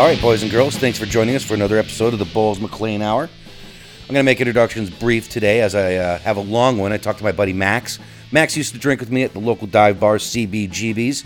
All 0.00 0.06
right, 0.06 0.18
boys 0.18 0.40
and 0.40 0.50
girls, 0.50 0.78
thanks 0.78 0.98
for 0.98 1.04
joining 1.04 1.36
us 1.36 1.44
for 1.44 1.52
another 1.52 1.76
episode 1.76 2.14
of 2.14 2.18
the 2.18 2.24
Bowles 2.24 2.58
McLean 2.58 3.02
Hour. 3.02 3.24
I'm 3.24 4.06
going 4.06 4.14
to 4.14 4.22
make 4.22 4.40
introductions 4.40 4.88
brief 4.88 5.28
today 5.28 5.60
as 5.60 5.74
I 5.74 5.96
uh, 5.96 6.18
have 6.20 6.38
a 6.38 6.40
long 6.40 6.78
one. 6.78 6.90
I 6.90 6.96
talked 6.96 7.18
to 7.18 7.24
my 7.24 7.32
buddy 7.32 7.52
Max. 7.52 7.98
Max 8.32 8.56
used 8.56 8.72
to 8.72 8.78
drink 8.78 9.00
with 9.00 9.10
me 9.10 9.24
at 9.24 9.34
the 9.34 9.40
local 9.40 9.66
dive 9.66 10.00
bar 10.00 10.16
CBGB's, 10.16 11.24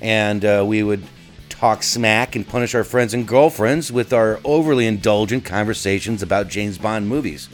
and 0.00 0.44
uh, 0.44 0.62
we 0.64 0.84
would 0.84 1.02
talk 1.48 1.82
smack 1.82 2.36
and 2.36 2.46
punish 2.46 2.76
our 2.76 2.84
friends 2.84 3.14
and 3.14 3.26
girlfriends 3.26 3.90
with 3.90 4.12
our 4.12 4.38
overly 4.44 4.86
indulgent 4.86 5.44
conversations 5.44 6.22
about 6.22 6.46
James 6.46 6.78
Bond 6.78 7.08
movies. 7.08 7.48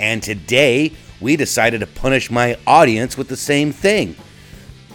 And 0.00 0.22
today, 0.22 0.94
we 1.20 1.36
decided 1.36 1.80
to 1.80 1.86
punish 1.86 2.30
my 2.30 2.56
audience 2.66 3.18
with 3.18 3.28
the 3.28 3.36
same 3.36 3.72
thing. 3.72 4.16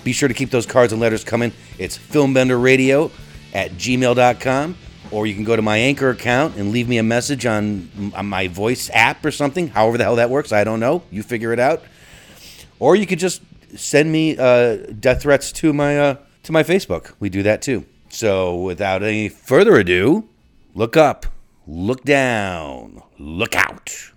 Be 0.03 0.11
sure 0.11 0.27
to 0.27 0.33
keep 0.33 0.49
those 0.49 0.65
cards 0.65 0.91
and 0.91 0.99
letters 0.99 1.23
coming. 1.23 1.53
It's 1.77 1.99
filmbenderradio 1.99 3.11
at 3.53 3.71
gmail.com, 3.71 4.77
or 5.11 5.27
you 5.27 5.33
can 5.35 5.43
go 5.43 5.55
to 5.55 5.61
my 5.61 5.77
Anchor 5.77 6.09
account 6.09 6.55
and 6.57 6.71
leave 6.71 6.87
me 6.87 6.97
a 6.97 7.03
message 7.03 7.45
on, 7.45 7.89
my 8.23 8.47
voice 8.47 8.89
app 8.93 9.25
or 9.25 9.31
something, 9.31 9.67
however 9.69 9.97
the 9.97 10.03
hell 10.03 10.15
that 10.15 10.29
works. 10.29 10.51
I 10.51 10.63
don't 10.63 10.79
know. 10.79 11.03
You 11.11 11.23
figure 11.23 11.53
it 11.53 11.59
out. 11.59 11.83
Or 12.79 12.95
you 12.95 13.05
could 13.05 13.19
just 13.19 13.41
send 13.75 14.11
me 14.11 14.37
uh, 14.37 14.77
death 14.99 15.21
threats 15.21 15.51
to 15.53 15.73
my, 15.73 15.99
uh, 15.99 16.15
to 16.43 16.51
my 16.51 16.63
Facebook. 16.63 17.13
We 17.19 17.29
do 17.29 17.43
that 17.43 17.61
too. 17.61 17.85
So 18.09 18.55
without 18.55 19.03
any 19.03 19.29
further 19.29 19.75
ado, 19.75 20.27
look 20.75 20.97
up, 20.97 21.25
look 21.67 22.03
down, 22.03 23.01
look 23.17 23.55
out. 23.55 24.11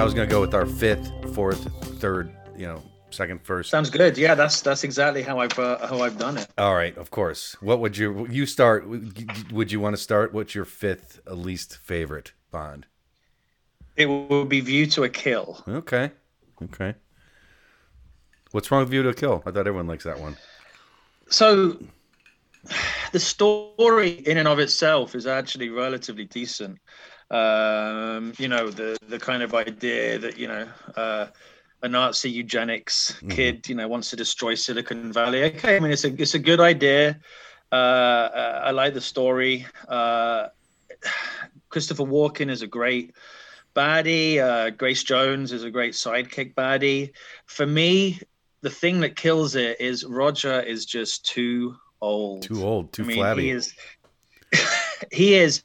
I 0.00 0.04
was 0.04 0.14
gonna 0.14 0.26
go 0.26 0.40
with 0.40 0.54
our 0.54 0.64
fifth, 0.64 1.12
fourth, 1.40 1.72
third, 2.00 2.30
you 2.54 2.66
know, 2.66 2.82
second, 3.08 3.40
first. 3.42 3.70
Sounds 3.70 3.88
good. 3.88 4.18
Yeah, 4.18 4.34
that's 4.34 4.60
that's 4.60 4.84
exactly 4.84 5.22
how 5.22 5.38
I've 5.38 5.58
uh, 5.58 5.86
how 5.86 6.02
I've 6.02 6.18
done 6.18 6.36
it. 6.36 6.46
All 6.58 6.74
right, 6.74 6.94
of 6.98 7.10
course. 7.10 7.56
What 7.62 7.80
would 7.80 7.96
you 7.96 8.26
you 8.30 8.44
start? 8.44 8.86
Would 8.86 9.72
you 9.72 9.80
want 9.80 9.96
to 9.96 10.02
start? 10.02 10.34
What's 10.34 10.54
your 10.54 10.66
fifth 10.66 11.18
least 11.26 11.78
favorite 11.78 12.34
Bond? 12.50 12.84
It 13.96 14.04
will 14.04 14.44
be 14.44 14.60
View 14.60 14.84
to 14.88 15.04
a 15.04 15.08
Kill. 15.08 15.64
Okay, 15.66 16.10
okay. 16.64 16.94
What's 18.50 18.70
wrong 18.70 18.80
with 18.80 18.90
View 18.90 19.02
to 19.02 19.08
a 19.08 19.14
Kill? 19.14 19.42
I 19.46 19.50
thought 19.50 19.66
everyone 19.66 19.86
likes 19.86 20.04
that 20.04 20.20
one. 20.20 20.36
So, 21.30 21.78
the 23.12 23.20
story 23.20 24.10
in 24.10 24.36
and 24.36 24.46
of 24.46 24.58
itself 24.58 25.14
is 25.14 25.26
actually 25.26 25.70
relatively 25.70 26.26
decent. 26.26 26.80
Um, 27.30 28.32
you 28.38 28.48
know, 28.48 28.70
the 28.70 28.96
the 29.08 29.18
kind 29.18 29.42
of 29.42 29.54
idea 29.54 30.18
that 30.18 30.38
you 30.38 30.48
know. 30.48 30.66
Uh, 30.96 31.26
a 31.82 31.88
Nazi 31.88 32.30
eugenics 32.30 33.12
Mm-hmm. 33.22 33.28
kid, 33.30 33.68
you 33.70 33.74
know, 33.74 33.88
wants 33.88 34.10
to 34.10 34.16
destroy 34.16 34.54
Silicon 34.54 35.14
Valley. 35.14 35.44
Okay, 35.44 35.76
I 35.76 35.80
mean, 35.80 35.92
it's 35.92 36.04
a 36.04 36.12
it's 36.20 36.34
a 36.34 36.38
good 36.38 36.60
idea. 36.60 37.18
Uh, 37.72 38.28
I 38.64 38.70
like 38.72 38.92
the 38.92 39.00
story. 39.00 39.64
Uh, 39.88 40.48
Christopher 41.70 42.04
Walken 42.04 42.50
is 42.50 42.62
a 42.62 42.66
great 42.66 43.14
baddie. 43.74 44.38
Uh, 44.38 44.70
Grace 44.70 45.02
Jones 45.04 45.52
is 45.52 45.64
a 45.64 45.70
great 45.70 45.94
sidekick 45.94 46.54
baddie. 46.54 47.12
For 47.46 47.66
me, 47.66 48.20
the 48.62 48.70
thing 48.70 49.00
that 49.00 49.16
kills 49.16 49.54
it 49.54 49.80
is 49.80 50.04
Roger 50.04 50.60
is 50.60 50.84
just 50.84 51.24
too 51.24 51.76
old. 52.00 52.42
Too 52.42 52.62
old, 52.62 52.92
too 52.92 53.04
I 53.04 53.06
mean, 53.06 53.16
flabby. 53.16 53.42
He 53.44 53.50
is. 53.50 53.74
he 55.12 55.34
is. 55.34 55.62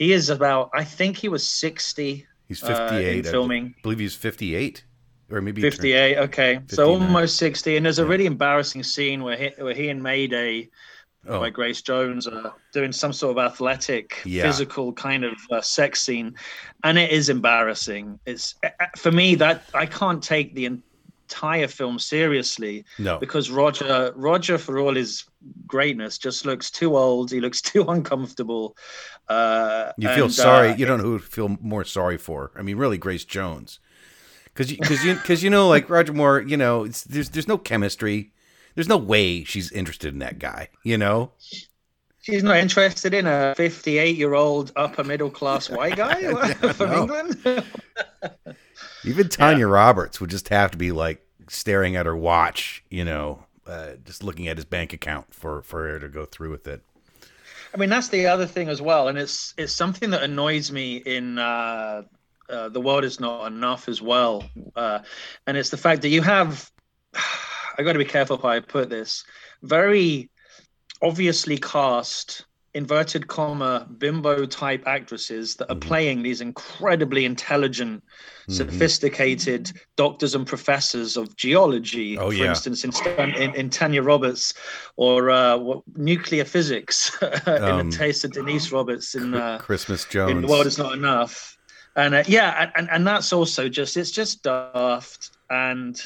He 0.00 0.12
is 0.14 0.30
about. 0.30 0.70
I 0.72 0.82
think 0.82 1.18
he 1.18 1.28
was 1.28 1.46
sixty. 1.46 2.26
He's 2.48 2.62
uh, 2.64 2.68
58. 2.88 3.18
in 3.18 3.26
I 3.26 3.30
filming. 3.30 3.74
believe 3.82 3.98
he's 4.00 4.14
58, 4.14 4.82
or 5.30 5.40
maybe 5.42 5.60
he 5.60 5.68
turned- 5.70 5.74
58 5.74 6.18
okay 6.18 6.54
59. 6.54 6.68
so 6.76 6.90
almost 6.90 7.36
60 7.36 7.76
and 7.76 7.86
there's 7.86 8.00
a 8.00 8.06
really 8.06 8.26
embarrassing 8.26 8.82
scene 8.82 9.22
where 9.22 9.36
he, 9.36 9.50
where 9.62 9.74
he 9.74 9.88
and 9.90 10.02
mayday 10.02 10.68
Oh, 11.28 11.38
by 11.38 11.50
grace 11.50 11.82
jones 11.82 12.26
are 12.26 12.54
doing 12.72 12.92
some 12.92 13.12
sort 13.12 13.36
of 13.36 13.44
athletic 13.52 14.20
Yeah. 14.24 14.42
physical 14.44 14.92
kind 14.94 15.22
of 15.22 15.34
uh, 15.52 15.60
sex 15.60 16.00
scene 16.02 16.34
and 16.82 16.98
it 16.98 17.10
is 17.12 17.28
embarrassing 17.28 18.18
it's 18.26 18.54
uh, 18.64 18.70
for 18.96 19.12
me 19.12 19.34
that 19.36 19.62
i 19.74 19.84
can't 19.86 20.22
take 20.22 20.54
the 20.54 20.64
entire 21.30 21.68
film 21.68 21.98
seriously 21.98 22.84
no. 22.98 23.18
because 23.18 23.50
roger 23.50 24.12
roger 24.16 24.58
for 24.58 24.78
all 24.80 24.94
his 24.94 25.24
greatness 25.66 26.18
just 26.18 26.44
looks 26.44 26.70
too 26.70 26.96
old 26.96 27.30
he 27.30 27.40
looks 27.40 27.60
too 27.72 27.84
uncomfortable 27.84 28.76
uh 29.28 29.92
You 29.96 30.08
feel 30.08 30.24
and, 30.24 30.34
sorry. 30.34 30.70
uh, 30.70 30.76
you 30.76 30.86
don't 30.86 30.98
know 30.98 31.04
who 31.04 31.18
to 31.20 31.24
feel 31.24 31.56
more 31.60 31.84
sorry 31.84 32.18
for. 32.18 32.50
I 32.56 32.62
mean, 32.62 32.76
really, 32.76 32.98
Grace 32.98 33.24
Jones, 33.24 33.78
because 34.46 34.72
because 34.72 35.04
you 35.04 35.14
because 35.14 35.42
you 35.44 35.50
know, 35.50 35.68
like 35.68 35.88
Roger 35.88 36.12
Moore. 36.12 36.40
You 36.42 36.56
know, 36.56 36.82
it's, 36.84 37.04
there's 37.04 37.28
there's 37.30 37.46
no 37.46 37.56
chemistry. 37.56 38.32
There's 38.74 38.88
no 38.88 38.96
way 38.96 39.44
she's 39.44 39.70
interested 39.70 40.12
in 40.12 40.18
that 40.18 40.40
guy. 40.40 40.68
You 40.82 40.98
know. 40.98 41.30
She's 42.22 42.42
not 42.42 42.56
interested 42.58 43.14
in 43.14 43.26
a 43.26 43.54
58 43.56 44.16
year 44.16 44.34
old 44.34 44.72
upper 44.76 45.04
middle 45.04 45.30
class 45.30 45.70
white 45.70 45.96
guy 45.96 46.34
from 46.74 46.92
England. 46.92 47.64
Even 49.04 49.28
Tanya 49.28 49.66
Roberts 49.66 50.20
would 50.20 50.30
just 50.30 50.48
have 50.48 50.70
to 50.72 50.78
be 50.78 50.92
like 50.92 51.24
staring 51.48 51.96
at 51.96 52.06
her 52.06 52.16
watch. 52.16 52.84
You 52.90 53.04
know, 53.04 53.44
uh, 53.66 53.92
just 54.04 54.22
looking 54.22 54.48
at 54.48 54.56
his 54.56 54.64
bank 54.64 54.92
account 54.92 55.34
for 55.34 55.62
for 55.62 55.88
her 55.88 55.98
to 55.98 56.08
go 56.08 56.24
through 56.24 56.50
with 56.50 56.66
it. 56.66 56.82
I 57.72 57.76
mean, 57.76 57.88
that's 57.88 58.08
the 58.08 58.26
other 58.26 58.46
thing 58.46 58.68
as 58.68 58.82
well, 58.82 59.08
and 59.08 59.16
it's 59.16 59.54
it's 59.56 59.72
something 59.72 60.10
that 60.10 60.22
annoys 60.22 60.72
me 60.72 60.96
in 60.96 61.38
uh, 61.38 62.02
uh, 62.48 62.68
the 62.68 62.80
world 62.80 63.04
is 63.04 63.20
not 63.20 63.46
enough 63.46 63.88
as 63.88 64.02
well, 64.02 64.44
uh, 64.74 65.00
and 65.46 65.56
it's 65.56 65.70
the 65.70 65.76
fact 65.76 66.02
that 66.02 66.08
you 66.08 66.22
have. 66.22 66.70
I 67.78 67.82
got 67.82 67.92
to 67.94 67.98
be 67.98 68.04
careful 68.04 68.36
how 68.36 68.48
I 68.48 68.60
put 68.60 68.90
this. 68.90 69.24
Very 69.62 70.28
obviously 71.00 71.56
cast 71.56 72.44
inverted 72.74 73.26
comma 73.26 73.88
bimbo 73.98 74.46
type 74.46 74.86
actresses 74.86 75.56
that 75.56 75.70
are 75.70 75.76
Mhm. 75.76 75.80
playing 75.80 76.22
these 76.22 76.40
incredibly 76.40 77.24
intelligent 77.24 78.02
Mhm. 78.48 78.52
sophisticated 78.52 79.72
doctors 79.96 80.34
and 80.34 80.46
professors 80.46 81.16
of 81.16 81.34
geology, 81.36 82.16
Oh, 82.16 82.28
for 82.30 82.34
yeah. 82.34 82.50
instance, 82.50 82.84
in, 82.84 82.92
in, 83.34 83.54
in 83.54 83.70
Tanya 83.70 84.02
Roberts, 84.02 84.54
or 84.96 85.30
uh, 85.30 85.56
what, 85.56 85.82
nuclear 85.96 86.44
physics 86.44 87.16
in 87.22 87.62
Um, 87.62 87.90
the 87.90 87.96
taste 87.96 88.24
of 88.24 88.32
Denise 88.32 88.70
Roberts 88.70 89.14
in, 89.14 89.34
uh, 89.34 89.58
Christmas 89.58 90.06
in 90.14 90.40
The 90.40 90.46
World 90.46 90.66
Is 90.66 90.78
Not 90.78 90.92
Enough. 90.94 91.56
And 91.96 92.14
uh, 92.14 92.24
yeah, 92.28 92.54
and, 92.62 92.72
and, 92.76 92.90
and 92.90 93.06
that's 93.06 93.32
also 93.32 93.68
just, 93.68 93.96
it's 93.96 94.12
just 94.12 94.44
daft. 94.44 95.30
And 95.50 96.00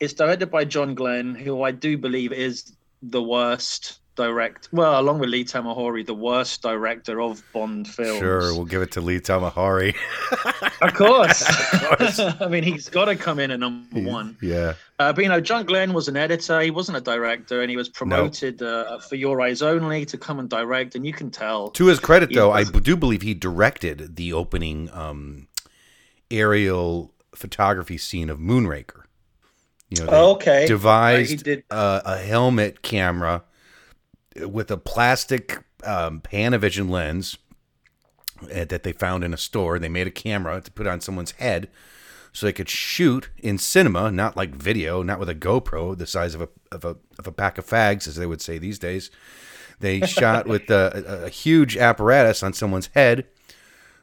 it's 0.00 0.14
directed 0.14 0.50
by 0.50 0.64
John 0.64 0.96
Glenn, 0.96 1.34
who 1.36 1.62
I 1.62 1.70
do 1.70 1.96
believe 1.96 2.32
is 2.32 2.76
the 3.02 3.22
worst 3.22 4.00
direct, 4.16 4.68
well, 4.72 4.98
along 5.00 5.18
with 5.20 5.28
Lee 5.30 5.44
Tamahori, 5.44 6.04
the 6.04 6.14
worst 6.14 6.62
director 6.62 7.20
of 7.20 7.42
Bond 7.52 7.86
films. 7.86 8.18
Sure, 8.18 8.52
we'll 8.54 8.64
give 8.64 8.82
it 8.82 8.90
to 8.92 9.00
Lee 9.00 9.20
Tamahori. 9.20 9.94
Of 10.82 10.92
course. 10.94 11.42
Of 11.72 11.98
course. 11.98 12.18
I 12.40 12.48
mean, 12.48 12.62
he's 12.62 12.88
got 12.88 13.06
to 13.06 13.16
come 13.16 13.38
in 13.38 13.50
at 13.50 13.60
number 13.60 14.00
one. 14.00 14.36
Yeah. 14.42 14.74
Uh, 14.98 15.12
but, 15.12 15.22
you 15.24 15.30
know, 15.30 15.40
John 15.40 15.64
Glenn 15.64 15.92
was 15.94 16.08
an 16.08 16.16
editor. 16.16 16.60
He 16.60 16.70
wasn't 16.70 16.98
a 16.98 17.00
director, 17.00 17.62
and 17.62 17.70
he 17.70 17.76
was 17.76 17.88
promoted 17.88 18.60
uh, 18.62 18.98
for 18.98 19.14
Your 19.16 19.40
Eyes 19.40 19.62
Only 19.62 20.04
to 20.06 20.18
come 20.18 20.38
and 20.38 20.48
direct. 20.50 20.94
And 20.94 21.06
you 21.06 21.12
can 21.14 21.30
tell. 21.30 21.70
To 21.70 21.86
his 21.86 21.98
credit, 21.98 22.30
though, 22.34 22.52
I 22.52 22.64
do 22.64 22.96
believe 22.96 23.22
he 23.22 23.32
directed 23.34 24.16
the 24.16 24.32
opening 24.34 24.90
um, 24.92 25.48
aerial 26.30 27.12
photography 27.34 27.98
scene 27.98 28.30
of 28.30 28.38
Moonraker. 28.38 29.02
You 29.90 30.04
know, 30.04 30.08
Oh, 30.10 30.32
okay. 30.32 30.66
Devised 30.66 31.30
he 31.30 31.36
did. 31.36 31.64
uh, 31.70 32.00
a 32.04 32.18
helmet 32.18 32.82
camera 32.82 33.44
with 34.42 34.70
a 34.70 34.76
plastic 34.76 35.64
um, 35.84 36.20
Panavision 36.20 36.90
lens 36.90 37.36
uh, 38.42 38.64
that 38.64 38.82
they 38.82 38.92
found 38.92 39.24
in 39.24 39.32
a 39.32 39.38
store. 39.38 39.78
They 39.78 39.88
made 39.88 40.06
a 40.06 40.12
camera 40.12 40.60
to 40.60 40.70
put 40.70 40.86
on 40.86 41.00
someone's 41.00 41.32
head 41.32 41.68
so 42.36 42.44
they 42.44 42.52
could 42.52 42.68
shoot 42.68 43.30
in 43.38 43.56
cinema, 43.56 44.12
not 44.12 44.36
like 44.36 44.54
video, 44.54 45.02
not 45.02 45.18
with 45.18 45.30
a 45.30 45.34
GoPro 45.34 45.96
the 45.96 46.06
size 46.06 46.34
of 46.34 46.42
a 46.42 46.48
of 46.70 46.84
a 46.84 46.96
of 47.18 47.26
a 47.26 47.32
pack 47.32 47.56
of 47.56 47.66
fags, 47.66 48.06
as 48.06 48.16
they 48.16 48.26
would 48.26 48.42
say 48.42 48.58
these 48.58 48.78
days. 48.78 49.10
They 49.80 50.00
shot 50.06 50.46
with 50.46 50.68
a, 50.68 51.04
a, 51.22 51.24
a 51.24 51.28
huge 51.30 51.78
apparatus 51.78 52.42
on 52.42 52.52
someone's 52.52 52.88
head, 52.88 53.26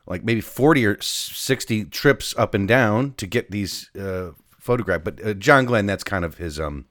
like 0.08 0.24
maybe 0.24 0.42
forty 0.42 0.84
or 0.84 1.00
sixty 1.00 1.86
trips 1.86 2.34
up 2.36 2.56
and 2.56 2.68
down 2.68 3.14
to 3.18 3.28
get 3.28 3.52
these 3.52 3.92
uh, 3.96 4.32
photographed. 4.60 5.04
But 5.06 5.24
uh, 5.24 5.34
John 5.36 5.66
Glenn, 5.66 5.86
that's 5.86 6.04
kind 6.04 6.26
of 6.26 6.38
his 6.40 6.60
um, 6.60 6.86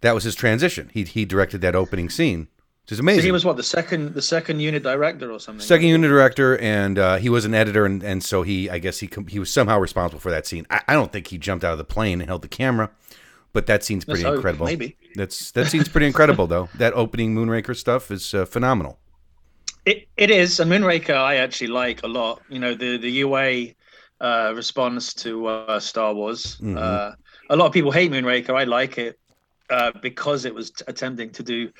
that 0.00 0.14
was 0.14 0.24
his 0.24 0.34
transition. 0.34 0.90
He 0.92 1.04
he 1.04 1.24
directed 1.24 1.60
that 1.62 1.74
opening 1.74 2.08
scene, 2.08 2.48
which 2.82 2.92
is 2.92 3.00
amazing. 3.00 3.24
He 3.24 3.32
was 3.32 3.44
what 3.44 3.56
the 3.56 3.62
second 3.62 4.14
the 4.14 4.22
second 4.22 4.60
unit 4.60 4.82
director 4.82 5.30
or 5.32 5.40
something. 5.40 5.64
Second 5.64 5.88
unit 5.88 6.08
director, 6.08 6.56
and 6.58 6.98
uh, 6.98 7.16
he 7.16 7.28
was 7.28 7.44
an 7.44 7.54
editor, 7.54 7.84
and, 7.84 8.02
and 8.02 8.22
so 8.22 8.42
he, 8.42 8.70
I 8.70 8.78
guess 8.78 9.00
he 9.00 9.08
he 9.28 9.38
was 9.38 9.52
somehow 9.52 9.78
responsible 9.78 10.20
for 10.20 10.30
that 10.30 10.46
scene. 10.46 10.66
I, 10.70 10.82
I 10.88 10.92
don't 10.94 11.12
think 11.12 11.28
he 11.28 11.38
jumped 11.38 11.64
out 11.64 11.72
of 11.72 11.78
the 11.78 11.84
plane 11.84 12.20
and 12.20 12.28
held 12.28 12.42
the 12.42 12.48
camera, 12.48 12.90
but 13.52 13.66
that 13.66 13.82
scene's 13.84 14.06
Let's 14.06 14.20
pretty 14.20 14.28
hope, 14.28 14.36
incredible. 14.36 14.66
maybe. 14.66 14.96
That's 15.14 15.50
that 15.52 15.66
scene's 15.66 15.88
pretty 15.88 16.06
incredible 16.06 16.46
though. 16.46 16.68
That 16.76 16.92
opening 16.94 17.34
Moonraker 17.34 17.76
stuff 17.76 18.10
is 18.10 18.34
uh, 18.34 18.44
phenomenal. 18.44 18.98
It, 19.84 20.06
it 20.16 20.30
is, 20.30 20.60
and 20.60 20.70
Moonraker 20.70 21.14
I 21.16 21.36
actually 21.36 21.68
like 21.68 22.02
a 22.02 22.08
lot. 22.08 22.42
You 22.48 22.58
know, 22.60 22.74
the 22.74 22.98
the 22.98 23.10
UA 23.10 23.68
uh, 24.20 24.52
response 24.54 25.14
to 25.14 25.46
uh, 25.46 25.80
Star 25.80 26.14
Wars. 26.14 26.56
Mhm. 26.60 26.76
Uh, 26.76 27.14
a 27.50 27.56
lot 27.56 27.66
of 27.66 27.72
people 27.72 27.90
hate 27.90 28.12
Moonraker. 28.12 28.50
I 28.50 28.64
like 28.64 28.98
it 28.98 29.18
uh, 29.70 29.92
because 30.02 30.44
it 30.44 30.54
was 30.54 30.70
t- 30.70 30.84
attempting 30.88 31.30
to 31.30 31.42
do 31.42 31.70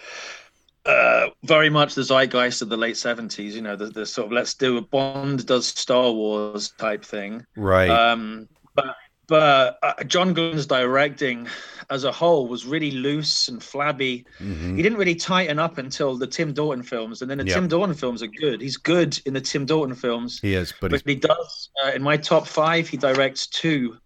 uh, 0.86 1.28
very 1.44 1.68
much 1.68 1.94
the 1.94 2.02
zeitgeist 2.02 2.62
of 2.62 2.68
the 2.68 2.76
late 2.76 2.96
seventies. 2.96 3.54
You 3.54 3.62
know, 3.62 3.76
the, 3.76 3.86
the 3.86 4.06
sort 4.06 4.26
of 4.26 4.32
let's 4.32 4.54
do 4.54 4.76
a 4.78 4.80
Bond 4.82 5.46
does 5.46 5.66
Star 5.66 6.10
Wars 6.12 6.72
type 6.78 7.04
thing. 7.04 7.44
Right. 7.56 7.90
Um, 7.90 8.48
but 8.74 8.96
but 9.26 9.78
uh, 9.82 10.02
John 10.04 10.32
Glenn's 10.32 10.64
directing 10.66 11.46
as 11.90 12.04
a 12.04 12.12
whole 12.12 12.46
was 12.48 12.64
really 12.64 12.90
loose 12.92 13.48
and 13.48 13.62
flabby. 13.62 14.24
Mhm. 14.40 14.76
He 14.76 14.82
didn't 14.82 14.96
really 14.96 15.14
tighten 15.14 15.58
up 15.58 15.76
until 15.76 16.16
the 16.16 16.26
Tim 16.26 16.54
Dalton 16.54 16.82
films, 16.82 17.20
and 17.20 17.30
then 17.30 17.36
the 17.36 17.44
Yeah. 17.46 17.54
Tim 17.54 17.68
Dalton 17.68 17.94
films 17.94 18.22
are 18.22 18.26
good. 18.28 18.62
He's 18.62 18.78
good 18.78 19.20
in 19.26 19.34
the 19.34 19.40
Tim 19.42 19.66
Dalton 19.66 19.94
films, 19.94 20.40
He 20.40 20.54
is, 20.54 20.72
but 20.80 20.92
but 20.92 21.02
he 21.04 21.16
does 21.16 21.68
uh, 21.84 21.90
in 21.94 22.02
my 22.02 22.16
top 22.16 22.46
five. 22.46 22.88
He 22.88 22.96
directs 22.96 23.46
two, 23.48 23.98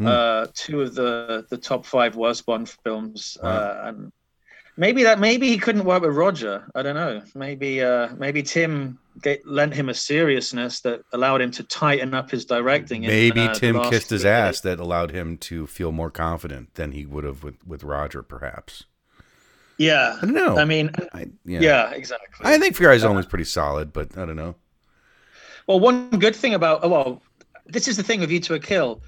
Hmm. 0.00 0.06
uh, 0.06 0.46
two 0.54 0.80
of 0.80 0.94
the 0.94 1.44
the 1.50 1.58
top 1.58 1.84
five 1.84 2.16
worst 2.16 2.46
Bond 2.46 2.70
films, 2.70 3.36
uh, 3.42 3.82
and 3.84 4.10
maybe 4.78 5.02
that 5.02 5.20
maybe 5.20 5.48
he 5.48 5.58
couldn't 5.58 5.84
work 5.84 6.00
with 6.00 6.16
Roger. 6.16 6.66
I 6.74 6.82
don't 6.82 6.94
know. 6.94 7.20
Maybe 7.34 7.82
uh, 7.82 8.08
maybe 8.16 8.42
Tim 8.42 8.98
get, 9.20 9.46
lent 9.46 9.74
him 9.74 9.90
a 9.90 9.94
seriousness 9.94 10.80
that 10.80 11.02
allowed 11.12 11.42
him 11.42 11.50
to 11.50 11.64
tighten 11.64 12.14
up 12.14 12.30
his 12.30 12.46
directing. 12.46 13.04
in, 13.04 13.10
maybe 13.10 13.42
uh, 13.42 13.52
Tim 13.52 13.78
kissed 13.90 14.08
his 14.08 14.24
ass 14.24 14.62
that 14.62 14.80
allowed 14.80 15.10
him 15.10 15.36
to 15.36 15.66
feel 15.66 15.92
more 15.92 16.10
confident 16.10 16.76
than 16.76 16.92
he 16.92 17.04
would 17.04 17.24
have 17.24 17.42
with, 17.42 17.66
with 17.66 17.84
Roger, 17.84 18.22
perhaps. 18.22 18.84
Yeah, 19.76 20.16
I 20.16 20.24
don't 20.24 20.34
know. 20.34 20.56
I 20.56 20.64
mean, 20.64 20.92
I, 21.12 21.26
yeah. 21.44 21.60
yeah, 21.60 21.90
exactly. 21.90 22.46
I 22.46 22.56
think 22.56 22.74
For 22.74 22.84
Your 22.84 22.92
Eyes 22.92 23.04
Only 23.04 23.20
is 23.20 23.26
pretty 23.26 23.44
solid, 23.44 23.92
but 23.92 24.16
I 24.16 24.24
don't 24.24 24.36
know. 24.36 24.54
Well, 25.66 25.78
one 25.78 26.08
good 26.10 26.34
thing 26.34 26.54
about 26.54 26.88
well, 26.88 27.22
this 27.66 27.86
is 27.86 27.98
the 27.98 28.02
thing 28.02 28.20
with 28.20 28.30
View 28.30 28.40
to 28.40 28.54
a 28.54 28.58
Kill. 28.58 29.02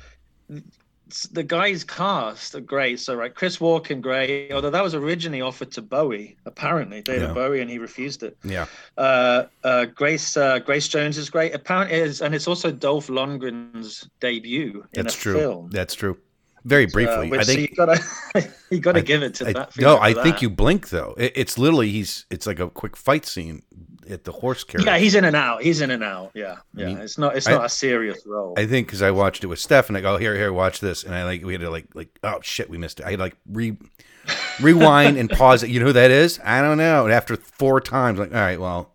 It's- 1.12 1.28
The 1.30 1.42
guys 1.42 1.84
cast 1.84 2.54
are 2.54 2.60
great. 2.60 2.98
So 2.98 3.14
right, 3.14 3.34
Chris 3.34 3.58
Walken, 3.58 4.00
great. 4.00 4.50
Although 4.50 4.70
that 4.70 4.82
was 4.82 4.94
originally 4.94 5.42
offered 5.42 5.70
to 5.72 5.82
Bowie, 5.82 6.36
apparently 6.46 7.02
David 7.02 7.28
Yeah. 7.28 7.34
Bowie, 7.34 7.60
and 7.60 7.70
he 7.70 7.78
refused 7.78 8.22
it. 8.22 8.36
Yeah. 8.42 8.64
Uh, 8.96 9.44
uh, 9.62 9.84
Grace 9.86 10.36
uh, 10.38 10.58
Grace 10.60 10.88
Jones 10.88 11.18
is 11.18 11.28
great. 11.28 11.54
Apparently, 11.54 11.98
is 11.98 12.22
and 12.22 12.34
it's 12.34 12.48
also 12.48 12.72
Dolph 12.72 13.08
Lundgren's 13.08 14.08
debut 14.20 14.84
in 14.94 15.02
That's 15.04 15.14
a 15.14 15.18
true. 15.18 15.34
film. 15.34 15.68
That's 15.70 15.94
true. 15.94 16.16
Very 16.64 16.86
briefly. 16.86 17.28
which 17.28 17.40
I 17.40 17.42
so 17.42 17.52
think 17.54 17.70
you 17.70 17.76
gotta 17.76 18.00
you 18.70 18.80
gotta 18.80 18.98
I- 19.00 19.02
give 19.02 19.22
it 19.22 19.34
to 19.34 19.48
I, 19.48 19.52
that. 19.52 19.76
no, 19.78 19.98
I 19.98 20.14
think 20.14 20.40
you 20.40 20.48
blink 20.48 20.88
though. 20.90 21.14
It, 21.18 21.32
it's 21.34 21.58
literally 21.58 21.90
he's. 21.90 22.24
It's 22.30 22.46
like 22.46 22.58
a 22.60 22.70
quick 22.70 22.96
fight 22.96 23.26
scene 23.26 23.62
at 24.08 24.24
the 24.24 24.32
horse 24.32 24.64
carriage. 24.64 24.86
Yeah, 24.86 24.98
he's 24.98 25.14
in 25.14 25.24
and 25.24 25.36
out. 25.36 25.62
He's 25.62 25.80
in 25.80 25.90
and 25.90 26.02
out. 26.02 26.32
Yeah, 26.34 26.56
yeah. 26.74 26.86
mean, 26.86 26.98
it's 26.98 27.18
not. 27.18 27.36
It's 27.36 27.48
not 27.48 27.64
a 27.64 27.68
serious 27.68 28.24
role. 28.26 28.54
I 28.56 28.66
think 28.66 28.86
because 28.86 29.02
I 29.02 29.10
watched 29.10 29.44
it 29.44 29.46
with 29.46 29.58
Steph, 29.58 29.88
and 29.88 29.96
I 29.96 30.00
go, 30.00 30.14
oh, 30.14 30.16
"Here, 30.18 30.34
here, 30.36 30.52
watch 30.52 30.80
this," 30.80 31.04
and 31.04 31.14
I 31.14 31.24
like 31.24 31.44
we 31.44 31.52
had 31.52 31.60
to 31.62 31.70
like 31.70 31.86
like 31.94 32.18
oh 32.22 32.40
shit, 32.42 32.68
we 32.70 32.78
missed 32.78 33.00
it. 33.00 33.06
I 33.06 33.12
had 33.12 33.20
like 33.20 33.36
re 33.50 33.76
rewind 34.60 35.16
and 35.18 35.30
pause 35.30 35.62
it. 35.62 35.70
You 35.70 35.80
know 35.80 35.86
who 35.86 35.92
that 35.92 36.10
is? 36.10 36.40
I 36.44 36.62
don't 36.62 36.78
know. 36.78 37.04
And 37.04 37.12
after 37.12 37.36
four 37.36 37.80
times, 37.80 38.18
like 38.18 38.32
all 38.32 38.40
right, 38.40 38.60
well, 38.60 38.94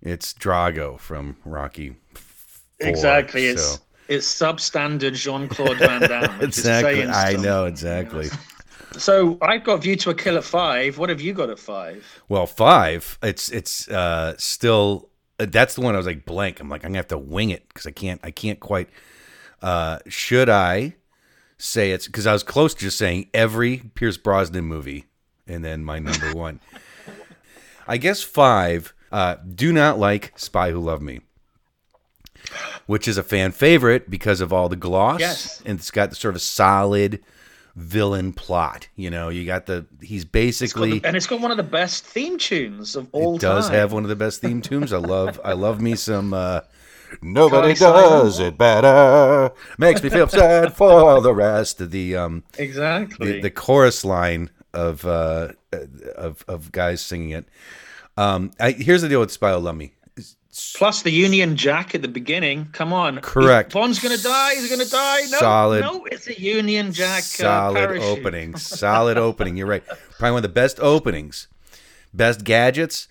it's 0.00 0.32
Drago 0.32 0.98
from 0.98 1.36
Rocky. 1.44 1.96
Four, 2.14 2.88
exactly. 2.88 3.46
It's 3.46 3.62
so- 3.62 3.82
it's 4.08 4.26
substandard 4.26 5.14
Jean 5.14 5.48
Claude 5.48 5.76
Van 5.76 6.00
Damme. 6.00 6.40
exactly. 6.40 7.04
I 7.04 7.36
know 7.36 7.66
exactly. 7.66 8.28
So 8.96 9.38
I've 9.42 9.64
got 9.64 9.82
View 9.82 9.96
to 9.96 10.10
a 10.10 10.14
Kill 10.14 10.36
at 10.36 10.44
five. 10.44 10.98
What 10.98 11.08
have 11.10 11.20
you 11.20 11.32
got 11.32 11.50
at 11.50 11.58
five? 11.58 12.04
Well, 12.28 12.46
five. 12.46 13.18
It's 13.22 13.48
it's 13.50 13.88
uh 13.88 14.34
still. 14.38 15.08
uh, 15.38 15.46
That's 15.48 15.74
the 15.74 15.82
one 15.82 15.94
I 15.94 15.98
was 15.98 16.06
like 16.06 16.24
blank. 16.24 16.60
I'm 16.60 16.68
like 16.68 16.82
I'm 16.84 16.90
gonna 16.90 16.98
have 16.98 17.08
to 17.08 17.18
wing 17.18 17.50
it 17.50 17.68
because 17.68 17.86
I 17.86 17.90
can't 17.90 18.20
I 18.24 18.30
can't 18.30 18.58
quite. 18.60 18.88
Uh, 19.62 19.98
should 20.08 20.48
I 20.48 20.94
say 21.58 21.90
it's 21.90 22.06
because 22.06 22.26
I 22.26 22.32
was 22.32 22.42
close 22.42 22.72
to 22.74 22.80
just 22.80 22.96
saying 22.98 23.28
every 23.34 23.78
Pierce 23.94 24.16
Brosnan 24.16 24.64
movie, 24.64 25.04
and 25.46 25.64
then 25.64 25.84
my 25.84 25.98
number 25.98 26.32
one. 26.34 26.60
I 27.86 27.96
guess 27.98 28.22
five. 28.22 28.94
Uh, 29.10 29.36
do 29.54 29.72
not 29.72 29.98
like 29.98 30.32
Spy 30.36 30.70
Who 30.70 30.78
Loved 30.80 31.02
Me, 31.02 31.20
which 32.86 33.08
is 33.08 33.16
a 33.18 33.22
fan 33.22 33.52
favorite 33.52 34.10
because 34.10 34.40
of 34.42 34.52
all 34.52 34.68
the 34.68 34.76
gloss, 34.76 35.18
Yes. 35.20 35.62
and 35.64 35.78
it's 35.78 35.90
got 35.90 36.10
the 36.10 36.16
sort 36.16 36.34
of 36.34 36.42
solid 36.42 37.20
villain 37.78 38.32
plot. 38.32 38.88
You 38.96 39.08
know, 39.10 39.28
you 39.28 39.44
got 39.46 39.66
the 39.66 39.86
he's 40.02 40.22
It's 40.22 40.24
got 40.24 40.32
basically 40.32 40.98
the- 40.98 41.06
and 41.08 41.16
it's 41.16 41.26
got 41.26 41.40
one 41.40 41.50
of 41.50 41.56
the 41.56 41.62
best 41.62 42.04
theme 42.04 42.36
tunes 42.38 42.96
of 42.96 43.08
all 43.12 43.36
it 43.36 43.40
does 43.40 43.66
time. 43.68 43.74
have 43.74 43.92
one 43.92 44.02
of 44.02 44.08
the 44.08 44.16
best 44.16 44.40
theme 44.40 44.60
tunes. 44.60 44.92
I 44.92 44.98
love 44.98 45.40
I 45.44 45.52
love 45.52 45.80
me 45.80 45.94
some 45.94 46.34
uh 46.34 46.60
Nobody 47.22 47.72
does 47.72 48.38
it 48.38 48.58
better. 48.58 49.50
Makes 49.78 50.02
me 50.02 50.10
feel 50.10 50.28
sad 50.28 50.74
for 50.76 51.20
the 51.22 51.32
rest 51.34 51.80
of 51.80 51.90
the 51.90 52.16
um 52.16 52.42
exactly. 52.58 53.32
the, 53.32 53.40
the 53.42 53.50
chorus 53.50 54.04
line 54.04 54.50
of 54.74 55.06
uh 55.06 55.48
of 56.16 56.44
of 56.48 56.70
guys 56.72 57.00
singing 57.00 57.30
it. 57.30 57.46
Um 58.18 58.50
I 58.60 58.72
here's 58.72 59.02
the 59.02 59.08
deal 59.08 59.20
with 59.20 59.30
Spy 59.30 59.52
Who 59.52 59.58
Love 59.58 59.76
Me. 59.76 59.94
Plus 60.76 61.02
the 61.02 61.10
Union 61.10 61.56
Jack 61.56 61.94
at 61.94 62.02
the 62.02 62.08
beginning. 62.08 62.68
Come 62.72 62.92
on. 62.92 63.18
Correct. 63.20 63.72
Bond's 63.72 63.98
gonna 63.98 64.16
die. 64.18 64.54
He's 64.54 64.70
gonna 64.70 64.84
die. 64.84 65.22
No, 65.30 65.38
Solid- 65.38 65.80
no, 65.82 66.04
it's 66.06 66.26
a 66.28 66.40
Union 66.40 66.92
Jack. 66.92 67.18
uh, 67.18 67.42
Solid 67.42 67.74
parachute. 67.74 68.18
opening. 68.18 68.56
Solid 68.56 69.18
opening. 69.28 69.56
You're 69.56 69.66
right. 69.66 69.84
Probably 69.86 70.30
one 70.32 70.38
of 70.38 70.42
the 70.42 70.48
best 70.48 70.78
openings. 70.80 71.48
Best 72.14 72.44
gadgets. 72.44 73.08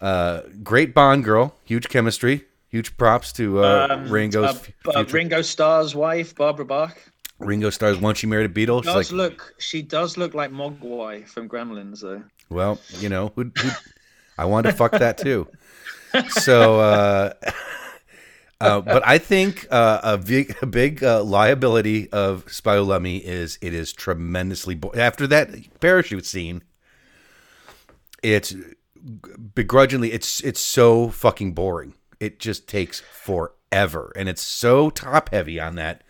Uh 0.00 0.42
great 0.62 0.94
Bond 0.94 1.24
girl. 1.24 1.54
Huge 1.64 1.88
chemistry. 1.88 2.44
Huge 2.68 2.96
props 2.96 3.32
to 3.34 3.62
uh, 3.62 3.86
Um, 3.90 4.08
Ringo's 4.08 4.56
uh, 4.86 4.90
uh, 4.98 5.04
Ringo 5.04 5.42
Starr's 5.42 5.94
wife, 5.94 6.34
Barbara 6.34 6.64
Bach. 6.64 6.98
Ringo 7.38 7.70
Starr's 7.70 7.98
once 8.00 8.18
she 8.18 8.26
married 8.26 8.50
a 8.50 8.52
Beatle. 8.54 8.82
She's 8.82 8.92
Does 8.92 9.12
like, 9.12 9.30
look. 9.30 9.54
She 9.58 9.80
does 9.82 10.16
look 10.16 10.34
like 10.34 10.50
Mogwai 10.50 11.26
from 11.28 11.48
Gremlins, 11.48 12.00
though. 12.00 12.22
Well, 12.50 12.80
you 12.98 13.08
know, 13.08 13.32
who, 13.36 13.50
who, 13.56 13.70
I 14.38 14.44
wanted 14.46 14.70
to 14.72 14.76
fuck 14.76 14.92
that 14.92 15.18
too. 15.18 15.46
So, 16.30 16.80
uh, 16.80 17.32
uh, 18.60 18.80
but 18.80 19.06
I 19.06 19.18
think 19.18 19.66
uh, 19.70 20.00
a 20.02 20.18
big, 20.18 20.56
a 20.62 20.66
big 20.66 21.02
uh, 21.02 21.22
liability 21.22 22.10
of 22.10 22.50
Spy 22.52 22.76
Who 22.76 22.92
is 23.04 23.58
it 23.60 23.74
is 23.74 23.92
tremendously 23.92 24.74
bo- 24.74 24.92
after 24.94 25.26
that 25.26 25.80
parachute 25.80 26.26
scene. 26.26 26.62
It's 28.22 28.54
begrudgingly, 29.54 30.12
it's 30.12 30.40
it's 30.40 30.60
so 30.60 31.10
fucking 31.10 31.52
boring. 31.52 31.94
It 32.20 32.38
just 32.38 32.68
takes 32.68 33.00
forever, 33.00 34.12
and 34.16 34.28
it's 34.28 34.42
so 34.42 34.90
top 34.90 35.30
heavy 35.30 35.60
on 35.60 35.74
that. 35.74 36.02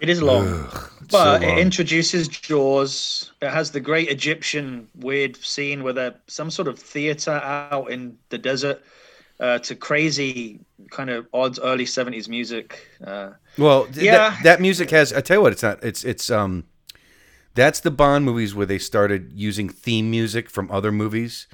It 0.00 0.08
is 0.08 0.22
long, 0.22 0.68
so 0.68 0.88
but 1.10 1.42
long. 1.42 1.50
it 1.50 1.58
introduces 1.58 2.28
Jaws. 2.28 3.32
It 3.40 3.48
has 3.48 3.70
the 3.70 3.80
great 3.80 4.10
Egyptian 4.10 4.88
weird 4.94 5.36
scene 5.36 5.82
where 5.82 5.92
they're 5.92 6.14
some 6.26 6.50
sort 6.50 6.68
of 6.68 6.78
theater 6.78 7.32
out 7.32 7.90
in 7.90 8.18
the 8.28 8.38
desert 8.38 8.82
uh, 9.40 9.58
to 9.60 9.74
crazy 9.74 10.60
kind 10.90 11.10
of 11.10 11.26
odd 11.32 11.58
early 11.62 11.86
seventies 11.86 12.28
music. 12.28 12.86
Uh, 13.04 13.32
Well, 13.56 13.88
Yeah. 13.94 14.30
that, 14.30 14.42
that 14.42 14.60
music 14.60 14.90
has. 14.90 15.12
I 15.12 15.20
tell 15.20 15.36
you 15.38 15.42
what, 15.42 15.52
it's 15.52 15.62
not. 15.62 15.82
It's 15.84 16.04
it's 16.04 16.30
um, 16.30 16.64
that's 17.54 17.80
the 17.80 17.90
Bond 17.90 18.24
movies 18.24 18.54
where 18.54 18.66
they 18.66 18.78
started 18.78 19.32
using 19.34 19.68
theme 19.68 20.10
music 20.10 20.50
from 20.50 20.70
other 20.70 20.92
movies. 20.92 21.46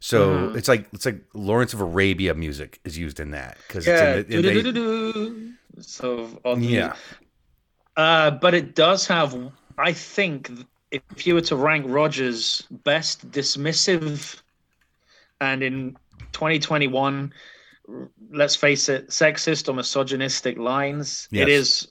So 0.00 0.48
Mm-hmm. 0.48 0.58
it's 0.58 0.68
like 0.68 0.88
it's 0.92 1.06
like 1.06 1.24
Lawrence 1.34 1.74
of 1.74 1.80
Arabia 1.80 2.34
music 2.34 2.80
is 2.84 2.96
used 2.98 3.20
in 3.20 3.32
that 3.32 3.58
because 3.66 3.86
yeah, 3.86 4.14
it's 4.14 4.30
in 4.34 4.42
the, 4.42 4.48
and 4.48 4.76
they- 5.76 5.82
so 5.82 6.28
yeah. 6.58 6.94
Uh, 7.96 8.30
but 8.30 8.54
it 8.54 8.74
does 8.74 9.06
have, 9.06 9.36
I 9.78 9.92
think, 9.92 10.50
if 10.90 11.26
you 11.26 11.34
were 11.34 11.40
to 11.42 11.56
rank 11.56 11.84
Rogers 11.88 12.62
best 12.84 13.30
dismissive, 13.30 14.40
and 15.40 15.62
in 15.62 15.96
2021, 16.32 17.32
let's 18.32 18.56
face 18.56 18.88
it, 18.88 19.08
sexist 19.08 19.68
or 19.68 19.74
misogynistic 19.74 20.58
lines, 20.58 21.28
Yes. 21.30 21.42
it 21.42 21.48
is 21.48 21.88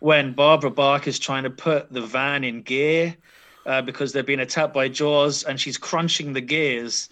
when 0.00 0.32
Barbara 0.32 0.70
Bach 0.70 1.06
is 1.06 1.18
trying 1.18 1.44
to 1.44 1.50
put 1.50 1.92
the 1.92 2.02
van 2.02 2.44
in 2.44 2.62
gear 2.62 3.16
uh, 3.64 3.82
because 3.82 4.12
they're 4.12 4.22
being 4.22 4.40
attacked 4.40 4.74
by 4.74 4.88
Jaws 4.88 5.44
and 5.44 5.60
she's 5.60 5.78
crunching 5.78 6.32
the 6.32 6.40
gears. 6.40 7.08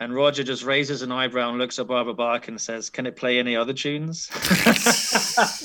And 0.00 0.14
Roger 0.14 0.42
just 0.42 0.64
raises 0.64 1.02
an 1.02 1.12
eyebrow 1.12 1.50
and 1.50 1.58
looks 1.58 1.78
at 1.78 1.86
Barbara 1.86 2.14
Bach 2.14 2.48
and 2.48 2.60
says, 2.60 2.90
Can 2.90 3.06
it 3.06 3.16
play 3.16 3.38
any 3.38 3.54
other 3.54 3.72
tunes? 3.72 4.28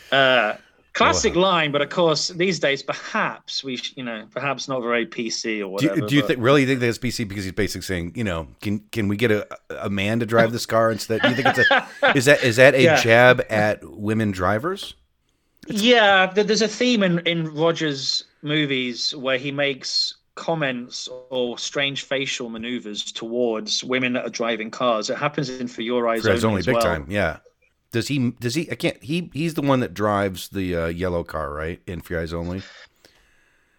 uh, 0.10 0.54
classic 0.92 1.34
line, 1.36 1.72
but 1.72 1.82
of 1.82 1.88
course, 1.90 2.28
these 2.28 2.58
days, 2.58 2.82
perhaps 2.82 3.62
we, 3.64 3.76
sh- 3.76 3.94
you 3.96 4.02
know, 4.04 4.26
perhaps 4.30 4.68
not 4.68 4.80
very 4.82 5.06
PC 5.06 5.56
or 5.58 5.58
Do 5.58 5.68
whatever. 5.68 5.94
you, 6.00 6.06
do 6.08 6.14
you 6.16 6.20
but- 6.22 6.28
think 6.28 6.40
really 6.42 6.66
think 6.66 6.80
that's 6.80 6.98
PC 6.98 7.28
because 7.28 7.44
he's 7.44 7.52
basically 7.52 7.82
saying 7.82 8.12
you 8.16 8.24
know 8.24 8.48
can 8.60 8.80
can 8.92 9.08
we 9.08 9.16
get 9.16 9.30
a 9.30 9.46
a 9.84 9.90
man 9.90 10.20
to 10.20 10.26
drive 10.26 10.52
this 10.52 10.66
car 10.66 10.90
instead? 10.90 11.22
Do 11.22 11.28
you 11.28 11.34
think 11.34 11.48
it's 11.56 11.70
a 11.70 11.86
is 12.16 12.24
that 12.26 12.42
is 12.42 12.56
that 12.56 12.74
a 12.74 12.82
Yeah. 12.82 12.96
jab 13.00 13.44
at 13.50 13.80
women 13.84 14.30
drivers? 14.30 14.94
Yeah, 15.68 16.26
there's 16.26 16.62
a 16.62 16.68
theme 16.68 17.02
in 17.02 17.18
in 17.20 17.54
Rogers' 17.54 18.24
movies 18.42 19.14
where 19.14 19.38
he 19.38 19.52
makes 19.52 20.16
comments 20.34 21.06
or 21.28 21.58
strange 21.58 22.04
facial 22.04 22.48
maneuvers 22.48 23.12
towards 23.12 23.84
women 23.84 24.14
that 24.14 24.24
are 24.26 24.30
driving 24.30 24.70
cars. 24.70 25.10
It 25.10 25.18
happens 25.18 25.50
in 25.50 25.68
For 25.68 25.82
Your 25.82 26.08
Eyes 26.08 26.24
Only, 26.26 26.42
only 26.44 26.58
as 26.60 26.66
big 26.66 26.76
well. 26.76 26.82
time, 26.84 27.06
yeah. 27.10 27.38
Does 27.92 28.08
he? 28.08 28.30
Does 28.40 28.54
he? 28.54 28.70
I 28.70 28.74
can't. 28.76 29.02
He 29.02 29.30
he's 29.32 29.54
the 29.54 29.62
one 29.62 29.80
that 29.80 29.94
drives 29.94 30.48
the 30.48 30.76
uh, 30.76 30.86
yellow 30.86 31.24
car, 31.24 31.52
right? 31.52 31.80
In 31.86 32.00
For 32.00 32.12
Your 32.14 32.22
Eyes 32.22 32.32
Only. 32.32 32.62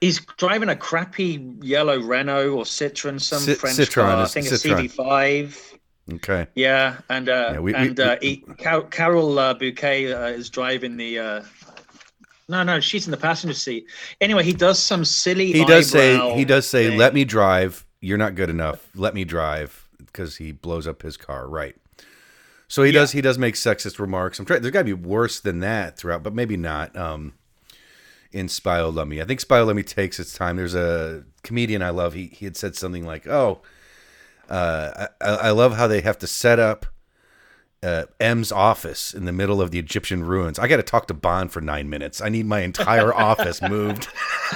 He's 0.02 0.20
driving 0.38 0.68
a 0.70 0.76
crappy 0.76 1.56
yellow 1.62 2.00
Renault 2.02 2.50
or 2.54 2.64
Citroen, 2.64 3.22
some 3.22 3.40
Cit- 3.40 3.60
French 3.60 3.78
Citroen 3.78 3.94
car. 3.94 4.24
I 4.24 4.26
think 4.26 4.48
a 4.48 4.50
CV5. 4.52 5.78
Okay. 6.14 6.48
Yeah, 6.56 6.98
and 7.10 7.30
uh, 7.30 7.52
Yeah, 7.54 7.60
we- 7.60 7.72
we- 7.72 7.76
and 7.76 8.00
uh, 8.00 8.18
we- 8.22 8.28
he, 8.28 8.38
Car- 8.64 8.82
Carol 8.84 9.38
uh, 9.38 9.54
Bouquet 9.54 10.12
uh, 10.12 10.26
is 10.26 10.50
driving 10.50 10.98
the. 10.98 11.20
Uh, 11.20 11.44
no, 12.50 12.64
no, 12.64 12.80
she's 12.82 13.06
in 13.08 13.12
the 13.12 13.18
passenger 13.18 13.54
seat. 13.54 13.86
Anyway, 14.20 14.44
he 14.44 14.52
does 14.52 14.78
some 14.80 15.06
silly. 15.06 15.54
He 15.54 15.64
does 15.64 15.90
say. 15.90 16.36
He 16.36 16.44
does 16.44 16.68
say, 16.68 16.88
thing. 16.90 16.98
"Let 16.98 17.14
me 17.14 17.24
drive. 17.24 17.86
You're 18.02 18.18
not 18.18 18.36
good 18.36 18.50
enough. 18.50 18.90
Let 18.96 19.14
me 19.14 19.24
drive," 19.24 19.88
because 20.00 20.36
he 20.36 20.52
blows 20.52 20.86
up 20.88 21.02
his 21.04 21.16
car. 21.16 21.48
Right. 21.48 21.76
So 22.72 22.84
he 22.84 22.92
Yeah. 22.94 23.02
does. 23.02 23.12
He 23.12 23.20
does 23.20 23.38
make 23.38 23.56
sexist 23.56 24.00
remarks. 24.00 24.40
I'm 24.40 24.46
trying. 24.46 24.62
There's 24.62 24.72
got 24.72 24.80
to 24.80 24.86
be 24.86 24.94
worse 24.94 25.42
than 25.42 25.60
that 25.60 25.98
throughout, 25.98 26.24
but 26.24 26.34
maybe 26.34 26.56
not. 26.56 26.96
Um, 26.96 27.34
in 28.32 28.48
Spy 28.48 28.80
Who 28.80 28.86
Love 28.90 29.10
Me, 29.10 29.22
I 29.22 29.26
think 29.26 29.42
Spy 29.42 29.60
Who 29.60 29.66
Love 29.66 29.76
Me 29.76 29.84
takes 29.84 30.18
its 30.22 30.32
time. 30.34 30.56
There's 30.56 30.74
a 30.74 31.26
comedian 31.44 31.82
I 31.82 31.90
love. 31.90 32.14
He 32.14 32.28
he 32.28 32.46
had 32.46 32.56
said 32.56 32.78
something 32.78 33.06
like, 33.06 33.28
"Oh, 33.28 33.62
uh, 34.50 35.08
I, 35.20 35.28
I 35.28 35.52
love 35.52 35.76
how 35.76 35.88
they 35.88 36.00
have 36.00 36.18
to 36.20 36.28
set 36.28 36.60
up 36.60 36.86
uh, 37.84 38.06
M's 38.20 38.52
office 38.52 39.14
in 39.14 39.26
the 39.26 39.32
middle 39.32 39.60
of 39.62 39.72
the 39.72 39.80
Egyptian 39.80 40.24
ruins. 40.24 40.60
I 40.60 40.68
got 40.68 40.78
to 40.78 40.84
talk 40.84 41.08
to 41.08 41.14
Bond 41.16 41.52
for 41.52 41.62
nine 41.62 41.90
minutes. 41.90 42.22
I 42.22 42.30
need 42.30 42.46
my 42.46 42.60
entire 42.62 43.14
office 43.30 43.62
moved." 43.62 44.08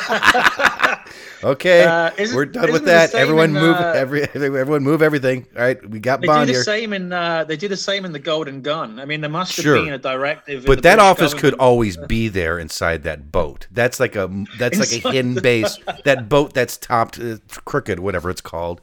okay, 1.43 1.83
Uh, 1.85 2.11
we're 2.33 2.45
done 2.45 2.71
with 2.71 2.85
that. 2.85 3.13
Everyone 3.13 3.55
in, 3.55 3.61
move 3.61 3.75
uh, 3.77 3.93
every 3.95 4.23
everyone 4.33 4.83
move 4.83 5.01
everything. 5.01 5.47
All 5.55 5.61
right, 5.63 5.89
we 5.89 5.99
got 5.99 6.21
They 6.21 6.27
Bond 6.27 6.47
do 6.47 6.53
the 6.53 6.57
here. 6.57 6.63
same 6.63 6.93
in. 6.93 7.11
Uh, 7.11 7.43
they 7.43 7.57
do 7.57 7.67
the 7.67 7.77
same 7.77 8.05
in 8.05 8.11
the 8.11 8.19
Golden 8.19 8.61
Gun. 8.61 8.99
I 8.99 9.05
mean, 9.05 9.21
there 9.21 9.29
must 9.29 9.55
have 9.57 9.63
Sure. 9.63 9.83
been 9.83 9.93
a 9.93 9.97
directive. 9.97 10.65
But 10.65 10.83
that 10.83 10.97
British 10.97 11.03
office 11.03 11.33
could 11.33 11.53
always 11.55 11.97
be 11.97 12.27
there 12.27 12.59
inside 12.59 13.03
that 13.03 13.31
boat. 13.31 13.67
That's 13.71 13.99
like 13.99 14.15
a 14.15 14.29
that's 14.59 14.79
like 14.79 15.03
a 15.03 15.09
hidden 15.11 15.35
base. 15.35 15.79
That 16.03 16.29
boat 16.29 16.53
that's 16.53 16.77
topped 16.77 17.19
uh, 17.19 17.37
crooked, 17.65 17.99
whatever 17.99 18.29
it's 18.29 18.41
called. 18.41 18.81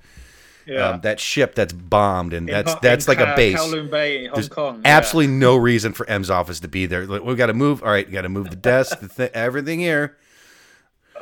Yeah. 0.66 0.90
Um, 0.90 1.00
that 1.00 1.18
ship 1.18 1.54
that's 1.54 1.72
bombed, 1.72 2.32
and 2.32 2.48
In 2.48 2.52
that's 2.54 2.74
that's 2.76 3.08
like 3.08 3.18
a 3.18 3.34
base. 3.36 3.58
Kowloon 3.58 3.90
Bay, 3.90 4.26
Hong 4.26 4.34
There's 4.34 4.48
Kong. 4.48 4.80
yeah. 4.84 4.96
absolutely 4.96 5.32
no 5.34 5.56
reason 5.56 5.92
for 5.92 6.08
M's 6.08 6.30
office 6.30 6.60
to 6.60 6.68
be 6.68 6.86
there. 6.86 7.04
Like, 7.06 7.24
we 7.24 7.34
got 7.34 7.46
to 7.46 7.54
move. 7.54 7.82
All 7.82 7.90
right, 7.90 8.10
got 8.10 8.22
to 8.22 8.28
move 8.28 8.50
the 8.50 8.56
desk, 8.56 9.00
the 9.00 9.08
th- 9.08 9.32
everything 9.32 9.80
here. 9.80 10.16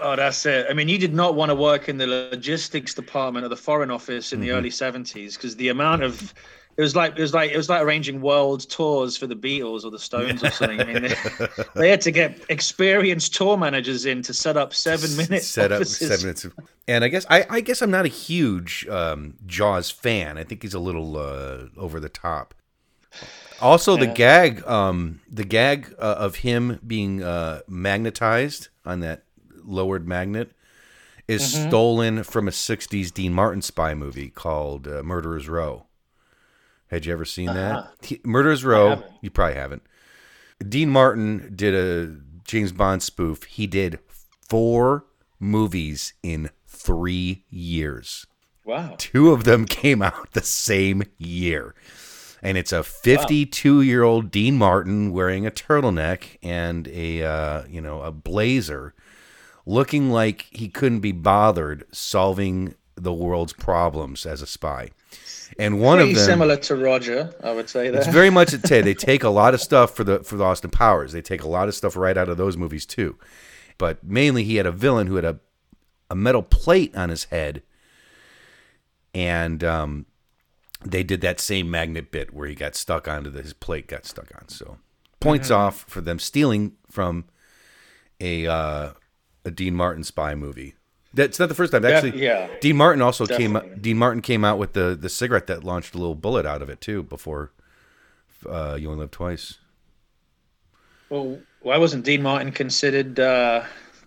Oh, 0.03 0.17
that's 0.17 0.45
it. 0.47 0.67
I 0.71 0.73
mean, 0.73 0.89
you 0.89 0.97
did 0.99 1.15
not 1.15 1.35
want 1.35 1.51
to 1.51 1.55
work 1.55 1.89
in 1.89 1.99
the 1.99 2.07
logistics 2.07 2.95
department 2.95 3.45
of 3.45 3.51
the 3.51 3.57
Foreign 3.57 3.91
Office 3.91 4.33
in 4.33 4.41
the 4.41 4.49
Mm-hmm. 4.49 4.57
early 4.59 4.71
'70s 4.71 5.35
because 5.35 5.57
the 5.57 5.69
amount 5.69 6.03
of 6.03 6.33
it 6.81 6.85
was 6.85 6.97
like 6.97 7.13
it 7.19 7.21
was 7.23 7.35
like 7.35 7.51
it 7.53 7.57
was 7.57 7.69
like 7.69 7.83
arranging 7.83 8.21
world 8.23 8.69
tours 8.71 9.17
for 9.17 9.27
the 9.27 9.37
Beatles 9.37 9.85
or 9.85 9.91
the 9.91 9.99
Stones 9.99 10.43
or 10.43 10.51
something. 10.51 10.81
I 10.81 10.85
mean, 10.85 11.03
they, 11.03 11.15
they 11.77 11.91
had 11.91 12.01
to 12.03 12.11
get 12.11 12.41
experienced 12.49 13.35
tour 13.35 13.57
managers 13.57 14.07
in 14.07 14.23
to 14.23 14.35
set 14.35 14.57
up 14.57 14.75
seven 14.75 15.17
minute 15.17 15.43
set 15.45 15.73
up 15.73 15.83
offices. 15.83 15.99
seven 16.09 16.25
minutes. 16.27 16.47
And 16.89 17.05
I 17.05 17.09
guess 17.09 17.27
I, 17.31 17.47
I 17.51 17.61
guess 17.61 17.83
I'm 17.83 17.91
not 17.91 18.05
a 18.07 18.09
huge 18.09 18.87
um, 18.89 19.35
Jaws 19.47 19.91
fan. 19.91 20.39
I 20.39 20.45
think 20.45 20.63
he's 20.63 20.75
a 20.75 20.81
little 20.81 21.17
uh, 21.17 21.67
over 21.77 22.01
the 22.01 22.09
top. 22.09 22.55
Also, 23.59 23.97
the 23.97 24.07
Yeah. 24.07 24.15
gag, 24.15 24.67
um, 24.67 25.21
the 25.31 25.45
gag 25.45 25.95
uh, 25.99 26.17
of 26.19 26.37
him 26.37 26.81
being 26.87 27.23
uh, 27.23 27.61
magnetized 27.69 28.69
on 28.87 29.01
that 29.01 29.25
lowered 29.65 30.09
magnet 30.09 30.53
is 31.29 31.43
Mm-hmm. 31.43 31.69
stolen 31.69 32.23
from 32.25 32.49
a 32.49 32.53
'60s 32.53 33.13
Dean 33.13 33.33
Martin 33.35 33.63
spy 33.63 33.95
movie 33.95 34.31
called 34.31 34.89
uh, 34.89 35.03
Murderers 35.03 35.49
Row. 35.49 35.87
Had 36.91 37.07
you 37.07 37.13
ever 37.13 37.25
seen 37.25 37.49
Uh-huh. 37.49 37.83
that? 38.01 38.07
He- 38.07 38.21
Murderers 38.25 38.65
Row. 38.65 39.03
You 39.23 39.31
probably 39.31 39.55
haven't. 39.55 39.83
Dean 40.67 40.91
Martin 40.91 41.53
did 41.55 41.75
a 41.75 42.17
James 42.45 42.73
Bond 42.73 43.03
spoof. 43.03 43.45
He 43.45 43.67
did 43.67 43.99
four 44.49 45.05
movies 45.39 46.13
in 46.23 46.51
three 46.67 47.45
years. 47.49 48.27
Wow. 48.65 48.95
Two 48.99 49.31
of 49.33 49.45
them 49.45 49.65
came 49.83 50.03
out 50.03 50.33
the 50.33 50.43
same 50.43 51.03
year. 51.19 51.75
And 52.43 52.57
it's 52.57 52.73
a 52.73 52.83
52 52.83 53.83
year 53.83 54.03
old 54.03 54.31
Dean 54.31 54.57
Martin 54.57 55.13
wearing 55.13 55.47
a 55.47 55.51
turtleneck 55.51 56.39
and 56.43 56.89
a 56.89 57.23
uh, 57.23 57.65
you 57.69 57.81
know 57.83 58.01
a 58.03 58.11
blazer, 58.11 58.95
looking 59.67 60.11
like 60.11 60.47
he 60.51 60.69
couldn't 60.69 61.01
be 61.01 61.13
bothered 61.13 61.85
solving 61.93 62.75
the 62.97 63.13
world's 63.13 63.53
problems 63.53 64.25
as 64.25 64.41
a 64.41 64.47
spy. 64.47 64.91
And 65.59 65.81
one 65.81 65.99
Pretty 65.99 66.13
of 66.13 66.17
them, 66.19 66.27
similar 66.27 66.57
to 66.57 66.77
Roger, 66.77 67.35
I 67.43 67.53
would 67.53 67.69
say. 67.69 67.91
that 67.91 67.99
it's 67.99 68.07
very 68.07 68.31
much 68.31 68.53
a 68.53 68.59
t- 68.63 68.81
they 68.81 68.95
take 68.95 69.25
a 69.25 69.29
lot 69.29 69.53
of 69.55 69.61
stuff 69.61 69.95
for 69.95 70.05
the 70.05 70.21
for 70.23 70.37
the 70.37 70.45
Austin 70.45 70.71
Powers. 70.71 71.13
They 71.13 71.23
take 71.23 71.43
a 71.43 71.49
lot 71.49 71.69
of 71.69 71.75
stuff 71.75 71.97
right 71.97 72.17
out 72.17 72.29
of 72.29 72.37
those 72.37 72.57
movies 72.57 72.87
too. 72.87 73.19
But 73.79 74.05
mainly 74.05 74.45
he 74.45 74.57
had 74.57 74.67
a 74.67 74.73
villain 74.73 75.07
who 75.07 75.17
had 75.17 75.25
a 75.25 75.41
a 76.11 76.15
metal 76.15 76.43
plate 76.43 76.97
on 76.97 77.09
his 77.09 77.25
head 77.25 77.63
and 79.15 79.63
um 79.65 80.07
they 80.85 81.03
did 81.03 81.21
that 81.21 81.39
same 81.39 81.71
magnet 81.71 82.11
bit 82.11 82.33
where 82.33 82.49
he 82.49 82.55
got 82.55 82.75
stuck 82.75 83.07
onto 83.07 83.29
the, 83.29 83.43
his 83.43 83.53
plate 83.53 83.87
got 83.87 84.07
stuck 84.07 84.31
on. 84.41 84.49
So 84.49 84.79
points 85.21 85.51
off 85.51 85.85
for 85.89 86.01
them 86.01 86.19
stealing 86.19 86.73
from 86.91 87.27
a 88.21 88.47
uh 88.47 88.91
a 89.45 89.51
Dean 89.51 89.75
Martin 89.75 90.05
spy 90.05 90.35
movie. 90.35 90.75
That's 91.13 91.39
not 91.39 91.49
the 91.49 91.55
first 91.55 91.73
time. 91.73 91.85
Actually, 91.85 92.23
yeah. 92.23 92.49
Dean 92.61 92.77
Martin 92.77 93.03
also 93.03 93.27
came. 93.27 93.55
Definitely. 93.55 93.81
Dean 93.81 93.99
Martin 93.99 94.23
came 94.23 94.45
out 94.45 94.59
with 94.59 94.75
the 94.75 94.97
the 95.01 95.09
cigarette 95.09 95.47
that 95.49 95.65
launched 95.65 95.95
a 95.95 95.99
little 95.99 96.15
bullet 96.15 96.47
out 96.47 96.63
of 96.63 96.71
it 96.71 96.81
too. 96.81 97.03
Before 97.03 97.51
uh, 98.49 98.77
you 98.79 98.89
only 98.89 99.01
live 99.01 99.11
twice. 99.11 99.59
Well, 101.09 101.41
why 101.63 101.79
wasn't 101.79 102.05
Dean 102.05 102.23
Martin 102.23 102.53
considered 102.53 103.19
uh, 103.19 103.65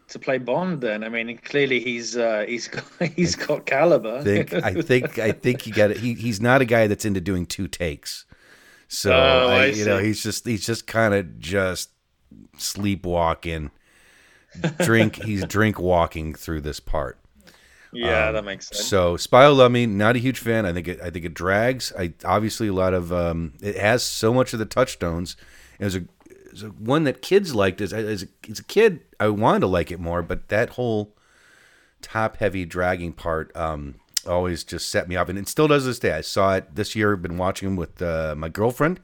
to 0.08 0.20
play 0.20 0.38
Bond 0.38 0.80
then? 0.80 1.04
I 1.04 1.10
mean, 1.10 1.38
clearly 1.38 1.82
he's 1.82 2.16
uh, 2.16 2.46
he's 2.48 2.68
got, 2.70 2.86
he's 3.16 3.36
got 3.36 3.66
caliber. 3.66 4.20
I 4.20 4.24
think 4.24 4.54
I 4.54 4.74
think 4.82 5.20
I 5.20 5.32
think 5.34 5.68
you 5.68 5.74
got 5.74 5.92
it. 5.92 5.98
He 5.98 6.14
he's 6.14 6.40
not 6.40 6.62
a 6.62 6.66
guy 6.66 6.88
that's 6.88 7.06
into 7.06 7.22
doing 7.22 7.46
two 7.46 7.68
takes. 7.68 8.26
So 8.88 9.12
Oh, 9.12 9.48
I, 9.50 9.56
I 9.56 9.66
you 9.66 9.86
know 9.86 9.98
he's 9.98 10.24
just 10.24 10.46
he's 10.46 10.66
just 10.66 10.88
kind 10.88 11.14
of 11.14 11.40
just 11.40 11.90
sleepwalking. 12.58 13.72
Drink 14.80 15.16
he's 15.16 15.46
drink 15.46 15.80
walking 15.80 16.34
through 16.34 16.62
this 16.62 16.80
part. 16.80 17.18
yeah, 17.92 18.28
Um, 18.28 18.34
that 18.34 18.46
makes 18.46 18.68
sense. 18.68 18.86
So 18.86 19.18
Spy 19.18 19.46
Who 19.46 19.54
Loved 19.54 19.74
Me, 19.74 19.86
not 19.86 20.16
a 20.16 20.20
huge 20.20 20.40
fan. 20.40 20.66
I 20.66 20.74
think 20.74 20.88
it 20.88 21.02
I 21.02 21.10
think 21.10 21.26
it 21.26 21.34
drags. 21.34 21.92
I 21.98 22.14
obviously 22.26 22.68
a 22.68 22.74
lot 22.74 22.94
of 22.94 23.12
um, 23.14 23.54
it 23.62 23.78
has 23.78 24.04
so 24.04 24.34
much 24.34 24.54
of 24.54 24.60
the 24.60 24.66
touchstones. 24.66 25.36
It 25.80 25.86
was 25.86 25.96
a, 25.96 26.02
a 26.66 26.70
one 26.70 27.04
that 27.04 27.22
kids 27.22 27.54
liked 27.56 27.82
as 27.82 27.94
as 27.94 28.24
a, 28.24 28.28
as 28.50 28.60
a 28.60 28.64
kid. 28.64 29.02
I 29.20 29.30
wanted 29.30 29.62
to 29.62 29.68
like 29.68 29.92
it 29.92 30.00
more, 30.00 30.22
but 30.22 30.50
that 30.50 30.72
whole 30.72 31.16
top 32.02 32.38
heavy 32.38 32.66
dragging 32.66 33.14
part 33.14 33.56
um, 33.56 33.96
always 34.28 34.64
just 34.64 34.90
set 34.90 35.08
me 35.08 35.16
off, 35.16 35.30
and 35.30 35.40
it 35.40 35.48
still 35.48 35.68
does 35.68 35.86
this 35.86 36.00
day. 36.00 36.14
I 36.14 36.22
saw 36.22 36.56
it 36.56 36.76
this 36.76 36.96
year. 36.96 37.16
Been 37.16 37.38
watching 37.38 37.76
with 37.76 38.02
uh, 38.02 38.36
my 38.38 38.50
girlfriend. 38.50 39.00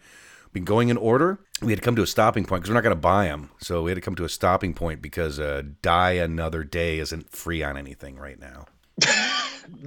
Been 0.52 0.66
going 0.66 0.90
in 0.90 0.98
order. 0.98 1.40
We 1.62 1.72
had 1.72 1.80
to 1.80 1.84
come 1.86 1.96
to 1.98 2.02
a 2.04 2.08
stopping 2.08 2.46
point 2.46 2.62
because 2.62 2.70
we're 2.70 2.76
not 2.76 2.84
going 2.84 2.96
to 2.96 3.02
buy 3.02 3.26
them. 3.26 3.50
So 3.60 3.84
we 3.84 3.92
had 3.92 3.96
to 3.96 4.02
come 4.02 4.16
to 4.16 4.24
a 4.24 4.30
stopping 4.30 4.74
point 4.74 5.02
because 5.02 5.40
uh, 5.40 5.64
Die 5.82 6.12
Another 6.12 6.64
Day 6.64 7.00
isn't 7.00 7.30
free 7.32 7.64
on 7.64 7.76
anything 7.78 8.18
right 8.18 8.40
now. 8.40 8.66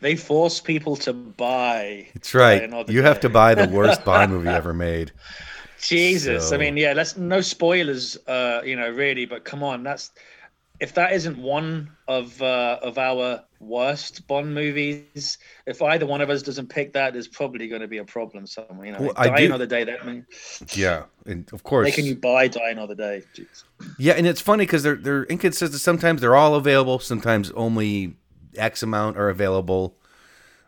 they 0.00 0.16
force 0.16 0.60
people 0.60 0.96
to 0.96 1.12
buy. 1.12 2.08
That's 2.14 2.34
right. 2.34 2.88
You 2.88 3.02
have 3.02 3.20
to 3.20 3.28
buy 3.28 3.54
the 3.54 3.68
worst 3.72 4.04
Bond 4.04 4.32
movie 4.32 4.48
ever 4.48 4.72
made. 4.74 5.12
Jesus, 5.80 6.48
So- 6.48 6.56
I 6.56 6.58
mean, 6.58 6.76
yeah, 6.76 6.92
let's 6.92 7.16
no 7.16 7.40
spoilers, 7.40 8.16
uh, 8.26 8.60
you 8.64 8.76
know, 8.76 8.90
really, 8.90 9.24
but 9.26 9.44
come 9.44 9.62
on, 9.62 9.82
that's 9.82 10.10
if 10.80 10.94
that 10.94 11.12
isn't 11.12 11.36
one 11.38 11.90
of 12.08 12.40
uh, 12.42 12.78
of 12.82 12.96
our 12.98 13.44
worst 13.60 14.26
Bond 14.26 14.54
movies. 14.54 15.36
If 15.66 15.82
either 15.82 16.06
one 16.06 16.20
of 16.22 16.30
us 16.30 16.42
doesn't 16.42 16.68
pick 16.68 16.94
that, 16.94 17.12
there's 17.12 17.28
probably 17.28 17.68
going 17.68 17.82
to 17.82 17.88
be 17.88 17.98
a 17.98 18.04
problem 18.04 18.46
somewhere. 18.46 18.86
You 18.86 18.92
know, 18.92 19.00
Well, 19.02 19.12
I 19.16 19.28
Die 19.28 19.36
do- 19.40 19.44
Another 19.46 19.66
Day. 19.66 19.84
That 19.84 20.06
mean, 20.06 20.26
Yeah, 20.74 21.04
and 21.26 21.48
of 21.52 21.62
course. 21.62 21.84
making 21.84 22.06
you 22.06 22.16
buy 22.16 22.48
Die 22.48 22.70
Another 22.70 22.94
Day. 22.94 23.22
Jeez. 23.36 23.64
Yeah, 23.98 24.14
and 24.14 24.26
it's 24.26 24.40
funny 24.40 24.64
because 24.64 24.82
they're 24.82 24.96
they're 24.96 25.24
inconsistent. 25.24 25.80
Sometimes 25.80 26.20
they're 26.22 26.36
all 26.36 26.54
available. 26.54 26.98
Sometimes 26.98 27.50
only 27.52 28.16
X 28.56 28.82
amount 28.82 29.16
are 29.18 29.28
available. 29.28 29.96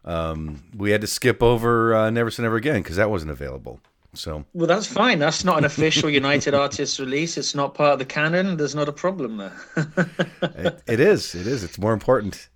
Um, 0.05 0.65
we 0.77 0.91
had 0.91 1.01
to 1.01 1.07
skip 1.07 1.43
over 1.43 1.95
uh, 1.95 2.11
Never 2.11 2.31
Say 2.31 2.43
Never 2.43 2.57
Again 2.57 2.83
because 2.83 2.97
that 2.97 3.09
wasn't 3.09 3.31
available. 3.31 3.81
So 4.15 4.45
Well, 4.53 4.67
that's 4.67 4.87
fine. 4.87 5.19
That's 5.19 5.45
not 5.45 5.59
an 5.59 5.65
official 5.65 6.11
United 6.11 6.55
Artists 6.55 7.01
release. 7.01 7.39
It's 7.39 7.55
not 7.55 7.75
part 7.75 7.95
of 7.95 7.99
the 7.99 8.05
canon. 8.05 8.57
There's 8.57 8.75
not 8.75 8.89
a 8.89 8.93
problem 8.93 9.39
there. 9.39 9.53
it, 10.43 10.83
it 10.87 11.01
is. 11.01 11.35
It 11.35 11.47
is. 11.47 11.65
It's 11.65 11.79
more 11.79 11.93
important. 11.93 12.49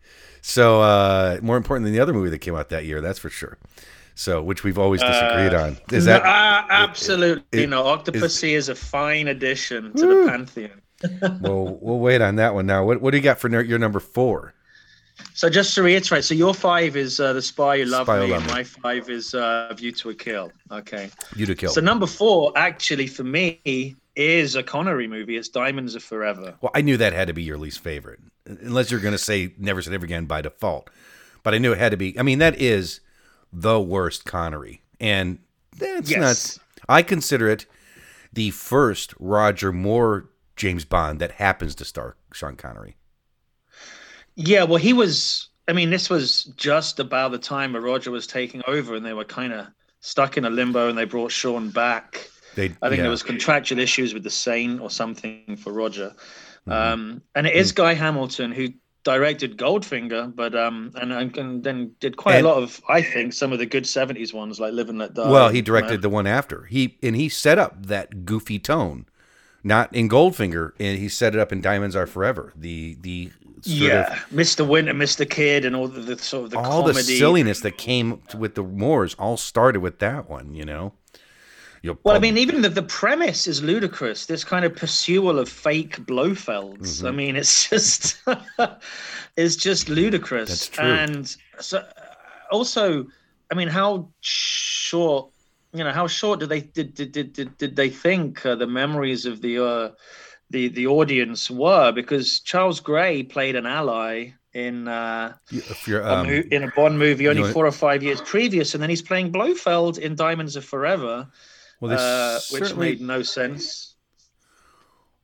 So 0.43 0.81
uh, 0.83 1.39
more 1.43 1.57
important 1.57 1.85
than 1.85 1.93
the 1.93 2.01
other 2.01 2.13
movie 2.13 2.31
that 2.31 2.39
came 2.39 2.55
out 2.55 2.69
that 2.69 2.85
year. 2.85 3.01
That's 3.01 3.19
for 3.19 3.31
sure. 3.31 3.57
So 4.15 4.43
which 4.43 4.65
we've 4.65 4.79
always 4.79 5.03
disagreed 5.03 5.55
on. 5.55 5.79
Is 5.93 6.07
that 6.07 6.23
ah, 6.25 6.67
absolutely 6.71 7.65
it- 7.65 7.69
no? 7.69 7.85
Octopussy 7.85 8.51
is, 8.51 8.69
a 8.69 8.75
fine 8.75 9.29
addition 9.29 9.93
to 9.95 10.07
the 10.07 10.31
pantheon. 10.31 10.83
well? 11.43 11.79
We'll 11.81 11.99
wait 11.99 12.23
on 12.23 12.37
that 12.37 12.55
one 12.55 12.67
now. 12.67 12.85
What 12.85 13.01
What 13.01 13.11
do 13.11 13.19
you 13.19 13.23
got 13.23 13.39
for 13.39 13.49
your 13.63 13.79
number 13.79 14.01
four? 14.01 14.55
So 15.35 15.49
just 15.51 15.75
to 15.75 15.83
reiterate, 15.83 16.25
so 16.25 16.35
your 16.35 16.55
five 16.55 16.97
is 16.97 17.21
uh, 17.21 17.33
the 17.33 17.43
spy 17.43 17.79
who 17.79 17.85
loved 17.87 18.07
Spy 18.07 18.21
me, 18.27 18.33
and 18.33 18.47
my 18.47 18.65
five 18.65 19.09
is 19.11 19.35
uh, 19.35 19.73
View 19.77 19.93
to 19.93 20.11
a 20.11 20.15
Kill. 20.15 20.53
Okay. 20.71 21.11
You 21.35 21.47
to 21.47 21.55
kill. 21.55 21.71
So 21.71 21.81
number 21.81 22.07
four, 22.07 22.53
actually, 22.57 23.07
for 23.07 23.25
me, 23.25 23.97
is 24.15 24.57
a 24.57 24.63
Connery 24.63 25.07
movie. 25.07 25.37
It's 25.37 25.49
Diamonds 25.49 25.95
Are 25.97 26.01
Forever. 26.01 26.55
well, 26.61 26.71
I 26.75 26.81
knew 26.83 26.97
that 26.97 27.13
had 27.13 27.29
to 27.29 27.35
be 27.35 27.43
your 27.43 27.59
least 27.59 27.81
favorite, 27.81 28.21
unless 28.47 28.91
you're 28.91 29.01
going 29.01 29.13
to 29.13 29.19
say 29.19 29.53
Never 29.59 29.83
Say 29.83 29.91
Never 29.91 30.05
Again 30.05 30.27
by 30.27 30.41
default. 30.43 30.91
But 31.43 31.55
I 31.55 31.59
knew 31.59 31.73
it 31.73 31.79
had 31.79 31.91
to 31.91 31.97
be. 31.97 32.19
I 32.19 32.23
mean, 32.23 32.39
that 32.41 32.61
is 32.61 33.01
the 33.53 33.81
worst 33.81 34.25
Connery, 34.25 34.83
and 35.01 35.39
that's 35.77 36.11
Yes. 36.11 36.59
not. 36.59 36.65
I 36.89 37.03
consider 37.03 37.49
it 37.49 37.67
the 38.33 38.51
first 38.51 39.15
Roger 39.19 39.73
Moore 39.73 40.29
James 40.57 40.85
Bond 40.85 41.21
that 41.21 41.33
happens 41.33 41.75
to 41.77 41.85
star 41.85 42.17
Sean 42.33 42.57
Connery. 42.57 42.97
Yeah, 44.37 44.65
well, 44.65 44.79
he 44.79 44.93
was. 44.93 45.49
I 45.69 45.73
mean, 45.73 45.91
this 45.91 46.09
was 46.09 46.45
just 46.57 47.01
about 47.01 47.33
the 47.33 47.39
time 47.39 47.75
Roger 47.75 48.11
was 48.11 48.27
taking 48.27 48.63
over, 48.69 48.95
and 48.95 49.05
they 49.05 49.15
were 49.15 49.25
kind 49.25 49.53
of 49.53 49.67
stuck 50.01 50.37
in 50.37 50.45
a 50.45 50.51
limbo, 50.51 50.89
and 50.89 50.97
they 50.97 51.05
brought 51.05 51.33
Sean 51.33 51.71
back. 51.71 52.29
They, 52.55 52.67
I 52.81 52.89
think 52.89 52.99
yeah. 52.99 53.03
there 53.03 53.11
was 53.11 53.23
contractual 53.23 53.81
issues 53.81 54.15
with 54.15 54.23
the 54.23 54.31
Saint 54.31 54.81
or 54.81 54.91
something 54.91 55.57
for 55.57 55.73
Roger. 55.73 56.15
Mm-hmm. 56.67 56.73
Um, 56.73 57.23
and 57.35 57.47
it 57.47 57.55
is 57.55 57.73
Guy 57.73 57.95
Hamilton 57.95 58.53
who 58.53 58.69
directed 59.05 59.57
Goldfinger, 59.57 60.35
but 60.35 60.55
um, 60.55 60.91
and, 60.97 61.13
and, 61.13 61.37
and 61.37 61.65
then 61.65 61.95
did 62.01 62.17
quite 62.17 62.37
And- 62.37 62.47
a 62.47 62.49
lot 62.49 62.63
of, 62.63 62.83
I 62.89 63.03
think, 63.03 63.33
some 63.33 63.53
of 63.53 63.59
the 63.59 63.67
good 63.67 63.85
'70s 63.85 64.35
ones 64.35 64.59
like 64.59 64.73
Live 64.73 64.89
and 64.89 64.99
Let 64.99 65.15
Die. 65.15 65.31
Well, 65.31 65.49
he 65.49 65.63
directed 65.63 66.03
the 66.03 66.09
one 66.09 66.27
after. 66.27 66.65
He 66.65 66.99
and 67.03 67.15
he 67.15 67.29
set 67.29 67.59
up 67.59 67.87
that 67.87 68.25
goofy 68.25 68.59
tone, 68.59 69.07
not 69.63 69.95
in 69.95 70.09
Goldfinger, 70.09 70.73
and 70.81 70.99
he 70.99 71.09
set 71.09 71.35
it 71.35 71.41
up 71.41 71.53
in 71.53 71.61
Diamonds 71.61 71.95
Are 71.95 72.07
Forever. 72.07 72.53
The 72.57 72.97
the 73.01 73.33
yeah, 73.67 74.13
of 74.13 74.19
Mr. 74.31 74.67
Winter, 74.67 74.93
Mr. 74.93 75.29
Kidd, 75.29 75.65
and 75.65 75.75
all 75.77 75.89
the, 75.89 76.01
the 76.01 76.19
sort 76.19 76.45
of 76.45 76.51
the 76.51 76.59
all 76.59 76.83
comedy. 76.83 77.03
the 77.03 77.19
silliness 77.19 77.61
that 77.61 77.79
came 77.79 78.21
with 78.37 78.55
the 78.55 78.63
Moores 78.63 79.15
all 79.19 79.37
started 79.37 79.81
with 79.81 79.99
that 80.01 80.29
one. 80.29 80.55
You 80.55 80.65
know. 80.65 80.93
You'll 81.83 81.99
Well, 82.03 82.17
I 82.17 82.19
mean, 82.19 82.37
even 82.37 82.63
the, 82.63 82.69
the 82.69 82.83
premise 82.83 83.47
is 83.47 83.63
ludicrous. 83.63 84.27
This 84.27 84.43
kind 84.43 84.65
of 84.65 84.75
pursual 84.75 85.39
of 85.39 85.49
fake 85.49 85.99
Blofelds. 85.99 86.79
Mm-hmm. 86.79 87.07
I 87.07 87.11
mean, 87.13 87.37
it's 87.37 87.69
just 87.69 88.17
it's 89.37 89.57
just 89.57 89.89
ludicrous. 89.89 90.49
That's 90.49 90.69
true. 90.69 90.85
And 90.85 91.37
so, 91.61 91.87
also, 92.51 93.07
I 93.51 93.55
mean, 93.55 93.69
how 93.69 94.09
short, 94.21 95.31
you 95.73 95.85
know, 95.85 95.93
how 95.93 96.07
short 96.07 96.41
did 96.41 96.49
they 96.49 96.61
did 96.61 96.95
did 96.95 97.13
did, 97.13 97.33
did, 97.33 97.57
did 97.59 97.77
they 97.77 97.91
think 97.91 98.45
uh, 98.45 98.57
the 98.57 98.67
memories 98.67 99.27
of 99.27 99.41
the 99.41 99.65
uh, 99.65 99.91
the 100.51 100.69
the 100.69 100.87
audience 100.87 101.51
were? 101.51 101.93
Because 101.93 102.41
Charles 102.41 102.81
Gray 102.81 103.23
played 103.23 103.57
an 103.57 103.67
ally 103.67 104.33
in. 104.53 104.89
Uh, 104.89 105.35
a 105.53 106.13
um, 106.13 106.27
mo- 106.27 106.43
in 106.51 106.63
a 106.63 106.73
Bond 106.75 106.99
movie 106.99 107.29
only 107.29 107.53
four 107.53 107.67
or 107.67 107.73
five 107.73 108.03
years 108.03 108.21
previous, 108.23 108.75
and 108.75 108.83
then 108.83 108.91
he's 108.91 109.03
playing 109.03 109.33
Blofeld 109.33 109.99
in 109.99 110.15
Diamonds 110.15 110.57
Are 110.57 110.63
Forever, 110.63 111.29
well, 111.81 111.99
uh, 111.99 112.41
which 112.51 112.75
made 112.75 113.01
no 113.01 113.23
sense. 113.23 113.95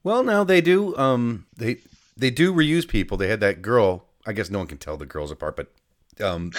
Well, 0.05 0.23
now 0.23 0.45
they 0.45 0.61
do. 0.61 0.97
Um, 0.97 1.47
they 1.57 1.79
they 2.17 2.31
do 2.31 2.53
reuse 2.53 2.87
people. 2.87 3.17
They 3.17 3.29
had 3.29 3.41
that 3.41 3.63
girl. 3.63 4.07
I 4.27 4.33
guess 4.33 4.51
no 4.51 4.59
one 4.59 4.67
can 4.67 4.79
tell 4.79 4.97
the 4.97 5.07
girls 5.07 5.31
apart, 5.31 5.57
but 5.57 5.73
um, 6.21 6.53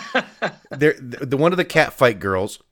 they're 0.70 0.94
the, 0.98 1.36
one 1.36 1.52
of 1.52 1.56
the 1.56 1.64
cat 1.64 1.92
fight 1.92 2.18
girls, 2.18 2.62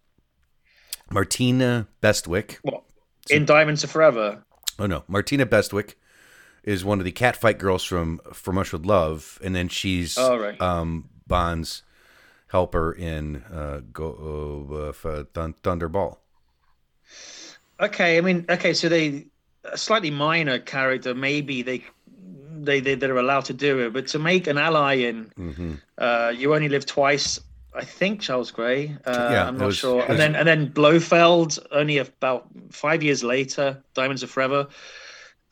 Martina 1.10 1.88
Beswick. 2.00 2.58
Well, 2.62 2.84
in 3.30 3.44
Diamonds 3.44 3.84
Are 3.84 3.88
Forever. 3.88 4.44
Oh 4.78 4.86
no, 4.86 5.04
Martina 5.08 5.44
Beswick 5.46 5.98
is 6.62 6.84
one 6.84 6.98
of 6.98 7.04
the 7.04 7.12
cat 7.12 7.36
fight 7.36 7.58
girls 7.58 7.84
from 7.84 8.20
From 8.32 8.58
Russia 8.58 8.76
with 8.76 8.86
Love, 8.86 9.38
and 9.42 9.54
then 9.54 9.68
she's 9.68 10.16
Oh, 10.18 10.36
right. 10.38 10.60
um, 10.60 11.08
Bond's 11.26 11.82
helper 12.48 12.92
in 12.92 13.42
uh, 13.52 13.80
Go 13.92 14.92
uh, 15.04 15.22
Thun- 15.34 15.54
Thunderball. 15.62 16.18
Okay, 17.80 18.18
I 18.18 18.20
mean, 18.20 18.44
okay, 18.48 18.74
so 18.74 18.88
they 18.88 19.26
a 19.64 19.76
slightly 19.78 20.10
minor 20.10 20.58
character. 20.58 21.14
Maybe 21.14 21.62
they 21.62 21.84
they 22.60 22.80
they 22.80 22.94
they're 22.96 23.16
allowed 23.16 23.44
to 23.46 23.54
do 23.54 23.86
it, 23.86 23.92
but 23.92 24.08
to 24.08 24.18
make 24.18 24.46
an 24.46 24.58
ally 24.58 24.94
in 24.94 25.30
Mm-hmm. 25.38 25.74
uh, 25.96 26.32
You 26.36 26.54
Only 26.54 26.68
Live 26.68 26.86
Twice. 26.86 27.40
I 27.78 27.84
think 27.84 28.20
Charles 28.20 28.50
Gray. 28.50 28.96
Uh, 29.06 29.28
Yeah, 29.32 29.48
I'm 29.48 29.56
not 29.58 29.66
was- 29.66 29.76
sure. 29.76 29.96
was- 29.96 30.06
And 30.08 30.18
then 30.18 30.34
and 30.36 30.46
then 30.48 30.72
Blofeld. 30.72 31.58
Only 31.70 31.98
about 31.98 32.46
five 32.70 33.02
years 33.02 33.22
later, 33.22 33.82
Diamonds 33.94 34.22
Are 34.22 34.26
Forever. 34.26 34.66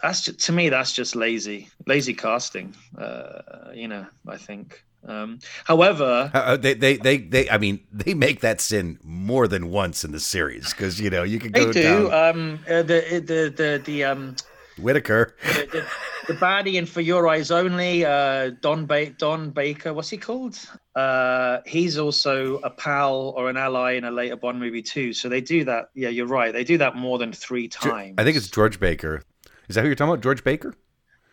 That's 0.03 0.23
just, 0.27 0.41
to 0.47 0.53
me. 0.53 0.69
That's 0.69 0.93
just 0.93 1.17
lazy, 1.17 1.69
lazy 1.87 2.13
casting. 2.15 2.75
Uh, 2.99 3.71
you 3.75 3.89
know, 3.89 4.07
I 4.29 4.37
think. 4.37 4.83
Um, 5.09 5.39
however, 5.65 6.31
Uh, 6.35 6.39
uh, 6.39 6.57
they, 6.57 6.75
they, 6.75 6.97
they, 6.97 7.19
they. 7.19 7.49
I 7.49 7.59
mean, 7.59 7.79
they 7.93 8.13
make 8.15 8.41
that 8.41 8.61
sin 8.61 8.99
more 9.05 9.47
than 9.49 9.71
once 9.71 10.05
in 10.05 10.11
the 10.13 10.19
series 10.21 10.71
because 10.75 11.01
you 11.01 11.11
know 11.11 11.23
you 11.23 11.39
can 11.39 11.53
could 11.53 11.63
they 11.63 11.65
go 11.67 11.73
do. 11.73 12.11
down 12.11 12.37
Um, 12.37 12.59
uh, 12.69 12.83
the 12.83 13.23
the 13.25 13.55
the 13.57 13.83
the 13.85 14.05
um. 14.05 14.37
Whitaker. 14.79 15.35
the, 15.43 15.67
the, 15.73 15.85
the 16.35 16.39
baddie 16.39 16.75
in 16.75 16.85
For 16.85 17.01
Your 17.01 17.27
Eyes 17.29 17.51
Only, 17.51 18.05
uh, 18.05 18.51
Don 18.61 18.85
ba- 18.85 19.09
Don 19.17 19.49
Baker, 19.51 19.95
what's 19.95 20.11
he 20.11 20.19
called? 20.19 20.59
Uh, 20.97 21.61
he's 21.67 21.99
also 21.99 22.57
a 22.61 22.71
pal 22.71 23.35
or 23.37 23.51
an 23.51 23.59
ally 23.59 23.93
in 23.93 24.05
a 24.05 24.11
later 24.11 24.37
Bond 24.37 24.59
movie 24.59 24.81
too. 24.81 25.13
So 25.13 25.29
they 25.29 25.43
do 25.43 25.65
that. 25.65 25.91
Yeah, 25.95 26.09
you're 26.09 26.27
right. 26.27 26.53
They 26.53 26.65
do 26.65 26.79
that 26.79 26.97
more 26.97 27.19
than 27.19 27.33
three 27.35 27.69
times. 27.69 28.15
I 28.17 28.25
think 28.25 28.37
it's 28.37 28.49
George 28.49 28.81
Baker. 28.81 29.23
Is 29.69 29.75
that 29.75 29.83
who 29.83 29.89
you're 29.89 29.95
talking 29.95 30.13
about? 30.13 30.23
George 30.23 30.43
Baker? 30.43 30.75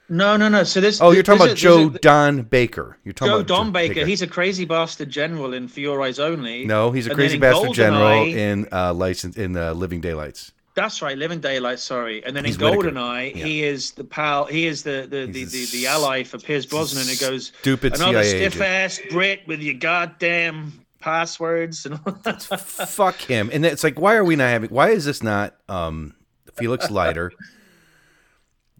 no, 0.09 0.37
no, 0.37 0.49
no. 0.49 0.63
So 0.63 0.81
this. 0.81 1.01
Oh, 1.01 1.11
you're 1.11 1.23
talking 1.23 1.43
about 1.43 1.57
Joe 1.57 1.89
Don 1.89 2.41
Baker. 2.43 2.97
You're 3.03 3.13
talking 3.13 3.31
Joe 3.31 3.37
about 3.37 3.47
Don 3.47 3.65
Joe 3.67 3.71
Baker. 3.71 4.05
He's 4.05 4.21
a 4.21 4.27
crazy 4.27 4.65
bastard 4.65 5.09
general 5.09 5.53
in 5.53 5.67
For 5.67 5.79
Your 5.79 6.01
Eyes 6.01 6.19
Only. 6.19 6.65
no, 6.65 6.91
he's 6.91 7.07
a 7.07 7.11
And 7.11 7.17
crazy 7.17 7.37
bastard 7.37 7.73
general 7.73 8.23
in 8.23 8.67
uh, 8.71 8.93
license 8.93 9.37
in 9.37 9.55
uh, 9.55 9.73
Living 9.73 10.01
Daylights. 10.01 10.51
That's 10.75 11.01
right, 11.03 11.17
Living 11.17 11.39
Daylight. 11.39 11.79
Sorry, 11.79 12.25
and 12.25 12.35
then 12.35 12.45
He's 12.45 12.55
in. 12.55 12.61
GoldenEye, 12.61 13.35
Yeah. 13.35 13.45
he 13.45 13.63
is 13.63 13.91
the 13.91 14.03
pal. 14.03 14.45
He 14.45 14.65
is 14.65 14.81
the 14.83 15.07
the, 15.09 15.25
the, 15.27 15.45
the, 15.45 15.65
the 15.71 15.87
ally 15.87 16.23
for 16.23 16.39
Pierce 16.39 16.65
Brosnan. 16.65 17.05
Who 17.07 17.15
goes 17.17 17.51
Stupid 17.61 17.95
another 17.95 18.23
stiff 18.23 18.59
ass 18.59 18.99
Brit 19.11 19.41
with 19.47 19.61
your 19.61 19.75
goddamn 19.75 20.73
passwords 20.99 21.85
and 21.85 21.99
all 22.05 22.13
that. 22.23 22.41
Fuck 22.87 23.17
him. 23.17 23.49
And 23.53 23.65
it's 23.65 23.83
like, 23.83 23.99
why 23.99 24.15
are 24.15 24.23
we 24.23 24.35
not 24.35 24.49
having? 24.49 24.69
Why 24.71 24.89
is 24.89 25.05
this 25.05 25.21
not 25.21 25.55
um, 25.69 26.15
Felix 26.55 26.89
Leiter? 26.89 27.31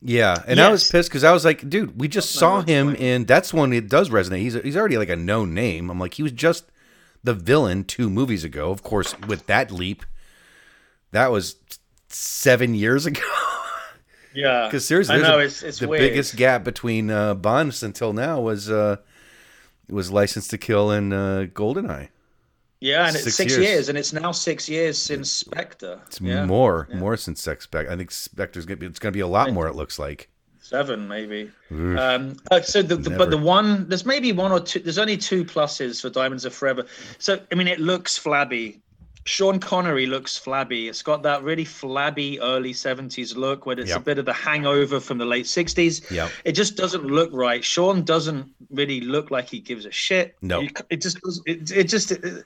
Yeah, 0.05 0.35
and 0.47 0.59
I 0.59 0.69
was 0.69 0.89
pissed 0.91 1.09
because 1.09 1.23
I 1.23 1.31
was 1.31 1.45
like, 1.45 1.69
dude, 1.69 1.97
we 1.97 2.09
just 2.09 2.31
saw 2.31 2.61
him 2.61 2.93
in. 2.95 3.23
That's 3.25 3.53
one 3.53 3.71
it 3.71 3.87
does 3.87 4.09
resonate. 4.09 4.39
He's 4.39 4.53
he's 4.55 4.75
already 4.75 4.97
like 4.97 5.09
a 5.09 5.15
known 5.15 5.53
name. 5.53 5.89
I'm 5.89 5.97
like, 5.99 6.15
he 6.15 6.23
was 6.23 6.33
just 6.33 6.65
the 7.23 7.33
villain 7.33 7.85
two 7.85 8.09
movies 8.09 8.43
ago. 8.43 8.69
Of 8.71 8.83
course, 8.83 9.17
with 9.27 9.45
that 9.47 9.71
leap, 9.71 10.03
that 11.11 11.31
was 11.31 11.55
seven 12.13 12.73
years 12.75 13.05
ago. 13.05 13.21
Yeah, 14.33 14.65
Because 14.67 14.85
seriously, 14.87 15.15
I 15.15 15.19
know 15.19 15.39
a- 15.39 15.43
it's 15.45 15.61
it's 15.63 15.79
the 15.79 15.87
weird. 15.87 16.01
biggest 16.01 16.35
gap 16.35 16.63
between 16.63 17.09
uh, 17.09 17.33
Bonds 17.35 17.83
until 17.83 18.13
now 18.13 18.39
was 18.41 18.69
uh, 18.69 18.97
was 19.89 20.11
License 20.11 20.47
to 20.49 20.57
Kill 20.57 20.91
and 20.91 21.13
uh, 21.13 21.45
Goldeneye. 21.45 22.09
yeah, 22.79 23.07
and 23.07 23.15
it's 23.15 23.23
six 23.25 23.35
six, 23.35 23.51
years. 23.57 23.65
years. 23.67 23.89
and 23.89 23.97
it's 23.97 24.11
now 24.13 24.31
six 24.31 24.67
years 24.69 24.97
since 24.97 25.31
Spectre. 25.31 25.99
It's 26.07 26.19
yeah, 26.21 26.45
more, 26.45 26.87
more 26.93 27.15
since 27.17 27.41
Spectre. 27.41 27.87
I 27.89 27.95
think 27.95 28.11
Spectre's 28.11 28.65
gonna 28.65 28.77
be. 28.77 28.85
It's 28.87 28.99
gonna 28.99 29.11
be 29.11 29.19
a 29.19 29.27
lot 29.27 29.51
more. 29.51 29.67
It 29.67 29.75
looks 29.75 29.99
like. 29.99 30.29
seven 30.59 31.07
maybe. 31.07 31.51
Ugh. 31.71 31.97
Um, 31.97 32.37
uh, 32.49 32.61
so 32.61 32.81
the, 32.81 32.95
the 32.95 33.11
but 33.11 33.29
the 33.29 33.37
one 33.37 33.87
there's 33.89 34.05
maybe 34.05 34.31
one 34.31 34.51
or 34.51 34.59
two. 34.59 34.79
There's 34.79 34.97
only 34.97 35.17
two 35.17 35.45
pluses 35.45 36.01
for 36.01 36.09
Diamonds 36.09 36.45
Are 36.45 36.49
Forever. 36.49 36.85
So 37.19 37.39
I 37.51 37.55
mean, 37.55 37.67
it 37.67 37.79
looks 37.79 38.17
flabby. 38.17 38.81
Sean 39.25 39.59
Connery 39.59 40.05
looks 40.05 40.37
flabby. 40.37 40.87
It's 40.89 41.01
got 41.01 41.23
that 41.23 41.43
really 41.43 41.65
flabby 41.65 42.39
early 42.41 42.73
70s 42.73 43.35
look 43.35 43.65
where 43.65 43.79
it's 43.79 43.91
a 43.93 43.99
bit 43.99 44.17
of 44.19 44.25
the 44.25 44.33
hangover 44.33 44.99
from 44.99 45.17
the 45.17 45.25
late 45.25 45.45
60s. 45.45 46.09
Yep. 46.11 46.31
It 46.45 46.51
just 46.53 46.75
doesn't 46.75 47.05
look 47.05 47.29
right. 47.33 47.63
Sean 47.63 48.03
doesn't 48.03 48.51
really 48.69 49.01
look 49.01 49.31
like 49.31 49.47
he 49.49 49.59
gives 49.59 49.85
a 49.85 49.91
shit. 49.91 50.35
No. 50.41 50.61
You 50.61 50.69
It 50.89 51.01
just 51.01 51.17
it, 51.45 51.71
it 51.71 51.83
just 51.85 52.11
it- 52.11 52.43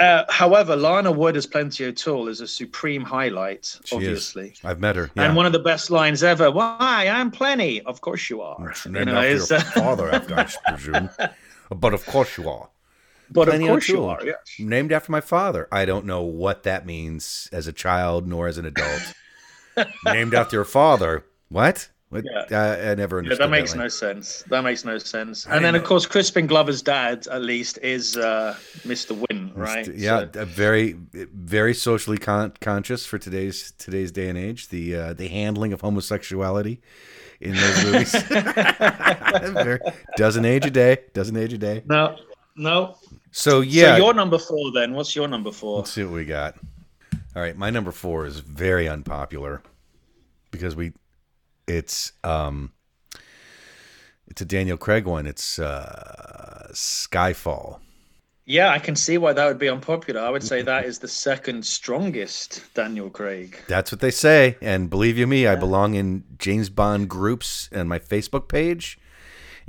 uh, 0.00 0.24
however, 0.28 0.76
Lana 0.76 1.10
Wood 1.10 1.36
as 1.36 1.44
Plenty 1.44 1.84
O'Toole 1.86 2.28
is 2.28 2.40
a 2.40 2.46
supreme 2.46 3.02
highlight, 3.02 3.78
She 3.84 3.96
obviously. 3.96 4.50
is. 4.50 4.60
I've 4.62 4.78
met 4.78 4.94
her. 4.94 5.10
Yeah. 5.16 5.24
And 5.24 5.34
one 5.34 5.44
of 5.44 5.50
the 5.52 5.58
best 5.58 5.90
lines 5.90 6.22
ever. 6.22 6.52
Why? 6.52 7.08
I'm 7.12 7.32
plenty. 7.32 7.80
Of 7.82 8.00
course 8.00 8.30
you 8.30 8.40
are. 8.40 8.72
You 8.84 8.92
named 8.92 9.06
know, 9.06 9.16
after 9.16 9.54
your 9.54 9.58
uh, 9.58 9.70
father, 9.72 10.10
after 10.10 10.34
I 10.38 10.72
presume. 10.72 11.10
But 11.70 11.92
of 11.94 12.06
course 12.06 12.38
you 12.38 12.48
are. 12.48 12.68
But 13.30 13.48
of 13.48 13.60
course 13.60 13.88
you 13.88 14.04
are. 14.04 14.20
Yes. 14.24 14.36
Named 14.58 14.92
after 14.92 15.12
my 15.12 15.20
father. 15.20 15.68
I 15.70 15.84
don't 15.84 16.06
know 16.06 16.22
what 16.22 16.62
that 16.62 16.86
means 16.86 17.48
as 17.52 17.66
a 17.66 17.72
child 17.72 18.26
nor 18.26 18.48
as 18.48 18.58
an 18.58 18.64
adult. 18.66 19.14
Named 20.04 20.34
after 20.34 20.56
your 20.56 20.64
father. 20.64 21.24
What? 21.50 21.88
But, 22.10 22.24
Yeah. 22.50 22.58
uh, 22.58 22.90
I 22.92 22.94
never 22.94 23.22
Yeah, 23.22 23.34
that 23.34 23.50
makes 23.50 23.72
line. 23.72 23.84
no 23.84 23.88
sense. 23.88 24.42
That 24.48 24.62
makes 24.64 24.82
no 24.82 24.96
sense. 24.96 25.46
I 25.46 25.56
And 25.56 25.64
then, 25.64 25.74
know. 25.74 25.80
of 25.80 25.84
course, 25.84 26.06
Crispin 26.06 26.46
Glover's 26.46 26.80
dad, 26.80 27.26
at 27.30 27.42
least, 27.42 27.78
is 27.82 28.16
uh, 28.16 28.56
Mr. 28.86 29.12
Wint, 29.12 29.54
right? 29.54 29.86
Yeah, 29.94 30.24
So- 30.32 30.46
very, 30.46 30.96
very 31.12 31.74
socially 31.74 32.16
con- 32.16 32.54
conscious 32.62 33.04
for 33.04 33.18
today's 33.18 33.72
today's 33.72 34.10
day 34.10 34.30
and 34.30 34.38
age. 34.38 34.68
The 34.70 34.96
uh, 34.96 35.12
the 35.12 35.28
handling 35.28 35.74
of 35.74 35.82
homosexuality 35.82 36.80
in 37.42 37.52
those 37.54 37.84
movies 37.84 38.12
doesn't 40.16 40.44
age 40.46 40.64
a 40.64 40.70
day. 40.70 40.98
Doesn't 41.12 41.36
age 41.36 41.52
a 41.52 41.58
day. 41.58 41.82
no, 41.86 42.16
no. 42.56 42.96
So 43.38 43.60
yeah, 43.60 43.94
So 43.94 43.96
your 43.98 44.14
number 44.14 44.36
four, 44.36 44.72
then. 44.72 44.94
What's 44.94 45.14
your 45.14 45.28
number 45.28 45.52
four? 45.52 45.78
let's 45.78 45.92
see 45.92 46.02
what 46.02 46.12
we 46.12 46.24
got. 46.24 46.56
All 47.36 47.42
right, 47.42 47.56
my 47.56 47.70
number 47.70 47.92
four 47.92 48.26
is 48.26 48.40
very 48.40 48.88
unpopular 48.88 49.62
because 50.50 50.74
we, 50.74 50.92
it's 51.68 52.10
um, 52.24 52.72
it's 54.26 54.40
a 54.40 54.44
Daniel 54.44 54.76
Craig 54.76 55.06
one. 55.06 55.24
It's 55.24 55.60
uh, 55.60 56.68
Skyfall. 56.72 57.78
Yeah, 58.44 58.70
I 58.70 58.80
can 58.80 58.96
see 58.96 59.18
why 59.18 59.34
that 59.34 59.46
would 59.46 59.58
be 59.58 59.68
unpopular. 59.68 60.20
I 60.20 60.30
would 60.30 60.42
say 60.42 60.62
that 60.62 60.84
is 60.84 60.98
the 60.98 61.06
second 61.06 61.64
strongest 61.64 62.64
Daniel 62.74 63.08
Craig. 63.08 63.56
That's 63.68 63.92
what 63.92 64.00
they 64.00 64.10
say. 64.10 64.56
And 64.60 64.90
believe 64.90 65.16
you 65.16 65.28
me, 65.28 65.46
I 65.46 65.54
belong 65.54 65.94
in 65.94 66.24
James 66.38 66.70
Bond 66.70 67.08
groups 67.08 67.68
and 67.70 67.88
my 67.88 68.00
Facebook 68.00 68.48
page. 68.48 68.98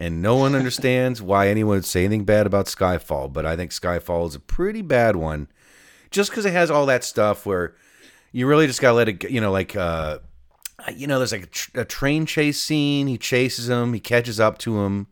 And 0.01 0.21
no 0.21 0.37
one 0.37 0.55
understands 0.55 1.21
why 1.21 1.49
anyone 1.49 1.75
would 1.75 1.85
say 1.85 2.05
anything 2.05 2.23
bad 2.23 2.47
about 2.47 2.67
Skyfall. 2.67 3.33
But 3.33 3.45
I 3.45 3.57
think 3.57 3.71
Skyfall 3.71 4.29
is 4.29 4.33
a 4.35 4.39
pretty 4.39 4.81
bad 4.81 5.17
one. 5.17 5.49
Just 6.09 6.29
because 6.31 6.45
it 6.45 6.53
has 6.53 6.71
all 6.71 6.85
that 6.85 7.03
stuff 7.03 7.45
where 7.45 7.75
you 8.31 8.47
really 8.47 8.65
just 8.65 8.79
got 8.79 8.91
to 8.91 8.95
let 8.95 9.09
it, 9.09 9.29
you 9.29 9.41
know, 9.41 9.51
like, 9.51 9.75
uh, 9.75 10.19
you 10.95 11.05
know, 11.05 11.17
there's 11.17 11.33
like 11.33 11.43
a, 11.43 11.47
tr- 11.47 11.79
a 11.81 11.85
train 11.85 12.25
chase 12.25 12.61
scene. 12.61 13.07
He 13.07 13.17
chases 13.17 13.67
him, 13.69 13.93
he 13.93 13.99
catches 13.99 14.39
up 14.39 14.57
to 14.59 14.79
him. 14.79 15.07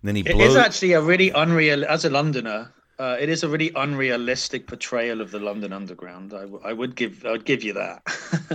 And 0.00 0.08
then 0.08 0.14
he 0.14 0.22
It 0.22 0.32
blows. 0.34 0.50
is 0.50 0.56
actually 0.56 0.92
a 0.92 1.00
really 1.02 1.30
unreal, 1.30 1.84
as 1.84 2.04
a 2.04 2.10
Londoner, 2.10 2.72
uh, 3.00 3.16
it 3.18 3.28
is 3.28 3.42
a 3.42 3.48
really 3.48 3.72
unrealistic 3.74 4.68
portrayal 4.68 5.20
of 5.20 5.32
the 5.32 5.40
London 5.40 5.72
Underground. 5.72 6.32
I, 6.32 6.42
w- 6.42 6.60
I 6.64 6.72
would 6.72 6.94
give, 6.94 7.26
I 7.26 7.32
would 7.32 7.44
give 7.44 7.64
you 7.64 7.72
that. 7.72 8.02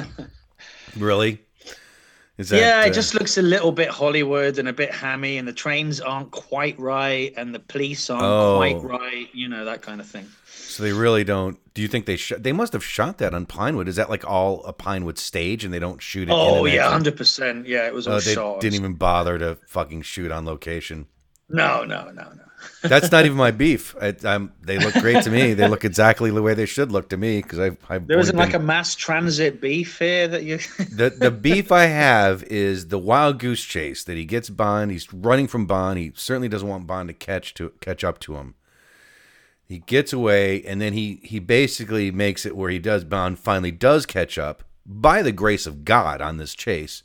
really? 0.97 1.41
Is 2.38 2.50
that, 2.50 2.60
yeah, 2.60 2.82
uh, 2.82 2.86
it 2.88 2.93
just 2.93 3.15
looks 3.15 3.38
a 3.38 3.41
little 3.41 3.71
bit 3.71 3.89
Hollywood 3.89 4.60
and 4.60 4.67
a 4.67 4.73
bit 4.73 4.93
hammy, 4.93 5.38
and 5.39 5.47
the 5.47 5.54
trains 5.54 6.00
aren't 6.00 6.30
quite 6.30 6.80
right, 6.80 7.34
and 7.36 7.54
the 7.56 7.60
police 7.60 8.10
aren't 8.12 8.23
Oh. 8.23 8.58
quite 8.58 8.82
right. 8.84 9.28
You 9.34 9.47
know 9.50 9.65
that 9.65 9.82
kind 9.82 10.00
of 10.00 10.08
thing. 10.08 10.28
So 10.45 10.84
they 10.84 10.91
really 10.91 11.23
don't. 11.23 11.58
Do 11.73 11.82
you 11.82 11.88
think 11.88 12.06
they 12.06 12.17
shot? 12.17 12.43
They 12.43 12.52
must 12.52 12.73
have 12.73 12.84
shot 12.84 13.17
that 13.17 13.34
on 13.34 13.47
Pinewood. 13.47 13.88
Is 13.88 13.95
that 13.95 14.10
like 14.12 14.23
all 14.30 14.63
a 14.65 14.73
Pinewood 14.73 15.17
stage, 15.17 15.63
and 15.65 15.73
they 15.73 15.80
don't 15.80 16.00
shoot 16.02 16.30
it? 16.30 16.32
Oh 16.32 16.65
yeah, 16.65 16.88
hundred 16.89 17.17
percent. 17.17 17.65
Yeah, 17.65 17.88
it 17.88 17.93
was 17.93 18.08
all 18.08 18.15
Oh, 18.15 18.19
they 18.19 18.34
shot. 18.36 18.60
didn't 18.62 18.76
even 18.76 18.93
bother 18.93 19.39
to 19.39 19.58
fucking 19.67 20.04
shoot 20.04 20.32
on 20.32 20.45
location. 20.45 21.08
No, 21.50 21.86
no, 21.86 22.12
no, 22.12 22.23
no. 22.34 22.43
That's 22.82 23.12
not 23.12 23.26
even 23.26 23.38
my 23.38 23.52
beef. 23.52 23.96
I, 24.02 24.15
I'm, 24.24 24.52
they 24.62 24.78
look 24.80 24.93
great 24.96 25.24
to 25.24 25.30
me. 25.30 25.54
They 25.54 25.67
look 25.67 25.86
exactly 25.86 26.32
the 26.32 26.41
way 26.41 26.54
they 26.54 26.65
should 26.65 26.91
look 26.91 27.10
to 27.10 27.17
me 27.17 27.41
because 27.41 27.60
I've, 27.60 27.78
I've 27.89 28.08
There 28.08 28.20
isn't 28.20 28.36
like 28.36 28.54
a 28.54 28.60
mass 28.60 28.96
transit 28.96 29.62
beef 29.62 30.00
here 30.00 30.28
that 30.28 30.43
you. 30.43 30.58
the 30.91 31.15
the 31.15 31.32
beef 31.32 31.72
I 31.72 31.86
have 31.86 32.43
is 32.43 32.88
the 32.88 33.00
wild 33.00 33.39
goose 33.39 33.63
chase 33.63 34.04
that 34.04 34.17
he 34.17 34.26
gets 34.26 34.50
Bond. 34.50 34.91
He's 34.91 35.12
running 35.13 35.48
from 35.48 35.65
Bond. 35.65 36.00
He 36.00 36.12
certainly 36.15 36.50
doesn't 36.50 36.67
want 36.67 36.88
Bond 36.88 37.10
to 37.10 37.13
catch 37.13 37.54
to 37.56 37.72
catch 37.80 38.04
up 38.04 38.20
to 38.22 38.36
him. 38.36 38.56
He 39.65 39.80
gets 39.80 40.13
away, 40.13 40.63
and 40.63 40.82
then 40.82 40.93
he 40.93 41.20
he 41.24 41.39
basically 41.39 42.10
makes 42.12 42.46
it 42.46 42.56
where 42.56 42.70
he 42.70 42.80
does 42.80 43.04
Bond 43.04 43.38
finally 43.38 43.72
does 43.72 44.06
catch 44.06 44.38
up 44.38 44.63
by 44.86 45.22
the 45.22 45.34
grace 45.34 45.67
of 45.67 45.84
God 45.84 46.22
on 46.22 46.38
this 46.38 46.54
chase, 46.54 47.04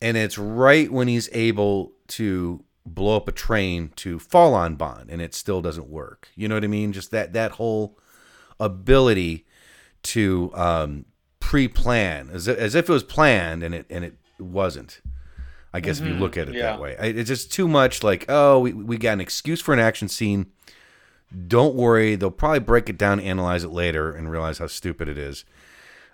and 0.00 0.16
it's 0.16 0.38
right 0.38 0.90
when 0.90 1.08
he's 1.08 1.28
able 1.32 1.92
to 2.08 2.62
blow 2.86 3.16
up 3.16 3.28
a 3.28 3.32
train 3.32 3.90
to 3.96 4.18
fall 4.18 4.54
on 4.54 4.76
Bond, 4.76 5.10
and 5.10 5.20
it 5.20 5.34
still 5.34 5.60
doesn't 5.60 5.88
work. 5.88 6.28
You 6.36 6.48
know 6.48 6.54
what 6.54 6.64
I 6.64 6.68
mean? 6.68 6.92
Just 6.92 7.10
that 7.10 7.32
that 7.32 7.52
whole 7.52 7.98
ability 8.60 9.44
to 10.02 10.52
um, 10.54 11.04
pre-plan 11.40 12.30
as, 12.32 12.48
if- 12.48 12.58
as 12.58 12.74
if 12.74 12.88
it 12.88 12.92
was 12.92 13.02
planned 13.02 13.62
and 13.62 13.74
it 13.74 13.86
and 13.90 14.04
it 14.04 14.14
wasn't. 14.38 15.00
I 15.72 15.80
guess 15.80 16.00
if 16.00 16.06
you 16.06 16.14
look 16.14 16.38
at 16.38 16.48
it 16.48 16.54
yeah. 16.54 16.62
that 16.62 16.80
way, 16.80 16.96
I- 16.96 17.06
it's 17.06 17.28
just 17.28 17.52
too 17.52 17.68
much. 17.68 18.02
Like, 18.02 18.24
oh, 18.28 18.60
we 18.60 18.72
we 18.72 18.96
got 18.96 19.12
an 19.14 19.20
excuse 19.20 19.60
for 19.60 19.74
an 19.74 19.80
action 19.80 20.08
scene. 20.08 20.46
Don't 21.48 21.74
worry, 21.74 22.14
they'll 22.14 22.30
probably 22.30 22.60
break 22.60 22.88
it 22.88 22.96
down, 22.96 23.18
analyze 23.18 23.64
it 23.64 23.70
later, 23.70 24.12
and 24.12 24.30
realize 24.30 24.58
how 24.58 24.68
stupid 24.68 25.08
it 25.08 25.18
is. 25.18 25.44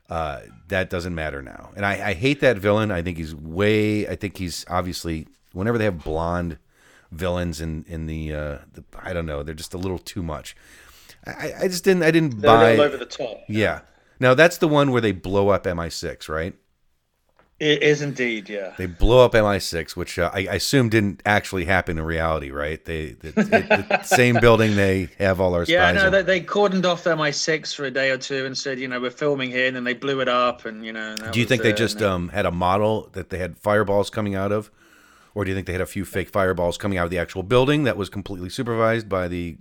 Uh, 0.08 0.40
that 0.68 0.90
doesn't 0.90 1.14
matter 1.14 1.42
now, 1.42 1.70
and 1.76 1.86
I, 1.86 2.08
I 2.08 2.14
hate 2.14 2.40
that 2.40 2.58
villain. 2.58 2.90
I 2.90 3.02
think 3.02 3.18
he's 3.18 3.34
way. 3.34 4.08
I 4.08 4.16
think 4.16 4.36
he's 4.38 4.64
obviously 4.68 5.28
whenever 5.52 5.78
they 5.78 5.84
have 5.84 6.02
blonde 6.02 6.58
villains 7.10 7.60
in 7.60 7.84
in 7.88 8.06
the, 8.06 8.32
uh, 8.32 8.58
the 8.72 8.84
I 9.00 9.12
don't 9.12 9.26
know, 9.26 9.42
they're 9.42 9.54
just 9.54 9.74
a 9.74 9.78
little 9.78 9.98
too 9.98 10.22
much. 10.22 10.56
I, 11.26 11.52
I 11.62 11.68
just 11.68 11.84
didn't 11.84 12.02
I 12.02 12.10
didn't 12.10 12.40
They're 12.40 12.76
buy. 12.76 12.76
over 12.76 12.96
the 12.96 13.06
top. 13.06 13.42
Yeah. 13.48 13.80
Now 14.18 14.34
that's 14.34 14.58
the 14.58 14.68
one 14.68 14.90
where 14.90 15.00
they 15.00 15.12
blow 15.12 15.50
up 15.50 15.64
MI6, 15.64 16.28
right? 16.28 16.54
It 17.62 17.80
is 17.80 18.02
indeed, 18.02 18.48
yeah. 18.48 18.72
They 18.76 18.86
blow 18.86 19.24
up 19.24 19.34
MI6, 19.34 19.94
which 19.94 20.18
uh, 20.18 20.32
I, 20.34 20.48
I 20.50 20.54
assume 20.54 20.88
didn't 20.88 21.22
actually 21.24 21.64
happen 21.64 21.96
in 21.96 22.04
reality, 22.04 22.50
right? 22.50 22.84
They 22.84 23.12
the, 23.12 23.30
the, 23.30 23.86
the 23.88 24.02
same 24.02 24.40
building 24.40 24.74
they 24.74 25.10
have 25.20 25.40
all 25.40 25.54
our 25.54 25.64
spies. 25.64 25.72
Yeah, 25.72 25.92
no, 25.92 26.10
they, 26.10 26.22
they 26.22 26.40
cordoned 26.40 26.84
off 26.84 27.04
MI6 27.04 27.72
for 27.72 27.84
a 27.84 27.90
day 27.92 28.10
or 28.10 28.18
two 28.18 28.46
and 28.46 28.58
said, 28.58 28.80
you 28.80 28.88
know, 28.88 29.00
we're 29.00 29.10
filming 29.10 29.52
here, 29.52 29.68
and 29.68 29.76
then 29.76 29.84
they 29.84 29.94
blew 29.94 30.20
it 30.20 30.28
up, 30.28 30.64
and 30.64 30.84
you 30.84 30.92
know. 30.92 31.14
do 31.30 31.38
you 31.38 31.46
think 31.46 31.62
they 31.62 31.72
just 31.72 32.02
um, 32.02 32.30
had 32.30 32.46
a 32.46 32.50
model 32.50 33.08
that 33.12 33.30
they 33.30 33.38
had 33.38 33.56
fireballs 33.56 34.10
coming 34.10 34.34
out 34.34 34.50
of, 34.50 34.68
or 35.34 35.44
do 35.44 35.50
you 35.50 35.54
think 35.54 35.66
they 35.66 35.72
had 35.72 35.80
a 35.82 35.86
few 35.86 36.04
fake 36.04 36.30
fireballs 36.30 36.76
coming 36.78 36.98
out 36.98 37.04
of 37.04 37.10
the 37.10 37.18
actual 37.18 37.42
building 37.42 37.84
that 37.84 37.96
was 37.96 38.08
completely 38.08 38.48
supervised 38.48 39.08
by 39.08 39.28
the 39.28 39.58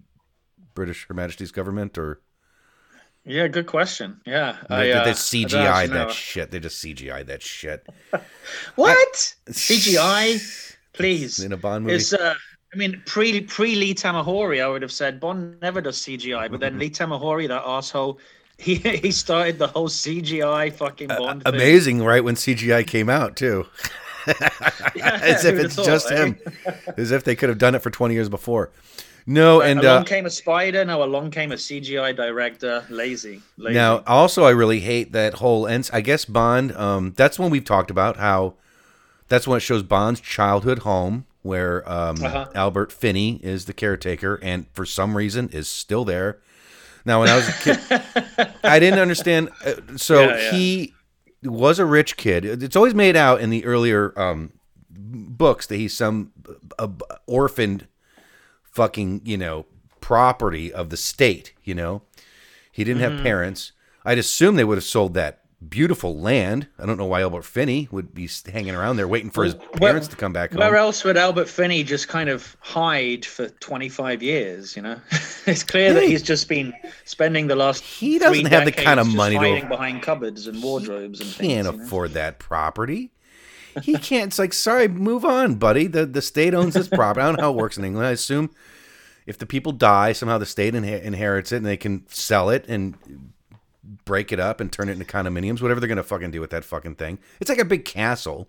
British 0.73 1.07
Her 1.07 1.13
Majesty's 1.13 1.51
government, 1.51 1.97
or 1.97 2.21
Yeah, 3.25 3.47
good 3.47 3.67
question. 3.67 4.21
Yeah, 4.25 4.57
they, 4.69 4.75
I, 4.75 4.83
they 4.83 4.93
uh, 4.93 5.05
I 5.05 5.11
CGI 5.11 5.65
actually 5.65 5.97
that 5.97 6.07
know. 6.07 6.13
shit? 6.13 6.51
They 6.51 6.59
just 6.59 6.83
CGI 6.83 7.25
that 7.27 7.41
shit 7.41 7.85
What 8.75 9.35
CGI? 9.49 10.77
Please. 10.93 11.39
in 11.39 11.53
a 11.53 11.57
Bond 11.57 11.85
movie. 11.85 11.95
It's 11.95 12.11
uh, 12.13 12.35
I 12.73 12.77
mean, 12.77 13.01
pre 13.05 13.41
pre 13.41 13.75
Lee 13.75 13.93
Tamahori, 13.93 14.63
I 14.63 14.67
would 14.67 14.81
have 14.81 14.91
said 14.91 15.19
Bond 15.19 15.59
never 15.61 15.81
does 15.81 15.97
CGI, 15.97 16.49
but 16.49 16.59
then 16.59 16.77
Lee 16.79 16.89
Tamahori, 16.89 17.47
that 17.47 17.63
asshole, 17.65 18.19
he 18.57 18.75
he 18.75 19.11
started 19.11 19.57
the 19.57 19.67
whole 19.67 19.87
CGI 19.89 20.71
fucking 20.73 21.07
Bond. 21.07 21.43
thing. 21.43 21.53
Amazing, 21.53 22.03
right? 22.03 22.23
When 22.23 22.35
CGI 22.35 22.85
came 22.85 23.09
out 23.09 23.35
too. 23.35 23.65
As 25.01 25.45
if 25.45 25.57
it's 25.59 25.75
thought, 25.75 25.85
just 25.85 26.11
eh? 26.11 26.15
him, 26.25 26.39
as 26.97 27.11
if 27.11 27.23
they 27.23 27.35
could 27.35 27.49
have 27.49 27.57
done 27.57 27.75
it 27.75 27.79
for 27.81 27.89
20 27.89 28.13
years 28.13 28.29
before. 28.29 28.69
No, 29.25 29.61
and 29.61 29.79
along 29.79 30.01
uh, 30.01 30.03
came 30.03 30.25
a 30.25 30.29
spider. 30.29 30.83
Now 30.83 31.03
along 31.03 31.31
came 31.31 31.51
a 31.51 31.55
CGI 31.55 32.15
director. 32.15 32.83
Lazy. 32.89 33.41
Lazy. 33.57 33.75
now 33.75 34.03
also 34.07 34.43
I 34.45 34.49
really 34.51 34.79
hate 34.79 35.11
that 35.11 35.35
whole 35.35 35.65
and 35.67 35.87
I 35.93 36.01
guess 36.01 36.25
Bond. 36.25 36.71
Um, 36.75 37.13
that's 37.15 37.37
when 37.37 37.51
we've 37.51 37.63
talked 37.65 37.91
about 37.91 38.17
how 38.17 38.55
that's 39.27 39.47
when 39.47 39.57
it 39.57 39.61
shows 39.61 39.83
Bond's 39.83 40.19
childhood 40.21 40.79
home, 40.79 41.25
where 41.43 41.87
um, 41.89 42.21
Uh-huh. 42.23 42.47
Albert 42.55 42.91
Finney 42.91 43.39
is 43.43 43.65
the 43.65 43.73
caretaker, 43.73 44.39
and 44.41 44.65
for 44.73 44.85
some 44.85 45.15
reason 45.15 45.49
is 45.49 45.69
still 45.69 46.03
there. 46.03 46.39
Now, 47.05 47.21
when 47.21 47.29
I 47.29 47.35
was 47.35 47.47
a 47.49 47.53
kid, 47.53 47.79
I 48.63 48.79
didn't 48.79 48.99
understand. 48.99 49.49
uh, 49.65 49.73
So 49.97 50.21
Yeah, 50.21 50.37
yeah. 50.37 50.51
he 50.51 50.93
was 51.43 51.79
a 51.79 51.85
rich 51.85 52.17
kid. 52.17 52.45
It's 52.45 52.75
always 52.75 52.93
made 52.93 53.15
out 53.15 53.41
in 53.41 53.49
the 53.49 53.65
earlier 53.65 54.13
um, 54.19 54.51
books 54.89 55.65
that 55.67 55.77
he's 55.77 55.95
some 55.95 56.31
uh, 56.77 56.87
orphaned 57.27 57.87
fucking 58.63 59.21
you 59.25 59.37
know 59.37 59.65
property 59.99 60.71
of 60.71 60.89
the 60.89 60.97
state. 60.97 61.53
You 61.63 61.75
know, 61.75 62.01
he 62.71 62.83
didn't 62.83 63.01
Mm-hmm. 63.01 63.15
have 63.17 63.23
parents. 63.23 63.71
I'd 64.05 64.17
assume 64.17 64.55
they 64.55 64.63
would 64.63 64.77
have 64.77 64.83
sold 64.83 65.13
that 65.15 65.40
beautiful 65.67 66.19
land. 66.19 66.67
I 66.79 66.85
don't 66.85 66.97
know 66.97 67.05
why 67.05 67.21
Albert 67.21 67.43
Finney 67.43 67.87
would 67.91 68.13
be 68.13 68.29
hanging 68.51 68.75
around 68.75 68.97
there 68.97 69.07
waiting 69.07 69.29
for 69.29 69.43
his 69.43 69.53
Where- 69.55 69.91
parents 69.91 70.07
to 70.09 70.15
come 70.15 70.33
back 70.33 70.51
home. 70.51 70.59
Where 70.59 70.75
else 70.75 71.03
would 71.03 71.17
Albert 71.17 71.47
Finney 71.49 71.83
just 71.83 72.07
kind 72.07 72.29
of 72.29 72.55
hide 72.61 73.25
for 73.25 73.47
25 73.49 74.23
years? 74.23 74.75
You 74.75 74.81
know, 74.81 74.99
it's 75.45 75.63
clear 75.63 75.93
that 75.93 76.03
he's 76.03 76.23
just 76.23 76.49
been 76.49 76.73
spending 77.05 77.47
the 77.47 77.55
last. 77.55 77.83
He 77.83 78.17
doesn't 78.19 78.45
have 78.47 78.65
the 78.65 78.71
kind 78.71 78.99
of 78.99 79.13
money 79.13 79.35
to- 79.35 79.41
hiding 79.41 79.69
behind 79.69 80.01
cupboards 80.01 80.47
and 80.47 80.61
wardrobes 80.63 81.19
and 81.21 81.29
things. 81.29 81.47
can't 81.53 81.67
you 81.67 81.77
know? 81.77 81.83
afford 81.85 82.11
that 82.11 82.39
property. 82.39 83.11
He 83.83 83.93
can't. 83.97 84.27
It's 84.27 84.39
like, 84.39 84.51
sorry, 84.51 84.89
move 84.89 85.23
on, 85.23 85.55
buddy. 85.55 85.87
The 85.87 86.05
the 86.05 86.21
state 86.21 86.53
owns 86.53 86.73
this 86.73 86.89
property. 86.89 87.23
I 87.23 87.27
don't 87.27 87.37
know 87.37 87.43
how 87.43 87.51
it 87.51 87.55
works 87.57 87.77
in 87.77 87.85
England. 87.85 88.05
I 88.05 88.11
assume 88.11 88.49
if 89.25 89.37
the 89.37 89.45
people 89.45 89.71
die, 89.71 90.11
somehow 90.11 90.37
the 90.39 90.45
state 90.45 90.73
inhe- 90.73 91.01
inherits 91.01 91.53
it 91.53 91.57
and 91.57 91.65
they 91.65 91.77
can 91.77 92.03
sell 92.09 92.49
it 92.49 92.65
and 92.67 92.95
break 94.05 94.31
it 94.31 94.39
up 94.39 94.59
and 94.61 94.71
turn 94.71 94.89
it 94.89 94.93
into 94.93 95.05
condominiums. 95.05 95.61
Whatever 95.61 95.79
they're 95.79 95.89
gonna 95.89 96.03
fucking 96.03 96.31
do 96.31 96.39
with 96.41 96.51
that 96.51 96.63
fucking 96.65 96.95
thing. 96.95 97.19
It's 97.39 97.49
like 97.49 97.59
a 97.59 97.65
big 97.65 97.85
castle, 97.85 98.47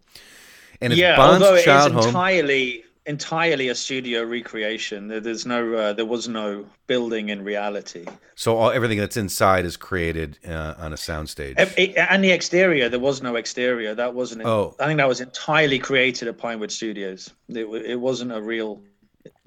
and 0.81 0.92
it's 0.92 1.01
yeah, 1.01 1.16
Bond's 1.16 1.42
although 1.42 1.55
it 1.57 1.59
is 1.61 1.64
child 1.64 1.92
home. 1.92 2.07
entirely 2.07 2.85
entirely 3.05 3.66
a 3.68 3.75
studio 3.75 4.23
recreation. 4.23 5.09
There- 5.09 5.18
There's 5.18 5.45
no, 5.45 5.75
uh, 5.75 5.92
there 5.92 6.07
was 6.07 6.29
no 6.29 6.66
building 6.87 7.31
in 7.31 7.42
reality. 7.42 8.05
So 8.37 8.57
all, 8.57 8.71
everything 8.71 8.99
that's 8.99 9.16
inside 9.16 9.64
is 9.64 9.77
created 9.77 10.38
uh, 10.47 10.75
on 10.79 10.92
a 10.92 10.97
soundstage. 10.97 11.55
And 11.97 12.23
the 12.23 12.31
exterior, 12.31 12.88
there 12.88 13.01
was 13.01 13.21
no 13.21 13.35
exterior. 13.35 13.92
That 13.97 14.14
wasn't. 14.14 14.42
Oh. 14.47 14.77
I 14.79 14.87
think 14.87 14.99
that 14.99 15.09
was 15.09 15.21
entirely 15.21 15.81
created 15.81 16.29
at 16.29 16.38
Pinewood 16.38 16.71
Studios. 16.71 17.29
It, 17.49 17.64
it 17.64 17.97
wasn't 17.99 18.31
a 18.31 18.40
real 18.40 18.81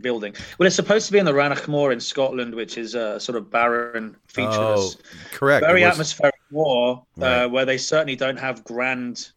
building. 0.02 0.34
Well, 0.58 0.68
it's 0.68 0.76
supposed 0.76 1.08
to 1.08 1.12
be 1.14 1.20
in 1.20 1.26
the 1.26 1.34
Rannoch 1.34 1.68
Moor 1.68 1.92
in 1.92 2.00
Scotland, 2.00 2.54
which 2.54 2.78
is 2.78 2.96
a 2.96 3.20
sort 3.20 3.38
of 3.38 3.50
barren, 3.50 4.16
oh, 4.16 4.20
featureless, 4.28 4.98
correct. 5.32 5.66
very 5.66 5.84
atmospheric 5.84 6.36
moor, 6.52 7.04
Right. 7.18 7.44
uh, 7.44 7.50
where 7.50 7.66
they 7.66 7.78
certainly 7.78 8.16
don't 8.16 8.38
have 8.38 8.64
grand 8.64 9.30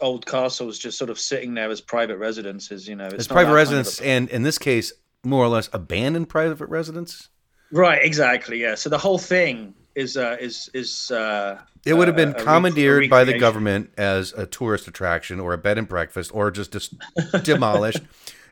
old 0.00 0.26
castles 0.26 0.78
just 0.78 0.98
sort 0.98 1.10
of 1.10 1.18
sitting 1.18 1.54
there 1.54 1.70
as 1.70 1.80
private 1.80 2.18
residences. 2.18 2.88
You 2.88 2.96
know, 2.96 3.06
It's 3.06 3.26
private 3.28 3.52
that 3.54 3.66
kind 3.68 3.86
of 3.86 4.00
and 4.02 4.28
in 4.30 4.42
this 4.42 4.58
case, 4.58 4.92
more 5.22 5.44
or 5.44 5.48
less 5.48 5.68
abandoned 5.72 6.28
private 6.28 6.66
residence. 6.66 7.28
Right, 7.70 8.02
exactly. 8.02 8.60
Yeah. 8.60 8.74
So 8.74 8.88
the 8.90 8.98
whole 8.98 9.18
thing 9.18 9.74
is 9.94 10.16
uh, 10.16 10.36
is 10.40 10.70
is. 10.74 11.10
Uh, 11.10 11.58
It 11.86 11.94
would 11.94 12.08
have 12.08 12.16
uh, 12.16 12.24
been 12.32 12.34
commandeered 12.34 13.08
by 13.08 13.24
the 13.24 13.38
government 13.38 13.90
as 13.96 14.32
a 14.32 14.44
tourist 14.46 14.88
attraction 14.88 15.38
or 15.40 15.52
a 15.52 15.58
bed 15.58 15.78
and 15.78 15.88
breakfast, 15.88 16.30
or 16.34 16.50
just 16.50 16.72
dis- 16.72 16.94
demolished. 17.42 18.00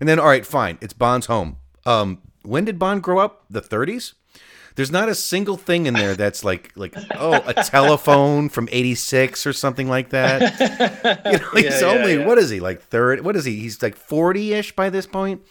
And 0.01 0.09
then, 0.09 0.19
all 0.19 0.27
right, 0.27 0.47
fine, 0.47 0.79
it's 0.81 0.93
Bond's 0.93 1.27
home. 1.27 1.57
Um, 1.87 2.23
when 2.43 2.65
did 2.65 2.79
Bond 2.79 3.03
grow 3.03 3.19
up? 3.19 3.45
The 3.51 3.61
30s. 3.63 4.15
There's 4.77 4.93
not 4.93 5.09
a 5.09 5.15
single 5.17 5.57
thing 5.57 5.87
in 5.87 5.95
there 5.95 6.15
that's 6.15 6.45
like 6.45 6.71
like 6.77 6.95
oh 7.17 7.43
a 7.45 7.53
telephone 7.65 8.49
from 8.49 8.69
'86 8.71 9.45
or 9.45 9.53
something 9.53 9.89
like 9.89 10.11
that. 10.11 11.21
You 11.27 11.39
know, 11.39 11.51
he's 11.55 11.65
Yeah, 11.65 11.81
yeah, 11.81 11.87
only 11.99 12.15
yeah. 12.19 12.25
what 12.27 12.39
is 12.39 12.49
he 12.49 12.61
like 12.61 12.81
third? 12.83 13.25
What 13.25 13.35
is 13.35 13.45
he? 13.45 13.57
He's 13.59 13.83
like 13.83 13.99
40ish 13.99 14.77
by 14.77 14.89
this 14.89 15.05
point. 15.05 15.43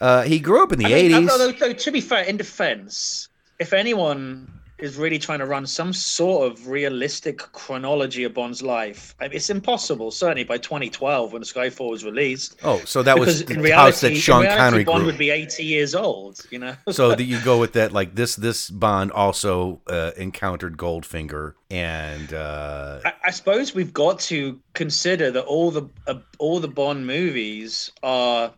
Uh, 0.00 0.22
he 0.22 0.38
grew 0.38 0.62
up 0.62 0.70
in 0.72 0.78
the 0.78 0.86
I 0.86 0.88
mean, 1.02 1.10
80s. 1.10 1.30
although, 1.30 1.50
though, 1.50 1.72
to 1.72 1.90
be 1.90 2.00
fair, 2.00 2.22
in 2.22 2.36
defense, 2.36 3.28
if 3.58 3.72
anyone 3.72 4.46
is 4.84 4.96
really 4.96 5.18
trying 5.18 5.38
to 5.40 5.46
run 5.46 5.66
some 5.66 5.92
sort 5.92 6.50
of 6.50 6.68
realistic 6.68 7.38
chronology 7.38 8.24
of 8.24 8.34
Bond's 8.34 8.62
life, 8.62 9.14
I 9.20 9.24
mean, 9.24 9.36
it's 9.36 9.50
impossible. 9.50 10.10
Certainly 10.10 10.44
by 10.44 10.58
2012, 10.58 11.32
when 11.32 11.42
Skyfall 11.42 11.90
was 11.90 12.04
released, 12.04 12.56
oh, 12.62 12.78
so 12.84 13.02
that 13.02 13.18
was 13.18 13.40
in 13.42 13.62
the 13.62 13.70
house 13.70 14.02
reality, 14.02 14.14
that 14.14 14.20
Sean 14.20 14.42
reality, 14.42 14.58
Connery 14.58 14.84
Bond 14.84 14.98
grew. 14.98 15.06
would 15.06 15.18
be 15.18 15.30
80 15.30 15.64
years 15.64 15.94
old. 15.94 16.44
You 16.50 16.58
know. 16.58 16.76
so 16.90 17.08
that 17.14 17.24
you 17.24 17.40
go 17.40 17.58
with 17.58 17.72
that 17.72 17.92
like 17.92 18.14
this 18.14 18.36
this 18.36 18.70
bond 18.70 19.10
also 19.12 19.80
uh, 19.88 20.12
encountered 20.16 20.76
goldfinger 20.76 21.54
and 21.70 22.32
uh 22.32 23.00
I, 23.04 23.12
I 23.26 23.30
suppose 23.30 23.74
we've 23.74 23.92
got 23.92 24.20
to 24.20 24.60
consider 24.74 25.30
that 25.30 25.44
all 25.44 25.70
the 25.70 25.88
uh, 26.06 26.16
all 26.38 26.60
the 26.60 26.68
Bond 26.68 27.06
movies 27.06 27.90
are 28.02 28.52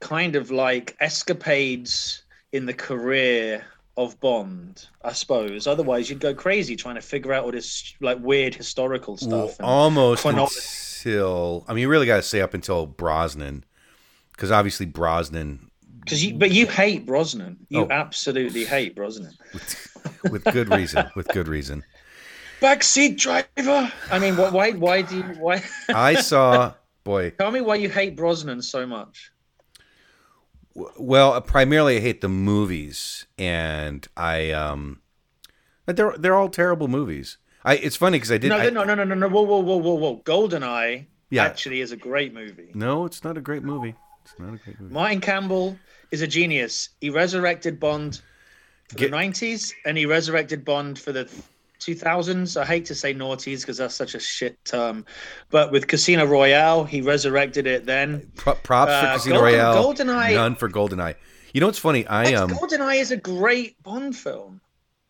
kind 0.00 0.34
of 0.34 0.50
like 0.50 0.96
escapades 1.00 2.22
in 2.52 2.66
the 2.66 2.74
career 2.74 3.64
of 3.96 4.18
Bond. 4.20 4.86
I 5.04 5.12
suppose. 5.12 5.66
Otherwise, 5.66 6.08
you'd 6.08 6.20
go 6.20 6.34
crazy 6.34 6.76
trying 6.76 6.94
to 6.94 7.00
figure 7.02 7.32
out 7.32 7.44
all 7.44 7.52
this 7.52 7.94
like 8.00 8.18
weird 8.20 8.54
historical 8.54 9.16
stuff. 9.16 9.58
and- 9.58 9.66
almost 9.66 10.22
chronology. 10.22 10.54
until 11.04 11.64
i 11.68 11.72
mean 11.74 11.82
you 11.82 11.88
really 11.88 12.06
got 12.06 12.16
to 12.16 12.22
say 12.22 12.40
up 12.42 12.52
until 12.54 12.86
brosnan 12.86 13.64
because 14.32 14.50
obviously 14.50 14.84
brosnan 14.86 15.70
Because 16.00 16.22
you, 16.24 16.34
but 16.34 16.50
you 16.50 16.66
hate 16.66 17.04
Brosnan. 17.06 17.56
You 17.68 17.82
Oh. 17.84 17.88
absolutely 17.90 18.64
hate 18.64 18.94
Brosnan. 18.96 19.32
with 20.30 20.44
good 20.44 20.68
reason 20.70 21.10
with 21.14 21.26
good 21.28 21.48
reason 21.48 21.82
Backseat 22.60 23.16
driver. 23.16 23.90
I 24.12 24.18
mean, 24.18 24.34
wh- 24.34 24.52
why? 24.52 24.72
Why 24.72 25.00
do 25.02 25.16
you? 25.16 25.22
Why? 25.38 25.62
i 25.88 26.14
saw 26.20 26.74
boy 27.04 27.30
Tell 27.30 27.50
me 27.50 27.62
why 27.62 27.76
you 27.76 27.88
hate 27.88 28.14
Brosnan 28.16 28.60
so 28.60 28.86
much. 28.86 29.30
Well 30.74 31.40
primarily 31.40 31.96
i 31.96 32.00
hate 32.00 32.20
the 32.20 32.28
movies 32.28 33.26
and 33.38 34.06
i 34.16 34.50
um 34.50 35.00
but 35.86 35.96
they're 35.96 36.14
they're 36.16 36.34
all 36.36 36.48
terrible 36.48 36.86
movies 36.88 37.38
i 37.64 37.74
it's 37.76 37.96
funny 37.96 38.16
because 38.18 38.30
i 38.32 38.38
did 38.38 38.48
No, 38.50 38.56
I- 38.58 38.70
no, 38.70 38.84
no, 38.84 38.94
no, 38.94 39.04
no, 39.04 39.14
no. 39.14 39.28
Whoa, 39.28 39.42
whoa, 39.42 39.58
whoa, 39.60 39.76
whoa, 39.76 39.94
whoa. 39.94 40.16
Goldeneye 40.24 41.06
Yeah. 41.30 41.44
actually 41.44 41.80
is 41.80 41.90
a 41.92 41.96
great 41.96 42.32
movie. 42.32 42.70
no 42.74 43.04
it's 43.04 43.24
not 43.24 43.36
a 43.36 43.40
great 43.40 43.62
movie 43.64 43.94
it's 44.24 44.34
not 44.38 44.54
a 44.54 44.58
great 44.58 44.78
movie 44.80 44.94
Martin 44.94 45.20
Campbell 45.20 45.76
is 46.10 46.22
a 46.22 46.26
genius. 46.26 46.88
He 47.00 47.08
resurrected 47.10 47.78
Bond 47.80 48.20
for 48.88 48.96
Get- 48.96 49.10
the 49.10 49.16
90s 49.16 49.72
and 49.84 49.96
he 49.96 50.06
resurrected 50.06 50.64
Bond 50.64 50.98
for 50.98 51.12
the 51.12 51.28
2000s. 51.80 52.60
I 52.60 52.64
hate 52.64 52.84
to 52.86 52.94
say 52.94 53.12
noughties 53.14 53.60
because 53.60 53.78
that's 53.78 53.94
such 53.94 54.14
a 54.14 54.20
shit 54.20 54.62
term. 54.64 55.04
But 55.50 55.72
with 55.72 55.88
Casino 55.88 56.24
Royale, 56.26 56.84
he 56.84 57.00
resurrected 57.00 57.66
it 57.66 57.86
then. 57.86 58.30
Pro- 58.36 58.54
props 58.54 58.92
for 58.92 59.06
Uh, 59.06 59.12
Casino 59.14 59.36
Golden- 59.40 59.54
Royale. 59.54 59.84
GoldenEye- 59.94 60.34
None 60.34 60.54
for 60.54 60.68
GoldenEye. 60.68 61.14
You 61.52 61.60
know 61.60 61.66
what's 61.66 61.78
funny? 61.78 62.06
I 62.06 62.32
um 62.34 62.50
GoldenEye 62.50 63.00
is 63.00 63.10
a 63.10 63.16
great 63.16 63.82
Bond 63.82 64.16
film. 64.16 64.60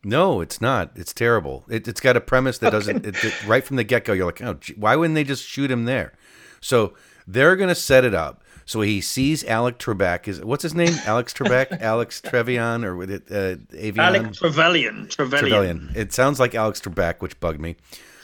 no, 0.03 0.41
it's 0.41 0.59
not. 0.59 0.91
It's 0.95 1.13
terrible. 1.13 1.63
It, 1.69 1.87
it's 1.87 2.01
got 2.01 2.17
a 2.17 2.21
premise 2.21 2.57
that 2.59 2.71
doesn't. 2.71 3.05
It, 3.05 3.23
it- 3.23 3.45
right 3.47 3.63
from 3.63 3.75
the 3.75 3.83
get 3.83 4.05
go, 4.05 4.13
you're 4.13 4.25
like, 4.25 4.41
oh, 4.41 4.55
gee, 4.55 4.73
why 4.75 4.95
wouldn't 4.95 5.13
they 5.15 5.23
just 5.23 5.45
shoot 5.45 5.69
him 5.69 5.85
there? 5.85 6.13
So 6.59 6.93
they're 7.27 7.55
gonna 7.55 7.75
set 7.75 8.03
it 8.05 8.15
up. 8.15 8.40
So 8.71 8.79
he 8.79 9.01
sees 9.01 9.43
Alec 9.43 9.79
Trebek. 9.79 10.29
Is 10.29 10.39
what's 10.39 10.63
his 10.63 10.73
name? 10.73 10.93
Alex 11.03 11.33
Trebek, 11.33 11.81
Alex 11.81 12.21
Trevian, 12.21 12.85
or 12.85 12.95
with 12.95 13.11
it 13.11 13.23
uh, 13.29 13.57
Avion? 13.75 13.97
Alec 13.97 14.31
Trevelyan. 14.31 15.09
Trevelyan. 15.09 15.49
Trevelyan. 15.49 15.91
It 15.93 16.13
sounds 16.13 16.39
like 16.39 16.55
Alex 16.55 16.79
Trebek, 16.79 17.19
which 17.19 17.37
bugged 17.41 17.59
me. 17.59 17.75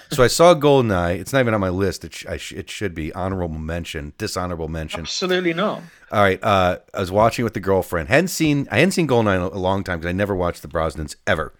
So 0.10 0.24
I 0.24 0.28
saw 0.28 0.56
Goldeneye. 0.56 1.20
It's 1.20 1.34
not 1.34 1.42
even 1.42 1.54
on 1.54 1.60
my 1.60 1.68
list. 1.68 2.06
It, 2.06 2.14
sh- 2.14 2.26
I 2.28 2.38
sh- 2.38 2.54
it 2.54 2.70
should 2.70 2.96
be 2.96 3.12
honorable 3.12 3.58
mention, 3.60 4.14
dishonorable 4.18 4.70
mention. 4.70 5.02
Absolutely 5.02 5.54
not. 5.54 5.82
All 6.14 6.22
right. 6.22 6.42
Uh, 6.42 6.78
I 6.94 7.00
was 7.02 7.12
watching 7.12 7.44
with 7.44 7.54
the 7.54 7.60
girlfriend. 7.60 8.08
hadn't 8.08 8.30
seen 8.30 8.70
I 8.72 8.78
hadn't 8.78 8.92
seen 8.92 9.06
Goldeneye 9.06 9.36
in 9.36 9.42
a 9.42 9.48
a 9.48 9.60
long 9.60 9.84
time 9.84 10.00
because 10.00 10.08
I 10.08 10.14
never 10.14 10.34
watched 10.34 10.62
the 10.62 10.70
Brosnans 10.70 11.18
ever. 11.28 11.52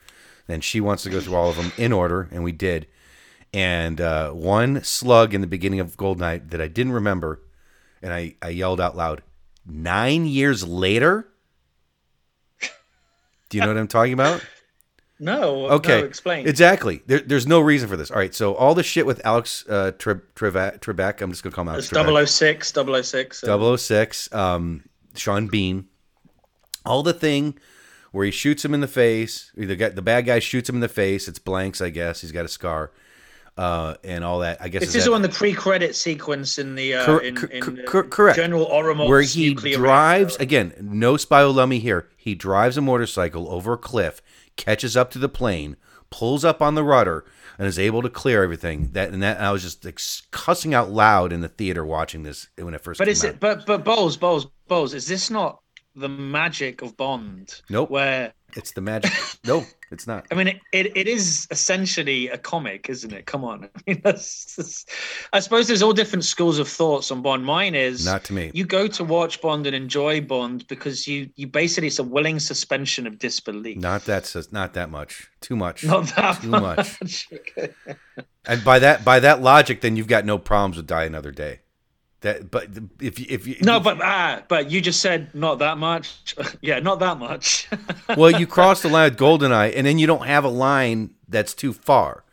And 0.48 0.64
she 0.64 0.80
wants 0.80 1.04
to 1.04 1.10
go 1.10 1.20
through 1.20 1.36
all 1.36 1.50
of 1.50 1.58
them 1.58 1.74
in 1.78 1.92
order, 1.92 2.30
and 2.32 2.42
we 2.42 2.54
did. 2.54 2.88
And 3.54 4.00
uh, 4.00 4.32
one 4.32 4.82
slug 4.86 5.34
in 5.34 5.42
the 5.42 5.48
beginning 5.48 5.82
of 5.82 5.98
Goldeneye 5.98 6.50
that 6.52 6.62
I 6.62 6.70
didn't 6.70 6.94
remember, 6.94 7.42
and 8.02 8.14
I, 8.14 8.36
I 8.42 8.50
yelled 8.50 8.80
out 8.82 8.96
loud, 8.98 9.22
nine 9.66 10.26
years 10.26 10.68
later. 10.68 11.28
Do 13.50 13.58
you 13.58 13.62
know 13.62 13.70
what 13.70 13.78
I'm 13.78 13.88
talking 13.88 14.14
about? 14.14 14.44
No. 15.20 15.66
Okay, 15.70 16.02
No, 16.02 16.06
explain. 16.06 16.48
Exactly. 16.48 17.02
There, 17.08 17.18
there's 17.18 17.48
no 17.48 17.60
reason 17.60 17.90
for 17.90 17.98
this. 17.98 18.12
All 18.12 18.18
right. 18.18 18.36
So 18.36 18.54
all 18.54 18.76
the 18.76 18.84
shit 18.84 19.08
with 19.08 19.20
Alex 19.26 19.66
uh, 19.68 19.90
Tre- 19.98 20.14
Trebek, 20.36 21.22
I'm 21.24 21.32
just 21.32 21.42
gonna 21.42 21.56
call 21.56 21.64
him 21.64 21.70
Alex 21.70 21.92
It's 21.92 21.98
Trebek. 22.00 22.28
006, 22.28 22.72
006. 23.42 23.44
uh, 23.44 23.78
006, 23.78 24.32
um, 24.32 24.84
Sean 25.16 25.48
Bean. 25.48 25.88
All 26.86 27.02
the 27.02 27.14
thing 27.14 27.58
where 28.12 28.26
he 28.26 28.32
shoots 28.32 28.64
him 28.64 28.76
in 28.76 28.82
the 28.82 28.88
face. 28.88 29.52
The 29.56 29.76
guy, 29.76 29.90
the 29.90 30.04
bad 30.04 30.28
guy 30.28 30.38
shoots 30.38 30.70
him 30.70 30.76
in 30.76 30.82
the 30.82 30.88
face. 30.88 31.28
It's 31.28 31.40
blanks, 31.40 31.82
I 31.82 31.90
guess. 31.90 32.22
He's 32.22 32.32
got 32.32 32.46
a 32.46 32.48
scar, 32.48 32.92
uh, 33.58 33.96
and 34.04 34.24
all 34.24 34.40
that. 34.40 34.62
I 34.62 34.68
guess 34.70 34.82
This 34.82 34.96
is 34.96 35.06
that- 35.06 35.14
on 35.14 35.22
the 35.22 35.30
pre-credit 35.30 35.96
sequence 35.96 36.58
in 36.58 36.76
the 36.76 36.96
uh, 36.96 37.06
Cor- 37.06 37.22
in, 37.22 37.38
in 37.52 37.62
cor- 37.62 37.76
cor- 37.86 38.04
correct. 38.04 38.36
General 38.38 38.66
Ourumov's 38.68 39.10
where 39.10 39.22
he 39.22 39.54
drives 39.54 40.34
reactor. 40.38 40.44
again. 40.44 40.74
No 40.82 41.18
spy 41.18 41.42
lummy 41.44 41.80
here. 41.80 42.08
He 42.16 42.36
drives 42.36 42.78
a 42.78 42.82
motorcycle 42.82 43.50
over 43.52 43.74
a 43.74 43.78
cliff, 43.78 44.22
catches 44.58 44.96
up 44.98 45.10
to 45.12 45.20
the 45.20 45.30
plane, 45.30 45.76
pulls 46.10 46.44
up 46.46 46.62
on 46.62 46.76
the 46.76 46.84
rudder, 46.84 47.26
and 47.58 47.68
is 47.68 47.80
able 47.80 48.02
to 48.04 48.10
clear 48.10 48.44
everything. 48.44 48.90
That 48.94 49.12
and 49.12 49.24
that 49.24 49.40
I 49.42 49.52
was 49.52 49.64
just 49.64 49.84
like, 49.86 50.00
cussing 50.32 50.74
out 50.74 50.92
loud 50.92 51.34
in 51.34 51.42
the 51.42 51.48
theater 51.50 51.84
watching 51.86 52.24
this 52.24 52.48
when 52.58 52.74
it 52.74 52.82
first. 52.82 53.00
But 53.00 53.08
is 53.08 53.24
out. 53.26 53.32
it? 53.32 53.40
But 53.40 53.66
but 53.66 53.84
Bowles, 53.84 54.18
Bowles, 54.18 54.48
Bowles. 54.68 54.94
Is 54.94 55.08
this 55.08 55.30
not 55.32 55.62
the 55.96 56.10
magic 56.10 56.82
of 56.84 56.96
Bond? 56.96 57.62
Nope. 57.70 57.90
Where 57.90 58.34
It's 58.56 58.72
the 58.74 58.82
magic. 58.82 59.12
no, 59.46 59.66
it's 59.92 60.06
not. 60.08 60.26
I 60.32 60.36
mean, 60.36 60.48
it, 60.48 60.60
it, 60.72 60.98
it 60.98 61.08
is 61.08 61.48
essentially 61.52 62.28
a 62.30 62.38
comic, 62.38 62.90
isn't 62.90 63.14
it? 63.14 63.26
Come 63.26 63.44
on. 63.44 63.70
I 63.76 63.82
mean, 63.88 64.02
that's, 64.04 64.56
that's- 64.56 64.86
I 65.34 65.40
suppose 65.40 65.68
there's 65.68 65.82
all 65.82 65.94
different 65.94 66.26
schools 66.26 66.60
of 66.60 66.68
thoughts 66.68 67.12
on 67.12 67.22
Bond. 67.22 67.46
Mine 67.46 67.76
is 67.76 68.06
Not 68.06 68.24
to 68.26 68.34
me. 68.34 68.52
you 68.54 68.66
go 68.66 68.88
to 68.88 69.04
watch 69.04 69.42
Bond 69.42 69.66
and 69.68 69.76
enjoy 69.76 70.22
Bond 70.22 70.68
because 70.68 71.08
you 71.08 71.30
you 71.36 71.48
basically 71.48 71.88
it's 71.88 72.00
a 72.00 72.04
willing 72.04 72.40
suspension 72.40 73.08
of 73.08 73.18
disbelief. 73.20 73.78
Not 73.78 74.06
that 74.06 74.34
not 74.52 74.74
that 74.74 74.90
much. 74.90 75.30
Too 75.42 75.56
much. 75.56 75.84
Not 75.84 76.08
that 76.16 76.42
Too 76.42 76.48
much. 76.50 76.98
much. 77.02 77.30
And 78.50 78.64
by 78.64 78.80
that 78.80 79.04
by 79.04 79.20
that 79.20 79.42
logic, 79.42 79.82
then 79.82 79.98
you've 79.98 80.08
got 80.08 80.24
no 80.26 80.38
problems 80.38 80.78
with 80.78 80.88
Die 80.88 81.04
Another 81.04 81.32
Day. 81.32 81.60
That 82.22 82.50
but 82.50 82.70
if 83.00 83.20
you 83.20 83.28
if 83.30 83.46
you 83.46 83.58
No, 83.62 83.80
but 83.80 84.02
ah, 84.02 84.42
but 84.48 84.72
you 84.72 84.82
just 84.82 85.02
said 85.02 85.34
not 85.36 85.60
that 85.60 85.78
much. 85.78 86.36
yeah, 86.62 86.80
not 86.80 87.00
that 87.00 87.20
much. 87.20 87.70
well, 88.18 88.32
you 88.32 88.48
cross 88.48 88.82
the 88.82 88.90
line 88.90 89.12
with 89.12 89.20
Goldeneye, 89.20 89.74
and 89.76 89.86
then 89.86 90.00
you 90.00 90.08
don't 90.08 90.26
have 90.26 90.44
a 90.44 90.50
line 90.50 91.12
that's 91.30 91.54
too 91.54 91.74
far, 91.74 92.24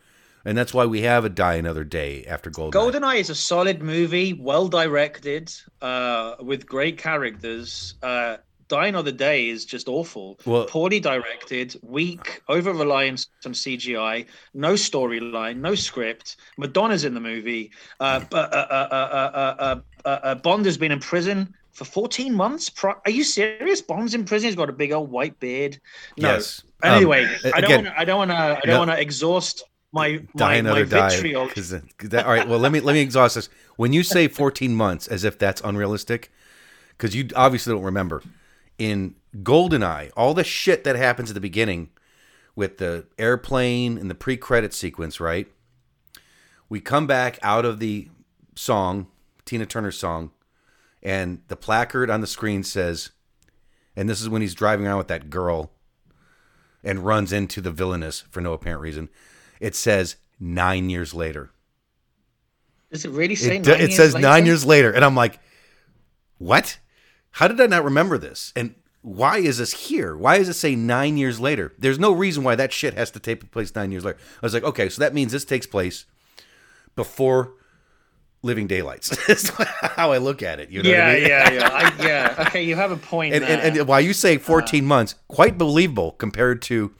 and 0.43 0.57
that's 0.57 0.73
why 0.73 0.87
we 0.87 1.01
have 1.01 1.23
a 1.23 1.29
Die 1.29 1.53
Another 1.53 1.83
Day 1.83 2.25
after 2.25 2.49
Goldeneye. 2.49 2.71
GoldenEye 2.71 3.19
is 3.19 3.29
a 3.29 3.35
solid 3.35 3.83
movie, 3.83 4.33
well 4.33 4.67
directed, 4.67 5.53
uh, 5.83 6.35
with 6.39 6.65
great 6.65 6.97
characters. 6.97 7.93
Uh, 8.01 8.37
Die 8.67 8.87
Another 8.87 9.11
Day 9.11 9.49
is 9.49 9.65
just 9.65 9.87
awful. 9.87 10.39
Well- 10.45 10.65
Poorly 10.65 10.99
directed, 10.99 11.75
weak, 11.83 12.41
over 12.47 12.73
reliance 12.73 13.27
on 13.45 13.53
CGI, 13.53 14.25
no 14.53 14.73
storyline, 14.73 15.57
no 15.57 15.75
script. 15.75 16.37
Madonna's 16.57 17.05
in 17.05 17.13
the 17.13 17.19
movie, 17.19 17.71
uh, 17.99 18.21
uh, 18.31 18.35
uh, 18.35 18.37
uh, 18.37 18.75
uh, 18.91 19.55
uh, 19.59 19.79
uh, 20.05 20.09
uh, 20.09 20.35
Bond 20.35 20.65
has 20.65 20.77
been 20.77 20.91
in 20.91 20.99
prison 20.99 21.53
for 21.73 21.85
14 21.85 22.33
months. 22.33 22.69
Pro- 22.69 22.95
Are 23.05 23.11
you 23.11 23.23
serious? 23.23 23.81
Bond's 23.81 24.13
in 24.15 24.25
prison. 24.25 24.47
He's 24.47 24.55
got 24.55 24.69
a 24.69 24.73
big 24.73 24.91
old 24.91 25.11
white 25.11 25.39
beard. 25.39 25.79
No. 26.17 26.29
Yes. 26.33 26.63
Um, 26.83 26.93
Anyway, 26.93 27.27
I 27.53 27.61
don't 27.61 27.63
again, 27.71 27.83
to. 27.85 27.99
I 27.99 28.05
don't 28.05 28.17
want 28.17 28.31
to. 28.31 28.37
I 28.37 28.59
don't 28.63 28.67
no. 28.67 28.79
want 28.79 28.91
to 28.91 28.99
exhaust 29.01 29.63
my 29.91 30.17
die 30.35 30.61
my, 30.61 30.71
my 30.71 30.83
vitriol. 30.83 31.47
that- 31.55 32.25
all 32.25 32.31
right, 32.31 32.47
well 32.47 32.59
let 32.59 32.71
me 32.71 32.79
let 32.79 32.93
me 32.93 33.01
exhaust 33.01 33.35
this. 33.35 33.49
When 33.77 33.93
you 33.93 34.03
say 34.03 34.27
14 34.27 34.73
months, 34.75 35.07
as 35.07 35.23
if 35.23 35.37
that's 35.39 35.61
unrealistic, 35.61 36.31
because 36.97 37.15
you 37.15 37.27
obviously 37.35 37.73
don't 37.73 37.83
remember. 37.83 38.21
In 38.77 39.15
Goldeneye, 39.37 40.11
all 40.17 40.33
the 40.33 40.43
shit 40.43 40.83
that 40.83 40.95
happens 40.95 41.29
at 41.29 41.33
the 41.33 41.41
beginning 41.41 41.89
with 42.55 42.77
the 42.77 43.05
airplane 43.17 43.97
and 43.97 44.09
the 44.09 44.15
pre-credit 44.15 44.73
sequence, 44.73 45.19
right? 45.19 45.47
We 46.69 46.79
come 46.79 47.07
back 47.07 47.37
out 47.41 47.65
of 47.65 47.79
the 47.79 48.09
song, 48.55 49.07
Tina 49.45 49.65
Turner's 49.65 49.97
song, 49.97 50.31
and 51.03 51.41
the 51.47 51.55
placard 51.55 52.09
on 52.09 52.21
the 52.21 52.27
screen 52.27 52.63
says, 52.63 53.11
and 53.95 54.09
this 54.09 54.21
is 54.21 54.27
when 54.27 54.41
he's 54.41 54.55
driving 54.55 54.87
around 54.87 54.97
with 54.97 55.07
that 55.07 55.29
girl 55.29 55.71
and 56.83 57.05
runs 57.05 57.31
into 57.31 57.61
the 57.61 57.71
villainous 57.71 58.21
for 58.31 58.41
no 58.41 58.53
apparent 58.53 58.81
reason. 58.81 59.09
It 59.59 59.75
says 59.75 60.15
nine 60.39 60.89
years 60.89 61.13
later. 61.13 61.51
Does 62.91 63.05
it 63.05 63.11
really 63.11 63.35
say? 63.35 63.57
It, 63.57 63.67
it 63.67 63.93
says 63.93 64.13
later? 64.13 64.27
nine 64.27 64.45
years 64.45 64.65
later, 64.65 64.91
and 64.91 65.03
I'm 65.03 65.15
like, 65.15 65.39
what? 66.37 66.77
How 67.35 67.47
did 67.47 67.59
I 67.61 67.67
not 67.67 67.83
remember 67.83 68.17
this? 68.17 68.51
And 68.55 68.75
why 69.01 69.37
is 69.37 69.57
this 69.59 69.73
here? 69.87 70.15
Why 70.15 70.37
does 70.39 70.49
it 70.49 70.53
say 70.53 70.75
nine 70.75 71.17
years 71.17 71.39
later? 71.39 71.73
There's 71.77 71.99
no 71.99 72.11
reason 72.11 72.43
why 72.43 72.55
that 72.55 72.73
shit 72.73 72.93
has 72.95 73.11
to 73.11 73.19
take 73.19 73.51
place 73.51 73.75
nine 73.75 73.91
years 73.91 74.03
later. 74.05 74.17
I 74.41 74.45
was 74.45 74.53
like, 74.53 74.63
okay, 74.63 74.89
so 74.89 74.99
that 75.01 75.13
means 75.13 75.31
this 75.31 75.45
takes 75.45 75.67
place 75.67 76.05
before 76.95 77.53
Living 78.41 78.67
Daylights. 78.67 79.09
That's 79.27 79.49
how 79.95 80.11
I 80.11 80.17
look 80.17 80.41
at 80.43 80.59
it. 80.59 80.69
You 80.69 80.81
know 80.83 80.89
what 80.89 80.97
Yeah, 80.97 81.07
I 81.07 81.13
mean? 81.15 81.27
yeah, 81.27 81.51
yeah. 81.51 81.69
I, 81.71 82.05
yeah. 82.07 82.45
Okay, 82.47 82.63
you 82.63 82.75
have 82.75 82.91
a 82.91 82.97
point. 82.97 83.33
and, 83.35 83.43
there. 83.43 83.59
and, 83.61 83.77
and 83.77 83.87
while 83.87 84.01
you 84.01 84.13
say 84.13 84.37
uh, 84.37 84.39
14 84.39 84.85
months, 84.85 85.15
quite 85.27 85.57
believable 85.57 86.11
compared 86.13 86.61
to 86.63 86.93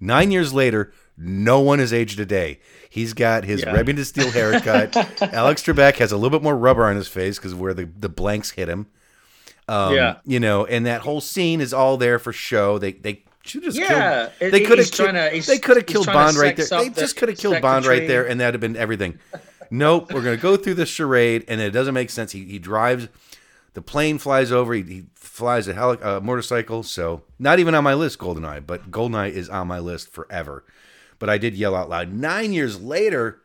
nine 0.00 0.30
years 0.30 0.52
later, 0.54 0.92
no 1.18 1.60
one 1.60 1.78
has 1.80 1.92
aged 1.92 2.18
a 2.18 2.26
day. 2.26 2.60
He's 2.88 3.12
got 3.12 3.44
his 3.44 3.60
Yeah. 3.60 3.72
Remington 3.72 4.04
Steele 4.04 4.30
haircut. 4.30 4.96
Alex 5.34 5.62
Trebek 5.62 5.96
has 5.96 6.12
a 6.12 6.16
little 6.16 6.30
bit 6.36 6.42
more 6.42 6.56
rubber 6.56 6.86
on 6.86 6.96
his 6.96 7.08
face 7.08 7.36
because 7.38 7.54
where 7.54 7.74
the, 7.74 7.84
the 7.98 8.08
blanks 8.08 8.52
hit 8.52 8.68
him. 8.68 8.86
Um, 9.72 9.94
Yeah. 9.94 10.16
You 10.24 10.40
know, 10.40 10.64
and 10.66 10.86
that 10.86 11.00
whole 11.02 11.20
scene 11.20 11.60
is 11.60 11.72
all 11.72 11.96
there 11.96 12.18
for 12.18 12.32
show. 12.32 12.78
They 12.78 12.92
they 12.92 13.24
should 13.44 13.62
just 13.64 13.76
Yeah, 13.78 14.28
killed, 14.38 14.52
they 14.52 14.60
could 14.60 14.78
have 14.78 14.86
he's 14.86 14.90
trying 14.90 15.14
to- 15.14 15.30
he's- 15.30 15.46
they 15.46 15.58
could 15.58 15.76
have 15.76 15.86
killed 15.86 16.06
Bond 16.06 16.36
right 16.36 16.54
there. 16.56 16.66
They 16.66 16.88
the 16.90 17.00
just 17.00 17.16
could 17.16 17.28
have 17.28 17.38
killed 17.38 17.60
Bond 17.60 17.86
right 17.86 18.06
there, 18.06 18.26
and 18.28 18.40
that'd 18.40 18.54
have 18.54 18.60
been 18.60 18.76
everything. 18.76 19.18
Nope, 19.70 20.12
we're 20.12 20.22
gonna 20.22 20.36
go 20.36 20.56
through 20.56 20.74
this 20.74 20.88
charade, 20.90 21.44
and 21.48 21.60
it 21.60 21.70
doesn't 21.70 21.94
make 21.94 22.10
sense. 22.10 22.32
He, 22.32 22.44
he 22.44 22.58
drives, 22.58 23.08
the 23.74 23.80
plane 23.82 24.18
flies 24.18 24.52
over. 24.52 24.74
He, 24.74 24.82
he 24.82 25.04
flies 25.14 25.66
a 25.66 25.72
heli- 25.74 26.02
uh, 26.02 26.20
motorcycle. 26.20 26.82
So 26.82 27.22
not 27.38 27.58
even 27.58 27.74
on 27.74 27.82
my 27.82 27.94
list, 27.94 28.18
Goldeneye, 28.18 28.66
but 28.66 28.90
Goldeneye 28.90 29.30
is 29.32 29.48
on 29.48 29.66
my 29.68 29.78
list 29.78 30.12
forever. 30.12 30.62
But 31.18 31.30
I 31.30 31.38
did 31.38 31.54
yell 31.56 31.74
out 31.74 31.88
loud 31.88 32.12
nine 32.12 32.52
years 32.52 32.80
later 32.82 33.40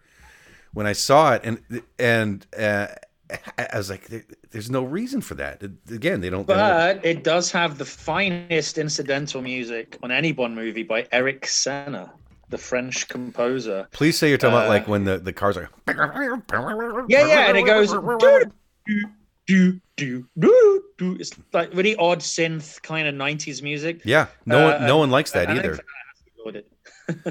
when 0.74 0.86
I 0.86 0.94
saw 0.94 1.34
it, 1.34 1.42
and 1.46 1.82
and 1.98 2.46
uh, 2.60 2.88
I 3.58 3.78
was 3.78 3.90
like, 3.90 4.08
"There's 4.52 4.70
no 4.70 4.84
reason 4.84 5.22
for 5.22 5.36
that." 5.36 5.62
Again, 5.92 6.22
they 6.22 6.30
don't. 6.30 6.48
they 6.48 6.54
don't- 6.54 6.96
But 6.96 7.06
it 7.06 7.24
does 7.24 7.52
have 7.52 7.78
the 7.78 7.86
finest 7.86 8.78
incidental 8.78 9.42
music 9.42 9.98
on 10.04 10.12
any 10.12 10.32
Bond 10.32 10.56
movie 10.56 10.84
by 10.84 11.08
Eric 11.12 11.46
Serra, 11.48 12.12
the 12.50 12.58
French 12.58 13.08
composer. 13.10 13.88
please 13.92 14.18
say 14.18 14.30
you're 14.30 14.38
talking 14.38 14.56
about 14.56 14.68
uh, 14.68 14.70
like 14.70 14.88
when 14.88 15.04
the 15.04 15.18
the 15.18 15.34
cars 15.34 15.58
are. 15.58 15.70
Yeah, 15.88 17.28
yeah, 17.28 17.48
and 17.50 17.58
it 17.58 17.66
goes. 17.66 17.92
Do, 17.92 19.02
do, 19.48 19.80
do, 19.98 20.26
do, 20.40 20.84
do. 20.98 21.16
It's 21.20 21.32
like 21.54 21.74
really 21.74 21.96
odd 21.98 22.20
synth 22.20 22.82
kind 22.82 23.08
of 23.08 23.16
90s 23.16 23.62
music. 23.62 24.02
Yeah, 24.06 24.28
no 24.46 24.64
one 24.66 24.74
Uh, 24.84 24.88
no 24.88 24.98
one 24.98 25.10
likes 25.12 25.32
that 25.32 25.50
either. 25.50 25.76
think 25.76 25.88
I 25.88 26.00
have 26.08 26.18
to 26.18 26.32
go 26.38 26.44
with 26.46 26.56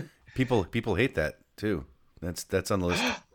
it. 0.04 0.10
People 0.34 0.64
people 0.64 0.94
hate 0.94 1.14
that 1.14 1.38
too. 1.56 1.84
That's 2.20 2.44
that's 2.44 2.70
on 2.70 2.80
the 2.80 2.86
list. 2.86 3.02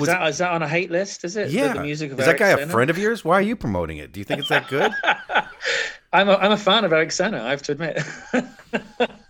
Is 0.00 0.08
Was- 0.08 0.08
that, 0.08 0.28
is 0.28 0.38
that 0.38 0.50
on 0.52 0.62
a 0.62 0.68
hate 0.68 0.90
list? 0.90 1.24
Is 1.24 1.36
it? 1.36 1.48
The- 1.48 1.52
Yeah. 1.52 1.72
The 1.74 1.82
music 1.82 2.12
of 2.12 2.20
Is 2.20 2.26
that 2.26 2.40
Eric 2.40 2.56
guy 2.58 2.62
a 2.62 2.66
friend 2.66 2.90
of 2.90 2.98
yours? 2.98 3.24
Why 3.24 3.34
are 3.34 3.42
you 3.42 3.56
promoting 3.56 3.98
it? 3.98 4.12
Do 4.12 4.20
you 4.20 4.24
think 4.24 4.40
it's 4.40 4.48
that 4.48 4.68
good? 4.68 4.92
I'm 6.12 6.28
a, 6.28 6.34
I'm 6.34 6.50
a 6.52 6.56
fan 6.56 6.84
of 6.84 6.92
Eric 6.92 7.12
Serra, 7.12 7.40
I 7.42 7.50
have 7.50 7.62
to 7.62 7.72
admit. 7.72 8.02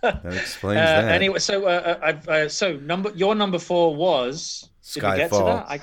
That 0.01 0.25
explains 0.33 0.79
Uh, 0.79 1.01
that. 1.03 1.11
anyway, 1.11 1.37
so 1.39 1.65
uh, 1.65 1.99
I've, 2.01 2.27
uh, 2.27 2.49
so 2.49 2.73
number 2.77 3.11
your 3.15 3.35
number 3.35 3.59
four 3.59 3.95
was 3.95 4.67
did 4.93 5.03
we 5.03 5.09
get 5.15 5.29
to 5.29 5.35
Skyfall. 5.35 5.67
that? 5.67 5.69
I, 5.69 5.77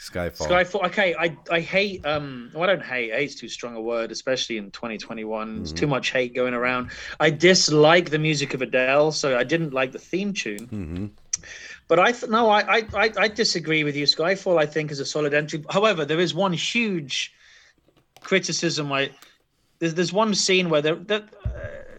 Skyfall. 0.00 0.48
Skyfall. 0.48 0.86
Okay, 0.86 1.14
I 1.14 1.36
I 1.50 1.60
hate 1.60 2.04
um. 2.04 2.50
Well, 2.52 2.64
I 2.64 2.66
don't 2.66 2.82
hate. 2.82 3.12
Hate's 3.12 3.36
too 3.36 3.48
strong 3.48 3.76
a 3.76 3.80
word, 3.80 4.10
especially 4.10 4.56
in 4.56 4.70
2021. 4.72 5.56
There's 5.56 5.68
Mm-hmm. 5.68 5.76
too 5.76 5.86
much 5.86 6.10
hate 6.10 6.34
going 6.34 6.54
around. 6.54 6.90
I 7.20 7.30
dislike 7.30 8.10
the 8.10 8.18
music 8.18 8.52
of 8.54 8.62
Adele, 8.62 9.12
so 9.12 9.38
I 9.38 9.44
didn't 9.44 9.72
like 9.72 9.92
the 9.92 9.98
theme 10.00 10.32
tune. 10.32 10.66
hmm 10.66 11.06
But 11.90 11.98
I 11.98 12.12
th- 12.12 12.30
no, 12.30 12.48
I, 12.48 12.60
I 12.94 13.10
I 13.24 13.26
disagree 13.26 13.82
with 13.82 13.96
you. 13.96 14.06
Skyfall, 14.06 14.56
I 14.62 14.64
think, 14.64 14.92
is 14.92 15.00
a 15.00 15.04
solid 15.04 15.34
entry. 15.34 15.64
However, 15.70 16.04
there 16.04 16.20
is 16.20 16.32
one 16.32 16.52
huge 16.52 17.34
criticism. 18.20 18.92
I 18.92 19.10
there's 19.80 19.94
there's 19.94 20.12
one 20.12 20.32
scene 20.36 20.70
where 20.70 20.80
the 20.82 20.94
the, 20.94 21.16
uh, 21.16 21.50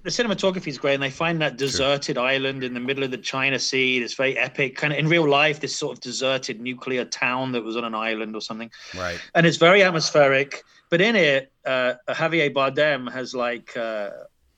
the 0.03 0.09
cinematography 0.09 0.67
is 0.67 0.77
great, 0.77 0.93
and 0.93 1.03
they 1.03 1.09
find 1.09 1.41
that 1.41 1.57
deserted 1.57 2.17
island 2.17 2.63
in 2.63 2.73
the 2.73 2.79
middle 2.79 3.03
of 3.03 3.11
the 3.11 3.17
China 3.17 3.59
Sea. 3.59 3.97
It's 4.01 4.13
very 4.13 4.37
epic, 4.37 4.77
kind 4.77 4.93
of 4.93 4.99
in 4.99 5.09
real 5.09 5.27
life. 5.29 5.59
This 5.59 5.75
sort 5.75 5.97
of 5.97 5.99
deserted 5.99 6.61
nuclear 6.61 7.03
town 7.03 7.51
that 7.51 7.61
was 7.61 7.75
on 7.75 7.83
an 7.83 7.93
island 7.93 8.33
or 8.33 8.41
something 8.41 8.71
Right. 8.95 9.19
and 9.35 9.45
it's 9.45 9.57
very 9.57 9.83
atmospheric. 9.83 10.63
But 10.89 11.01
in 11.01 11.17
it, 11.17 11.51
uh, 11.65 11.95
Javier 12.07 12.53
Bardem 12.53 13.11
has 13.11 13.35
like 13.35 13.75
uh, 13.75 14.11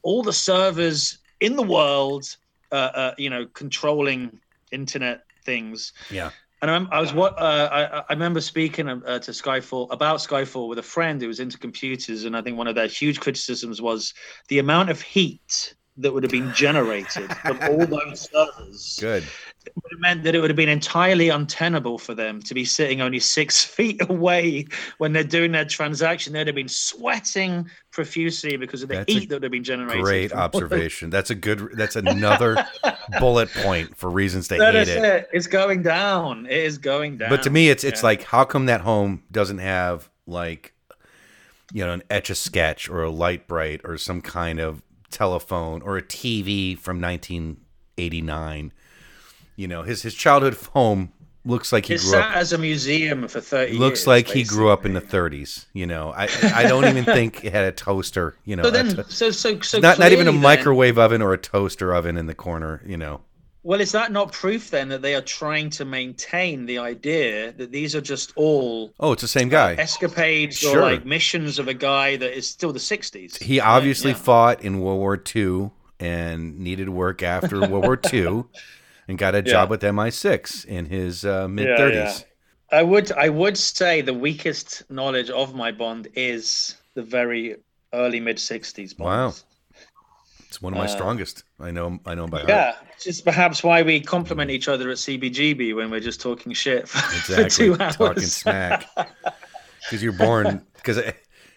all 0.03 0.21
the 0.21 0.33
servers 0.33 1.17
in 1.39 1.55
the 1.55 1.63
world, 1.63 2.23
uh, 2.71 2.75
uh, 2.75 3.15
you 3.17 3.31
know, 3.31 3.47
controlling 3.47 4.39
internet 4.73 5.21
things. 5.45 5.93
Yeah. 6.09 6.31
And 6.61 6.71
I, 6.71 6.97
I 6.97 7.01
was 7.01 7.13
what 7.13 7.37
uh, 7.37 7.69
I, 7.71 7.97
I 7.99 8.13
remember 8.13 8.39
speaking 8.39 8.87
uh, 8.87 9.19
to 9.19 9.31
Skyfall 9.31 9.87
about 9.91 10.19
Skyfall 10.19 10.69
with 10.69 10.79
a 10.79 10.83
friend 10.83 11.21
who 11.21 11.27
was 11.27 11.41
into 11.41 11.57
computers, 11.57 12.23
and 12.23 12.37
I 12.37 12.41
think 12.41 12.57
one 12.57 12.67
of 12.67 12.75
their 12.75 12.87
huge 12.87 13.19
criticisms 13.19 13.81
was 13.81 14.13
the 14.47 14.59
amount 14.59 14.89
of 14.89 15.01
heat 15.01 15.75
that 15.97 16.11
would 16.11 16.23
have 16.23 16.31
been 16.31 16.51
generated 16.53 17.31
from 17.37 17.59
all 17.69 17.85
those 17.85 18.29
servers 18.31 18.97
Good. 18.99 19.23
It 19.65 19.71
would 19.75 19.91
have 19.91 19.99
meant 20.01 20.23
that 20.23 20.35
it 20.35 20.39
would 20.41 20.49
have 20.49 20.57
been 20.57 20.67
entirely 20.67 21.29
untenable 21.29 21.97
for 21.97 22.13
them 22.13 22.41
to 22.41 22.53
be 22.53 22.65
sitting 22.65 22.99
only 22.99 23.19
six 23.19 23.63
feet 23.75 24.01
away 24.09 24.65
when 24.97 25.13
they're 25.13 25.23
doing 25.23 25.51
their 25.53 25.63
transaction. 25.65 26.33
They'd 26.33 26.47
have 26.47 26.55
been 26.55 26.67
sweating 26.67 27.69
profusely 27.91 28.57
because 28.57 28.83
of 28.83 28.89
the 28.89 28.95
That's 28.95 29.13
heat 29.13 29.29
that 29.29 29.35
would 29.35 29.43
have 29.43 29.51
been 29.53 29.63
generated. 29.63 30.03
Great 30.03 30.33
observation. 30.33 31.09
That's 31.09 31.29
a 31.29 31.35
good. 31.35 31.69
That's 31.75 31.95
another 31.95 32.57
bullet 33.19 33.53
point 33.53 33.95
for 33.95 34.09
reasons 34.09 34.49
to 34.49 34.57
That 34.57 34.73
hate 34.73 34.89
it. 34.89 35.03
it. 35.03 35.29
It's 35.31 35.47
going 35.47 35.81
down. 35.81 36.45
It 36.47 36.57
is 36.57 36.77
going 36.77 37.17
down. 37.17 37.29
But 37.29 37.43
to 37.43 37.49
me, 37.49 37.69
it's 37.69 37.85
it's 37.85 38.01
Yeah. 38.01 38.07
like, 38.07 38.23
how 38.23 38.43
come 38.43 38.65
that 38.65 38.81
home 38.81 39.23
doesn't 39.31 39.59
have 39.59 40.09
like, 40.27 40.73
you 41.71 41.85
know, 41.85 41.93
an 41.93 42.03
etch 42.09 42.29
a 42.29 42.35
sketch 42.35 42.89
or 42.89 43.03
a 43.03 43.09
light 43.09 43.47
bright 43.47 43.79
or 43.85 43.97
some 43.97 44.21
kind 44.21 44.59
of 44.59 44.81
telephone 45.13 45.81
or 45.81 45.95
a 45.97 46.01
TV 46.01 46.77
from 46.77 46.99
1989? 46.99 48.71
You 49.55 49.67
know, 49.67 49.83
his 49.83 50.01
his 50.01 50.13
childhood 50.15 50.55
home 50.73 51.11
looks 51.45 51.71
like 51.71 51.85
he 51.85 51.93
It 51.95 52.01
grew 52.01 52.11
sat 52.11 52.31
up. 52.31 52.37
as 52.37 52.53
a 52.53 52.57
museum 52.57 53.27
for 53.27 53.39
30 53.41 53.73
Looks 53.77 54.01
years, 54.01 54.07
like 54.07 54.27
he 54.29 54.43
grew 54.43 54.69
up 54.69 54.85
in 54.85 54.93
the 54.93 55.01
30s. 55.01 55.65
You 55.73 55.85
know, 55.85 56.11
I 56.15 56.27
I 56.55 56.63
don't 56.67 56.85
even 56.85 57.03
think 57.17 57.43
it 57.45 57.51
had 57.53 57.65
a 57.65 57.71
toaster. 57.71 58.35
You 58.45 58.55
know, 58.55 58.63
So 58.63 58.71
then, 58.71 58.87
to- 58.95 59.03
so 59.11 59.29
so 59.31 59.59
so 59.61 59.79
not 59.79 59.99
not 59.99 60.11
even 60.11 60.27
a 60.27 60.31
then- 60.31 60.41
microwave 60.41 60.97
oven 60.97 61.21
or 61.21 61.33
a 61.33 61.37
toaster 61.37 61.93
oven 61.93 62.17
in 62.17 62.25
the 62.25 62.33
corner. 62.35 62.81
You 62.85 62.97
know, 62.97 63.21
Well, 63.65 63.79
is 63.79 63.93
that 63.93 64.11
not 64.11 64.33
proof 64.33 64.69
then 64.71 64.89
that 64.89 65.01
they 65.01 65.15
are 65.15 65.21
trying 65.21 65.69
to 65.71 65.85
maintain 65.85 66.65
the 66.65 66.79
idea 66.79 67.53
that 67.53 67.71
these 67.71 67.95
are 67.95 68.01
just 68.01 68.33
all 68.35 68.93
oh, 68.99 69.13
it's 69.13 69.21
the 69.21 69.27
same 69.27 69.47
guy. 69.49 69.73
escapades 69.75 70.57
Sure. 70.57 70.79
or 70.79 70.91
like 70.91 71.05
missions 71.05 71.59
of 71.59 71.67
a 71.69 71.73
guy 71.73 72.17
that 72.17 72.37
is 72.37 72.47
still 72.49 72.73
the 72.73 72.79
60s? 72.79 73.41
He 73.41 73.59
obviously 73.61 74.11
yeah. 74.11 74.17
fought 74.17 74.61
in 74.63 74.79
World 74.81 74.99
War 74.99 75.21
II 75.35 75.71
and 75.99 76.59
needed 76.59 76.89
work 76.89 77.23
after 77.23 77.61
World 77.61 77.85
War 77.85 77.99
II 78.13 78.43
and 79.07 79.17
got 79.17 79.33
a 79.35 79.41
job 79.41 79.67
Yeah. 79.69 79.71
with 79.71 79.81
MI6 79.81 80.65
in 80.65 80.85
his 80.87 81.23
uh, 81.23 81.47
mid 81.47 81.67
Yeah, 81.67 81.77
30s. 81.77 81.93
yeah. 82.73 82.79
I 82.79 82.83
would 82.83 83.11
I 83.13 83.29
would 83.29 83.57
say 83.57 84.01
the 84.01 84.13
weakest 84.13 84.83
knowledge 84.89 85.29
of 85.29 85.53
my 85.55 85.71
Bond 85.71 86.07
is 86.15 86.75
the 86.95 87.03
very 87.03 87.55
early 87.93 88.19
mid 88.19 88.37
60s 88.37 88.97
Bond. 88.97 89.07
Wow. 89.07 89.33
It's 90.53 90.61
one 90.61 90.73
of 90.73 90.77
my 90.77 90.85
Uh, 90.85 90.87
strongest. 90.87 91.45
I 91.59 91.71
know 91.71 91.99
I 92.05 92.13
know 92.13 92.27
by 92.27 92.37
heart. 92.37 92.49
Yeah, 92.49 92.75
which 92.95 93.07
is 93.07 93.21
perhaps 93.21 93.63
why 93.63 93.81
we 93.81 93.99
compliment 93.99 94.51
each 94.51 94.67
other 94.67 94.91
at 94.91 94.97
CBGB 94.97 95.75
when 95.75 95.89
we're 95.89 95.99
just 95.99 96.21
talking 96.21 96.53
shit 96.53 96.87
for, 96.87 96.99
for 97.33 97.49
two 97.49 97.75
hours. 97.79 97.95
Talking 97.95 98.23
smack. 98.23 98.85
Because 99.81 100.01
you're 100.03 100.13
born 100.13 100.63
because 100.75 101.01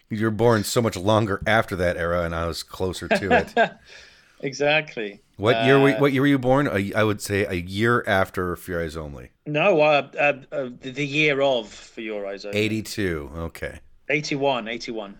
you're 0.08 0.30
born 0.32 0.64
so 0.64 0.80
much 0.82 0.96
longer 0.96 1.40
after 1.46 1.76
that 1.76 1.96
era 1.98 2.22
and 2.22 2.34
I 2.34 2.46
was 2.46 2.62
closer 2.62 3.06
to 3.06 3.32
it. 3.36 3.70
exactly. 4.40 5.20
What 5.36 5.64
year 5.66 5.78
were, 5.78 5.90
Uh, 5.90 5.98
what 6.00 6.12
year 6.12 6.22
were 6.22 6.26
you 6.26 6.38
born? 6.38 6.66
A, 6.66 6.92
I 6.94 7.04
would 7.04 7.20
say 7.20 7.44
a 7.44 7.52
year 7.54 8.02
after 8.06 8.56
For 8.56 8.70
Your 8.72 8.82
Eyes 8.82 8.96
Only. 8.96 9.30
No, 9.46 9.80
uh, 9.82 10.08
uh, 10.18 10.32
uh, 10.50 10.68
the 10.80 10.90
the 10.90 11.06
year 11.06 11.40
of 11.42 11.68
For 11.68 12.00
Your 12.00 12.26
Eyes 12.26 12.44
Only. 12.44 12.58
82. 12.58 13.30
Okay. 13.36 13.78
81, 14.08 14.66
81. 14.68 15.18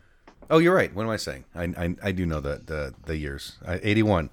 Oh, 0.50 0.58
you're 0.58 0.74
right. 0.74 0.94
What 0.94 1.04
am 1.04 1.10
I 1.10 1.16
saying? 1.16 1.44
I 1.54 1.64
I, 1.64 1.96
I 2.02 2.12
do 2.12 2.26
know 2.26 2.40
the 2.40 2.62
the, 2.64 2.94
the 3.04 3.16
years. 3.16 3.56
I, 3.66 3.80
81. 3.82 4.30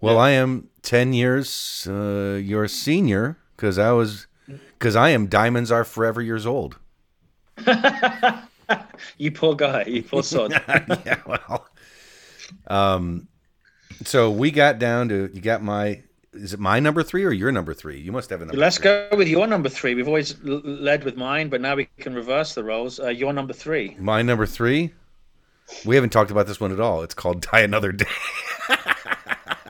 Well, 0.00 0.18
I 0.18 0.30
am 0.30 0.68
10 0.82 1.12
years 1.12 1.86
uh, 1.88 2.40
your 2.42 2.66
senior 2.66 3.38
because 3.56 3.78
I 3.78 3.92
was 3.92 4.26
because 4.46 4.96
I 4.96 5.10
am 5.10 5.28
diamonds 5.28 5.70
are 5.70 5.84
forever 5.84 6.20
years 6.20 6.44
old. 6.44 6.78
You 9.18 9.32
poor 9.32 9.54
guy. 9.54 9.84
You 9.84 10.02
poor 10.02 10.22
sod. 10.22 10.52
yeah, 11.06 11.20
well. 11.26 11.66
Um, 12.66 13.28
so 14.04 14.30
we 14.30 14.50
got 14.50 14.78
down 14.78 15.08
to 15.08 15.30
you 15.32 15.40
got 15.40 15.62
my 15.62 16.02
is 16.32 16.54
it 16.54 16.60
my 16.60 16.80
number 16.80 17.02
three 17.02 17.24
or 17.24 17.32
your 17.32 17.52
number 17.52 17.74
three? 17.74 18.00
You 18.00 18.12
must 18.12 18.30
have 18.30 18.40
a 18.40 18.46
number. 18.46 18.58
Let's 18.58 18.78
three. 18.78 18.84
go 19.10 19.16
with 19.16 19.28
your 19.28 19.46
number 19.46 19.68
three. 19.68 19.94
We've 19.94 20.08
always 20.08 20.34
l- 20.46 20.62
led 20.64 21.04
with 21.04 21.16
mine, 21.16 21.48
but 21.48 21.60
now 21.60 21.76
we 21.76 21.88
can 21.98 22.14
reverse 22.14 22.54
the 22.54 22.64
roles. 22.64 23.00
Uh, 23.00 23.08
your 23.08 23.32
number 23.32 23.52
three. 23.52 23.96
My 23.98 24.22
number 24.22 24.46
three. 24.46 24.92
We 25.84 25.94
haven't 25.96 26.10
talked 26.10 26.30
about 26.30 26.46
this 26.46 26.60
one 26.60 26.72
at 26.72 26.80
all. 26.80 27.02
It's 27.02 27.14
called 27.14 27.40
Die 27.52 27.60
Another 27.60 27.92
Day. 27.92 28.06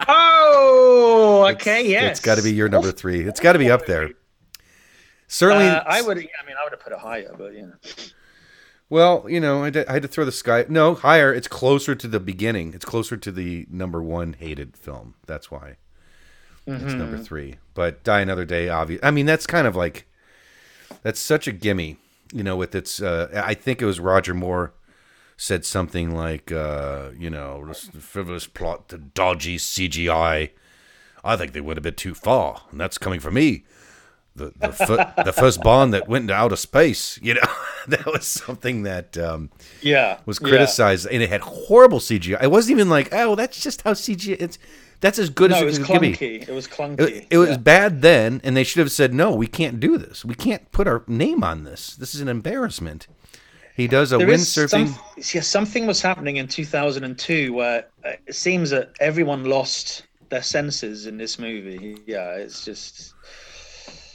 Oh, 0.08 1.48
okay, 1.54 1.88
yes. 1.88 2.12
It's 2.12 2.20
got 2.20 2.36
to 2.36 2.42
be 2.42 2.52
your 2.52 2.68
number 2.68 2.92
three. 2.92 3.20
It's 3.20 3.40
got 3.40 3.52
to 3.52 3.58
be 3.58 3.70
up 3.70 3.86
there. 3.86 4.10
Certainly, 5.28 5.68
Uh, 5.68 5.82
I 5.86 6.02
would. 6.02 6.18
I 6.18 6.20
mean, 6.46 6.56
I 6.60 6.64
would 6.64 6.72
have 6.72 6.80
put 6.80 6.92
it 6.92 6.98
higher, 6.98 7.34
but 7.36 7.54
you 7.54 7.62
know. 7.68 7.74
Well, 8.90 9.24
you 9.28 9.40
know, 9.40 9.64
I, 9.64 9.70
did, 9.70 9.86
I 9.86 9.94
had 9.94 10.02
to 10.02 10.08
throw 10.08 10.24
the 10.26 10.32
sky. 10.32 10.66
No, 10.68 10.94
higher. 10.94 11.32
It's 11.32 11.48
closer 11.48 11.94
to 11.94 12.06
the 12.08 12.20
beginning. 12.20 12.74
It's 12.74 12.84
closer 12.84 13.16
to 13.16 13.32
the 13.32 13.66
number 13.70 14.02
one 14.02 14.34
hated 14.34 14.76
film. 14.76 15.14
That's 15.26 15.50
why 15.50 15.76
it's 16.66 16.92
number 16.94 17.16
three. 17.18 17.56
But 17.74 18.04
Die 18.04 18.20
Another 18.20 18.44
Day, 18.44 18.68
obvious. 18.68 19.00
I 19.02 19.10
mean, 19.10 19.24
that's 19.26 19.46
kind 19.46 19.66
of 19.66 19.74
like 19.74 20.06
that's 21.02 21.20
such 21.20 21.46
a 21.46 21.52
gimme. 21.52 21.96
You 22.34 22.42
know, 22.42 22.56
with 22.56 22.74
its. 22.74 23.00
Uh, 23.00 23.28
I 23.44 23.54
think 23.54 23.80
it 23.80 23.86
was 23.86 24.00
Roger 24.00 24.34
Moore 24.34 24.74
said 25.36 25.64
something 25.64 26.14
like, 26.14 26.52
uh, 26.52 27.10
you 27.18 27.30
know, 27.30 27.64
this 27.66 27.88
frivolous 27.98 28.46
plot, 28.46 28.88
the 28.88 28.98
dodgy 28.98 29.56
CGI. 29.58 30.50
I 31.24 31.36
think 31.36 31.52
they 31.52 31.60
went 31.60 31.78
a 31.78 31.82
bit 31.82 31.96
too 31.96 32.14
far, 32.14 32.62
and 32.70 32.80
that's 32.80 32.98
coming 32.98 33.20
from 33.20 33.34
me 33.34 33.64
the 34.34 34.52
the, 34.58 34.72
fir- 34.86 35.12
the 35.24 35.32
first 35.32 35.62
Bond 35.62 35.92
that 35.94 36.08
went 36.08 36.22
into 36.22 36.34
outer 36.34 36.56
space. 36.56 37.18
You 37.22 37.34
know, 37.34 37.40
that 37.88 38.06
was 38.06 38.26
something 38.26 38.82
that 38.84 39.16
um, 39.18 39.50
Yeah. 39.80 40.18
was 40.26 40.38
yeah. 40.40 40.48
criticized, 40.48 41.06
and 41.06 41.22
it 41.22 41.28
had 41.28 41.42
horrible 41.42 41.98
CGI. 41.98 42.42
It 42.42 42.50
wasn't 42.50 42.72
even 42.72 42.88
like, 42.88 43.08
oh, 43.12 43.34
that's 43.34 43.60
just 43.62 43.82
how 43.82 43.92
CGI. 43.92 44.36
It's 44.40 44.58
that's 45.00 45.18
as 45.18 45.30
good 45.30 45.50
No, 45.50 45.56
as 45.56 45.62
it 45.62 45.64
was 45.66 45.78
it 45.78 45.84
could 45.84 46.00
be. 46.00 46.12
clunky. 46.12 46.48
It 46.48 46.52
was 46.52 46.68
clunky. 46.68 47.00
It, 47.00 47.26
it 47.30 47.38
was 47.38 47.50
yeah. 47.50 47.56
bad 47.56 48.02
then, 48.02 48.40
and 48.44 48.56
they 48.56 48.62
should 48.64 48.78
have 48.80 48.92
said, 48.92 49.12
no, 49.12 49.32
we 49.34 49.48
can't 49.48 49.80
do 49.80 49.98
this. 49.98 50.24
We 50.24 50.34
can't 50.36 50.70
put 50.70 50.86
our 50.86 51.02
name 51.08 51.42
on 51.42 51.64
this. 51.64 51.96
This 51.96 52.14
is 52.14 52.20
an 52.20 52.28
embarrassment. 52.28 53.08
He 53.74 53.86
does 53.88 54.12
a 54.12 54.18
There 54.18 54.30
is 54.30 54.42
windsurfing. 54.42 54.88
some, 54.88 55.34
yeah, 55.34 55.40
something 55.40 55.86
was 55.86 56.02
happening 56.02 56.36
in 56.36 56.46
2002 56.46 57.52
where 57.52 57.86
uh, 58.04 58.12
it 58.26 58.34
seems 58.34 58.70
that 58.70 58.92
everyone 59.00 59.44
lost 59.44 60.04
their 60.28 60.42
senses 60.42 61.06
in 61.06 61.16
this 61.16 61.38
movie. 61.38 61.96
Yeah, 62.06 62.32
it's 62.34 62.64
just 62.64 63.14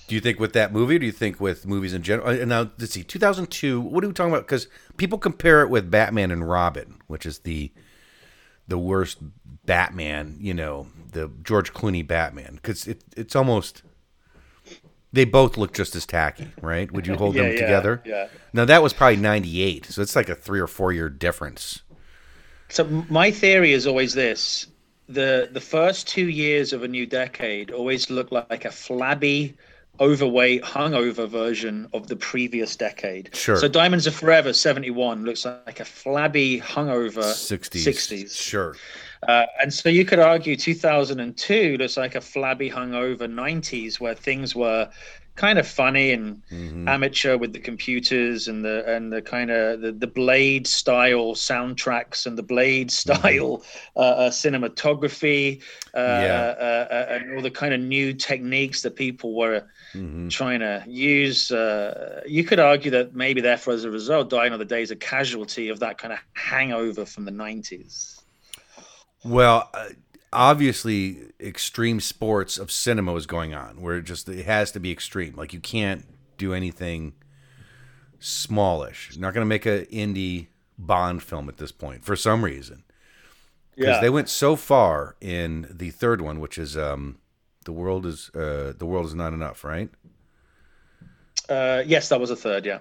Do 0.08 0.16
you 0.16 0.22
think 0.22 0.40
with 0.40 0.54
that 0.54 0.72
movie? 0.74 0.96
Or 0.96 1.00
do 1.00 1.06
you 1.06 1.12
think 1.12 1.40
with 1.40 1.66
movies 1.66 1.94
in 1.94 2.04
general? 2.04 2.30
And 2.30 2.50
now 2.50 2.72
let's 2.78 2.94
see, 2.94 3.04
2002. 3.04 3.82
What 3.82 4.04
are 4.04 4.08
we 4.08 4.14
talking 4.14 4.32
about? 4.32 4.46
Because 4.46 4.68
people 4.98 5.18
compare 5.18 5.62
it 5.62 5.70
with 5.70 5.90
Batman 5.90 6.32
and 6.32 6.48
Robin, 6.48 6.98
which 7.08 7.26
is 7.26 7.40
the 7.40 7.72
the 8.68 8.78
worst 8.78 9.18
Batman. 9.66 10.38
You 10.40 10.54
know, 10.54 10.88
the 11.12 11.32
George 11.44 11.74
Clooney 11.74 12.06
Batman, 12.06 12.56
because 12.56 12.88
it, 12.88 13.04
it's 13.16 13.36
almost 13.36 13.82
they 15.14 15.26
both 15.26 15.58
look 15.58 15.74
just 15.74 15.96
as 15.96 16.06
tacky, 16.06 16.56
right? 16.62 16.92
Would 16.92 17.08
you 17.08 17.16
hold 17.18 17.36
Yeah, 17.36 17.42
them 17.44 17.54
yeah, 17.54 17.56
together? 17.56 18.04
yeah. 18.04 18.28
Now 18.54 18.66
that 18.66 18.84
was 18.84 18.94
probably 18.94 19.18
98, 19.18 19.86
so 19.88 20.02
it's 20.02 20.16
like 20.16 20.30
a 20.30 20.36
three 20.36 20.60
or 20.60 20.68
four 20.68 20.92
year 20.94 21.10
difference. 21.10 21.82
So 22.70 22.86
my 23.10 23.32
theory 23.32 23.74
is 23.74 23.86
always 23.88 24.14
this: 24.14 24.68
the 25.10 25.50
the 25.52 25.60
first 25.62 26.08
two 26.08 26.30
years 26.30 26.72
of 26.74 26.82
a 26.84 26.88
new 26.88 27.06
decade 27.06 27.72
always 27.72 28.10
look 28.10 28.32
like 28.32 28.64
a 28.66 28.72
flabby, 28.72 29.58
overweight, 30.00 30.64
hungover 30.64 31.28
version 31.28 31.88
of 31.94 32.08
the 32.08 32.16
previous 32.16 32.76
decade. 32.78 33.32
Sure. 33.34 33.56
So 33.56 33.68
Diamonds 33.68 34.08
Are 34.08 34.12
Forever 34.12 34.54
'71 34.54 35.26
looks 35.26 35.44
like 35.46 35.80
a 35.82 35.86
flabby, 35.86 36.62
hungover 36.62 37.36
60s, 37.36 37.74
60s. 37.76 38.34
sure. 38.34 38.80
Uh, 39.26 39.46
and 39.62 39.74
so 39.74 39.90
you 39.90 40.04
could 40.06 40.20
argue 40.20 40.56
2002 40.56 41.78
looks 41.78 41.98
like 41.98 42.16
a 42.16 42.22
flabby, 42.22 42.70
hungover 42.70 43.30
90s 43.30 44.00
where 44.00 44.14
things 44.16 44.56
were 44.56 44.90
kind 45.36 45.58
of 45.60 45.68
funny 45.68 46.12
and 46.12 46.42
Mm-hmm. 46.52 46.88
amateur 46.88 47.38
with 47.38 47.54
the 47.54 47.60
computers 47.60 48.48
and 48.48 48.64
the 48.64 48.84
and 48.88 49.12
the 49.12 49.22
kind 49.22 49.52
of 49.52 49.82
the, 49.82 49.92
the 49.92 50.08
blade 50.08 50.66
style 50.68 51.34
soundtracks 51.34 52.26
and 52.26 52.38
the 52.38 52.44
blade 52.44 52.92
Mm-hmm. 53.06 53.52
style 53.52 53.64
uh, 53.96 54.00
uh, 54.00 54.30
cinematography 54.30 55.62
uh, 55.94 55.98
Yeah. 56.04 56.50
uh, 56.60 56.88
uh, 56.92 57.06
and 57.10 57.34
all 57.36 57.42
the 57.42 57.52
kind 57.52 57.74
of 57.74 57.80
new 57.82 58.14
techniques 58.14 58.82
that 58.82 58.96
people 58.96 59.36
were 59.36 59.64
Mm-hmm. 59.96 60.30
trying 60.30 60.60
to 60.60 60.84
use. 60.88 61.52
Uh, 61.52 62.22
you 62.26 62.44
could 62.44 62.60
argue 62.60 62.92
that 62.92 63.14
maybe 63.16 63.42
therefore 63.42 63.74
as 63.74 63.84
a 63.84 63.92
result, 63.92 64.30
Die 64.30 64.46
Another 64.46 64.66
Day 64.66 64.82
is 64.82 64.92
a 64.92 64.96
casualty 64.96 65.70
of 65.70 65.80
that 65.80 65.98
kind 65.98 66.14
of 66.14 66.20
hangover 66.34 67.06
from 67.06 67.26
the 67.26 67.32
90s. 67.32 68.17
Well, 69.24 69.70
uh, 69.74 69.90
obviously, 70.32 71.32
extreme 71.40 72.00
sports 72.00 72.58
of 72.58 72.72
cinema 72.72 73.16
is 73.16 73.26
going 73.26 73.54
on, 73.54 73.82
where 73.82 73.98
it 73.98 74.04
just 74.04 74.30
it 74.30 74.46
has 74.46 74.72
to 74.74 74.80
be 74.80 74.92
extreme. 74.92 75.36
Like 75.36 75.54
you 75.54 75.60
can't 75.60 76.06
do 76.38 76.54
anything 76.54 77.14
smallish. 78.20 79.12
You're 79.14 79.22
not 79.22 79.34
going 79.34 79.46
to 79.46 79.50
make 79.50 79.66
an 79.66 79.86
indie 79.86 80.48
Bond 80.80 81.24
film 81.24 81.50
at 81.50 81.58
this 81.58 81.72
point 81.72 82.06
for 82.06 82.16
some 82.16 82.46
reason 82.46 82.84
because 83.78 84.02
they 84.02 84.10
went 84.10 84.30
so 84.30 84.56
far 84.56 85.16
in 85.22 85.68
the 85.70 85.92
third 85.92 86.22
one, 86.22 86.40
which 86.40 86.58
is 86.58 86.76
um, 86.76 87.18
the 87.66 87.72
world 87.72 88.06
is 88.06 88.30
uh, 88.36 88.74
the 88.78 88.86
world 88.86 89.06
is 89.06 89.16
not 89.16 89.34
enough, 89.34 89.64
right? 89.64 89.90
Uh, 91.48 91.84
yes, 91.86 92.10
that 92.10 92.20
was 92.20 92.32
a 92.32 92.36
third. 92.36 92.66
Yeah, 92.66 92.80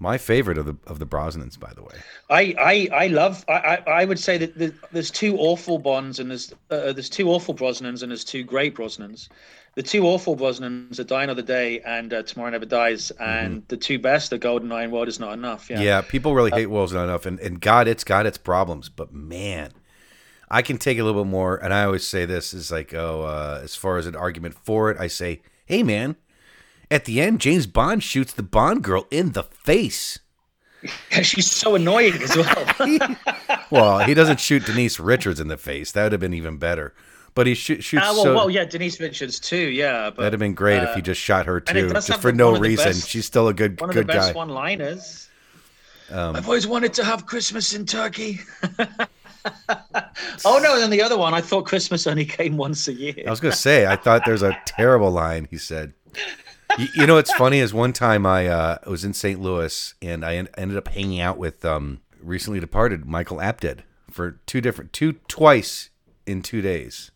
My 0.00 0.18
favorite 0.18 0.58
of 0.58 0.66
the 0.66 0.76
of 0.86 0.98
the 0.98 1.06
Brosnans, 1.06 1.58
by 1.58 1.72
the 1.74 1.82
way. 1.82 1.94
I 2.30 2.54
I, 2.58 3.04
I 3.04 3.06
love. 3.08 3.44
I, 3.48 3.52
I 3.52 3.90
I 4.02 4.04
would 4.04 4.18
say 4.18 4.38
that 4.38 4.56
the, 4.56 4.72
there's 4.92 5.10
two 5.10 5.36
awful 5.38 5.78
Bonds 5.78 6.18
and 6.18 6.30
there's 6.30 6.52
uh, 6.70 6.92
there's 6.92 7.10
two 7.10 7.28
awful 7.30 7.54
Brosnans 7.54 8.02
and 8.02 8.10
there's 8.10 8.24
two 8.24 8.44
great 8.44 8.76
Brosnans. 8.76 9.28
The 9.74 9.82
two 9.82 10.06
awful 10.06 10.36
Brosnans 10.36 10.98
are 10.98 11.04
Die 11.04 11.22
Another 11.22 11.42
Day 11.42 11.80
and 11.80 12.12
uh, 12.12 12.22
Tomorrow 12.24 12.50
Never 12.50 12.66
Dies, 12.66 13.12
and 13.12 13.62
the 13.68 13.76
two 13.76 13.98
best 14.00 14.32
are 14.32 14.38
Golden 14.38 14.72
Eye 14.72 14.82
and 14.82 14.92
World 14.92 15.06
Is 15.06 15.20
Not 15.20 15.34
Enough. 15.34 15.70
Yeah. 15.70 15.80
Yeah, 15.80 16.00
people 16.00 16.34
really 16.34 16.50
hate 16.50 16.66
World's 16.66 16.94
Not 16.94 17.04
Enough, 17.04 17.26
and, 17.26 17.38
and 17.38 17.60
God, 17.60 17.86
it's 17.86 18.02
got 18.02 18.26
its 18.26 18.38
problems, 18.38 18.88
but 18.88 19.14
man, 19.14 19.70
I 20.50 20.62
can 20.62 20.78
take 20.78 20.98
a 20.98 21.04
little 21.04 21.22
bit 21.22 21.30
more. 21.30 21.56
And 21.56 21.72
I 21.72 21.84
always 21.84 22.04
say 22.04 22.24
this 22.24 22.52
is 22.52 22.72
like, 22.72 22.92
oh, 22.92 23.22
uh, 23.22 23.60
as 23.62 23.76
far 23.76 23.98
as 23.98 24.06
an 24.06 24.16
argument 24.16 24.54
for 24.54 24.90
it, 24.90 24.98
I 24.98 25.06
say, 25.06 25.42
hey, 25.66 25.84
man, 25.84 26.16
at 26.90 27.04
the 27.04 27.20
end, 27.20 27.40
James 27.40 27.66
Bond 27.66 28.02
shoots 28.02 28.32
the 28.32 28.42
Bond 28.42 28.82
girl 28.82 29.06
in 29.10 29.32
the 29.32 29.42
face. 29.44 30.18
She's 31.22 31.50
so 31.50 31.74
annoying 31.74 32.14
as 32.22 32.36
well. 32.36 33.16
Well, 33.70 33.98
he 33.98 34.14
doesn't 34.14 34.40
shoot 34.40 34.64
Denise 34.64 34.98
Richards 34.98 35.40
in 35.40 35.48
the 35.48 35.58
face. 35.58 35.92
That 35.92 36.04
would 36.04 36.12
have 36.12 36.20
been 36.22 36.32
even 36.32 36.56
better. 36.56 36.94
But 37.34 37.46
he 37.46 37.54
sh- 37.54 37.82
shoots. 37.82 37.94
Ah, 37.96 38.12
well, 38.14 38.22
so, 38.22 38.34
well, 38.34 38.48
yeah, 38.50 38.64
Denise 38.64 38.98
Richards 38.98 39.38
too. 39.38 39.58
Yeah, 39.68 40.08
but 40.08 40.16
That'd 40.22 40.32
have 40.32 40.40
been 40.40 40.54
great 40.54 40.82
if 40.82 40.94
he 40.94 41.02
just 41.02 41.20
shot 41.20 41.44
her 41.44 41.60
too, 41.60 41.90
just 41.90 42.14
for 42.22 42.32
no 42.32 42.54
the 42.54 42.60
reason. 42.60 42.86
best- 42.86 43.08
She's 43.08 43.26
still 43.26 43.48
a 43.48 43.52
good, 43.52 43.76
guy. 43.76 43.82
one 43.82 43.90
of 43.90 43.94
the 43.94 44.00
good 44.04 44.06
best 44.06 44.32
guy. 44.32 44.38
one-liners. 44.38 45.28
Um, 46.10 46.34
I've 46.36 46.46
always 46.46 46.66
wanted 46.66 46.94
to 46.94 47.04
have 47.04 47.26
Christmas 47.26 47.74
in 47.74 47.84
Turkey. 47.84 48.40
oh 50.44 50.60
no! 50.62 50.82
And 50.82 50.90
the 50.92 51.02
other 51.02 51.18
one, 51.18 51.34
I 51.34 51.40
thought 51.42 51.66
Christmas 51.66 52.06
only 52.06 52.24
came 52.24 52.56
once 52.56 52.88
a 52.88 52.94
year. 52.94 53.14
I 53.26 53.30
was 53.30 53.40
gonna 53.40 53.54
say, 53.54 53.86
I 53.86 53.96
thought 53.96 54.22
there's 54.24 54.42
a 54.42 54.58
terrible 54.66 55.10
line 55.10 55.46
he 55.50 55.58
said. 55.58 55.92
You, 56.76 56.86
you 56.94 57.06
know 57.06 57.14
what's 57.14 57.32
funny 57.32 57.58
is 57.60 57.72
one 57.72 57.92
time 57.92 58.26
I 58.26 58.46
uh, 58.46 58.78
was 58.86 59.04
in 59.04 59.14
St. 59.14 59.40
Louis 59.40 59.94
and 60.02 60.24
I 60.24 60.34
en- 60.36 60.48
ended 60.56 60.76
up 60.76 60.88
hanging 60.88 61.20
out 61.20 61.38
with 61.38 61.64
um, 61.64 62.00
recently 62.20 62.60
departed 62.60 63.06
Michael 63.06 63.38
Apted 63.38 63.80
for 64.10 64.32
two 64.46 64.60
different 64.60 64.92
two 64.92 65.14
twice 65.28 65.90
in 66.26 66.42
two 66.42 66.60
days. 66.60 67.10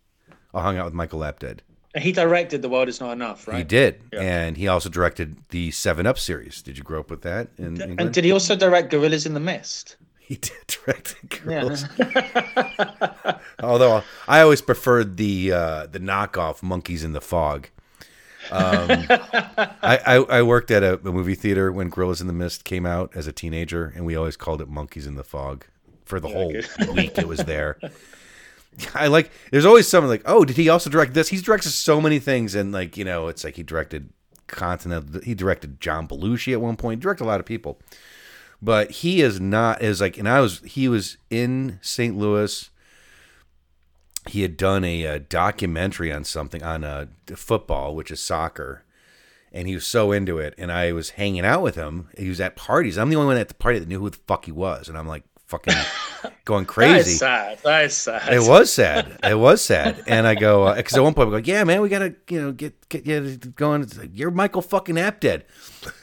I 0.54 0.62
hung 0.62 0.78
out 0.78 0.86
with 0.86 0.94
Michael 0.94 1.20
Apted. 1.20 1.58
He 1.96 2.12
directed 2.12 2.62
The 2.62 2.70
World 2.70 2.88
Is 2.88 3.00
Not 3.00 3.12
Enough, 3.12 3.46
right? 3.46 3.58
He 3.58 3.64
did, 3.64 4.00
and 4.12 4.56
he 4.56 4.66
also 4.66 4.88
directed 4.88 5.36
the 5.50 5.70
Seven 5.72 6.06
Up 6.06 6.18
series. 6.18 6.62
Did 6.62 6.78
you 6.78 6.84
grow 6.84 7.00
up 7.00 7.10
with 7.10 7.20
that 7.22 7.48
England? 7.58 8.00
And 8.00 8.14
did 8.14 8.24
he 8.24 8.32
also 8.32 8.56
direct 8.56 8.90
Gorillas 8.90 9.26
in 9.26 9.34
the 9.34 9.40
Mist? 9.40 9.96
He 10.18 10.36
did 10.36 10.52
direct 10.66 11.14
the 11.44 11.86
Yeah. 13.20 13.38
Although 13.62 14.02
I 14.26 14.40
always 14.40 14.62
preferred 14.62 15.18
the 15.18 15.52
uh, 15.52 15.86
the 15.86 16.00
knockoff 16.00 16.62
Monkeys 16.62 17.04
in 17.04 17.12
the 17.12 17.20
Fog. 17.20 17.68
Um, 18.50 19.06
I, 19.08 19.98
I, 20.06 20.14
I 20.16 20.42
worked 20.42 20.70
at 20.70 20.82
a, 20.82 20.94
a 20.94 21.12
movie 21.12 21.34
theater 21.34 21.70
when 21.72 21.88
Gorillas 21.88 22.20
in 22.20 22.26
the 22.26 22.32
Mist 22.32 22.64
came 22.64 22.84
out 22.84 23.10
as 23.14 23.26
a 23.26 23.32
teenager, 23.32 23.92
and 23.94 24.04
we 24.04 24.16
always 24.16 24.36
called 24.36 24.60
it 24.60 24.68
Monkeys 24.68 25.06
in 25.06 25.14
the 25.14 25.24
Fog 25.24 25.64
for 26.04 26.18
the 26.20 26.28
whole 26.28 26.48
week 26.94 27.16
it 27.18 27.28
was 27.28 27.40
there. 27.40 27.78
I 28.94 29.06
like. 29.08 29.30
There's 29.50 29.66
always 29.66 29.86
something 29.88 30.08
like, 30.08 30.22
oh, 30.24 30.44
did 30.44 30.56
he 30.56 30.68
also 30.68 30.90
direct 30.90 31.14
this? 31.14 31.28
He's 31.28 31.42
directed 31.42 31.70
so 31.70 32.00
many 32.00 32.18
things, 32.18 32.54
and 32.54 32.72
like 32.72 32.96
you 32.96 33.04
know, 33.04 33.28
it's 33.28 33.44
like 33.44 33.56
he 33.56 33.62
directed 33.62 34.10
Continent. 34.48 35.24
He 35.24 35.34
directed 35.34 35.80
John 35.80 36.08
Belushi 36.08 36.52
at 36.52 36.60
one 36.60 36.76
point. 36.76 37.00
Directed 37.00 37.24
a 37.24 37.26
lot 37.26 37.40
of 37.40 37.46
people. 37.46 37.78
but 38.60 38.90
he 38.90 39.20
is 39.22 39.40
not 39.40 39.82
is 39.82 40.00
like 40.00 40.16
and 40.18 40.28
I 40.28 40.40
was 40.40 40.60
he 40.64 40.88
was 40.88 41.16
in 41.30 41.78
St. 41.82 42.16
Louis 42.16 42.70
he 44.28 44.42
had 44.42 44.56
done 44.56 44.84
a, 44.84 45.04
a 45.04 45.18
documentary 45.18 46.12
on 46.12 46.24
something 46.24 46.62
on 46.62 46.84
uh, 46.84 47.06
football, 47.34 47.94
which 47.94 48.10
is 48.10 48.20
soccer, 48.20 48.84
and 49.52 49.66
he 49.66 49.74
was 49.74 49.86
so 49.86 50.12
into 50.12 50.38
it. 50.38 50.54
And 50.56 50.70
I 50.70 50.92
was 50.92 51.10
hanging 51.10 51.44
out 51.44 51.62
with 51.62 51.74
him. 51.74 52.08
He 52.16 52.28
was 52.28 52.40
at 52.40 52.56
parties. 52.56 52.96
I'm 52.96 53.10
the 53.10 53.16
only 53.16 53.28
one 53.28 53.36
at 53.36 53.48
the 53.48 53.54
party 53.54 53.78
that 53.78 53.88
knew 53.88 54.00
who 54.00 54.10
the 54.10 54.18
fuck 54.26 54.44
he 54.44 54.52
was, 54.52 54.88
and 54.88 54.96
I'm 54.96 55.08
like 55.08 55.24
fucking 55.46 55.74
going 56.44 56.64
crazy. 56.64 56.92
That 56.92 57.06
is 57.06 57.18
sad. 57.18 57.58
That 57.62 57.84
is 57.84 57.96
sad. 57.96 58.32
It 58.32 58.48
was 58.48 58.72
sad. 58.72 59.18
It 59.22 59.38
was 59.38 59.60
sad. 59.60 60.02
And 60.06 60.26
I 60.26 60.34
go 60.34 60.74
because 60.74 60.96
at 60.96 61.02
one 61.02 61.14
point 61.14 61.28
I 61.28 61.40
go, 61.40 61.44
yeah, 61.44 61.64
man, 61.64 61.80
we 61.82 61.88
gotta 61.88 62.14
you 62.28 62.40
know 62.40 62.52
get 62.52 62.88
get 62.88 63.06
you 63.06 63.36
going. 63.36 63.82
Like, 63.96 64.10
You're 64.12 64.30
Michael 64.30 64.62
fucking 64.62 64.96
Apted. 64.96 65.42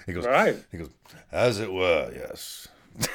He 0.06 0.14
goes, 0.14 0.26
Right. 0.26 0.58
He 0.72 0.78
goes, 0.78 0.90
as 1.32 1.60
it 1.60 1.72
were, 1.72 2.12
yes. 2.14 2.68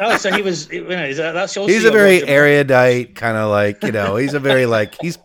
Oh, 0.00 0.16
so 0.16 0.30
he 0.32 0.42
was. 0.42 0.70
You 0.70 0.84
know, 0.84 1.12
that's 1.14 1.56
also 1.56 1.66
he's 1.66 1.84
a 1.84 1.90
very 1.90 2.22
erudite 2.26 3.14
kind 3.14 3.36
of 3.36 3.50
like 3.50 3.82
you 3.82 3.92
know 3.92 4.16
he's 4.16 4.34
a 4.34 4.40
very 4.40 4.66
like 4.66 4.94
he's 5.00 5.18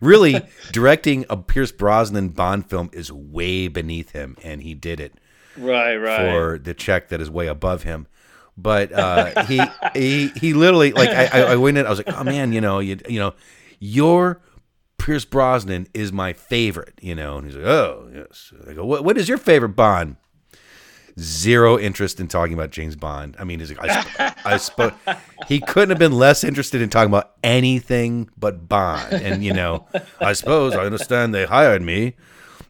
really 0.00 0.40
directing 0.72 1.26
a 1.28 1.36
Pierce 1.36 1.72
Brosnan 1.72 2.30
Bond 2.30 2.68
film 2.68 2.90
is 2.92 3.12
way 3.12 3.68
beneath 3.68 4.10
him 4.12 4.36
and 4.42 4.62
he 4.62 4.74
did 4.74 5.00
it 5.00 5.14
Right, 5.56 5.96
right. 5.96 6.16
for 6.32 6.58
the 6.58 6.72
check 6.74 7.08
that 7.08 7.20
is 7.20 7.30
way 7.30 7.46
above 7.48 7.82
him 7.82 8.06
but 8.56 8.92
uh, 8.92 9.44
he 9.44 9.60
he 9.94 10.28
he 10.28 10.54
literally 10.54 10.92
like 10.92 11.08
I, 11.10 11.26
I 11.26 11.40
I 11.52 11.56
went 11.56 11.76
in 11.78 11.86
I 11.86 11.90
was 11.90 11.98
like 11.98 12.14
oh 12.14 12.24
man 12.24 12.52
you 12.52 12.60
know 12.60 12.78
you 12.78 12.98
you 13.08 13.18
know 13.18 13.34
your 13.78 14.40
Pierce 14.98 15.24
Brosnan 15.24 15.86
is 15.92 16.12
my 16.12 16.32
favorite 16.32 16.94
you 17.02 17.14
know 17.14 17.38
and 17.38 17.46
he's 17.46 17.56
like 17.56 17.66
oh 17.66 18.10
yes 18.14 18.52
I 18.68 18.72
go 18.74 18.84
what 18.86 19.04
what 19.04 19.18
is 19.18 19.28
your 19.28 19.38
favorite 19.38 19.70
Bond 19.76 20.16
zero 21.20 21.78
interest 21.78 22.18
in 22.20 22.28
talking 22.28 22.54
about 22.54 22.70
James 22.70 22.96
Bond. 22.96 23.36
I 23.38 23.44
mean, 23.44 23.60
he's 23.60 23.70
like, 23.70 23.88
I, 23.88 24.00
sp- 24.00 24.46
I 24.46 24.56
suppose 24.56 24.92
he 25.46 25.60
couldn't 25.60 25.90
have 25.90 25.98
been 25.98 26.12
less 26.12 26.42
interested 26.44 26.80
in 26.80 26.88
talking 26.88 27.10
about 27.10 27.32
anything 27.44 28.28
but 28.36 28.68
Bond. 28.68 29.12
And 29.12 29.44
you 29.44 29.52
know, 29.52 29.86
I 30.20 30.32
suppose 30.32 30.74
I 30.74 30.84
understand 30.84 31.34
they 31.34 31.46
hired 31.46 31.82
me 31.82 32.14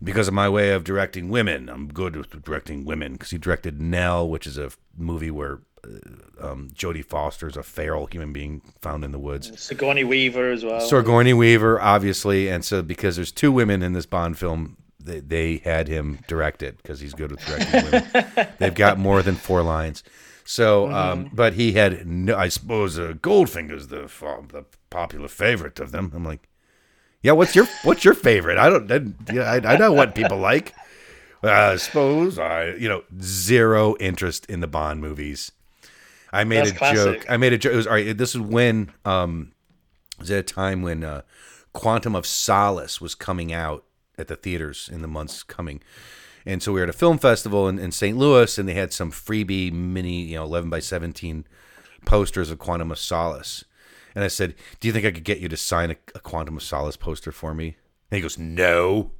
because 0.03 0.29
of 0.29 0.35
my 0.35 0.49
way 0.49 0.71
of 0.71 0.85
directing 0.85 1.29
women. 1.29 1.69
I'm 1.69 1.89
good 1.89 2.17
with 2.17 2.43
directing 2.43 2.85
women 2.85 3.13
because 3.13 3.31
he 3.31 3.39
directed 3.39 3.81
Nell, 3.81 4.29
which 4.29 4.47
is 4.47 4.59
a 4.59 4.71
movie 4.97 5.31
where 5.31 5.61
uh, 5.85 6.51
um, 6.51 6.71
Jodie 6.75 7.05
Foster 7.05 7.49
is 7.49 7.57
a 7.57 7.63
feral 7.63 8.07
human 8.07 8.33
being 8.33 8.63
found 8.81 9.05
in 9.05 9.13
the 9.13 9.19
woods. 9.19 9.61
Sigourney 9.61 10.05
Weaver 10.05 10.51
as 10.51 10.65
well. 10.65 10.81
Sigourney 10.81 11.33
Weaver, 11.35 11.81
obviously, 11.81 12.49
and 12.49 12.65
so 12.65 12.83
because 12.83 13.17
there's 13.17 13.33
two 13.33 13.53
women 13.53 13.83
in 13.83 13.93
this 13.93 14.07
Bond 14.07 14.39
film, 14.39 14.77
they, 15.03 15.21
they 15.21 15.57
had 15.59 15.89
him 15.89 16.19
direct 16.29 16.63
it 16.63 16.77
because 16.77 17.01
he's 17.01 17.15
good 17.15 17.31
with 17.31 17.45
directing 17.45 17.85
women. 17.85 18.49
They've 18.59 18.75
got 18.75 18.99
more 18.99 19.23
than 19.23 19.35
four 19.35 19.63
lines. 19.63 20.03
So, 20.45 20.91
um, 20.91 21.31
but 21.33 21.55
he 21.55 21.73
had, 21.73 22.07
no, 22.07 22.37
I 22.37 22.49
suppose, 22.49 22.99
uh, 22.99 23.15
Goldfinger's 23.21 23.87
the 23.87 24.09
fa- 24.09 24.43
the 24.49 24.65
popular 24.91 25.29
favorite 25.29 25.79
of 25.79 25.93
them. 25.93 26.11
I'm 26.15 26.25
like, 26.25 26.49
yeah, 27.23 27.33
what's 27.33 27.55
your 27.55 27.67
what's 27.85 28.05
your 28.05 28.15
favorite? 28.15 28.59
I 28.59 28.69
don't, 28.69 28.91
I, 28.91 29.33
yeah, 29.33 29.43
I, 29.43 29.75
I 29.75 29.77
know 29.77 29.93
what 29.93 30.15
people 30.15 30.39
like. 30.39 30.75
I 31.43 31.77
suppose 31.77 32.39
I, 32.39 32.75
you 32.75 32.89
know, 32.89 33.03
zero 33.21 33.97
interest 34.01 34.45
in 34.47 34.61
the 34.61 34.67
Bond 34.67 35.01
movies. 35.01 35.53
I 36.33 36.45
made 36.45 36.59
That's 36.59 36.71
a 36.73 36.75
classic. 36.75 37.21
joke. 37.21 37.31
I 37.31 37.37
made 37.37 37.53
a 37.53 37.59
joke. 37.59 37.73
It 37.73 37.77
was 37.77 37.87
all 37.87 37.95
right. 37.95 38.17
This 38.17 38.35
is 38.35 38.41
when 38.41 38.93
um, 39.05 39.53
it 40.17 40.21
was 40.21 40.31
at 40.31 40.39
a 40.39 40.43
time 40.43 40.83
when 40.83 41.05
uh, 41.05 41.23
Quantum 41.73 42.15
of 42.15 42.27
Solace 42.27 43.01
was 43.01 43.15
coming 43.15 43.53
out 43.53 43.85
at 44.21 44.29
the 44.29 44.37
theaters 44.37 44.89
in 44.93 45.03
the 45.03 45.09
months 45.09 45.43
coming. 45.43 45.83
And 46.47 46.63
so 46.63 46.73
we 46.73 46.81
were 46.81 46.85
at 46.85 46.91
a 46.91 46.95
film 46.95 47.19
festival 47.19 47.69
in, 47.69 47.79
in 47.79 47.93
St. 47.93 48.17
Louis, 48.17 48.57
and 48.57 48.69
they 48.69 48.75
had 48.75 48.93
some 48.93 49.11
freebie 49.11 49.73
mini, 49.73 50.23
you 50.23 50.37
know, 50.37 50.45
11 50.45 50.71
by 50.71 50.81
17 50.81 51.45
posters 52.05 52.51
of 52.51 52.59
Quantum 52.59 52.91
of 52.91 52.99
Solace. 52.99 53.65
And 54.15 54.25
I 54.25 54.29
said, 54.29 54.55
Do 54.81 54.89
you 54.89 54.93
think 54.93 55.07
I 55.07 55.11
could 55.13 55.25
get 55.25 55.41
you 55.41 55.49
to 55.49 55.57
sign 55.57 55.91
a, 55.91 55.97
a 56.15 56.21
Quantum 56.21 56.57
of 56.57 56.63
Solace 56.63 56.97
poster 56.97 57.33
for 57.33 57.55
me? 57.55 57.77
And 58.11 58.17
he 58.17 58.23
goes, 58.23 58.39
No. 58.39 59.13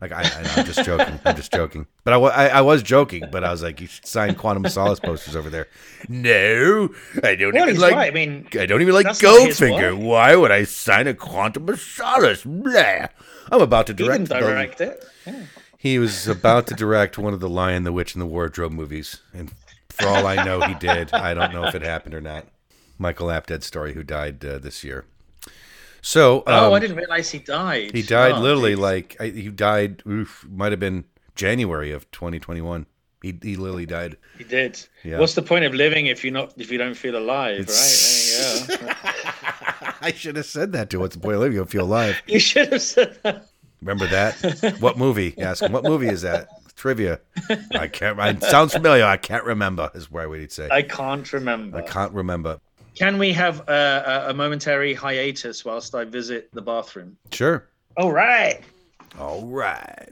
Like, 0.00 0.10
I, 0.12 0.22
I, 0.22 0.52
I'm 0.56 0.64
just 0.66 0.84
joking. 0.84 1.20
I'm 1.24 1.36
just 1.36 1.52
joking. 1.52 1.86
But 2.04 2.14
I, 2.14 2.16
I, 2.16 2.46
I 2.48 2.60
was 2.62 2.82
joking, 2.82 3.24
but 3.30 3.44
I 3.44 3.50
was 3.52 3.62
like, 3.62 3.80
You 3.80 3.86
should 3.86 4.04
sign 4.06 4.34
Quantum 4.34 4.64
of 4.64 4.72
Solace 4.72 4.98
posters 5.00 5.36
over 5.36 5.48
there. 5.48 5.68
No, 6.08 6.88
I 7.22 7.34
don't 7.36 7.54
Well, 7.54 7.68
even 7.68 7.80
like. 7.80 7.94
right. 7.94 8.10
I 8.10 8.14
mean, 8.14 8.48
I 8.58 8.66
don't 8.66 8.82
even 8.82 8.94
like 8.94 9.06
That's 9.06 9.22
not 9.22 9.46
his 9.46 9.60
Goldfinger. 9.60 9.96
Why 9.96 10.34
would 10.34 10.50
I 10.50 10.64
sign 10.64 11.06
a 11.06 11.14
Quantum 11.14 11.68
of 11.68 11.80
Solace? 11.80 12.42
Blah. 12.44 13.06
I'm 13.52 13.60
about 13.62 13.86
to 13.86 13.92
he 13.92 13.96
direct. 14.04 14.28
the- 14.28 14.40
direct 14.40 14.80
it. 14.80 15.04
Yeah. 15.26 15.42
he 15.78 15.98
was 16.00 16.26
about 16.26 16.66
to 16.68 16.74
direct 16.74 17.16
one 17.18 17.32
of 17.32 17.40
the 17.40 17.48
Lion, 17.48 17.84
the 17.84 17.92
Witch, 17.92 18.14
and 18.14 18.22
the 18.22 18.26
Wardrobe 18.26 18.72
movies, 18.72 19.20
and 19.32 19.52
for 19.90 20.08
all 20.08 20.26
I 20.26 20.42
know, 20.42 20.60
he 20.62 20.74
did. 20.74 21.12
I 21.12 21.34
don't 21.34 21.52
know 21.52 21.64
if 21.66 21.74
it 21.76 21.82
happened 21.82 22.14
or 22.14 22.20
not. 22.20 22.46
Michael 22.98 23.28
Apted 23.28 23.62
story, 23.62 23.94
who 23.94 24.02
died 24.02 24.44
uh, 24.44 24.58
this 24.58 24.82
year. 24.82 25.04
So, 26.02 26.42
oh, 26.46 26.66
um, 26.66 26.72
I 26.74 26.80
didn't 26.80 26.96
realize 26.96 27.30
he 27.30 27.38
died. 27.38 27.92
he 27.94 28.02
died 28.02 28.32
Oh, 28.32 28.40
literally 28.40 28.72
geez. 28.72 28.78
like 28.80 29.16
I, 29.20 29.28
he 29.28 29.48
died. 29.48 30.02
Oof, 30.06 30.44
might 30.50 30.72
have 30.72 30.80
been 30.80 31.04
January 31.36 31.92
of 31.92 32.10
2021. 32.10 32.86
He 33.22 33.38
he 33.40 33.54
literally 33.56 33.86
died. 33.86 34.16
He 34.36 34.42
did. 34.42 34.84
Yeah. 35.04 35.20
What's 35.20 35.34
the 35.34 35.42
point 35.42 35.64
of 35.64 35.74
living 35.74 36.06
if 36.06 36.24
you're 36.24 36.32
not 36.32 36.54
if 36.56 36.72
you 36.72 36.78
don't 36.78 36.96
feel 36.96 37.16
alive, 37.16 37.58
right? 37.60 38.66
There 38.68 38.78
you 38.80 38.86
go. 38.88 38.92
I 40.02 40.12
should 40.12 40.34
have 40.36 40.46
said 40.46 40.72
that 40.72 40.90
to. 40.90 40.98
What's 40.98 41.14
the 41.14 41.20
point 41.20 41.36
of 41.36 41.40
living? 41.40 41.52
If 41.52 41.54
you 41.54 41.60
don't 41.60 41.70
feel 41.70 41.84
alive. 41.84 42.20
you 42.26 42.40
should 42.40 42.72
have 42.72 42.82
said 42.82 43.16
that. 43.22 43.46
Remember 43.80 44.06
that? 44.08 44.76
what 44.80 44.98
movie? 44.98 45.34
Ask 45.38 45.62
him. 45.62 45.72
What 45.72 45.84
movie 45.84 46.08
is 46.08 46.22
that? 46.22 46.48
Trivia. 46.74 47.20
I 47.74 47.86
can't. 47.86 48.18
I, 48.18 48.36
sounds 48.50 48.72
familiar. 48.72 49.04
I 49.04 49.16
can't 49.16 49.44
remember. 49.44 49.90
Is 49.94 50.10
where 50.10 50.28
we'd 50.28 50.50
say. 50.50 50.68
I 50.70 50.82
can't 50.82 51.32
remember. 51.32 51.78
I 51.78 51.82
can't 51.82 52.12
remember. 52.12 52.60
Can 52.94 53.18
we 53.18 53.32
have 53.32 53.66
a, 53.68 54.26
a, 54.28 54.34
momentary 54.34 54.92
hiatus 54.92 55.64
whilst 55.64 55.94
I 55.94 56.04
visit 56.04 56.50
the 56.52 56.60
bathroom? 56.60 57.16
Sure. 57.30 57.68
All 57.96 58.12
right. 58.12 58.60
All 59.18 59.46
right. 59.46 60.08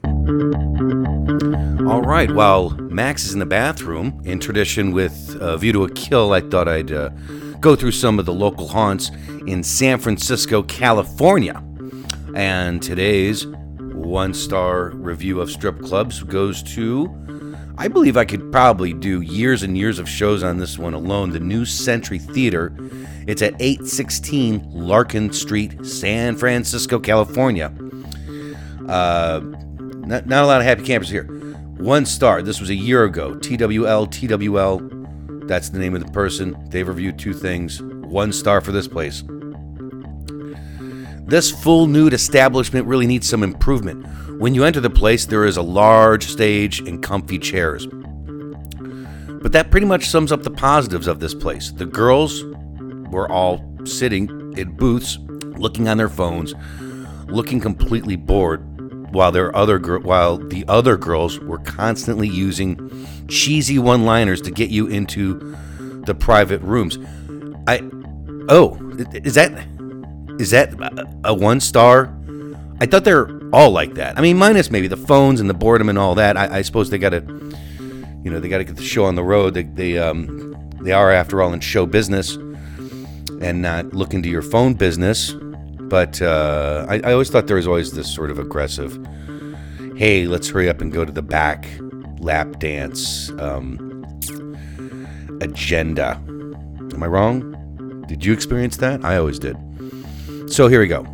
All 1.87 2.01
right. 2.01 2.31
While 2.31 2.71
Max 2.71 3.25
is 3.25 3.33
in 3.33 3.39
the 3.39 3.45
bathroom, 3.45 4.21
in 4.25 4.39
tradition 4.39 4.91
with 4.91 5.37
uh, 5.39 5.57
View 5.57 5.73
to 5.73 5.83
a 5.83 5.91
Kill, 5.91 6.33
I 6.33 6.41
thought 6.41 6.67
I'd 6.67 6.91
uh, 6.91 7.09
go 7.59 7.75
through 7.75 7.91
some 7.91 8.17
of 8.17 8.25
the 8.25 8.33
local 8.33 8.67
haunts 8.67 9.11
in 9.45 9.63
San 9.63 9.99
Francisco, 9.99 10.63
California. 10.63 11.63
And 12.35 12.81
today's 12.81 13.45
one 13.47 14.33
star 14.33 14.89
review 14.89 15.39
of 15.39 15.51
strip 15.51 15.79
clubs 15.81 16.23
goes 16.23 16.63
to. 16.75 17.05
I 17.77 17.87
believe 17.87 18.17
I 18.17 18.25
could 18.25 18.51
probably 18.51 18.93
do 18.93 19.21
years 19.21 19.63
and 19.63 19.77
years 19.77 19.99
of 19.99 20.07
shows 20.07 20.43
on 20.43 20.57
this 20.57 20.77
one 20.77 20.93
alone. 20.93 21.31
The 21.31 21.39
New 21.39 21.65
Century 21.65 22.19
Theater. 22.19 22.73
It's 23.27 23.41
at 23.41 23.53
816 23.59 24.63
Larkin 24.71 25.31
Street, 25.31 25.85
San 25.85 26.35
Francisco, 26.35 26.99
California. 26.99 27.73
Uh, 28.87 29.41
not, 29.43 30.25
not 30.25 30.43
a 30.43 30.47
lot 30.47 30.59
of 30.59 30.65
happy 30.65 30.83
campers 30.83 31.09
here. 31.09 31.25
One 31.77 32.05
star. 32.05 32.41
This 32.41 32.59
was 32.59 32.69
a 32.69 32.75
year 32.75 33.05
ago. 33.05 33.35
TWL, 33.35 34.07
TWL. 34.07 35.47
That's 35.47 35.69
the 35.69 35.79
name 35.79 35.95
of 35.95 36.05
the 36.05 36.11
person. 36.11 36.57
They've 36.69 36.87
reviewed 36.87 37.17
two 37.17 37.33
things. 37.33 37.81
One 37.81 38.31
star 38.33 38.61
for 38.61 38.71
this 38.71 38.87
place. 38.87 39.23
This 41.31 41.49
full 41.49 41.87
nude 41.87 42.13
establishment 42.13 42.87
really 42.87 43.07
needs 43.07 43.29
some 43.29 43.41
improvement. 43.41 44.05
When 44.37 44.53
you 44.53 44.65
enter 44.65 44.81
the 44.81 44.89
place, 44.89 45.25
there 45.25 45.45
is 45.45 45.55
a 45.55 45.61
large 45.61 46.25
stage 46.25 46.81
and 46.81 47.01
comfy 47.01 47.39
chairs. 47.39 47.87
But 47.87 49.53
that 49.53 49.71
pretty 49.71 49.85
much 49.85 50.09
sums 50.09 50.33
up 50.33 50.43
the 50.43 50.51
positives 50.51 51.07
of 51.07 51.21
this 51.21 51.33
place. 51.33 51.71
The 51.71 51.85
girls 51.85 52.43
were 53.11 53.31
all 53.31 53.63
sitting 53.85 54.27
in 54.57 54.75
booths, 54.75 55.19
looking 55.55 55.87
on 55.87 55.95
their 55.95 56.09
phones, 56.09 56.53
looking 57.27 57.61
completely 57.61 58.17
bored, 58.17 59.13
while 59.13 59.31
their 59.31 59.55
other 59.55 59.79
gir- 59.79 59.99
while 59.99 60.37
the 60.37 60.65
other 60.67 60.97
girls 60.97 61.39
were 61.39 61.59
constantly 61.59 62.27
using 62.27 63.07
cheesy 63.29 63.79
one-liners 63.79 64.41
to 64.41 64.51
get 64.51 64.69
you 64.69 64.87
into 64.87 65.55
the 66.05 66.13
private 66.13 66.61
rooms. 66.61 66.97
I 67.67 67.89
oh, 68.49 68.77
is 69.13 69.35
that 69.35 69.65
is 70.41 70.49
that 70.51 70.73
a- 71.23 71.33
one 71.33 71.59
star? 71.59 72.13
I 72.79 72.87
thought 72.87 73.03
they're 73.03 73.29
all 73.53 73.69
like 73.69 73.93
that. 73.93 74.17
I 74.17 74.21
mean, 74.21 74.37
minus 74.37 74.71
maybe 74.71 74.87
the 74.87 74.97
phones 74.97 75.39
and 75.39 75.49
the 75.49 75.53
boredom 75.53 75.87
and 75.87 75.97
all 75.99 76.15
that. 76.15 76.35
I, 76.35 76.57
I 76.57 76.61
suppose 76.63 76.89
they 76.89 76.97
got 76.97 77.11
to, 77.11 77.21
you 78.23 78.31
know, 78.31 78.39
they 78.39 78.49
got 78.49 78.57
to 78.57 78.63
get 78.63 78.75
the 78.75 78.83
show 78.83 79.05
on 79.05 79.15
the 79.15 79.23
road. 79.23 79.53
They 79.53 79.63
they 79.63 79.97
um 79.99 80.55
they 80.81 80.91
are 80.91 81.11
after 81.11 81.41
all 81.41 81.53
in 81.53 81.59
show 81.59 81.85
business 81.85 82.35
and 83.39 83.61
not 83.61 83.93
look 83.93 84.13
into 84.13 84.29
your 84.29 84.41
phone 84.41 84.73
business. 84.73 85.33
But 85.79 86.21
uh, 86.21 86.85
I, 86.89 87.01
I 87.03 87.11
always 87.11 87.29
thought 87.29 87.47
there 87.47 87.57
was 87.57 87.67
always 87.67 87.91
this 87.91 88.11
sort 88.13 88.31
of 88.31 88.39
aggressive, 88.39 88.97
hey, 89.97 90.25
let's 90.25 90.49
hurry 90.49 90.69
up 90.69 90.79
and 90.81 90.91
go 90.91 91.03
to 91.03 91.11
the 91.11 91.21
back 91.21 91.67
lap 92.19 92.59
dance 92.59 93.29
um, 93.39 94.05
agenda. 95.41 96.11
Am 96.93 97.03
I 97.03 97.07
wrong? 97.07 98.05
Did 98.07 98.23
you 98.23 98.31
experience 98.31 98.77
that? 98.77 99.03
I 99.03 99.17
always 99.17 99.37
did. 99.37 99.57
So 100.51 100.67
here 100.67 100.81
we 100.81 100.87
go. 100.87 101.05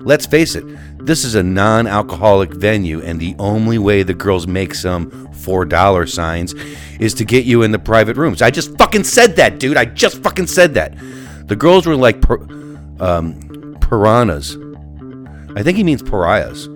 Let's 0.00 0.24
face 0.24 0.54
it, 0.54 0.64
This 1.04 1.24
is 1.24 1.34
a 1.34 1.42
non 1.42 1.86
alcoholic 1.86 2.50
venue, 2.54 3.02
and 3.02 3.20
the 3.20 3.36
only 3.38 3.76
way 3.76 4.02
the 4.02 4.14
girls 4.14 4.46
make 4.46 4.74
some 4.74 5.10
$4 5.10 6.08
signs 6.08 6.54
is 6.98 7.12
to 7.14 7.24
get 7.24 7.44
you 7.44 7.62
in 7.62 7.72
the 7.72 7.78
private 7.78 8.16
rooms. 8.16 8.40
I 8.40 8.50
just 8.50 8.76
fucking 8.78 9.04
said 9.04 9.36
that, 9.36 9.58
dude. 9.58 9.76
I 9.76 9.84
just 9.84 10.22
fucking 10.22 10.46
said 10.46 10.72
that. 10.74 10.96
The 11.48 11.56
girls 11.56 11.86
were 11.86 11.96
like 11.96 12.16
um, 12.98 13.76
piranhas. 13.80 14.56
I 15.54 15.62
think 15.62 15.76
he 15.76 15.84
means 15.84 16.02
pariahs. 16.02 16.68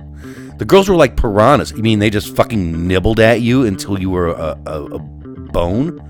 The 0.59 0.67
girls 0.67 0.91
were 0.91 0.97
like 0.97 1.17
piranhas. 1.17 1.73
You 1.73 1.83
mean 1.83 1.99
they 1.99 2.11
just 2.11 2.37
fucking 2.37 2.87
nibbled 2.87 3.21
at 3.21 3.41
you 3.41 3.65
until 3.65 3.99
you 3.99 4.11
were 4.11 4.29
a, 4.29 4.59
a, 4.67 4.85
a 4.85 4.99
bone? 4.99 6.03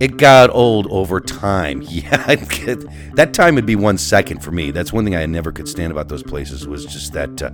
It 0.00 0.16
got 0.16 0.50
old 0.50 0.86
over 0.90 1.20
time. 1.20 1.82
Yeah, 1.94 2.34
that 3.14 3.32
time 3.32 3.54
would 3.54 3.66
be 3.66 3.76
one 3.76 3.98
second 3.98 4.40
for 4.42 4.50
me. 4.50 4.72
That's 4.72 4.92
one 4.92 5.04
thing 5.04 5.14
I 5.14 5.26
never 5.26 5.52
could 5.52 5.68
stand 5.68 5.92
about 5.92 6.08
those 6.08 6.22
places 6.22 6.66
was 6.66 6.84
just 6.84 7.12
that. 7.12 7.40
Uh, 7.40 7.50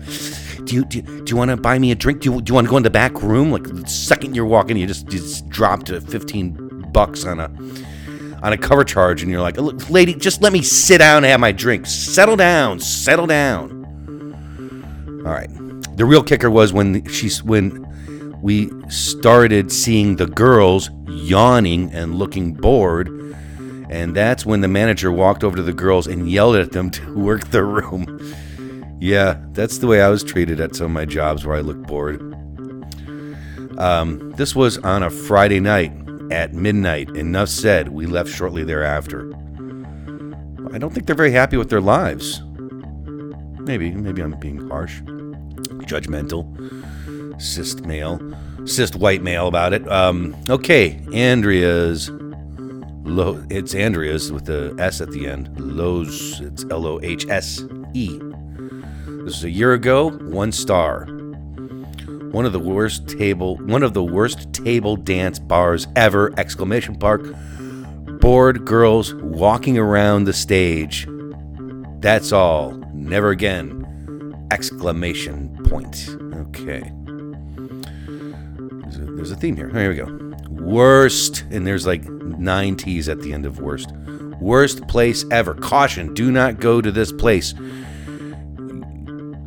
do 0.64 0.74
you 0.74 0.84
do, 0.86 1.02
do 1.02 1.30
you 1.30 1.36
want 1.36 1.50
to 1.50 1.56
buy 1.56 1.78
me 1.78 1.90
a 1.90 1.94
drink? 1.94 2.22
Do 2.22 2.32
you, 2.32 2.40
do 2.40 2.50
you 2.50 2.54
want 2.54 2.66
to 2.66 2.70
go 2.70 2.78
in 2.78 2.82
the 2.82 2.90
back 2.90 3.22
room? 3.22 3.50
Like 3.50 3.64
the 3.64 3.86
second 3.86 4.34
you're 4.34 4.46
walking, 4.46 4.78
you 4.78 4.86
just, 4.86 5.12
you 5.12 5.18
just 5.18 5.48
drop 5.50 5.84
to 5.84 6.00
fifteen 6.00 6.54
bucks 6.92 7.26
on 7.26 7.38
a 7.40 7.50
on 8.42 8.52
a 8.54 8.58
cover 8.58 8.84
charge, 8.84 9.22
and 9.22 9.30
you're 9.30 9.42
like, 9.42 9.56
lady, 9.90 10.14
just 10.14 10.40
let 10.40 10.52
me 10.52 10.62
sit 10.62 10.98
down 10.98 11.18
and 11.18 11.26
have 11.26 11.40
my 11.40 11.52
drink. 11.52 11.86
Settle 11.86 12.36
down, 12.36 12.80
settle 12.80 13.26
down. 13.26 13.84
All 15.26 15.32
right. 15.32 15.50
The 15.96 16.04
real 16.06 16.22
kicker 16.22 16.50
was 16.50 16.72
when 16.72 17.06
she's 17.08 17.42
when 17.42 17.86
we 18.42 18.70
started 18.88 19.70
seeing 19.70 20.16
the 20.16 20.26
girls 20.26 20.90
yawning 21.06 21.90
and 21.92 22.14
looking 22.14 22.54
bored. 22.54 23.08
And 23.90 24.14
that's 24.14 24.46
when 24.46 24.60
the 24.60 24.68
manager 24.68 25.10
walked 25.10 25.42
over 25.42 25.56
to 25.56 25.62
the 25.62 25.72
girls 25.72 26.06
and 26.06 26.30
yelled 26.30 26.56
at 26.56 26.72
them 26.72 26.90
to 26.92 27.14
work 27.14 27.48
the 27.48 27.64
room. 27.64 28.18
Yeah, 29.00 29.42
that's 29.52 29.78
the 29.78 29.86
way 29.86 30.02
I 30.02 30.08
was 30.08 30.22
treated 30.22 30.60
at 30.60 30.76
some 30.76 30.86
of 30.86 30.92
my 30.92 31.04
jobs 31.06 31.44
where 31.44 31.56
I 31.56 31.60
looked 31.60 31.86
bored. 31.86 32.20
Um, 33.78 34.32
this 34.32 34.54
was 34.54 34.76
on 34.78 35.02
a 35.02 35.10
Friday 35.10 35.58
night 35.58 35.92
at 36.30 36.52
midnight. 36.52 37.08
Enough 37.16 37.48
said, 37.48 37.88
we 37.88 38.06
left 38.06 38.28
shortly 38.30 38.62
thereafter. 38.62 39.32
I 40.72 40.78
don't 40.78 40.92
think 40.92 41.06
they're 41.06 41.16
very 41.16 41.32
happy 41.32 41.56
with 41.56 41.70
their 41.70 41.80
lives. 41.80 42.42
Maybe, 43.60 43.90
maybe 43.90 44.22
I'm 44.22 44.38
being 44.38 44.68
harsh, 44.68 45.00
judgmental, 45.86 46.44
cis 47.40 47.74
male 47.80 48.20
cis 48.64 48.94
white 48.94 49.22
male 49.22 49.48
about 49.48 49.72
it. 49.72 49.88
Um, 49.90 50.36
okay, 50.48 51.00
Andrea's. 51.12 52.10
Lo, 53.02 53.44
it's 53.50 53.74
Andrea's 53.74 54.30
with 54.30 54.44
the 54.44 54.74
S 54.78 55.00
at 55.00 55.10
the 55.10 55.26
end. 55.26 55.50
Lowe's. 55.58 56.40
It's 56.40 56.64
L 56.70 56.86
O 56.86 57.00
H 57.02 57.26
S 57.28 57.64
E. 57.94 58.18
This 59.24 59.38
is 59.38 59.44
a 59.44 59.50
year 59.50 59.72
ago. 59.72 60.10
One 60.10 60.52
star. 60.52 61.06
One 62.30 62.46
of 62.46 62.52
the 62.52 62.60
worst 62.60 63.08
table. 63.08 63.56
One 63.56 63.82
of 63.82 63.94
the 63.94 64.04
worst 64.04 64.52
table 64.52 64.96
dance 64.96 65.38
bars 65.38 65.88
ever! 65.96 66.32
Exclamation 66.38 66.96
mark. 67.00 67.22
Bored 68.20 68.64
girls 68.64 69.14
walking 69.14 69.78
around 69.78 70.24
the 70.24 70.32
stage. 70.32 71.08
That's 72.00 72.32
all. 72.32 72.72
Never 72.94 73.30
again. 73.30 74.46
Exclamation 74.52 75.56
point. 75.64 76.16
Okay 76.34 76.92
there's 79.20 79.30
a 79.30 79.36
theme 79.36 79.54
here. 79.54 79.68
Here 79.68 79.90
we 79.90 79.96
go. 79.96 80.06
Worst, 80.48 81.42
and 81.50 81.66
there's 81.66 81.86
like 81.86 82.02
nine 82.08 82.74
T's 82.74 83.06
at 83.06 83.20
the 83.20 83.34
end 83.34 83.44
of 83.44 83.60
worst. 83.60 83.92
Worst 84.40 84.88
place 84.88 85.26
ever. 85.30 85.52
Caution, 85.52 86.14
do 86.14 86.32
not 86.32 86.58
go 86.58 86.80
to 86.80 86.90
this 86.90 87.12
place. 87.12 87.52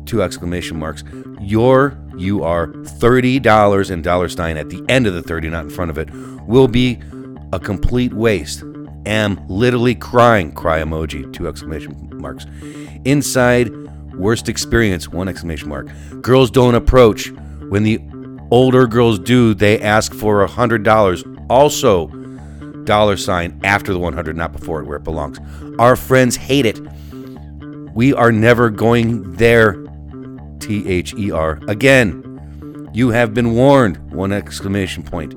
Two 0.06 0.22
exclamation 0.22 0.78
marks. 0.78 1.02
Your, 1.40 1.98
you 2.16 2.44
are 2.44 2.68
$30 2.68 3.90
in 3.90 4.02
dollar 4.02 4.28
sign 4.28 4.56
at 4.56 4.70
the 4.70 4.84
end 4.88 5.08
of 5.08 5.14
the 5.14 5.22
30, 5.22 5.50
not 5.50 5.64
in 5.64 5.70
front 5.70 5.90
of 5.90 5.98
it, 5.98 6.08
will 6.46 6.68
be 6.68 7.00
a 7.52 7.58
complete 7.58 8.12
waste. 8.12 8.62
Am 9.06 9.44
literally 9.48 9.96
crying. 9.96 10.52
Cry 10.52 10.78
emoji. 10.78 11.32
Two 11.32 11.48
exclamation 11.48 12.16
marks. 12.16 12.46
Inside, 13.04 13.74
worst 14.14 14.48
experience. 14.48 15.08
One 15.08 15.28
exclamation 15.28 15.68
mark. 15.68 15.88
Girls 16.20 16.52
don't 16.52 16.76
approach. 16.76 17.32
When 17.70 17.82
the 17.82 17.98
older 18.50 18.86
girls 18.86 19.18
do, 19.18 19.54
they 19.54 19.80
ask 19.80 20.14
for 20.14 20.42
a 20.42 20.46
hundred 20.46 20.82
dollars. 20.82 21.24
Also, 21.48 22.06
dollar 22.84 23.16
sign 23.16 23.58
after 23.64 23.92
the 23.92 23.98
100, 23.98 24.36
not 24.36 24.52
before 24.52 24.80
it, 24.80 24.86
where 24.86 24.96
it 24.96 25.04
belongs. 25.04 25.38
Our 25.78 25.96
friends 25.96 26.36
hate 26.36 26.66
it. 26.66 26.80
We 27.94 28.12
are 28.14 28.32
never 28.32 28.70
going 28.70 29.32
there. 29.32 29.82
T 30.60 30.88
H 30.88 31.14
E 31.14 31.30
R. 31.30 31.60
Again, 31.68 32.90
you 32.94 33.10
have 33.10 33.34
been 33.34 33.54
warned. 33.54 33.98
One 34.12 34.32
exclamation 34.32 35.02
point. 35.02 35.34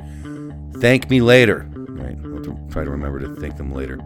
Thank 0.79 1.09
me 1.09 1.21
later. 1.21 1.67
Right. 1.75 2.17
I'll 2.23 2.69
try 2.69 2.83
to 2.83 2.89
remember 2.89 3.19
to 3.19 3.35
thank 3.35 3.57
them 3.57 3.73
later. 3.73 3.99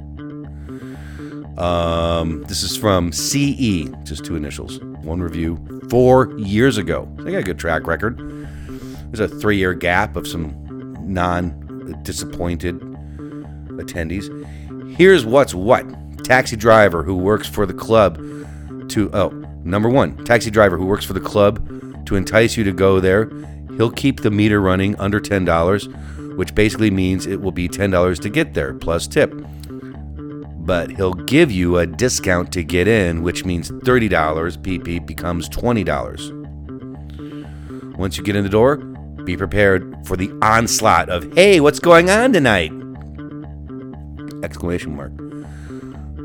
Um, 1.62 2.43
this 2.47 2.64
is 2.64 2.76
from 2.76 3.12
CE, 3.12 3.89
just 4.04 4.26
two 4.26 4.36
initials. 4.36 4.80
One 4.80 5.22
review 5.22 5.60
four 5.89 6.34
years 6.39 6.78
ago. 6.78 7.08
They 7.20 7.32
got 7.32 7.39
a 7.39 7.43
good 7.43 7.60
track 7.60 7.86
record. 7.86 8.20
There's 9.12 9.32
a 9.32 9.36
three 9.39 9.57
year 9.57 9.74
gap 9.74 10.16
of 10.16 10.26
some 10.28 10.55
non 11.01 12.01
disappointed 12.03 12.80
attendees. 13.72 14.30
Here's 14.95 15.26
what's 15.26 15.53
what 15.53 15.86
taxi 16.24 16.55
driver 16.55 17.03
who 17.03 17.18
works 17.18 17.47
for 17.47 17.66
the 17.66 17.74
club 17.74 18.18
to, 18.89 19.09
oh, 19.14 19.30
number 19.64 19.89
one, 19.89 20.16
taxi 20.24 20.49
driver 20.51 20.78
who 20.78 20.86
works 20.86 21.03
for 21.03 21.14
the 21.14 21.20
club 21.20 22.05
to 22.05 22.16
entice 22.16 22.55
you 22.55 22.64
to 22.64 22.72
go 22.72 22.99
there. 22.99 23.30
He'll 23.78 23.91
keep 23.91 24.22
the 24.22 24.32
meter 24.32 24.62
running 24.62 24.95
under 24.97 25.20
$10, 25.20 26.36
which 26.38 26.55
basically 26.55 26.91
means 26.91 27.26
it 27.26 27.41
will 27.41 27.51
be 27.51 27.68
$10 27.68 28.20
to 28.22 28.30
get 28.30 28.53
there 28.53 28.74
plus 28.74 29.07
tip. 29.07 29.34
But 30.64 30.91
he'll 30.91 31.14
give 31.14 31.51
you 31.51 31.78
a 31.80 31.86
discount 31.88 32.53
to 32.53 32.64
get 32.64 32.88
in, 32.88 33.24
which 33.24 33.43
means 33.45 33.72
$30 33.72 34.09
PP 34.57 35.05
becomes 35.05 35.49
$20. 35.49 36.38
Once 37.97 38.18
you 38.18 38.24
get 38.24 38.36
in 38.36 38.43
the 38.43 38.49
door, 38.49 38.90
be 39.26 39.38
prepared 39.38 39.95
for 40.05 40.17
the 40.17 40.32
onslaught 40.41 41.09
of, 41.09 41.32
hey, 41.34 41.59
what's 41.59 41.80
going 41.80 42.09
on 42.09 42.34
tonight? 42.34 42.72
Exclamation 44.43 44.95
mark. 44.95 45.11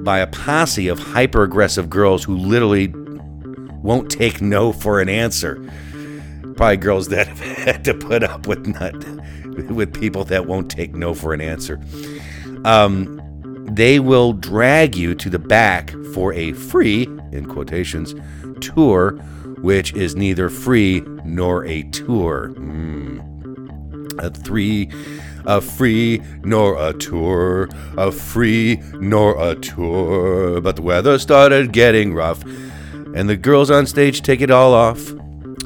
By 0.04 0.18
a 0.18 0.26
posse 0.26 0.88
of 0.88 0.98
hyper 0.98 1.42
aggressive 1.42 1.90
girls 1.90 2.24
who 2.24 2.36
literally 2.36 2.92
won't 3.82 4.10
take 4.10 4.40
no 4.40 4.72
for 4.72 5.00
an 5.00 5.08
answer. 5.08 5.56
Probably 6.56 6.76
girls 6.76 7.08
that 7.08 7.28
have 7.28 7.40
had 7.64 7.84
to 7.84 7.94
put 7.94 8.22
up 8.22 8.46
with 8.46 8.66
not 8.66 8.94
with 9.70 9.94
people 9.94 10.24
that 10.24 10.46
won't 10.46 10.70
take 10.70 10.94
no 10.94 11.14
for 11.14 11.32
an 11.32 11.40
answer. 11.40 11.80
Um, 12.64 13.20
they 13.70 13.98
will 13.98 14.32
drag 14.32 14.96
you 14.96 15.14
to 15.14 15.30
the 15.30 15.38
back 15.38 15.90
for 16.12 16.32
a 16.34 16.52
free, 16.52 17.04
in 17.32 17.46
quotations, 17.46 18.14
tour 18.60 19.18
which 19.66 19.92
is 19.94 20.14
neither 20.14 20.48
free 20.48 21.00
nor 21.24 21.64
a 21.64 21.82
tour. 21.90 22.54
Mm. 22.54 24.22
A 24.22 24.30
three, 24.30 24.88
a 25.44 25.60
free 25.60 26.22
nor 26.44 26.78
a 26.78 26.92
tour, 26.92 27.68
a 27.96 28.12
free 28.12 28.80
nor 29.00 29.36
a 29.42 29.56
tour. 29.56 30.60
But 30.60 30.76
the 30.76 30.82
weather 30.82 31.18
started 31.18 31.72
getting 31.72 32.14
rough, 32.14 32.44
and 32.44 33.28
the 33.28 33.36
girls 33.36 33.68
on 33.68 33.86
stage 33.86 34.22
take 34.22 34.40
it 34.40 34.52
all 34.52 34.72
off. 34.72 35.10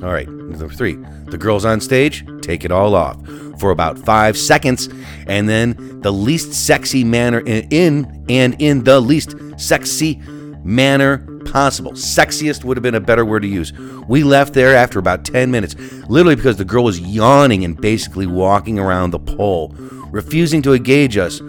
All 0.03 0.11
right, 0.11 0.29
number 0.31 0.71
three. 0.71 0.97
The 1.27 1.37
girls 1.37 1.67
on 1.67 1.83
stage 1.83 2.25
take 2.41 2.65
it 2.65 2.73
all 2.73 2.95
off 2.95 3.19
for 3.59 3.71
about 3.71 3.99
five 3.99 4.39
seconds, 4.39 4.89
and 5.27 5.47
then 5.47 6.01
the 6.01 6.11
least 6.11 6.55
sexy 6.55 7.05
manner 7.05 7.41
in, 7.41 7.69
in 7.71 8.25
and 8.31 8.57
in 8.63 8.85
the 8.85 8.99
least 8.99 9.37
sexy 9.59 10.23
manner 10.65 11.30
possible. 11.41 11.93
Sexiest 11.93 12.65
would 12.65 12.77
have 12.77 12.83
been 12.83 12.95
a 12.95 13.01
better 13.01 13.25
word 13.25 13.41
to 13.41 13.49
use. 13.49 13.73
We 14.09 14.23
left 14.25 14.55
there 14.55 14.75
after 14.75 14.99
about 14.99 15.25
10 15.25 15.51
minutes, 15.51 15.75
literally 16.09 16.37
because 16.37 16.57
the 16.57 16.65
girl 16.65 16.85
was 16.85 17.01
yawning 17.01 17.65
and 17.65 17.81
basically 17.81 18.27
walking 18.27 18.79
around 18.79 19.11
the 19.11 19.19
pole, 19.19 19.75
refusing 20.11 20.63
to 20.63 20.75
engage 20.75 21.17
us 21.17 21.41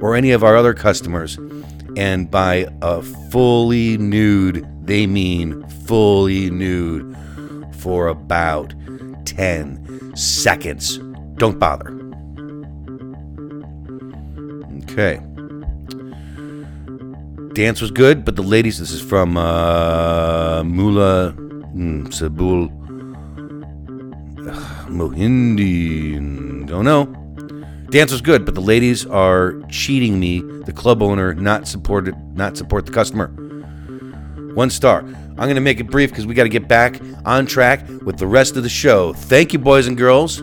or 0.00 0.14
any 0.16 0.30
of 0.30 0.42
our 0.42 0.56
other 0.56 0.74
customers. 0.74 1.38
And 1.96 2.30
by 2.30 2.68
a 2.82 3.02
fully 3.02 3.98
nude, 3.98 4.66
they 4.86 5.06
mean 5.06 5.66
fully 5.86 6.50
nude 6.50 7.16
for 7.78 8.08
about 8.08 8.74
10 9.24 10.14
seconds. 10.16 10.98
Don't 11.36 11.58
bother. 11.58 11.96
Okay. 14.82 15.20
Dance 17.54 17.80
was 17.80 17.90
good, 17.90 18.24
but 18.24 18.36
the 18.36 18.42
ladies, 18.42 18.78
this 18.78 18.92
is 18.92 19.00
from 19.00 19.36
uh, 19.36 20.62
Mula 20.62 21.34
mm, 21.74 22.06
Sabul 22.06 22.68
Mohindi, 24.88 26.66
don't 26.66 26.84
know. 26.84 27.06
Dance 27.90 28.12
was 28.12 28.20
good, 28.20 28.44
but 28.44 28.54
the 28.54 28.60
ladies 28.60 29.04
are 29.06 29.60
cheating 29.68 30.20
me, 30.20 30.40
the 30.64 30.72
club 30.72 31.02
owner, 31.02 31.34
not 31.34 31.66
supported, 31.66 32.14
not 32.36 32.56
support 32.56 32.86
the 32.86 32.92
customer. 32.92 33.26
One 34.54 34.70
star. 34.70 35.00
I'm 35.00 35.46
going 35.46 35.56
to 35.56 35.60
make 35.60 35.80
it 35.80 35.90
brief 35.90 36.10
because 36.10 36.26
we 36.26 36.34
got 36.34 36.44
to 36.44 36.48
get 36.48 36.68
back 36.68 37.00
on 37.24 37.46
track 37.46 37.84
with 38.04 38.18
the 38.18 38.26
rest 38.26 38.56
of 38.56 38.62
the 38.62 38.68
show. 38.68 39.12
Thank 39.12 39.52
you, 39.52 39.58
boys 39.58 39.88
and 39.88 39.96
girls. 39.96 40.40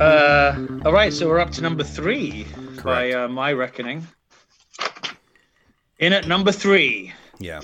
Uh, 0.00 0.66
all 0.84 0.92
right, 0.92 1.12
so 1.12 1.28
we're 1.28 1.38
up 1.38 1.50
to 1.52 1.62
number 1.62 1.84
three 1.84 2.46
by 2.82 3.12
uh, 3.12 3.28
my 3.28 3.52
reckoning. 3.52 4.06
In 5.98 6.12
at 6.12 6.28
number 6.28 6.52
three. 6.52 7.12
Yeah. 7.38 7.60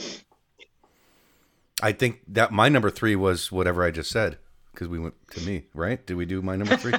I 1.83 1.93
think 1.93 2.21
that 2.29 2.53
my 2.53 2.69
number 2.69 2.91
three 2.91 3.17
was 3.17 3.53
whatever 3.53 3.85
I 3.85 3.91
just 3.91 4.11
said 4.11 4.39
because 4.73 4.89
we 4.89 4.99
went 4.99 5.15
to 5.31 5.41
me, 5.43 5.65
right? 5.75 6.05
Did 6.05 6.17
we 6.17 6.25
do 6.25 6.43
my 6.43 6.57
number 6.57 6.77
three? 6.77 6.95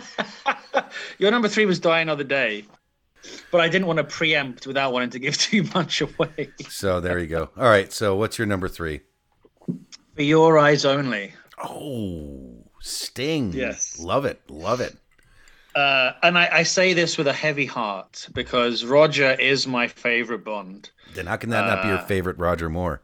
Your 1.18 1.32
number 1.32 1.48
three 1.48 1.66
was 1.66 1.80
Die 1.80 2.00
Another 2.00 2.24
Day, 2.24 2.66
but 3.52 3.62
I 3.62 3.68
didn't 3.68 3.88
want 3.88 3.98
to 3.98 4.04
preempt 4.04 4.66
without 4.68 4.94
wanting 4.94 5.10
to 5.12 5.20
give 5.20 5.38
too 5.38 5.64
much 5.74 6.02
away. 6.02 6.50
so 6.70 7.02
there 7.02 7.20
you 7.20 7.28
go. 7.28 7.50
All 7.58 7.66
right. 7.66 7.92
So 7.92 8.16
what's 8.16 8.38
your 8.38 8.48
number 8.48 8.68
three? 8.68 9.02
For 10.16 10.22
Your 10.22 10.58
Eyes 10.58 10.86
Only. 10.86 11.34
Oh, 11.62 12.64
Sting. 12.80 13.52
Yes. 13.54 14.00
Love 14.00 14.26
it. 14.26 14.42
Love 14.50 14.80
it. 14.82 14.96
Uh, 15.76 16.14
and 16.24 16.38
I, 16.38 16.50
I 16.52 16.64
say 16.64 16.94
this 16.94 17.18
with 17.18 17.28
a 17.28 17.34
heavy 17.34 17.66
heart 17.66 18.30
because 18.34 18.86
Roger 18.86 19.32
is 19.34 19.68
my 19.68 19.90
favorite 19.90 20.46
Bond. 20.46 20.90
Then 21.16 21.26
how 21.28 21.38
can 21.38 21.50
that 21.50 21.66
not 21.68 21.82
be 21.82 21.88
your 21.90 21.98
Uh, 21.98 22.06
favorite 22.06 22.38
Roger 22.38 22.70
Moore? 22.70 23.02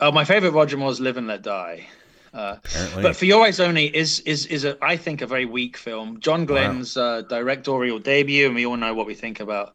Oh, 0.00 0.10
my 0.12 0.24
favorite 0.24 0.52
Roger 0.52 0.76
Moore's 0.76 1.00
Live 1.00 1.16
and 1.16 1.26
Let 1.26 1.42
Die. 1.42 1.86
Uh, 2.32 2.56
but 3.02 3.16
for 3.16 3.24
Your 3.24 3.44
Eyes 3.44 3.58
Only 3.58 3.86
is 3.94 4.20
is 4.20 4.46
is 4.46 4.64
a 4.64 4.78
I 4.80 4.96
think 4.96 5.20
a 5.20 5.26
very 5.26 5.46
weak 5.46 5.76
film. 5.76 6.20
John 6.20 6.46
Glenn's 6.46 6.96
uh, 6.96 7.22
directorial 7.22 7.98
debut, 7.98 8.46
and 8.46 8.54
we 8.54 8.64
all 8.66 8.76
know 8.76 8.94
what 8.94 9.06
we 9.08 9.14
think 9.14 9.40
about. 9.40 9.74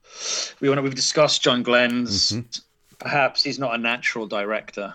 We 0.61 0.69
all 0.69 0.75
know 0.75 0.81
we've 0.81 0.95
discussed 0.95 1.41
John 1.43 1.63
Glenn's. 1.63 2.31
Mm-hmm. 2.31 2.61
Perhaps 2.97 3.43
he's 3.43 3.59
not 3.59 3.75
a 3.75 3.77
natural 3.77 4.25
director, 4.25 4.93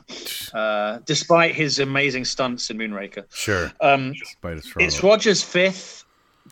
uh, 0.55 1.01
despite 1.05 1.55
his 1.55 1.79
amazing 1.81 2.25
stunts 2.25 2.71
in 2.71 2.79
Moonraker. 2.79 3.25
sure. 3.31 3.71
Um, 3.83 4.15
Despite 4.15 4.55
his 4.57 4.65
struggle. 4.65 4.87
it's 4.87 5.03
Roger's 5.03 5.43
fifth 5.43 6.00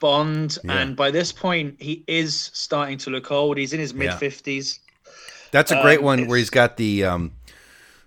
Bond, 0.01 0.59
Yeah. 0.65 0.79
and 0.79 0.97
by 0.97 1.11
this 1.11 1.33
point, 1.33 1.77
he 1.81 2.05
is 2.07 2.51
starting 2.55 2.99
to 2.99 3.11
look 3.11 3.31
old. 3.31 3.57
He's 3.59 3.73
in 3.73 3.81
his 3.81 3.95
mid 3.95 4.13
fifties. 4.15 4.81
That's 5.51 5.71
a 5.71 5.81
great 5.83 5.99
um, 6.01 6.05
one 6.05 6.27
where 6.27 6.37
he's 6.39 6.51
got 6.51 6.77
the 6.77 7.05
um, 7.05 7.33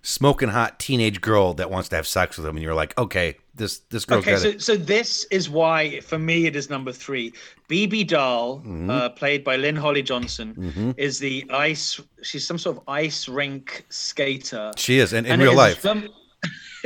smoking 0.04 0.50
hot 0.50 0.80
teenage 0.80 1.22
girl 1.22 1.54
that 1.56 1.70
wants 1.70 1.89
to 1.89 1.96
have 1.96 2.08
sex 2.08 2.38
with 2.38 2.46
him, 2.46 2.56
and 2.56 2.64
you're 2.64 2.76
like, 2.76 2.98
okay, 2.98 3.38
this 3.56 3.80
this 3.89 4.06
girl's 4.06 4.26
Okay, 4.28 4.38
so 4.38 4.48
it. 4.50 4.62
so 4.62 4.76
this 4.76 5.26
is 5.32 5.50
why 5.50 6.00
for 6.02 6.18
me 6.20 6.46
it 6.46 6.56
is 6.56 6.70
number 6.70 6.92
three. 6.92 7.34
Bibi 7.68 8.04
Dahl, 8.04 8.58
Mm-hmm. 8.60 8.89
uh, 8.89 9.10
played 9.10 9.44
by 9.44 9.56
Lynn 9.56 9.76
Holly 9.76 10.02
Johnson, 10.04 10.94
is 10.98 11.20
the 11.20 11.46
ice. 11.52 12.00
She's 12.22 12.46
some 12.46 12.58
sort 12.58 12.78
of 12.78 12.84
ice 12.88 13.28
rink 13.28 13.86
skater. 13.89 14.72
She 14.78 15.00
is, 15.00 15.14
and 15.14 15.26
in 15.26 15.34
And 15.34 15.42
it 15.42 15.46
real 15.46 15.56
life. 15.56 15.82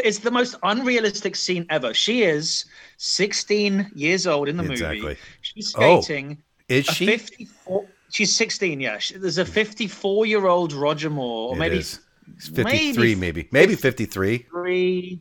It's 0.03 0.19
the 0.19 0.31
most 0.31 0.55
unrealistic 0.63 1.35
scene 1.35 1.65
ever. 1.69 1.93
She 1.93 2.23
is 2.23 2.65
16 2.97 3.91
years 3.95 4.27
old 4.27 4.47
in 4.49 4.57
the 4.57 4.63
Exactly. 4.69 5.01
movie. 5.01 5.17
She's 5.41 5.73
Oh, 5.77 6.01
skating. 6.01 6.37
Is 6.69 6.85
she? 6.85 7.05
54. 7.05 7.87
She's 8.11 8.35
16. 8.35 8.79
Yeah, 8.79 8.97
She- 8.97 9.17
there's 9.17 9.37
a 9.37 9.45
54 9.45 10.25
year 10.25 10.45
old 10.47 10.73
Roger 10.73 11.09
Moore, 11.09 11.49
or 11.49 11.55
It 11.55 11.59
maybe 11.59 11.77
is. 11.79 11.99
It's 12.37 12.49
53, 12.49 13.15
maybe. 13.15 13.47
Maybe 13.51 13.75
53. 13.75 14.39
three, 14.49 15.19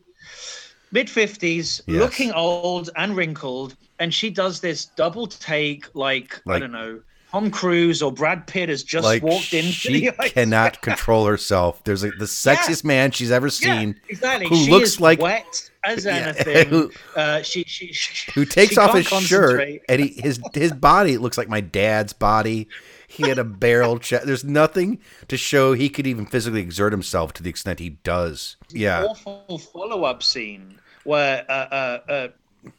mid 0.90 1.08
50s, 1.08 1.82
Yes. 1.86 2.00
looking 2.00 2.32
old 2.32 2.90
and 2.96 3.14
wrinkled. 3.16 3.76
And 3.98 4.12
she 4.12 4.30
does 4.30 4.60
this 4.60 4.86
double 4.86 5.26
take, 5.26 5.86
like, 5.94 6.40
I 6.48 6.58
don't 6.58 6.72
know, 6.72 7.00
Tom 7.35 7.51
Cruise 7.51 8.01
or 8.01 8.12
Brad 8.12 8.47
Pitt 8.47 8.68
has 8.68 8.85
just 8.85 9.03
Like, 9.05 9.20
walked 9.24 9.53
in. 9.53 9.64
she 9.64 10.09
cannot 10.28 10.80
control 10.82 11.26
herself. 11.26 11.82
There's 11.82 12.05
like 12.05 12.12
the 12.16 12.26
sexiest 12.26 12.85
man 12.85 13.11
she's 13.11 13.32
ever 13.32 13.47
Yeah, 13.49 13.51
seen 13.80 14.01
exactly. 14.09 14.47
who 14.49 14.55
she 14.57 14.70
looks 14.70 15.01
like- 15.01 15.20
wet 15.20 15.70
as 15.82 16.05
Yeah, 16.05 16.32
anything. 16.37 16.68
who- 16.68 16.93
uh, 17.16 17.43
she, 17.43 17.64
she, 17.64 17.93
she, 17.93 18.30
who 18.32 18.45
takes 18.45 18.78
off 18.78 18.95
his 18.95 19.09
shirt 19.09 19.80
and 19.89 20.01
he, 20.01 20.09
his 20.20 20.41
his 20.55 20.70
body 20.72 21.18
looks 21.18 21.37
like 21.37 21.49
my 21.49 21.61
dad's 21.61 22.12
body. 22.12 22.68
He 23.09 23.28
had 23.28 23.39
a 23.41 23.45
barrel 23.45 23.99
chest. 23.99 24.26
There's 24.26 24.45
nothing 24.45 25.01
to 25.26 25.37
show 25.37 25.72
he 25.72 25.89
could 25.89 26.07
even 26.07 26.26
physically 26.26 26.61
exert 26.61 26.93
himself 26.93 27.32
to 27.35 27.43
the 27.43 27.51
extent 27.51 27.80
he 27.80 27.91
does. 27.91 28.57
Yeah. 28.70 29.05
awful 29.07 29.59
follow-up 29.59 30.22
scene 30.22 30.78
where 31.03 31.45
uh, 31.49 31.53
uh, 31.53 31.99
uh, 32.09 32.28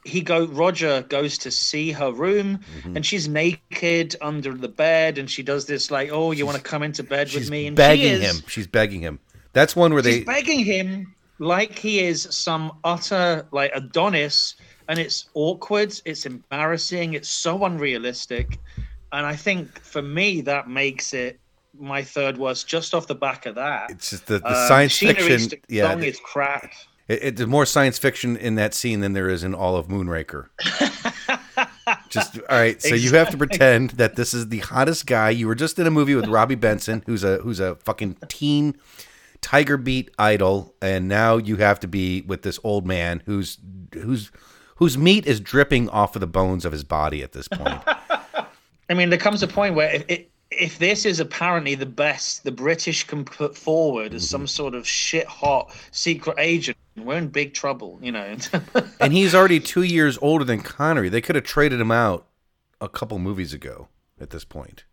he 0.03 0.21
go 0.21 0.45
Roger 0.47 1.03
goes 1.09 1.37
to 1.39 1.51
see 1.51 1.91
her 1.91 2.11
room 2.11 2.59
Mm-hmm. 2.79 2.95
and 2.97 3.05
she's 3.05 3.27
naked 3.27 4.15
under 4.21 4.53
the 4.53 4.67
bed 4.67 5.17
and 5.17 5.29
she 5.29 5.43
does 5.43 5.65
this 5.65 5.91
like 5.91 6.09
oh 6.11 6.31
you 6.31 6.45
want 6.45 6.57
to 6.57 6.63
come 6.63 6.83
into 6.83 7.03
bed 7.03 7.31
with 7.33 7.49
me 7.49 7.67
and 7.67 7.75
begging 7.75 8.05
she 8.19 8.23
is, 8.25 8.39
him. 8.41 8.43
She's 8.47 8.67
begging 8.67 9.01
him. 9.01 9.19
That's 9.53 9.75
one 9.75 9.93
where 9.93 10.01
they. 10.01 10.11
she's 10.17 10.25
they 10.25 10.33
begging 10.33 10.59
him 10.65 11.15
like 11.39 11.77
he 11.77 11.99
is 11.99 12.27
some 12.31 12.71
utter 12.83 13.45
like 13.51 13.71
Adonis 13.75 14.55
and 14.87 14.97
it's 14.99 15.29
awkward 15.33 15.93
it's 16.05 16.25
embarrassing 16.25 17.13
it's 17.13 17.29
so 17.29 17.65
unrealistic 17.65 18.59
and 19.11 19.25
I 19.25 19.35
think 19.35 19.79
for 19.81 20.01
me 20.01 20.41
that 20.41 20.69
makes 20.69 21.13
it 21.13 21.39
my 21.77 22.01
third 22.03 22.37
worst 22.37 22.67
just 22.67 22.93
off 22.95 23.05
the 23.07 23.15
back 23.15 23.45
of 23.45 23.55
that 23.55 23.89
it's 23.91 24.11
just 24.11 24.27
the, 24.27 24.39
the 24.39 24.47
Um, 24.47 24.67
science 24.67 24.97
fiction. 24.97 25.59
Yeah. 25.67 25.91
song 25.91 26.03
is 26.03 26.19
crap 26.23 26.71
It, 27.07 27.23
it, 27.23 27.35
there's 27.35 27.49
more 27.49 27.65
science 27.65 27.97
fiction 27.99 28.35
in 28.35 28.55
that 28.55 28.73
scene 28.73 29.01
than 29.01 29.13
there 29.13 29.29
is 29.29 29.43
in 29.43 29.53
all 29.53 29.75
of 29.75 29.87
Moonraker. 29.87 30.47
just 32.09 32.37
all 32.37 32.57
right. 32.57 32.81
So 32.81 32.95
you 32.95 33.11
have 33.11 33.29
to 33.29 33.37
pretend 33.37 33.91
that 33.91 34.15
this 34.15 34.33
is 34.33 34.49
the 34.49 34.59
hottest 34.59 35.05
guy. 35.05 35.29
You 35.29 35.47
were 35.47 35.55
just 35.55 35.77
in 35.77 35.85
a 35.85 35.91
movie 35.91 36.15
with 36.15 36.27
Robby 36.27 36.55
Benson, 36.55 37.03
who's 37.05 37.23
a 37.23 37.37
who's 37.37 37.59
a 37.59 37.75
fucking 37.75 38.17
teen 38.27 38.75
Tiger 39.41 39.77
Beat 39.77 40.09
idol, 40.17 40.73
and 40.81 41.07
now 41.07 41.37
you 41.37 41.57
have 41.57 41.79
to 41.81 41.87
be 41.87 42.21
with 42.21 42.41
this 42.41 42.59
old 42.63 42.87
man 42.87 43.21
who's 43.25 43.59
who's 43.93 44.31
whose 44.77 44.97
meat 44.97 45.25
is 45.25 45.39
dripping 45.39 45.89
off 45.89 46.15
of 46.15 46.19
the 46.19 46.27
bones 46.27 46.65
of 46.65 46.71
his 46.71 46.83
body 46.83 47.21
at 47.21 47.31
this 47.31 47.47
point. 47.47 47.81
I 48.89 48.93
mean, 48.93 49.09
there 49.09 49.19
comes 49.19 49.41
a 49.41 49.47
point 49.47 49.75
where 49.75 49.93
if, 49.93 50.05
if, 50.07 50.25
if 50.51 50.79
this 50.79 51.05
is 51.05 51.19
apparently 51.19 51.75
the 51.75 51.85
best 51.85 52.43
the 52.43 52.51
British 52.51 53.03
can 53.05 53.25
put 53.25 53.57
forward 53.57 54.13
as 54.13 54.23
mm-hmm. 54.23 54.31
some 54.31 54.47
sort 54.47 54.75
of 54.75 54.87
shit 54.87 55.27
hot 55.27 55.75
secret 55.91 56.37
agent, 56.39 56.77
we're 56.97 57.17
in 57.17 57.27
big 57.27 57.53
trouble, 57.53 57.99
you 58.01 58.11
know. 58.11 58.37
and 58.99 59.13
he's 59.13 59.35
already 59.35 59.59
two 59.59 59.83
years 59.83 60.17
older 60.21 60.45
than 60.45 60.61
Connery. 60.61 61.09
They 61.09 61.21
could 61.21 61.35
have 61.35 61.45
traded 61.45 61.79
him 61.79 61.91
out 61.91 62.27
a 62.81 62.89
couple 62.89 63.19
movies 63.19 63.53
ago. 63.53 63.87
At 64.17 64.29
this 64.29 64.45
point, 64.45 64.85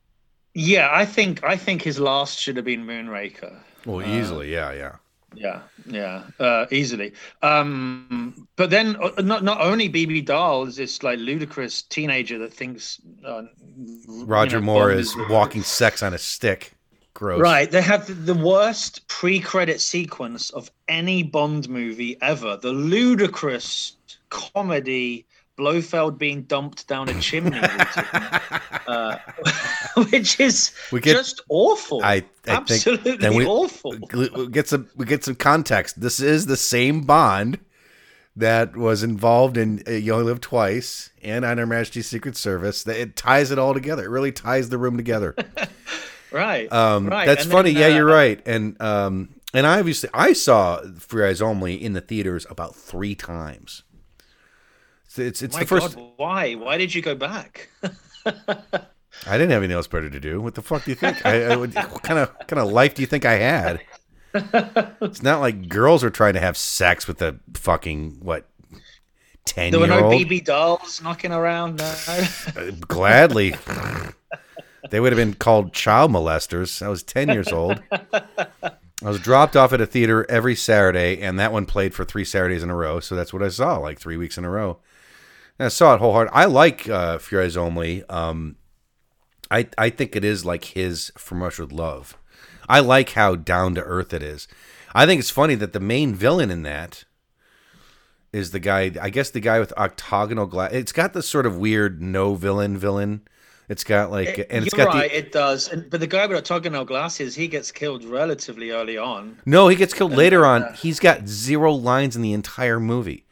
yeah, 0.55 0.89
I 0.93 1.05
think 1.07 1.45
I 1.45 1.57
think 1.57 1.83
his 1.83 2.01
last 2.01 2.41
should 2.41 2.57
have 2.57 2.65
been 2.65 2.85
Moonraker. 2.85 3.55
well, 3.87 4.03
easily, 4.07 4.53
yeah, 4.53 4.73
yeah. 4.73 4.97
Yeah, 5.35 5.63
yeah, 5.87 6.25
uh, 6.39 6.67
easily. 6.71 7.15
Um, 7.41 8.47
but 8.57 8.69
then 8.69 8.97
uh, 8.97 9.23
not 9.23 9.45
not 9.45 9.61
only 9.61 9.89
Bibi 9.89 10.21
Dahl 10.21 10.65
is 10.67 10.77
this 10.77 11.03
like 11.03 11.19
ludicrous 11.19 11.83
teenager 11.83 12.39
that 12.39 12.53
thinks 12.53 13.01
uh, 13.25 13.45
you 13.77 14.25
Roger 14.27 14.61
know, 14.61 14.67
Moore 14.67 14.91
is 14.91 15.17
walking 15.31 15.63
sex 15.63 16.03
on 16.03 16.13
a 16.13 16.19
stick. 16.19 16.75
Gross. 17.23 17.41
Right, 17.41 17.71
they 17.71 17.83
have 17.83 18.27
the 18.27 18.35
worst 18.35 19.07
pre-credit 19.07 19.81
sequence 19.81 20.51
of 20.51 20.73
any 20.89 21.23
Bond 21.23 21.69
movie 21.69 22.17
ever. 22.21 22.57
The 22.57 22.73
ludicrous 22.73 23.97
comedy 24.29 25.25
Blofeld 25.57 26.19
being 26.19 26.43
dumped 26.43 26.89
down 26.89 27.09
a 27.09 27.21
chimney, 27.21 27.61
uh, 28.89 29.19
which 30.11 30.41
is 30.41 30.73
get- 30.91 31.05
just 31.05 31.43
awful. 31.49 32.03
I, 32.03 32.15
I 32.15 32.21
think 32.21 32.29
absolutely 32.49 33.17
then 33.19 33.37
we 33.37 33.47
awful. 33.47 33.95
we 34.13 34.49
get 34.49 34.67
some 34.67 34.89
we 34.97 35.07
get 35.07 35.23
some 35.23 35.37
context. 35.37 36.01
This 36.01 36.19
is 36.19 36.47
the 36.47 36.57
same 36.57 37.03
Bond 37.03 37.61
that 38.35 38.77
was 38.77 39.05
involved 39.05 39.57
in 39.57 39.81
uh, 39.87 39.93
You 39.93 40.15
Only 40.15 40.25
Live 40.25 40.41
Twice 40.41 41.11
and 41.23 41.45
on 41.45 41.59
Her 41.59 41.67
Majesty's 41.67 42.09
Secret 42.09 42.37
Service. 42.37 42.83
That 42.83 42.97
it 42.97 43.15
ties 43.15 43.53
it 43.53 43.61
all 43.61 43.75
together. 43.75 44.03
It 44.07 44.11
really 44.11 44.33
ties 44.33 44.71
the 44.71 44.79
room 44.79 44.97
together. 44.97 45.37
Right, 46.33 46.73
Um, 46.73 47.07
right. 47.09 47.27
That's 47.27 47.45
and 47.45 47.53
funny. 47.53 47.73
then, 47.73 47.81
yeah, 47.83 47.87
uh, 47.95 47.97
you're 47.99 48.07
right. 48.07 48.41
And 48.47 48.81
um, 48.81 49.29
and 49.55 49.67
I 49.67 49.79
obviously 49.79 50.09
I 50.15 50.33
saw 50.33 50.81
Free 50.99 51.25
Eyes 51.27 51.43
Only 51.43 51.75
in 51.83 51.93
the 51.93 52.01
theaters 52.01 52.47
about 52.51 52.75
three 52.75 53.15
times. 53.15 53.83
It's 55.07 55.19
it's, 55.19 55.43
it's 55.43 55.59
the 55.59 55.67
first. 55.67 55.95
God, 55.97 56.13
why? 56.17 56.55
Why 56.55 56.79
did 56.79 56.95
you 56.95 57.03
go 57.03 57.15
back? 57.15 57.69
I 59.27 59.33
didn't 59.33 59.51
have 59.51 59.59
anything 59.63 59.77
else 59.77 59.87
better 59.87 60.09
to 60.09 60.21
do. 60.21 60.41
What 60.41 60.55
the 60.55 60.63
fuck 60.63 60.85
do 60.85 60.91
you 60.91 60.95
think? 60.95 61.25
I, 61.27 61.45
I 61.53 61.57
would, 61.57 61.75
what 61.75 62.03
kind 62.03 62.19
of 62.19 62.31
kind 62.47 62.61
of 62.61 62.73
life 62.73 62.95
do 62.95 63.03
you 63.03 63.07
think 63.07 63.25
I 63.27 63.35
had? 63.35 63.81
It's 65.03 65.23
not 65.23 65.41
like 65.41 65.69
girls 65.69 66.03
are 66.03 66.09
trying 66.11 66.33
to 66.35 66.41
have 66.41 66.57
sex 66.57 67.07
with 67.07 67.21
a 67.21 67.39
fucking 67.53 68.21
what 68.23 68.49
ten 69.45 69.71
There 69.71 69.81
were 69.81 69.87
year 69.87 70.01
no 70.01 70.07
old. 70.07 70.15
BB 70.15 70.47
dolls 70.47 71.03
knocking 71.03 71.33
around. 71.33 71.77
No. 71.77 72.71
Gladly, 72.89 73.55
they 74.93 75.01
would 75.01 75.11
have 75.11 75.17
been 75.17 75.33
called 75.33 75.73
child 75.73 76.11
molesters. 76.11 76.83
I 76.83 76.89
was 76.89 77.03
ten 77.03 77.31
years 77.31 77.49
old. 77.49 77.83
I 77.91 79.09
was 79.09 79.19
dropped 79.19 79.57
off 79.57 79.73
at 79.73 79.81
a 79.81 79.87
theater 79.87 80.31
every 80.31 80.55
Saturday, 80.55 81.23
and 81.23 81.41
that 81.41 81.51
one 81.51 81.65
played 81.65 81.95
for 81.95 82.05
three 82.05 82.27
Saturdays 82.27 82.63
in 82.63 82.69
a 82.69 82.77
row. 82.77 83.01
So 83.01 83.17
that's 83.17 83.33
what 83.33 83.43
I 83.43 83.49
saw, 83.49 83.79
like 83.79 83.99
three 83.99 84.19
weeks 84.19 84.37
in 84.37 84.45
a 84.45 84.51
row. 84.51 84.81
And 85.59 85.65
I 85.65 85.69
saw 85.71 85.95
it 85.95 86.01
wholehearted. 86.01 86.31
I 86.35 86.45
like 86.45 86.91
uh, 86.91 87.17
Fear 87.17 87.43
Eyes 87.43 87.57
Only. 87.57 88.05
Um, 88.11 88.57
I 89.51 89.67
I 89.79 89.89
think 89.89 90.15
it 90.15 90.25
is 90.25 90.45
like 90.45 90.65
his 90.67 91.11
From 91.17 91.43
Russia 91.43 91.63
with 91.63 91.73
Love. 91.73 92.19
I 92.69 92.81
like 92.81 93.13
how 93.13 93.35
down 93.35 93.75
to 93.77 93.83
earth 93.83 94.13
it 94.13 94.23
is. 94.23 94.47
I 94.95 95.07
think 95.07 95.21
it's 95.21 95.31
funny 95.31 95.55
that 95.55 95.73
the 95.73 95.81
main 95.81 96.15
villain 96.15 96.51
in 96.51 96.65
that 96.65 97.05
is 98.31 98.51
the 98.51 98.61
guy. 98.61 98.93
I 99.01 99.09
guess 99.09 99.31
the 99.31 99.41
guy 99.41 99.59
with 99.59 99.73
octagonal 99.79 100.45
glass. 100.45 100.73
It's 100.75 100.93
got 100.93 101.15
this 101.15 101.31
sort 101.31 101.47
of 101.47 101.57
weird 101.57 102.03
no 102.03 102.35
villain 102.35 102.77
villain. 102.77 103.23
It's 103.69 103.85
got 103.85 104.11
like, 104.11 104.39
It- 104.39 104.47
and 104.51 104.67
it's 104.67 104.77
you're 104.77 104.85
got 104.87 104.95
right, 104.95 105.11
the 105.11 105.17
it 105.19 105.33
does. 105.33 105.69
And, 105.69 105.89
but 105.89 106.01
the 106.01 106.07
guy 106.07 106.27
with 106.27 106.37
octagonal 106.39 106.85
glasses, 106.85 107.35
he 107.35 107.49
gets 107.49 107.71
killed 107.73 108.05
relatively 108.05 108.71
early 108.71 108.99
on. 108.99 109.39
no. 109.47 109.69
He 109.69 109.77
gets 109.77 109.95
killed 109.95 110.13
later 110.13 110.45
on. 110.45 110.63
Uh, 110.65 110.73
He's 110.75 110.99
got 111.01 111.29
zero 111.29 111.73
lines 111.73 112.17
in 112.17 112.23
the 112.23 112.33
entire 112.33 112.81
movie. 112.81 113.25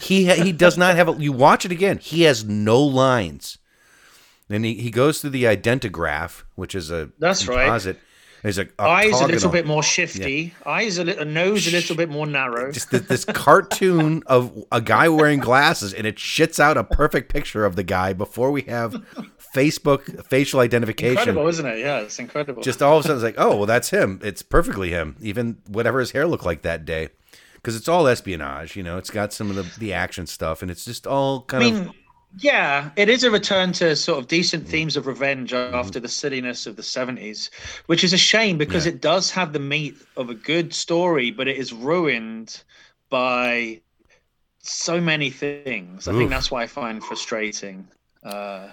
He 0.00 0.26
ha- 0.28 0.42
he 0.42 0.52
does 0.52 0.76
not 0.76 0.96
have. 0.96 1.08
A, 1.08 1.12
you 1.20 1.32
watch 1.32 1.64
it 1.64 1.72
again. 1.72 1.98
He 1.98 2.22
has 2.22 2.44
no 2.44 2.80
lines. 2.82 3.58
And 4.50 4.64
he, 4.64 4.74
he 4.74 4.90
goes 4.90 5.20
through 5.20 5.30
the 5.30 5.44
identigraph, 5.44 6.42
which 6.56 6.74
is 6.74 6.90
a 6.90 7.10
That's 7.18 7.48
right. 7.48 7.68
There's 8.42 8.58
a 8.58 8.66
Eyes 8.78 9.20
a 9.20 9.26
little 9.26 9.50
bit 9.50 9.66
more 9.66 9.82
shifty. 9.84 10.52
Eyes 10.66 10.98
a 10.98 11.04
little, 11.04 11.24
nose 11.24 11.68
a 11.68 11.70
little 11.70 11.94
bit 11.94 12.08
more 12.08 12.26
narrow. 12.26 12.72
just 12.72 12.90
th- 12.90 13.04
this 13.04 13.24
cartoon 13.24 14.24
of 14.26 14.64
a 14.72 14.80
guy 14.80 15.08
wearing 15.08 15.38
glasses 15.38 15.94
and 15.94 16.06
it 16.06 16.16
shits 16.16 16.58
out 16.58 16.76
a 16.76 16.82
perfect 16.82 17.32
picture 17.32 17.64
of 17.64 17.76
the 17.76 17.84
guy 17.84 18.12
before 18.12 18.50
we 18.50 18.62
have 18.62 18.94
Facebook 19.54 20.26
facial 20.26 20.58
identification. 20.58 21.18
incredible, 21.18 21.46
isn't 21.48 21.66
it? 21.66 21.78
Yeah, 21.78 22.00
it's 22.00 22.18
incredible. 22.18 22.62
Just 22.62 22.82
all 22.82 22.98
of 22.98 23.04
a 23.04 23.08
sudden, 23.08 23.18
it's 23.18 23.24
like, 23.24 23.34
oh, 23.38 23.58
well, 23.58 23.66
that's 23.66 23.90
him. 23.90 24.20
It's 24.24 24.42
perfectly 24.42 24.90
him. 24.90 25.16
Even 25.20 25.58
whatever 25.68 26.00
his 26.00 26.10
hair 26.10 26.26
looked 26.26 26.44
like 26.44 26.62
that 26.62 26.84
day, 26.84 27.10
because 27.54 27.76
it's 27.76 27.88
all 27.88 28.08
espionage. 28.08 28.74
You 28.74 28.82
know, 28.82 28.98
it's 28.98 29.10
got 29.10 29.32
some 29.32 29.50
of 29.50 29.56
the, 29.56 29.78
the 29.78 29.92
action 29.92 30.26
stuff, 30.26 30.62
and 30.62 30.70
it's 30.70 30.84
just 30.84 31.06
all 31.06 31.44
I 31.48 31.52
kind 31.52 31.64
of 31.64 31.72
mean, 31.86 31.94
yeah, 32.38 32.90
it 32.96 33.08
is 33.08 33.24
a 33.24 33.30
return 33.30 33.72
to 33.72 33.94
sort 33.96 34.18
of 34.18 34.26
decent 34.28 34.64
Mm-hmm. 34.64 34.70
themes 34.70 34.96
of 34.96 35.06
revenge 35.06 35.52
after 35.52 36.00
the 36.00 36.08
silliness 36.08 36.66
of 36.66 36.76
the 36.76 36.82
70s, 36.82 37.50
which 37.86 38.04
is 38.04 38.12
a 38.12 38.18
shame 38.18 38.58
because 38.58 38.86
Yeah. 38.86 38.92
it 38.92 39.00
does 39.00 39.30
have 39.32 39.52
the 39.52 39.58
meat 39.58 39.96
of 40.16 40.30
a 40.30 40.34
good 40.34 40.72
story, 40.74 41.30
but 41.30 41.48
it 41.48 41.56
is 41.56 41.72
ruined 41.72 42.62
by 43.10 43.82
so 44.60 45.00
many 45.00 45.30
things. 45.30 46.08
I 46.08 46.12
Oof. 46.12 46.18
think 46.18 46.30
that's 46.30 46.50
why 46.50 46.62
I 46.64 46.68
find 46.68 47.04
frustrating. 47.04 47.88
Uh, 48.24 48.70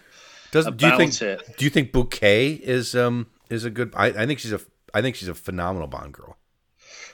Does 0.52 0.68
do 0.68 0.88
you 0.88 0.98
think 0.98 1.22
it. 1.22 1.42
do 1.58 1.66
you 1.66 1.70
think 1.72 1.92
Bouquet 1.92 2.54
is 2.54 2.96
um 2.96 3.28
is 3.50 3.66
a 3.66 3.70
good? 3.70 3.94
I, 3.96 4.08
I 4.08 4.26
think 4.26 4.40
she's 4.40 4.54
a 4.54 4.62
I 4.94 5.02
think 5.02 5.16
she's 5.16 5.28
a 5.30 5.36
phenomenal 5.36 5.88
Bond 5.88 6.14
girl. 6.14 6.38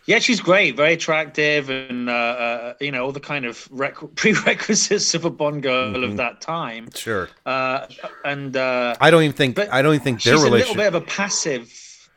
Yeah, 0.07 0.19
she's 0.19 0.39
great, 0.39 0.75
very 0.75 0.93
attractive, 0.93 1.69
and 1.69 2.09
uh, 2.09 2.13
uh, 2.13 2.73
you 2.79 2.91
know 2.91 3.03
all 3.05 3.11
the 3.11 3.19
kind 3.19 3.45
of 3.45 3.67
rec- 3.71 3.97
prerequisites 4.15 5.13
of 5.13 5.25
a 5.25 5.29
Bond 5.29 5.63
girl 5.63 5.93
Mhm. 5.93 6.03
of 6.03 6.17
that 6.17 6.41
time. 6.41 6.89
Sure. 6.95 7.29
Uh, 7.45 7.87
and 8.23 8.55
uh, 8.55 8.95
I 9.01 9.09
don't 9.11 9.23
even 9.23 9.35
think 9.35 9.57
I 9.59 9.81
don't 9.81 9.93
even 9.95 10.03
think 10.03 10.21
their 10.23 10.35
she's 10.35 10.43
a 10.43 10.49
little 10.49 10.75
bit 10.75 10.87
of 10.87 10.95
a 10.95 11.01
passive 11.01 11.71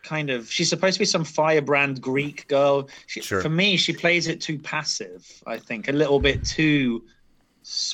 kind 0.05 0.31
of 0.31 0.51
she's 0.51 0.69
supposed 0.71 0.95
to 0.95 0.99
be 1.01 1.05
some 1.05 1.25
firebrand 1.25 2.01
greek 2.01 2.47
girl 2.49 2.89
she, 3.09 3.21
Sure. 3.21 3.43
for 3.43 3.51
me 3.51 3.77
she 3.77 3.93
plays 3.93 4.27
it 4.27 4.41
too 4.41 4.57
passive 4.59 5.27
i 5.47 5.59
think 5.59 5.89
a 5.89 5.93
little 5.93 6.19
bit 6.21 6.43
too 6.45 7.03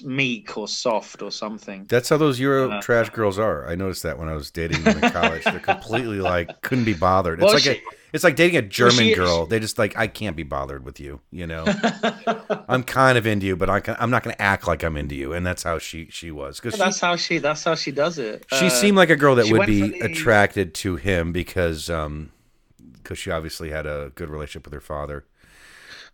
meek 0.04 0.56
or 0.56 0.68
soft 0.68 1.20
or 1.22 1.30
something 1.32 1.84
That's 1.88 2.08
how 2.08 2.16
those 2.16 2.38
Euro 2.38 2.70
Uh, 2.70 2.80
trash 2.80 3.10
girls 3.10 3.38
are. 3.38 3.68
I 3.68 3.74
noticed 3.74 4.02
that 4.04 4.18
when 4.18 4.28
I 4.28 4.34
was 4.34 4.50
dating 4.50 4.82
them 4.84 5.02
in 5.02 5.10
college. 5.20 5.42
They're 5.44 5.58
completely 5.58 6.18
like 6.20 6.60
couldn't 6.62 6.84
be 6.84 6.94
bothered. 6.94 7.38
It's 7.40 7.44
Well, 7.44 7.54
like 7.54 7.62
she- 7.64 7.70
a, 7.70 7.82
it's 8.12 8.22
like 8.22 8.36
dating 8.36 8.56
a 8.56 8.62
German 8.62 9.06
she- 9.06 9.14
girl. 9.14 9.46
They 9.46 9.58
just 9.58 9.76
like 9.76 9.96
I 9.96 10.06
can't 10.06 10.36
be 10.36 10.44
bothered 10.44 10.84
with 10.84 11.00
you. 11.00 11.20
You 11.32 11.46
know, 11.48 11.64
I'm 12.68 12.84
kind 12.84 13.18
of 13.18 13.26
into 13.26 13.46
you, 13.46 13.56
but 13.56 13.68
I 13.68 13.80
can, 13.80 13.96
I'm 13.98 14.10
not 14.10 14.22
going 14.22 14.36
to 14.36 14.40
act 14.42 14.68
like 14.68 14.84
I'm 14.84 14.96
into 14.96 15.16
you. 15.16 15.32
And 15.32 15.44
that's 15.44 15.64
how 15.64 15.78
she 15.80 16.06
she 16.10 16.30
was 16.30 16.60
because 16.60 16.78
that's 16.78 17.00
how 17.00 17.16
she 17.16 17.38
that's 17.38 17.64
how 17.64 17.74
she 17.74 17.90
does 17.90 18.18
it 18.18 18.46
she 18.52 18.66
Uh, 18.66 18.70
seemed 18.70 18.96
like 18.96 19.10
a 19.10 19.16
girl 19.16 19.34
that 19.34 19.50
would 19.50 19.66
be 19.66 19.80
the- 19.90 20.00
attracted 20.00 20.74
to 20.74 20.96
him 20.96 21.32
because 21.32 21.90
um 21.90 22.30
because 23.02 23.18
she 23.18 23.30
obviously 23.30 23.70
had 23.70 23.86
a 23.86 24.12
good 24.14 24.30
relationship 24.30 24.64
with 24.66 24.72
her 24.74 24.80
father. 24.80 25.24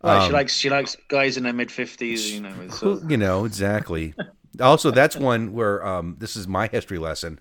Well, 0.03 0.21
she 0.21 0.27
um, 0.27 0.33
likes 0.33 0.55
she 0.55 0.69
likes 0.69 0.97
guys 1.07 1.37
in 1.37 1.43
their 1.43 1.53
mid-50s 1.53 2.31
you 2.31 2.41
know 2.41 2.67
sort 2.69 3.01
Who, 3.01 3.09
you 3.09 3.17
know 3.17 3.45
exactly. 3.45 4.13
also, 4.59 4.91
that's 4.91 5.15
one 5.15 5.53
where 5.53 5.85
um, 5.85 6.15
this 6.19 6.35
is 6.35 6.47
my 6.47 6.67
history 6.67 6.97
lesson. 6.97 7.39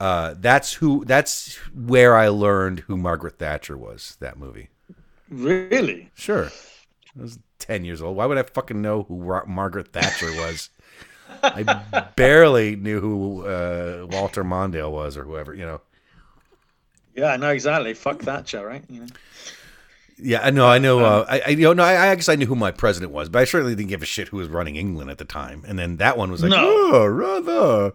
Uh, 0.00 0.34
that's 0.38 0.74
who. 0.74 1.04
That's 1.04 1.56
where 1.74 2.16
I 2.16 2.28
learned 2.28 2.80
who 2.80 2.96
Margaret 2.96 3.38
Thatcher 3.38 3.76
was. 3.76 4.16
That 4.20 4.36
movie. 4.36 4.68
really 5.30 6.10
Sure, 6.14 6.50
I 7.16 7.22
was 7.22 7.38
ten 7.58 7.84
years 7.84 8.02
old. 8.02 8.16
Why 8.16 8.26
would 8.26 8.38
I 8.38 8.42
fucking 8.42 8.82
know 8.82 9.04
who 9.04 9.22
Ra- 9.22 9.44
Margaret 9.46 9.92
Thatcher 9.92 10.32
was? 10.32 10.70
I 11.42 11.62
barely 12.16 12.76
knew 12.76 13.00
who 13.00 13.46
uh, 13.46 14.06
Walter 14.10 14.44
Mondale 14.44 14.90
was 14.90 15.16
or 15.16 15.24
whoever. 15.24 15.54
You 15.54 15.66
know. 15.66 15.80
yeah 17.14 17.32
i 17.32 17.36
know 17.36 17.50
exactly 17.50 17.94
fuck 17.94 18.20
thatcher 18.22 18.64
right 18.66 18.84
you 18.88 19.00
know? 19.00 19.06
Yeah, 20.18 20.40
I 20.42 20.50
know. 20.50 20.66
I 20.68 20.78
know. 20.78 21.00
Uh, 21.04 21.26
I, 21.28 21.40
I, 21.40 21.48
you 21.50 21.62
know, 21.64 21.72
no, 21.72 21.82
I, 21.82 22.10
I 22.10 22.14
guess 22.14 22.28
I 22.28 22.34
knew 22.36 22.46
who 22.46 22.54
my 22.54 22.70
president 22.70 23.12
was, 23.12 23.28
but 23.28 23.40
I 23.40 23.44
certainly 23.44 23.74
didn't 23.74 23.88
give 23.88 24.02
a 24.02 24.06
shit 24.06 24.28
who 24.28 24.36
was 24.36 24.48
running 24.48 24.76
England 24.76 25.10
at 25.10 25.18
the 25.18 25.24
time. 25.24 25.64
And 25.66 25.78
then 25.78 25.96
that 25.96 26.16
one 26.16 26.30
was 26.30 26.42
like, 26.42 26.50
No. 26.50 26.58
oh, 26.60 27.06
rather, 27.06 27.92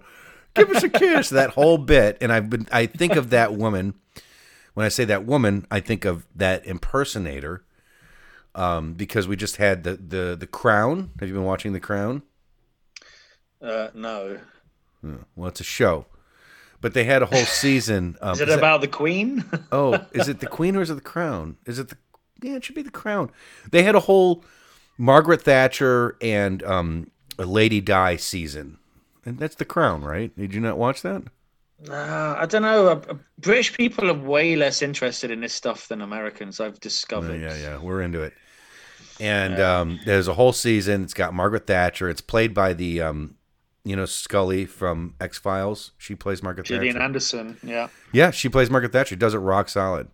give 0.55 0.70
us 0.72 0.84
a 0.84 0.89
kiss. 0.89 1.30
that 1.30 1.51
whole 1.51 1.78
bit, 1.78 2.18
and 2.22 2.32
I've 2.34 2.49
been. 2.49 2.68
I 2.72 2.86
think 2.86 3.15
of 3.15 3.30
that 3.30 3.53
woman. 3.53 3.93
When 4.74 4.86
I 4.86 4.89
say 4.89 5.05
that 5.05 5.26
woman, 5.26 5.65
I 5.72 5.80
think 5.80 6.05
of 6.05 6.28
that 6.36 6.65
impersonator, 6.68 7.63
um, 8.53 8.93
because 8.93 9.28
we 9.28 9.36
just 9.36 9.55
had 9.57 9.84
the 9.84 9.95
the 9.95 10.36
the 10.39 10.47
Crown. 10.47 11.11
Have 11.20 11.30
you 11.30 11.34
been 11.36 11.43
watching 11.45 11.74
the 11.74 11.80
Crown? 11.80 12.22
uh 13.61 13.88
no 13.93 14.39
Uh, 15.05 15.24
Well, 15.36 15.49
it's 15.49 15.59
a 15.61 15.63
show, 15.63 16.05
but 16.82 16.93
they 16.93 17.05
had 17.05 17.22
a 17.22 17.26
whole 17.26 17.45
season. 17.45 18.18
Um, 18.22 18.34
is 18.34 18.41
it 18.41 18.47
that- 18.49 18.57
about 18.59 18.82
the 18.82 18.88
queen 18.88 19.45
Oh, 19.72 20.05
is 20.11 20.28
it 20.28 20.39
the 20.41 20.47
Queen 20.47 20.76
or 20.76 20.82
is 20.82 20.89
it 20.89 20.95
the 20.95 21.01
Crown? 21.01 21.57
Is 21.65 21.80
it 21.80 21.89
the? 21.89 21.97
Yeah, 22.42 22.56
it 22.56 22.64
should 22.66 22.76
be 22.76 22.82
the 22.82 22.92
Crown. 22.92 23.32
They 23.72 23.84
had 23.84 23.96
a 23.96 24.02
whole 24.02 24.44
Margaret 24.98 25.42
Thatcher 25.42 26.16
and 26.22 26.62
um, 26.64 27.12
a 27.40 27.46
Lady 27.46 27.82
Di 27.82 28.16
season, 28.18 28.78
and 29.26 29.38
that's 29.40 29.56
the 29.56 29.66
Crown, 29.66 30.04
right? 30.04 30.36
Did 30.38 30.54
you 30.54 30.62
not 30.62 30.78
watch 30.78 31.02
that? 31.02 31.24
Uh, 31.90 32.36
I 32.40 32.46
don't 32.48 32.64
know. 32.64 32.88
Uh, 32.88 33.02
uh, 33.10 33.14
British 33.40 33.74
people 33.74 34.10
are 34.10 34.14
way 34.14 34.56
less 34.56 34.82
interested 34.82 35.30
in 35.30 35.42
this 35.42 35.54
stuff 35.54 35.88
than 35.88 36.02
Americans. 36.02 36.60
I've 36.60 36.74
Yeah, 36.74 36.80
discovered. 36.82 37.40
yeah, 37.40 37.56
yeah. 37.56 37.78
We're 37.80 38.02
into 38.02 38.22
it. 38.24 38.34
And 39.20 39.60
um, 39.60 40.00
there's 40.06 40.28
a 40.28 40.34
whole 40.34 40.54
season. 40.54 41.04
It's 41.04 41.14
got 41.14 41.34
Margaret 41.36 41.68
Thatcher. 41.68 42.10
It's 42.10 42.22
played 42.22 42.54
by 42.56 42.74
the, 42.74 43.02
um, 43.02 43.36
you 43.84 43.96
know, 43.96 44.06
Scully 44.06 44.66
from 44.66 45.14
X 45.22 45.38
Files. 45.38 45.92
She 46.00 46.16
plays 46.16 46.42
Margaret 46.42 46.66
Gillian 46.68 46.94
Thatcher. 46.94 47.04
Anderson. 47.04 47.58
Yeah, 47.64 47.90
Yeah, 48.12 48.32
she 48.32 48.50
plays 48.50 48.70
Margaret 48.72 48.92
Thatcher. 48.92 49.16
Does 49.16 49.34
it 49.36 49.40
rock 49.40 49.70
solid. 49.70 50.08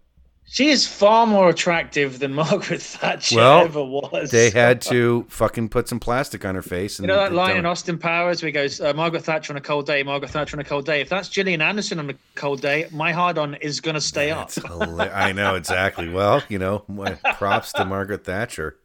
She 0.45 0.69
is 0.69 0.85
far 0.87 1.25
more 1.25 1.49
attractive 1.49 2.19
than 2.19 2.33
Margaret 2.33 2.81
Thatcher 2.81 3.35
Well, 3.37 3.61
ever 3.61 3.83
was. 3.83 4.29
They 4.31 4.49
had 4.51 4.81
to 4.81 5.25
fucking 5.29 5.69
put 5.69 5.87
some 5.87 5.99
plastic 5.99 6.45
on 6.45 6.53
her 6.55 6.61
face. 6.61 6.99
You 6.99 7.07
know 7.07 7.15
that 7.15 7.33
line 7.33 7.49
don't- 7.51 7.59
in 7.59 7.65
Austin 7.65 7.97
Powers 7.97 8.41
where 8.41 8.47
he 8.47 8.51
goes, 8.51 8.79
uh, 8.79 8.93
Margaret 8.93 9.23
Thatcher 9.23 9.53
on 9.53 9.57
a 9.57 9.61
cold 9.61 9.85
day, 9.87 10.03
Margaret 10.03 10.29
Thatcher 10.31 10.55
on 10.55 10.61
a 10.61 10.63
cold 10.63 10.85
day. 10.85 11.01
If 11.01 11.09
that's 11.09 11.29
Gillian 11.29 11.61
Anderson 11.61 11.97
on 11.99 12.09
a 12.09 12.13
cold 12.35 12.61
day, 12.61 12.87
my 12.91 13.11
hard 13.11 13.37
on 13.37 13.55
is 13.55 13.79
going 13.79 13.95
to 13.95 14.01
stay 14.01 14.29
up. 14.31 14.47
It's 14.49 14.59
hila- 14.59 15.13
I 15.15 15.31
know 15.31 15.55
exactly. 15.55 16.09
Well, 16.09 16.43
you 16.49 16.59
know, 16.59 16.79
props 17.37 17.71
to 17.73 17.85
Margaret 17.85 18.23
Thatcher. 18.25 18.77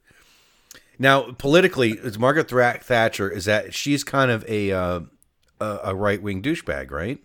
Now, 0.99 1.31
politically, 1.33 1.93
is 1.93 2.19
Margaret 2.19 2.49
Thatcher 2.83 3.31
is 3.31 3.45
that 3.45 3.73
she's 3.75 4.03
kind 4.05 4.31
of 4.31 4.45
a 4.49 4.73
uh, 4.73 5.01
a, 5.61 5.79
a 5.85 5.95
right 5.95 6.21
wing 6.21 6.43
douchebag, 6.43 6.91
right? 6.91 7.19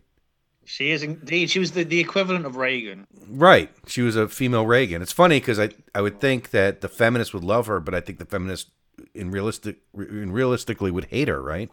She 0.65 0.91
is 0.91 1.03
indeed. 1.03 1.49
She 1.49 1.59
was 1.59 1.71
the, 1.71 1.83
the 1.83 1.99
equivalent 1.99 2.45
of 2.45 2.55
Reagan. 2.55 3.05
Right. 3.27 3.69
She 3.87 4.01
was 4.01 4.15
a 4.15 4.27
female 4.27 4.65
Reagan. 4.65 5.01
It's 5.01 5.11
funny 5.11 5.39
because 5.39 5.59
I 5.59 5.69
I 5.93 6.01
would 6.01 6.19
think 6.21 6.51
that 6.51 6.81
the 6.81 6.87
feminists 6.89 7.33
would 7.33 7.43
love 7.43 7.67
her, 7.67 7.79
but 7.79 7.93
I 7.93 7.99
think 8.01 8.19
the 8.19 8.25
feminists 8.25 8.69
in 9.13 9.31
realistic 9.31 9.77
in 9.95 10.31
realistically 10.31 10.91
would 10.91 11.05
hate 11.05 11.27
her, 11.27 11.41
right? 11.41 11.69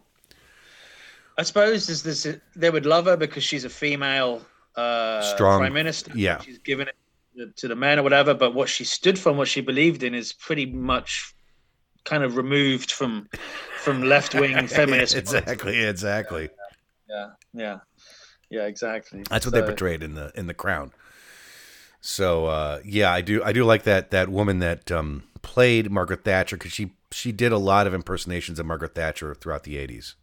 I 1.39 1.43
suppose 1.43 1.89
is 1.89 2.03
this 2.03 2.27
they 2.57 2.71
would 2.71 2.87
love 2.87 3.07
her 3.07 3.17
because 3.17 3.45
she's 3.45 3.65
a 3.65 3.71
female 3.71 4.43
uh, 4.77 5.21
Strong- 5.23 5.61
prime 5.61 5.73
minister. 5.73 6.13
yeah. 6.15 6.41
she's 6.41 6.59
given 6.59 6.89
it 6.89 7.57
to- 7.57 7.69
the 7.69 7.77
men 7.77 7.99
or 7.99 8.03
whatever. 8.03 8.35
But 8.35 8.55
what 8.55 8.69
she 8.69 8.85
stood 8.85 9.19
for 9.19 9.29
and 9.31 9.39
what 9.39 9.49
she 9.49 9.61
believed 9.61 10.03
in 10.03 10.15
is 10.15 10.33
pretty 10.33 10.67
much 10.67 11.35
kind 12.05 12.25
of 12.25 12.37
removed 12.37 12.91
from 12.91 13.29
from 13.79 14.03
left 14.03 14.35
wing 14.35 14.67
feminist. 14.79 15.15
exactly, 15.17 15.79
exactly. 15.85 16.49
Yeah, 17.09 17.29
yeah, 17.55 17.79
yeah, 18.51 18.67
exactly. 18.67 19.23
That's 19.31 19.47
what 19.47 19.55
they 19.55 19.63
portrayed 19.63 20.03
in 20.03 20.15
the 20.15 20.33
in 20.35 20.47
the 20.47 20.55
Crown. 20.55 20.93
So 22.01 22.47
uh, 22.47 22.81
yeah, 22.85 23.13
I 23.13 23.21
do 23.21 23.43
I 23.43 23.53
do 23.53 23.65
like 23.65 23.85
that 23.85 24.11
that 24.11 24.29
woman 24.29 24.59
that 24.59 24.91
um, 24.91 25.23
played 25.43 25.91
Margaret 25.91 26.25
Thatcher 26.25 26.57
because 26.57 26.73
she 26.73 26.93
she 27.13 27.33
did 27.33 27.53
a 27.53 27.59
lot 27.59 27.87
of 27.87 27.95
impersonations 27.95 28.59
of 28.59 28.67
Margaret 28.67 28.95
Thatcher 28.95 29.35
throughout 29.35 29.65
the 29.65 29.79
eighties. 29.79 30.17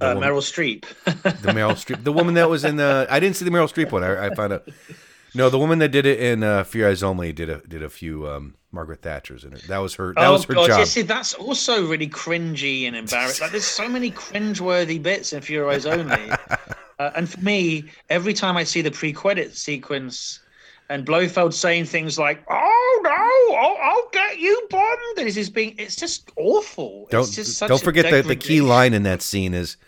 Uh, 0.00 0.14
Meryl 0.14 0.40
Streep. 0.40 0.82
the 1.42 1.52
Meryl 1.52 1.72
Streep, 1.72 2.02
the 2.02 2.12
woman 2.12 2.34
that 2.34 2.48
was 2.48 2.64
in 2.64 2.76
the 2.76 3.06
I 3.10 3.20
didn't 3.20 3.36
see 3.36 3.44
the 3.44 3.50
Meryl 3.50 3.70
Streep 3.70 3.92
one. 3.92 4.02
I, 4.02 4.26
I 4.26 4.34
found 4.34 4.54
out. 4.54 4.68
No, 5.34 5.48
the 5.48 5.58
woman 5.58 5.78
that 5.78 5.88
did 5.88 6.04
it 6.04 6.20
in 6.20 6.42
uh, 6.42 6.64
Fear 6.64 6.90
Eyes 6.90 7.02
Only 7.02 7.32
did 7.32 7.48
a 7.48 7.60
did 7.66 7.82
a 7.82 7.88
few 7.88 8.28
um, 8.28 8.54
Margaret 8.70 9.00
Thatchers 9.00 9.44
in 9.44 9.54
it. 9.54 9.62
That 9.68 9.78
was 9.78 9.94
her. 9.94 10.12
That 10.14 10.26
oh 10.26 10.32
was 10.32 10.44
her 10.44 10.54
god, 10.54 10.66
job. 10.68 10.78
yeah, 10.80 10.84
see, 10.84 11.02
that's 11.02 11.34
also 11.34 11.86
really 11.86 12.08
cringy 12.08 12.86
and 12.86 12.94
embarrassing. 12.94 13.44
Like, 13.44 13.52
there's 13.52 13.64
so 13.64 13.88
many 13.88 14.10
cringe-worthy 14.10 14.98
bits 14.98 15.32
in 15.32 15.40
Fear 15.40 15.68
Eyes 15.70 15.86
Only. 15.86 16.30
uh, 16.98 17.10
and 17.14 17.28
for 17.28 17.40
me, 17.40 17.84
every 18.10 18.34
time 18.34 18.56
I 18.56 18.64
see 18.64 18.82
the 18.82 18.90
pre-credit 18.90 19.56
sequence, 19.56 20.40
and 20.90 21.06
Blofeld 21.06 21.54
saying 21.54 21.86
things 21.86 22.18
like, 22.18 22.44
"Oh 22.50 23.00
no, 23.02 23.56
I'll, 23.56 23.90
I'll 23.90 24.08
get 24.12 24.38
you, 24.38 24.66
Bond," 24.68 24.98
and 25.16 25.26
it's 25.26 25.36
just 25.36 25.54
being, 25.54 25.74
it's 25.78 25.96
just 25.96 26.30
awful. 26.36 27.06
Don't 27.10 27.22
it's 27.22 27.36
just 27.36 27.56
such 27.56 27.68
don't 27.68 27.82
forget 27.82 28.10
the, 28.10 28.22
the 28.28 28.36
key 28.36 28.60
line 28.60 28.92
in 28.92 29.02
that 29.04 29.22
scene 29.22 29.54
is, 29.54 29.78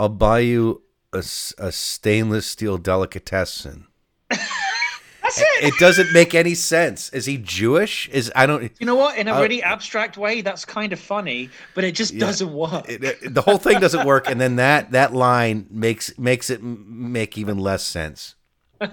"I'll 0.00 0.08
buy 0.08 0.38
you 0.40 0.82
a 1.12 1.22
stainless 1.22 2.46
steel 2.46 2.78
delicatessen." 2.78 3.86
That's 4.30 5.40
it. 5.40 5.46
It 5.64 5.74
doesn't 5.80 6.12
make 6.12 6.34
any 6.34 6.54
sense. 6.54 7.08
Is 7.10 7.26
he 7.26 7.36
Jewish? 7.36 8.08
Is 8.10 8.30
I 8.36 8.46
don't. 8.46 8.70
you 8.78 8.86
know 8.86 8.94
what? 8.94 9.18
In 9.18 9.26
a 9.28 9.34
Uh, 9.34 9.40
really 9.42 9.62
abstract 9.62 10.16
way, 10.16 10.40
that's 10.40 10.64
kind 10.64 10.92
of 10.92 11.00
funny, 11.00 11.50
but 11.74 11.82
it 11.82 11.92
just 11.96 12.16
doesn't 12.16 12.52
work. 12.52 12.88
it- 12.88 13.02
it- 13.02 13.34
the 13.34 13.42
whole 13.42 13.58
thing 13.58 13.80
doesn't 13.80 14.06
work, 14.06 14.28
and 14.30 14.40
then 14.40 14.56
that 14.56 14.92
that 14.92 15.12
line 15.12 15.66
makes 15.70 16.16
makes 16.18 16.48
it 16.48 16.62
make 16.62 17.36
even 17.36 17.58
less 17.58 17.82
sense. 17.84 18.34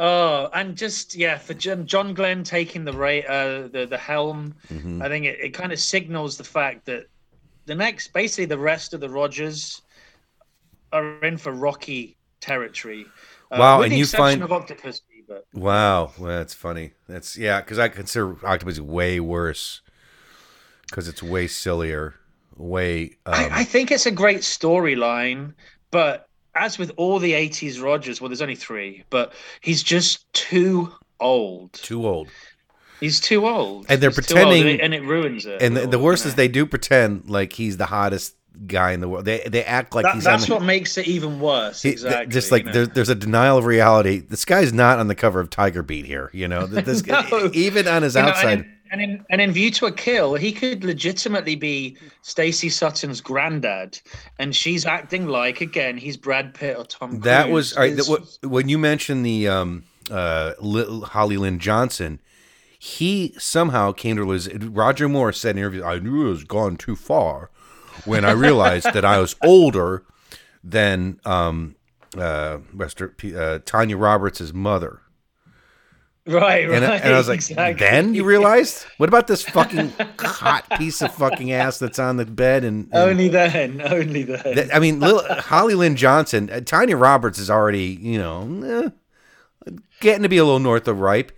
Oh, 0.00 0.48
and 0.54 0.76
just 0.76 1.16
yeah, 1.16 1.38
for 1.38 1.54
John, 1.54 1.84
John 1.84 2.14
Glenn 2.14 2.44
taking 2.44 2.84
the 2.84 2.92
ra- 2.92 3.26
uh, 3.28 3.66
the 3.66 3.84
the 3.90 3.98
helm, 3.98 4.54
Mm-hmm. 4.72 5.02
I 5.02 5.08
think 5.08 5.24
it, 5.26 5.40
it 5.40 5.54
kind 5.54 5.72
of 5.72 5.80
signals 5.80 6.36
the 6.36 6.44
fact 6.44 6.84
that 6.86 7.06
the 7.66 7.74
next, 7.74 8.12
basically, 8.12 8.44
the 8.44 8.58
rest 8.58 8.94
of 8.94 9.00
the 9.00 9.08
Rogers 9.08 9.82
are 10.92 11.20
in 11.24 11.36
for 11.36 11.50
rocky 11.50 12.16
territory. 12.40 13.06
Uh, 13.50 13.56
Wow, 13.58 13.82
and 13.82 13.92
you 13.92 14.04
find- 14.06 14.42
of 14.42 14.52
Octopus, 14.52 15.00
but 15.26 15.46
Wow, 15.52 16.12
well, 16.18 16.38
that's 16.38 16.54
funny. 16.54 16.92
That's 17.08 17.36
yeah, 17.36 17.60
because 17.60 17.78
I 17.78 17.88
consider 17.88 18.36
Octopus 18.46 18.80
way 18.80 19.20
worse 19.20 19.80
because 20.88 21.06
it's 21.08 21.22
way 21.22 21.46
sillier, 21.46 22.14
way. 22.56 23.16
Um, 23.26 23.34
I, 23.34 23.48
I 23.60 23.64
think 23.64 23.90
it's 23.90 24.06
a 24.06 24.10
great 24.10 24.38
storyline, 24.38 25.52
but 25.90 26.28
as 26.54 26.78
with 26.78 26.92
all 26.96 27.18
the 27.18 27.32
80s 27.32 27.80
Rogers, 27.82 28.20
well, 28.20 28.28
there's 28.28 28.42
only 28.42 28.54
three, 28.56 29.04
but 29.10 29.32
he's 29.60 29.82
just 29.82 30.30
too 30.32 30.92
old. 31.20 31.72
too 31.74 32.06
old. 32.06 32.28
He's 33.00 33.20
too 33.20 33.46
old. 33.46 33.86
And 33.88 34.00
they're 34.00 34.10
He's 34.10 34.16
pretending- 34.26 34.62
and 34.62 34.70
it, 34.70 34.80
and 34.80 34.94
it 34.94 35.02
ruins 35.04 35.46
it. 35.46 35.62
And 35.62 35.76
the, 35.76 35.86
the 35.86 35.98
worst 36.00 36.24
you 36.24 36.30
is 36.30 36.34
they 36.34 36.48
do 36.48 36.66
pretend 36.66 37.28
like 37.30 37.52
he's 37.52 37.76
the 37.76 37.86
hottest 37.86 38.34
guy 38.66 38.92
in 38.92 39.00
the 39.00 39.08
world. 39.08 39.24
They 39.24 39.40
they 39.46 39.62
act 39.64 39.94
like 39.94 40.04
That- 40.04 40.14
he's 40.16 40.24
that's 40.24 40.48
on 40.50 40.56
what 40.56 40.62
makes 40.64 40.98
it 40.98 41.06
even 41.06 41.40
worse. 41.40 41.82
he- 41.82 41.90
exactly. 41.90 42.32
just 42.32 42.50
like 42.50 42.62
you 42.62 42.66
know. 42.66 42.72
there's 42.72 42.88
there's 42.90 43.08
a 43.08 43.14
denial 43.14 43.58
of 43.58 43.64
reality. 43.66 44.18
This 44.20 44.44
guy's 44.44 44.72
not 44.72 44.98
on 44.98 45.08
the 45.08 45.14
cover 45.14 45.40
of 45.40 45.50
Tiger 45.50 45.82
Beat 45.82 46.06
here. 46.06 46.30
You 46.32 46.48
know, 46.48 46.66
this 46.66 47.04
No. 47.06 47.50
even 47.54 47.86
on 47.88 48.02
his 48.02 48.14
You 48.14 48.22
know, 48.22 48.28
outside. 48.28 48.58
and, 48.58 48.60
in, 48.62 48.70
and 48.90 49.00
in 49.02 49.24
and 49.30 49.40
in 49.40 49.52
View 49.52 49.70
to 49.72 49.86
a 49.86 49.92
Kill, 49.92 50.34
he 50.34 50.50
could 50.52 50.82
legitimately 50.84 51.56
be 51.56 51.96
Stacy 52.22 52.68
Sutton's 52.68 53.20
granddad, 53.20 54.00
and 54.38 54.56
she's 54.56 54.86
acting 54.86 55.26
like 55.28 55.60
again 55.60 55.96
he's 55.96 56.16
Brad 56.16 56.54
Pitt 56.54 56.76
or 56.76 56.84
Tom 56.84 57.10
Cruise. 57.10 57.22
That 57.22 57.50
was 57.50 57.72
all 57.76 57.82
right, 57.82 57.96
that- 57.96 58.08
what- 58.08 58.38
when 58.42 58.68
you 58.68 58.78
mentioned 58.78 59.24
the 59.26 59.46
um, 59.48 59.84
uh, 60.10 60.52
Holly 61.04 61.36
Lynn 61.36 61.58
Johnson. 61.58 62.18
He 62.80 63.34
somehow 63.38 63.90
came 63.90 64.14
to 64.18 64.30
his. 64.30 64.48
Roger 64.54 65.08
Moore 65.08 65.32
said 65.32 65.56
in 65.56 65.58
interviews, 65.58 65.82
"I 65.82 65.98
knew 65.98 66.26
it 66.28 66.30
was 66.30 66.44
gone 66.44 66.76
too 66.76 66.94
far 66.94 67.50
when 68.08 68.24
I 68.24 68.32
realized 68.32 68.86
that 68.92 69.04
I 69.04 69.18
was 69.18 69.36
older 69.44 70.04
than 70.64 71.20
um, 71.24 71.76
uh, 72.16 72.58
Wester, 72.74 73.14
uh, 73.36 73.58
Tanya 73.64 73.96
Roberts' 73.96 74.52
mother." 74.52 75.00
right, 76.26 76.68
right. 76.68 76.70
And, 76.70 76.84
I- 76.84 76.96
and 76.96 77.14
I 77.14 77.18
was 77.18 77.28
like, 77.28 77.36
exactly. 77.36 77.86
"Then 77.86 78.14
you 78.14 78.24
realized? 78.24 78.84
What 78.98 79.08
about 79.08 79.26
this 79.28 79.42
fucking 79.42 79.92
hot 80.18 80.68
piece 80.78 81.00
of 81.00 81.14
fucking 81.14 81.52
ass 81.52 81.78
that's 81.78 81.98
on 81.98 82.16
the 82.16 82.26
bed?" 82.26 82.64
And, 82.64 82.84
and 82.92 82.94
only 83.10 83.28
then, 83.28 83.80
only 83.80 84.24
then. 84.24 84.54
that- 84.56 84.74
I 84.74 84.78
mean, 84.78 85.00
Lil, 85.00 85.22
Holly 85.40 85.74
Lynn 85.74 85.96
Johnson, 85.96 86.50
uh, 86.50 86.60
Tanya 86.60 86.96
Roberts 86.96 87.38
is 87.38 87.50
already, 87.50 87.98
you 88.00 88.18
know, 88.18 88.92
eh, 89.66 89.72
getting 90.00 90.22
to 90.22 90.28
be 90.28 90.36
a 90.38 90.44
little 90.44 90.58
north 90.60 90.86
of 90.88 91.00
ripe. 91.00 91.32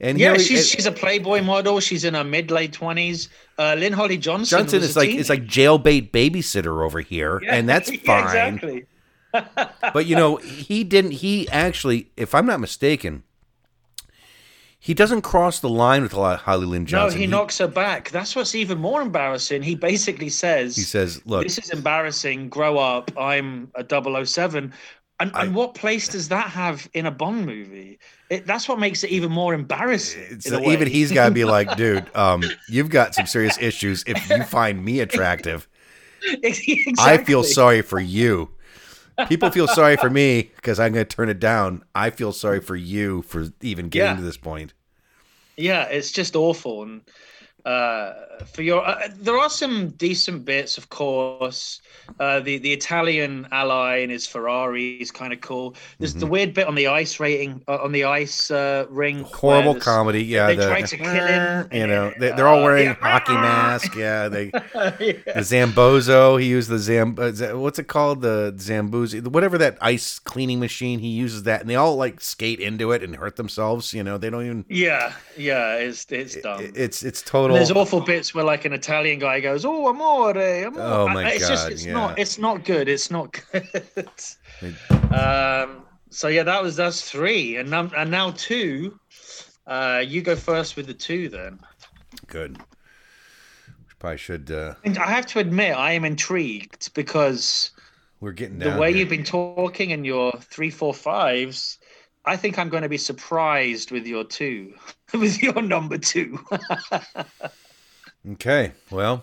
And 0.00 0.18
yeah, 0.18 0.36
she's 0.36 0.60
uh, 0.60 0.76
she's 0.76 0.86
a 0.86 0.92
Playboy 0.92 1.42
model. 1.42 1.80
She's 1.80 2.04
in 2.04 2.12
her 2.14 2.24
mid 2.24 2.50
late 2.50 2.72
twenties. 2.72 3.28
Uh, 3.58 3.74
Lynn 3.78 3.92
Holly 3.94 4.18
Johnson. 4.18 4.58
Johnson 4.58 4.82
is 4.82 4.96
like 4.96 5.08
is 5.10 5.28
like 5.30 5.44
jailbait 5.44 6.10
babysitter 6.10 6.84
over 6.84 7.00
here, 7.00 7.40
Yeah, 7.42 7.54
and 7.54 7.68
that's 7.68 7.90
yeah, 7.92 7.98
fine. 8.04 8.24
exactly. 8.54 8.86
But 9.92 10.06
you 10.06 10.16
know, 10.16 10.36
he 10.36 10.82
didn't. 10.84 11.10
He 11.12 11.48
actually, 11.50 12.10
if 12.16 12.34
I'm 12.34 12.46
not 12.46 12.58
mistaken, 12.60 13.22
he 14.78 14.94
doesn't 14.94 15.22
cross 15.22 15.58
the 15.60 15.68
line 15.68 16.02
with 16.02 16.12
Holly 16.12 16.64
Lynn 16.66 16.86
Johnson. 16.86 16.96
No, 16.98 17.04
Johnson. 17.06 17.20
he 17.20 17.26
knocks 17.26 17.58
her 17.58 17.66
back. 17.68 18.10
That's 18.10 18.34
what's 18.36 18.54
even 18.54 18.78
more 18.78 19.02
embarrassing. 19.02 19.62
He 19.62 19.74
basically 19.74 20.28
says, 20.28 20.76
He 20.76 20.82
says, 20.82 21.20
"Look, 21.26 21.42
this 21.42 21.58
is 21.58 21.70
embarrassing. 21.70 22.48
Grow 22.48 22.78
up. 22.78 23.10
I'm 23.18 23.70
a 23.74 23.84
007. 24.24 24.72
And, 25.18 25.30
and 25.34 25.54
what 25.54 25.74
place 25.74 26.08
does 26.08 26.28
that 26.28 26.48
have 26.50 26.88
in 26.92 27.06
a 27.06 27.10
Bond 27.10 27.46
movie? 27.46 27.98
It, 28.28 28.46
that's 28.46 28.68
what 28.68 28.78
makes 28.78 29.02
it 29.02 29.10
even 29.10 29.32
more 29.32 29.54
embarrassing. 29.54 30.22
in 30.30 30.40
so 30.42 30.60
even 30.70 30.88
he's 30.88 31.10
got 31.10 31.26
to 31.28 31.34
be 31.34 31.44
like, 31.56 31.74
dude, 31.76 32.04
um, 32.14 32.42
you've 32.68 32.90
got 32.90 33.14
some 33.14 33.26
serious 33.26 33.56
issues. 33.58 34.04
If 34.06 34.28
you 34.28 34.42
find 34.44 34.84
me 34.84 35.00
attractive, 35.00 35.68
exactly. 36.42 36.94
I 36.98 37.16
feel 37.18 37.44
sorry 37.44 37.80
for 37.82 37.98
you. 37.98 38.50
People 39.28 39.50
feel 39.50 39.66
sorry 39.68 39.96
for 39.96 40.10
me 40.10 40.50
because 40.56 40.78
I'm 40.78 40.92
going 40.92 41.06
to 41.06 41.16
turn 41.16 41.30
it 41.30 41.40
down. 41.40 41.82
I 41.94 42.10
feel 42.10 42.32
sorry 42.32 42.60
for 42.60 42.76
you 42.76 43.22
for 43.22 43.46
even 43.62 43.88
getting 43.88 44.16
Yeah. 44.16 44.16
to 44.16 44.22
this 44.22 44.36
point. 44.36 44.74
Yeah, 45.56 45.84
it's 45.84 46.10
just 46.10 46.36
awful. 46.36 46.82
And 46.82 47.00
uh, 47.64 48.12
for 48.44 48.62
your, 48.62 48.86
uh, 48.86 49.08
there 49.16 49.38
are 49.38 49.48
some 49.50 49.88
decent 49.90 50.44
bits, 50.44 50.78
of 50.78 50.88
course. 50.90 51.80
Uh, 52.20 52.38
the 52.40 52.58
the 52.58 52.72
Italian 52.72 53.48
ally 53.50 53.96
in 53.96 54.10
his 54.10 54.26
Ferrari 54.26 54.94
is 54.96 55.10
kind 55.10 55.32
of 55.32 55.40
cool. 55.40 55.74
There's 55.98 56.14
Mm-hmm. 56.14 56.20
the 56.20 56.26
weird 56.26 56.54
bit 56.54 56.66
on 56.68 56.74
the 56.76 56.86
ice 56.86 57.18
rating 57.18 57.62
uh, 57.66 57.78
on 57.82 57.92
the 57.92 58.04
ice 58.04 58.50
uh, 58.50 58.86
ring. 58.90 59.24
Horrible 59.24 59.74
comedy. 59.74 60.22
Yeah, 60.24 60.46
they 60.46 60.56
the, 60.56 60.66
try 60.68 60.82
to 60.82 60.96
kill 60.96 61.26
him. 61.26 61.68
You 61.72 61.86
know, 61.86 62.12
they, 62.18 62.32
they're 62.32 62.46
all 62.48 62.60
Uh, 62.60 62.64
wearing 62.64 62.84
yeah. 62.86 62.94
hockey 63.00 63.32
masks. 63.48 63.96
Yeah, 63.96 64.28
they 64.28 64.52
Yeah. 65.00 65.34
the 65.34 65.40
Zambozo. 65.40 66.40
He 66.40 66.46
used 66.48 66.68
the 66.68 66.78
Zam. 66.78 67.16
Uh, 67.18 67.32
what's 67.58 67.78
it 67.78 67.88
called? 67.88 68.22
The 68.22 68.54
Zambuzi. 68.56 69.26
Whatever 69.26 69.58
that 69.58 69.78
ice 69.80 70.18
cleaning 70.18 70.60
machine. 70.60 70.98
He 71.00 71.08
uses 71.08 71.42
that, 71.44 71.60
and 71.60 71.68
they 71.70 71.74
all 71.76 71.96
like 71.96 72.20
skate 72.20 72.60
into 72.60 72.92
it 72.92 73.02
and 73.02 73.16
hurt 73.16 73.36
themselves. 73.36 73.92
You 73.92 74.04
know, 74.04 74.18
they 74.18 74.30
don't 74.30 74.44
even. 74.44 74.64
Yeah, 74.68 75.12
yeah, 75.36 75.74
it's 75.76 76.06
it's 76.10 76.36
dumb. 76.36 76.72
It's 76.74 77.02
it's 77.02 77.22
And 77.22 77.26
total. 77.26 77.56
there's 77.56 77.70
awful 77.70 78.00
bits 78.00 78.25
where 78.34 78.44
like 78.44 78.64
an 78.64 78.72
Italian 78.72 79.18
guy 79.18 79.40
goes, 79.40 79.64
"Oh, 79.64 79.88
amore, 79.88 80.30
amore." 80.30 80.82
Oh, 80.82 81.08
my 81.08 81.30
it's 81.32 81.48
just 81.48 81.68
it's 81.68 81.84
yeah. 81.84 81.92
not 81.92 82.18
it's 82.18 82.38
not 82.38 82.64
good. 82.64 82.88
It's 82.88 83.10
not 83.10 83.32
good. 83.52 84.10
um. 85.12 85.82
So 86.10 86.28
yeah, 86.28 86.44
that 86.44 86.62
was 86.62 86.76
that's 86.76 87.10
three, 87.10 87.56
and 87.56 87.70
now 87.70 87.90
and 87.96 88.10
now 88.10 88.30
two. 88.36 88.98
Uh, 89.66 90.02
you 90.06 90.22
go 90.22 90.36
first 90.36 90.76
with 90.76 90.86
the 90.86 90.94
two 90.94 91.28
then. 91.28 91.58
good. 92.28 92.56
Which 92.58 93.98
probably 93.98 94.16
should. 94.18 94.50
Uh, 94.50 94.74
And 94.84 94.96
I 94.96 95.10
have 95.10 95.26
to 95.26 95.40
admit, 95.40 95.76
I 95.76 95.90
am 95.92 96.04
intrigued 96.04 96.94
because 96.94 97.72
we're 98.20 98.30
getting 98.32 98.60
the 98.60 98.76
way 98.78 98.90
here. 98.92 99.00
you've 99.00 99.08
been 99.08 99.24
talking 99.24 99.90
in 99.90 100.04
your 100.04 100.32
three, 100.40 100.70
four, 100.70 100.94
fives. 100.94 101.78
I 102.24 102.36
think 102.36 102.58
I'm 102.58 102.68
going 102.68 102.82
to 102.84 102.88
be 102.88 102.96
surprised 102.98 103.90
with 103.90 104.06
your 104.06 104.22
two, 104.24 104.74
with 105.12 105.42
your 105.42 105.60
number 105.60 105.98
two. 105.98 106.38
Okay, 108.32 108.72
well, 108.90 109.22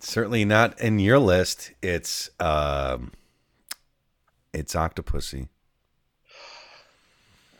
certainly 0.00 0.44
not 0.44 0.80
in 0.80 0.98
your 0.98 1.18
list. 1.20 1.70
It's 1.80 2.28
um, 2.40 3.12
it's 4.52 4.74
Octopussy. 4.74 5.48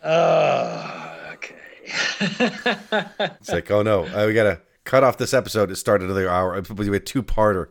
Uh, 0.02 1.34
okay. 1.34 1.54
It's 3.38 3.50
like, 3.50 3.70
oh 3.70 3.82
no, 3.82 4.06
uh, 4.06 4.26
we 4.26 4.34
gotta 4.34 4.60
cut 4.82 5.04
off 5.04 5.18
this 5.18 5.32
episode 5.32 5.68
to 5.68 5.76
start 5.76 6.02
another 6.02 6.28
hour. 6.28 6.60
We 6.74 6.96
a 6.96 6.98
two 6.98 7.22
parter. 7.22 7.68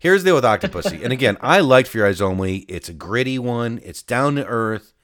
Here's 0.00 0.22
the 0.22 0.28
deal 0.28 0.36
with 0.36 0.44
Octopussy, 0.44 1.02
and 1.02 1.12
again, 1.12 1.36
I 1.42 1.60
liked 1.60 1.92
Your 1.94 2.06
Eyes 2.06 2.22
Only. 2.22 2.58
It's 2.60 2.88
a 2.88 2.94
gritty 2.94 3.38
one. 3.38 3.78
It's 3.82 4.02
down 4.02 4.36
to 4.36 4.46
earth. 4.46 4.94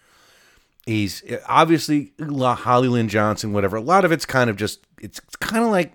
He's 0.86 1.22
obviously 1.48 2.12
La- 2.18 2.54
Holly 2.54 2.88
Lynn 2.88 3.08
Johnson, 3.08 3.52
whatever. 3.52 3.76
A 3.76 3.80
lot 3.80 4.04
of 4.04 4.12
it's 4.12 4.26
kind 4.26 4.50
of 4.50 4.56
just. 4.56 4.86
It's 5.00 5.20
kind 5.40 5.64
of 5.64 5.70
like. 5.70 5.94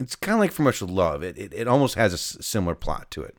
It's 0.00 0.14
kind 0.16 0.34
of 0.34 0.40
like 0.40 0.52
For 0.52 0.62
Much 0.62 0.80
Love. 0.82 1.22
It, 1.22 1.36
it 1.38 1.52
it 1.52 1.68
almost 1.68 1.94
has 1.96 2.12
a 2.12 2.18
similar 2.18 2.74
plot 2.74 3.10
to 3.12 3.22
it. 3.22 3.36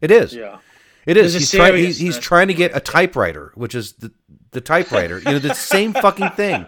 It 0.00 0.10
is. 0.10 0.34
yeah. 0.34 0.58
It 1.06 1.16
is. 1.16 1.34
He's 1.34 1.50
trying. 1.50 1.76
He's, 1.76 1.98
he's 1.98 2.18
trying 2.18 2.48
to 2.48 2.54
get 2.54 2.76
a 2.76 2.80
typewriter, 2.80 3.52
which 3.54 3.74
is 3.74 3.94
the 3.94 4.12
the 4.52 4.60
typewriter. 4.60 5.18
You 5.18 5.32
know, 5.32 5.38
the 5.38 5.54
same 5.54 5.92
fucking 5.92 6.30
thing. 6.30 6.66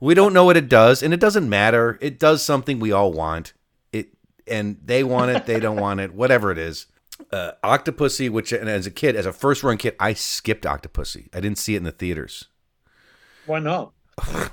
We 0.00 0.14
don't 0.14 0.32
know 0.32 0.44
what 0.44 0.56
it 0.56 0.68
does, 0.68 1.02
and 1.02 1.12
it 1.12 1.20
doesn't 1.20 1.48
matter. 1.48 1.98
It 2.00 2.18
does 2.18 2.42
something 2.42 2.78
we 2.78 2.92
all 2.92 3.12
want. 3.12 3.54
It 3.92 4.10
and 4.46 4.78
they 4.84 5.02
want 5.02 5.32
it. 5.32 5.46
They 5.46 5.58
don't 5.58 5.80
want 5.80 6.00
it. 6.00 6.14
Whatever 6.14 6.52
it 6.52 6.58
is. 6.58 6.86
Uh, 7.32 7.52
Octopussy, 7.64 8.30
which 8.30 8.52
and 8.52 8.68
as 8.68 8.86
a 8.86 8.90
kid, 8.90 9.16
as 9.16 9.26
a 9.26 9.32
first 9.32 9.62
run 9.62 9.78
kid, 9.78 9.96
I 9.98 10.12
skipped 10.12 10.64
Octopussy. 10.64 11.28
I 11.34 11.40
didn't 11.40 11.58
see 11.58 11.74
it 11.74 11.78
in 11.78 11.84
the 11.84 11.92
theaters. 11.92 12.46
Why 13.46 13.58
not? 13.60 13.92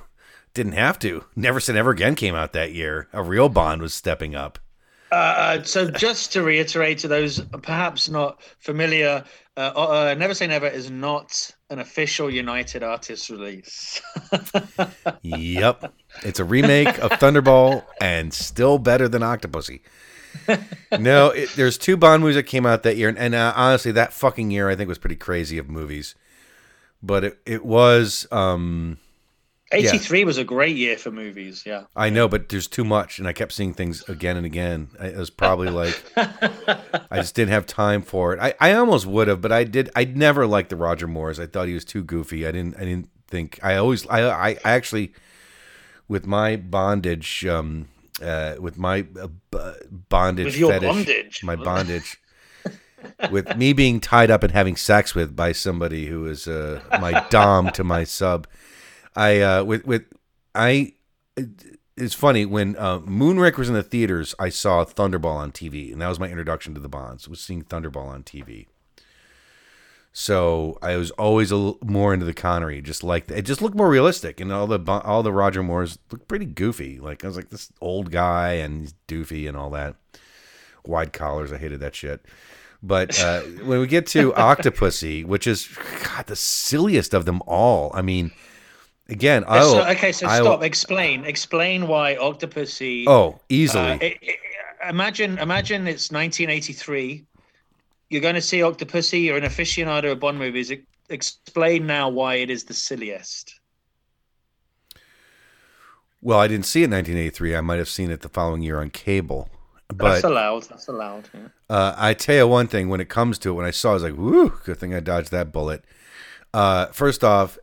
Didn't 0.53 0.73
have 0.73 0.99
to. 0.99 1.25
Never 1.35 1.59
Say 1.59 1.73
Never 1.73 1.91
Again 1.91 2.15
came 2.15 2.35
out 2.35 2.53
that 2.53 2.73
year. 2.73 3.07
A 3.11 3.23
real 3.23 3.49
Bond 3.49 3.81
was 3.81 3.93
stepping 3.93 4.35
up. 4.35 4.59
Uh, 5.11 5.61
so 5.61 5.89
just 5.91 6.33
to 6.33 6.41
reiterate 6.41 6.97
to 6.99 7.07
those 7.07 7.39
perhaps 7.61 8.09
not 8.09 8.41
familiar, 8.59 9.23
uh, 9.57 9.59
uh, 9.59 10.15
Never 10.17 10.33
Say 10.33 10.47
Never 10.47 10.67
is 10.67 10.89
not 10.89 11.51
an 11.69 11.79
official 11.79 12.31
United 12.31 12.81
Artists 12.81 13.29
release. 13.29 14.01
yep, 15.21 15.93
it's 16.23 16.39
a 16.39 16.43
remake 16.43 16.97
of 16.99 17.11
Thunderball 17.11 17.83
and 18.01 18.33
still 18.33 18.79
better 18.79 19.07
than 19.07 19.21
Octopussy. 19.21 19.81
no, 20.99 21.29
it, 21.29 21.49
there's 21.55 21.77
two 21.77 21.95
Bond 21.95 22.21
movies 22.21 22.35
that 22.35 22.43
came 22.43 22.65
out 22.65 22.81
that 22.81 22.97
year, 22.97 23.09
and, 23.09 23.17
and 23.17 23.35
uh, 23.35 23.53
honestly, 23.55 23.91
that 23.91 24.13
fucking 24.13 24.49
year 24.49 24.69
I 24.69 24.75
think 24.75 24.87
was 24.87 24.97
pretty 24.97 25.15
crazy 25.15 25.59
of 25.59 25.69
movies. 25.69 26.15
But 27.03 27.23
it 27.23 27.39
it 27.45 27.65
was. 27.65 28.25
Um, 28.31 28.97
83 29.73 30.19
yeah. 30.19 30.25
was 30.25 30.37
a 30.37 30.43
great 30.43 30.75
year 30.75 30.97
for 30.97 31.11
movies. 31.11 31.63
Yeah. 31.65 31.85
I 31.95 32.09
know, 32.09 32.27
but 32.27 32.49
there's 32.49 32.67
too 32.67 32.83
much. 32.83 33.17
And 33.17 33.27
I 33.27 33.33
kept 33.33 33.51
seeing 33.51 33.73
things 33.73 34.07
again 34.07 34.37
and 34.37 34.45
again. 34.45 34.89
It 34.99 35.17
was 35.17 35.29
probably 35.29 35.69
like, 35.69 35.99
I 36.15 37.15
just 37.15 37.35
didn't 37.35 37.51
have 37.51 37.65
time 37.65 38.03
for 38.03 38.33
it. 38.33 38.39
I, 38.39 38.53
I 38.59 38.73
almost 38.73 39.05
would 39.05 39.27
have, 39.27 39.41
but 39.41 39.51
I 39.51 39.63
did. 39.63 39.89
I 39.95 40.05
never 40.05 40.45
liked 40.45 40.69
the 40.69 40.75
Roger 40.75 41.07
Moores. 41.07 41.39
I 41.39 41.47
thought 41.47 41.67
he 41.67 41.73
was 41.73 41.85
too 41.85 42.03
goofy. 42.03 42.45
I 42.45 42.51
didn't, 42.51 42.75
I 42.75 42.81
didn't 42.81 43.09
think, 43.27 43.59
I 43.63 43.75
always, 43.75 44.05
I, 44.07 44.21
I, 44.21 44.49
I 44.49 44.57
actually, 44.63 45.13
with 46.07 46.27
my 46.27 46.55
bondage, 46.55 47.45
um, 47.45 47.87
uh, 48.21 48.55
with 48.59 48.77
my 48.77 49.05
uh, 49.19 49.73
bondage 50.09 50.45
with 50.45 50.57
your 50.57 50.71
fetish, 50.71 50.87
bondage. 50.87 51.43
my 51.43 51.55
bondage, 51.55 52.17
with 53.31 53.55
me 53.57 53.73
being 53.73 53.99
tied 53.99 54.31
up 54.31 54.43
and 54.43 54.51
having 54.51 54.75
sex 54.75 55.15
with 55.15 55.35
by 55.35 55.51
somebody 55.51 56.07
who 56.07 56.25
is 56.25 56.47
uh, 56.47 56.81
my 56.99 57.25
dom 57.29 57.71
to 57.71 57.83
my 57.83 58.03
sub. 58.03 58.47
I 59.15 59.41
uh, 59.41 59.63
with 59.63 59.85
with 59.85 60.03
I. 60.53 60.93
It's 61.95 62.15
funny 62.15 62.43
when 62.43 62.75
uh, 62.77 62.99
Moonraker 62.99 63.59
was 63.59 63.69
in 63.69 63.75
the 63.75 63.83
theaters. 63.83 64.33
I 64.39 64.49
saw 64.49 64.83
Thunderball 64.83 65.35
on 65.35 65.51
TV, 65.51 65.91
and 65.91 66.01
that 66.01 66.07
was 66.07 66.19
my 66.19 66.27
introduction 66.27 66.73
to 66.73 66.79
the 66.79 66.89
Bonds. 66.89 67.29
Was 67.29 67.39
seeing 67.39 67.63
Thunderball 67.63 68.07
on 68.07 68.23
TV. 68.23 68.65
So 70.15 70.77
I 70.79 70.95
was 70.95 71.09
always 71.11 71.51
a 71.51 71.73
more 71.83 72.13
into 72.13 72.25
the 72.25 72.35
Connery, 72.35 72.83
just 72.83 73.03
like 73.03 73.31
it 73.31 73.41
just 73.41 73.63
looked 73.63 73.75
more 73.75 73.89
realistic, 73.89 74.39
and 74.39 74.53
all 74.53 74.67
the 74.67 74.79
all 75.03 75.23
the 75.23 75.33
Roger 75.33 75.63
Moores 75.63 75.97
looked 76.11 76.27
pretty 76.27 76.45
goofy. 76.45 76.99
Like 76.99 77.23
I 77.23 77.27
was 77.27 77.35
like 77.35 77.49
this 77.49 77.71
old 77.81 78.11
guy 78.11 78.53
and 78.53 78.81
he's 78.81 78.93
doofy 79.07 79.47
and 79.47 79.57
all 79.57 79.71
that. 79.71 79.95
Wide 80.85 81.13
collars, 81.13 81.51
I 81.51 81.57
hated 81.57 81.79
that 81.79 81.95
shit. 81.95 82.23
But 82.85 83.17
uh, 83.19 83.41
when 83.63 83.79
we 83.79 83.87
get 83.87 84.05
to 84.07 84.31
Octopussy, 84.37 85.25
which 85.25 85.47
is 85.47 85.69
God 86.03 86.27
the 86.27 86.35
silliest 86.35 87.13
of 87.13 87.23
them 87.25 87.41
all, 87.47 87.91
I 87.93 88.01
mean, 88.01 88.31
Again, 89.09 89.43
I 89.47 89.61
so, 89.61 89.85
okay. 89.89 90.11
So 90.11 90.27
I 90.27 90.39
stop. 90.39 90.63
explain. 90.63 91.25
Explain 91.25 91.87
why 91.87 92.15
Octopussy. 92.15 93.05
Oh, 93.05 93.39
easily. 93.49 93.91
Uh, 93.91 93.97
it, 94.01 94.17
it, 94.21 94.39
imagine, 94.87 95.37
imagine 95.39 95.87
it's 95.87 96.09
1983. 96.09 97.25
You're 98.09 98.21
going 98.21 98.35
to 98.35 98.41
see 98.41 98.59
Octopussy. 98.59 99.25
You're 99.25 99.37
an 99.37 99.43
aficionado 99.43 100.13
of 100.13 100.19
Bond 100.19 100.39
movies. 100.39 100.71
Explain 101.09 101.85
now 101.85 102.07
why 102.07 102.35
it 102.35 102.49
is 102.49 102.63
the 102.63 102.73
silliest. 102.73 103.59
Well, 106.21 106.39
I 106.39 106.47
didn't 106.47 106.65
see 106.65 106.83
it 106.83 106.85
in 106.85 106.91
1983. 106.91 107.57
I 107.57 107.61
might 107.61 107.79
have 107.79 107.89
seen 107.89 108.09
it 108.09 108.21
the 108.21 108.29
following 108.29 108.61
year 108.61 108.79
on 108.79 108.89
cable. 108.89 109.49
But, 109.97 110.13
that's 110.13 110.23
allowed. 110.23 110.63
That's 110.63 110.87
allowed. 110.87 111.29
Yeah. 111.33 111.47
Uh, 111.69 111.95
I 111.97 112.13
tell 112.13 112.35
you 112.35 112.47
one 112.47 112.67
thing. 112.67 112.89
When 112.89 113.01
it 113.01 113.09
comes 113.09 113.39
to 113.39 113.49
it, 113.49 113.53
when 113.53 113.65
I 113.65 113.71
saw, 113.71 113.89
it, 113.89 113.91
I 113.91 113.93
was 113.95 114.03
like, 114.03 114.17
"Woo! 114.17 114.49
Good 114.63 114.77
thing 114.79 114.93
I 114.93 114.99
dodged 114.99 115.31
that 115.31 115.51
bullet." 115.51 115.83
Uh, 116.53 116.85
first 116.87 117.23
off, 117.23 117.57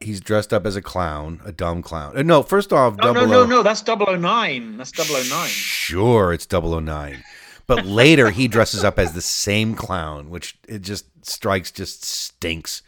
he's 0.00 0.20
dressed 0.20 0.52
up 0.52 0.66
as 0.66 0.74
a 0.74 0.82
clown, 0.82 1.40
a 1.44 1.52
dumb 1.52 1.80
clown. 1.80 2.16
Uh, 2.18 2.22
no, 2.22 2.42
first 2.42 2.72
off, 2.72 2.96
no, 2.96 3.12
no, 3.12 3.24
no, 3.24 3.46
no, 3.46 3.62
that's 3.62 3.84
009. 3.86 4.78
That's 4.78 4.92
009. 4.98 5.48
Sure, 5.48 6.32
it's 6.32 6.46
009. 6.50 7.22
But 7.68 7.86
later 7.86 8.30
he 8.30 8.48
dresses 8.48 8.82
up 8.82 8.98
as 8.98 9.12
the 9.12 9.22
same 9.22 9.76
clown, 9.76 10.28
which 10.28 10.58
it 10.66 10.82
just 10.82 11.06
strikes 11.24 11.70
just 11.70 12.04
stinks. 12.04 12.82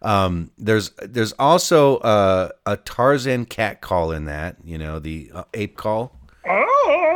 Um, 0.00 0.52
there's 0.56 0.90
there's 1.02 1.32
also 1.32 1.98
uh, 1.98 2.50
a 2.64 2.76
Tarzan 2.78 3.44
cat 3.44 3.82
call 3.82 4.12
in 4.12 4.24
that, 4.24 4.56
you 4.64 4.78
know, 4.78 4.98
the 4.98 5.30
uh, 5.34 5.44
ape 5.52 5.76
call. 5.76 6.17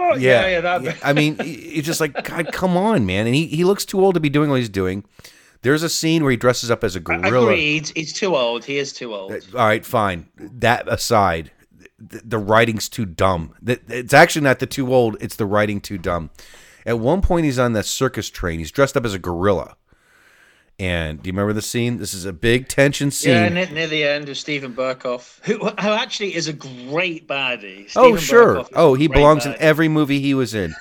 Oh, 0.02 0.16
yeah, 0.16 0.42
yeah. 0.42 0.48
yeah, 0.48 0.60
that... 0.60 0.82
yeah 0.82 0.96
I 1.02 1.12
mean, 1.12 1.36
it's 1.40 1.86
just 1.86 2.00
like 2.00 2.24
God, 2.24 2.52
come 2.52 2.76
on, 2.76 3.06
man. 3.06 3.26
And 3.26 3.34
he, 3.34 3.46
he 3.46 3.64
looks 3.64 3.84
too 3.84 4.02
old 4.04 4.14
to 4.14 4.20
be 4.20 4.28
doing 4.28 4.50
what 4.50 4.58
he's 4.58 4.68
doing. 4.68 5.04
There's 5.62 5.84
a 5.84 5.88
scene 5.88 6.22
where 6.22 6.32
he 6.32 6.36
dresses 6.36 6.70
up 6.70 6.82
as 6.82 6.96
a 6.96 7.00
gorilla. 7.00 7.46
Agreed. 7.46 7.92
He's 7.94 8.12
too 8.12 8.34
old. 8.34 8.64
He 8.64 8.78
is 8.78 8.92
too 8.92 9.14
old. 9.14 9.32
Uh, 9.32 9.36
all 9.54 9.66
right, 9.66 9.86
fine. 9.86 10.26
That 10.36 10.88
aside, 10.88 11.52
the, 11.98 12.20
the 12.24 12.38
writing's 12.38 12.88
too 12.88 13.06
dumb. 13.06 13.54
It's 13.64 14.12
actually 14.12 14.42
not 14.42 14.58
the 14.58 14.66
too 14.66 14.92
old. 14.92 15.16
It's 15.20 15.36
the 15.36 15.46
writing 15.46 15.80
too 15.80 15.98
dumb. 15.98 16.30
At 16.84 16.98
one 16.98 17.22
point, 17.22 17.44
he's 17.44 17.60
on 17.60 17.74
that 17.74 17.86
circus 17.86 18.28
train. 18.28 18.58
He's 18.58 18.72
dressed 18.72 18.96
up 18.96 19.04
as 19.04 19.14
a 19.14 19.20
gorilla. 19.20 19.76
And 20.78 21.22
do 21.22 21.28
you 21.28 21.32
remember 21.32 21.52
the 21.52 21.62
scene? 21.62 21.98
This 21.98 22.12
is 22.12 22.24
a 22.24 22.32
big 22.32 22.66
tension 22.66 23.10
scene. 23.10 23.32
Yeah, 23.32 23.48
near, 23.48 23.70
near 23.70 23.86
the 23.86 24.04
end 24.04 24.28
of 24.28 24.36
Stephen 24.36 24.74
Berkoff, 24.74 25.38
who, 25.44 25.58
who 25.58 25.68
actually 25.90 26.34
is 26.34 26.48
a 26.48 26.52
great 26.52 27.28
baddie. 27.28 27.92
oh, 27.94 28.16
sure. 28.16 28.66
Oh, 28.74 28.94
he 28.94 29.06
belongs 29.06 29.44
baddie. 29.44 29.54
in 29.54 29.62
every 29.62 29.88
movie 29.88 30.20
he 30.20 30.34
was 30.34 30.54
in 30.54 30.74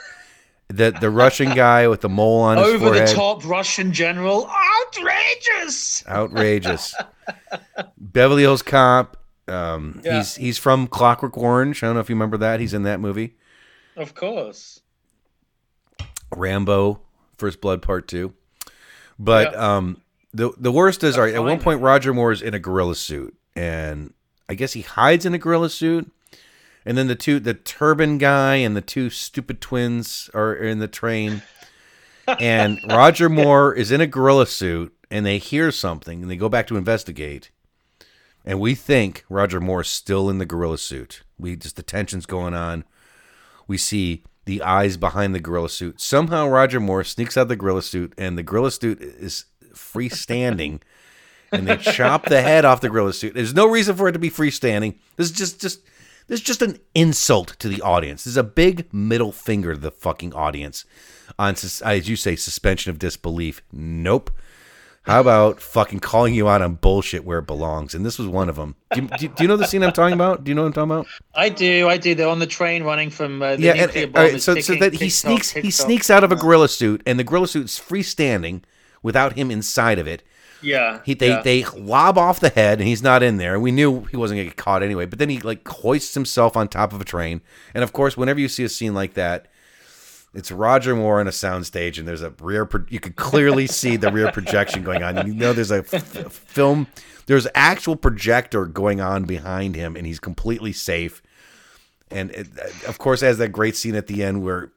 the 0.71 0.91
the 0.91 1.09
Russian 1.09 1.49
guy 1.55 1.87
with 1.87 2.01
the 2.01 2.09
mole 2.09 2.41
on 2.41 2.57
his 2.57 2.67
over 2.67 2.87
forehead. 2.87 3.07
the 3.07 3.13
top 3.13 3.45
Russian 3.45 3.91
general. 3.93 4.49
Outrageous! 4.85 6.07
Outrageous. 6.07 6.95
Beverly 7.97 8.43
Hills 8.43 8.61
Cop. 8.61 9.17
Um, 9.47 10.01
yeah. 10.03 10.17
He's 10.17 10.35
he's 10.35 10.57
from 10.57 10.87
Clockwork 10.87 11.37
Orange. 11.37 11.83
I 11.83 11.87
don't 11.87 11.95
know 11.95 12.01
if 12.01 12.09
you 12.09 12.15
remember 12.15 12.37
that. 12.37 12.59
He's 12.59 12.73
in 12.73 12.83
that 12.83 12.99
movie. 12.99 13.35
Of 13.95 14.15
course. 14.15 14.79
Rambo, 16.35 17.01
First 17.37 17.59
Blood 17.61 17.81
Part 17.81 18.07
Two. 18.07 18.33
But 19.23 19.53
yeah. 19.53 19.75
um, 19.77 20.01
the 20.33 20.51
the 20.57 20.71
worst 20.71 21.03
is, 21.03 21.17
all 21.17 21.23
right, 21.23 21.35
at 21.35 21.43
one 21.43 21.59
point 21.59 21.81
Roger 21.81 22.13
Moore 22.13 22.31
is 22.31 22.41
in 22.41 22.53
a 22.53 22.59
gorilla 22.59 22.95
suit, 22.95 23.35
and 23.55 24.13
I 24.49 24.55
guess 24.55 24.73
he 24.73 24.81
hides 24.81 25.25
in 25.25 25.33
a 25.33 25.37
gorilla 25.37 25.69
suit 25.69 26.11
and 26.83 26.97
then 26.97 27.07
the 27.07 27.15
two 27.15 27.39
the 27.39 27.53
turban 27.53 28.17
guy 28.17 28.55
and 28.55 28.75
the 28.75 28.81
two 28.81 29.09
stupid 29.09 29.61
twins 29.61 30.29
are 30.33 30.55
in 30.55 30.79
the 30.79 30.87
train 30.87 31.43
and 32.39 32.79
roger 32.89 33.29
moore 33.29 33.71
is 33.73 33.91
in 33.91 34.01
a 34.01 34.07
gorilla 34.07 34.47
suit 34.47 34.91
and 35.11 35.23
they 35.23 35.37
hear 35.37 35.71
something 35.71 36.23
and 36.23 36.31
they 36.31 36.35
go 36.35 36.49
back 36.49 36.65
to 36.65 36.77
investigate 36.77 37.51
and 38.45 38.59
we 38.59 38.75
think 38.75 39.23
roger 39.29 39.59
moore 39.59 39.81
is 39.81 39.87
still 39.87 40.29
in 40.29 40.37
the 40.37 40.45
gorilla 40.45 40.77
suit. 40.77 41.23
We 41.37 41.55
just 41.55 41.75
the 41.75 41.83
tension's 41.83 42.25
going 42.25 42.53
on. 42.53 42.83
We 43.67 43.77
see 43.77 44.23
the 44.45 44.61
eyes 44.61 44.97
behind 44.97 45.33
the 45.35 45.39
gorilla 45.39 45.69
suit 45.69 45.99
somehow 45.99 46.47
roger 46.47 46.79
moore 46.79 47.03
sneaks 47.03 47.37
out 47.37 47.47
the 47.47 47.55
gorilla 47.55 47.81
suit 47.81 48.13
and 48.17 48.37
the 48.37 48.43
gorilla 48.43 48.71
suit 48.71 49.01
is 49.01 49.45
freestanding 49.73 50.81
and 51.51 51.67
they 51.67 51.77
chop 51.77 52.25
the 52.25 52.41
head 52.41 52.65
off 52.65 52.81
the 52.81 52.89
gorilla 52.89 53.13
suit 53.13 53.33
there's 53.33 53.53
no 53.53 53.67
reason 53.67 53.95
for 53.95 54.07
it 54.07 54.13
to 54.13 54.19
be 54.19 54.29
freestanding 54.29 54.97
this 55.17 55.29
is 55.29 55.35
just 55.35 55.61
just 55.61 55.81
this 56.31 56.39
is 56.39 56.45
just 56.45 56.61
an 56.61 56.77
insult 56.95 57.57
to 57.59 57.67
the 57.67 57.81
audience. 57.81 58.23
This 58.23 58.31
is 58.31 58.37
a 58.37 58.43
big 58.43 58.93
middle 58.93 59.33
finger 59.33 59.73
to 59.73 59.79
the 59.79 59.91
fucking 59.91 60.33
audience 60.33 60.85
on, 61.37 61.55
as 61.55 62.07
you 62.07 62.15
say, 62.15 62.37
suspension 62.37 62.89
of 62.89 62.99
disbelief. 62.99 63.61
Nope. 63.69 64.31
How 65.03 65.19
about 65.19 65.59
fucking 65.59 65.99
calling 65.99 66.35
you 66.35 66.47
out 66.47 66.61
on 66.61 66.75
bullshit 66.75 67.25
where 67.25 67.39
it 67.39 67.47
belongs? 67.47 67.95
And 67.95 68.05
this 68.05 68.19
was 68.19 68.27
one 68.27 68.49
of 68.49 68.55
them. 68.55 68.75
Do 68.93 69.01
you, 69.01 69.07
do, 69.07 69.27
do 69.29 69.43
you, 69.43 69.47
know 69.47 69.57
the 69.57 69.65
scene 69.65 69.81
I'm 69.81 69.93
talking 69.93 70.13
about? 70.13 70.43
Do 70.43 70.51
you 70.51 70.55
know 70.55 70.61
what 70.61 70.67
I'm 70.67 70.73
talking 70.73 70.91
about? 70.91 71.07
I 71.33 71.49
do. 71.49 71.89
I 71.89 71.97
do. 71.97 72.13
They're 72.13 72.29
on 72.29 72.37
the 72.37 72.45
train 72.45 72.83
running 72.83 73.09
from 73.09 73.41
uh, 73.41 73.55
the 73.55 73.63
yeah. 73.63 73.73
And, 73.73 73.95
and, 73.95 74.15
right, 74.15 74.41
so, 74.41 74.59
so 74.59 74.75
that 74.75 74.93
he 74.93 75.09
sneaks 75.09 75.51
he 75.51 75.71
sneaks 75.71 76.11
out 76.11 76.23
of 76.23 76.31
a 76.31 76.35
gorilla 76.35 76.69
suit, 76.69 77.01
and 77.07 77.17
the 77.17 77.23
gorilla 77.23 77.47
suit's 77.47 77.79
freestanding 77.79 78.61
without 79.01 79.33
him 79.33 79.49
inside 79.49 79.97
of 79.97 80.05
it. 80.05 80.21
Yeah. 80.61 80.99
He 81.03 81.15
they 81.15 81.29
yeah. 81.29 81.41
they 81.41 81.63
lob 81.65 82.19
off 82.19 82.39
the 82.39 82.49
head 82.49 82.79
and 82.79 82.87
he's 82.87 83.01
not 83.01 83.23
in 83.23 83.37
there. 83.37 83.59
We 83.59 83.71
knew 83.71 84.03
he 84.05 84.17
wasn't 84.17 84.37
gonna 84.37 84.49
get 84.49 84.57
caught 84.57 84.83
anyway. 84.83 85.05
But 85.05 85.19
then 85.19 85.29
he 85.29 85.39
like 85.39 85.67
hoists 85.67 86.13
himself 86.13 86.55
on 86.55 86.67
top 86.67 86.93
of 86.93 87.01
a 87.01 87.05
train. 87.05 87.41
And 87.73 87.83
of 87.83 87.93
course, 87.93 88.15
whenever 88.15 88.39
you 88.39 88.47
see 88.47 88.63
a 88.63 88.69
scene 88.69 88.93
like 88.93 89.15
that, 89.15 89.47
it's 90.33 90.51
Roger 90.51 90.95
Moore 90.95 91.19
on 91.19 91.27
a 91.27 91.31
soundstage, 91.31 91.97
and 91.97 92.07
there's 92.07 92.21
a 92.21 92.33
rear. 92.41 92.65
Pro- 92.65 92.85
you 92.89 92.99
could 92.99 93.17
clearly 93.17 93.67
see 93.67 93.97
the 93.97 94.11
rear 94.11 94.31
projection 94.31 94.83
going 94.83 95.03
on. 95.03 95.27
You 95.27 95.33
know, 95.33 95.51
there's 95.51 95.71
a 95.71 95.83
f- 95.91 96.31
film. 96.31 96.87
There's 97.25 97.47
actual 97.53 97.95
projector 97.97 98.65
going 98.65 99.01
on 99.01 99.25
behind 99.25 99.75
him, 99.75 99.95
and 99.95 100.07
he's 100.07 100.19
completely 100.19 100.71
safe. 100.71 101.21
And 102.09 102.31
it, 102.31 102.47
of 102.87 102.97
course, 102.97 103.21
has 103.21 103.37
that 103.39 103.49
great 103.49 103.75
scene 103.75 103.95
at 103.95 104.07
the 104.07 104.23
end 104.23 104.43
where 104.43 104.71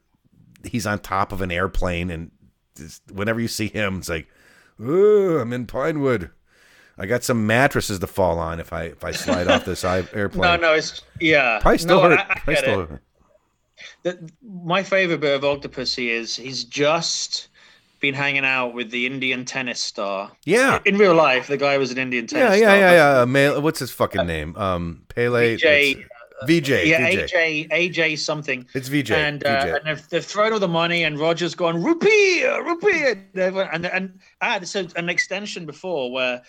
he's 0.63 0.85
on 0.85 0.99
top 0.99 1.31
of 1.31 1.41
an 1.41 1.51
airplane, 1.51 2.09
and 2.09 2.31
whenever 3.13 3.39
you 3.39 3.47
see 3.47 3.67
him, 3.67 3.99
it's 3.99 4.09
like 4.09 4.27
"Ooh, 4.81 5.39
I'm 5.39 5.53
in 5.53 5.67
Pinewood. 5.67 6.31
I 6.97 7.05
got 7.05 7.23
some 7.23 7.45
mattresses 7.45 7.99
to 7.99 8.07
fall 8.07 8.39
on 8.39 8.59
if 8.59 8.71
I 8.71 8.83
if 8.83 9.03
I 9.03 9.11
slide 9.11 9.47
off 9.47 9.65
this 9.65 9.83
airplane. 9.85 10.41
No, 10.41 10.55
no, 10.57 10.73
it's 10.73 11.01
yeah. 11.19 11.59
Probably 11.61 11.77
still 11.77 12.01
no, 12.01 12.09
hurt. 12.09 12.19
I, 12.19 12.41
I 12.47 12.53
still 12.55 12.85
hurt. 12.87 13.01
The, 14.03 14.29
my 14.41 14.83
favorite 14.83 15.19
bit 15.19 15.35
of 15.35 15.41
Octopussy 15.41 16.09
is 16.09 16.35
he's 16.35 16.63
just 16.63 17.49
been 17.99 18.13
hanging 18.13 18.45
out 18.45 18.73
with 18.73 18.91
the 18.91 19.05
Indian 19.05 19.45
tennis 19.45 19.79
star. 19.79 20.31
Yeah. 20.45 20.79
In 20.85 20.97
real 20.97 21.15
life, 21.15 21.47
the 21.47 21.57
guy 21.57 21.77
was 21.77 21.91
an 21.91 21.97
Indian 21.97 22.27
tennis 22.27 22.59
yeah, 22.59 22.73
yeah, 22.73 22.75
Yeah, 22.75 22.91
yeah, 22.91 23.19
yeah. 23.19 23.25
Male, 23.25 23.61
what's 23.61 23.79
his 23.79 23.91
fucking 23.91 24.27
name? 24.27 24.55
Um, 24.57 25.03
Pele. 25.09 25.57
Vijay, 25.57 26.05
VJ. 26.43 26.69
yeah, 26.85 27.09
VJ. 27.09 27.31
AJ, 27.31 27.69
AJ 27.69 28.19
something. 28.19 28.65
It's 28.73 28.89
VJ. 28.89 29.11
And, 29.11 29.43
uh, 29.43 29.65
VJ. 29.65 29.69
and 29.69 29.85
they've, 29.85 30.09
they've 30.09 30.25
thrown 30.25 30.53
all 30.53 30.59
the 30.59 30.67
money, 30.67 31.03
and 31.03 31.17
Roger's 31.17 31.55
gone 31.55 31.81
rupee, 31.81 32.45
rupee, 32.45 33.13
and 33.33 33.57
and 33.57 33.85
and 33.85 34.19
I 34.41 34.53
had 34.53 34.67
so 34.67 34.85
an 34.95 35.09
extension 35.09 35.65
before 35.65 36.11
where, 36.11 36.41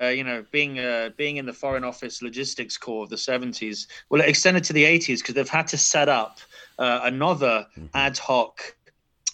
uh, 0.00 0.06
you 0.06 0.24
know, 0.24 0.44
being 0.50 0.78
uh, 0.78 1.10
being 1.16 1.36
in 1.36 1.46
the 1.46 1.52
Foreign 1.52 1.84
Office 1.84 2.22
Logistics 2.22 2.76
Corps 2.78 3.04
of 3.04 3.10
the 3.10 3.18
seventies, 3.18 3.86
well, 4.08 4.22
it 4.22 4.28
extended 4.28 4.64
to 4.64 4.72
the 4.72 4.84
eighties 4.84 5.20
because 5.20 5.34
they've 5.34 5.48
had 5.48 5.66
to 5.68 5.78
set 5.78 6.08
up 6.08 6.38
uh, 6.78 7.00
another 7.04 7.66
Mm-hmm. 7.76 7.86
ad 7.94 8.18
hoc 8.18 8.74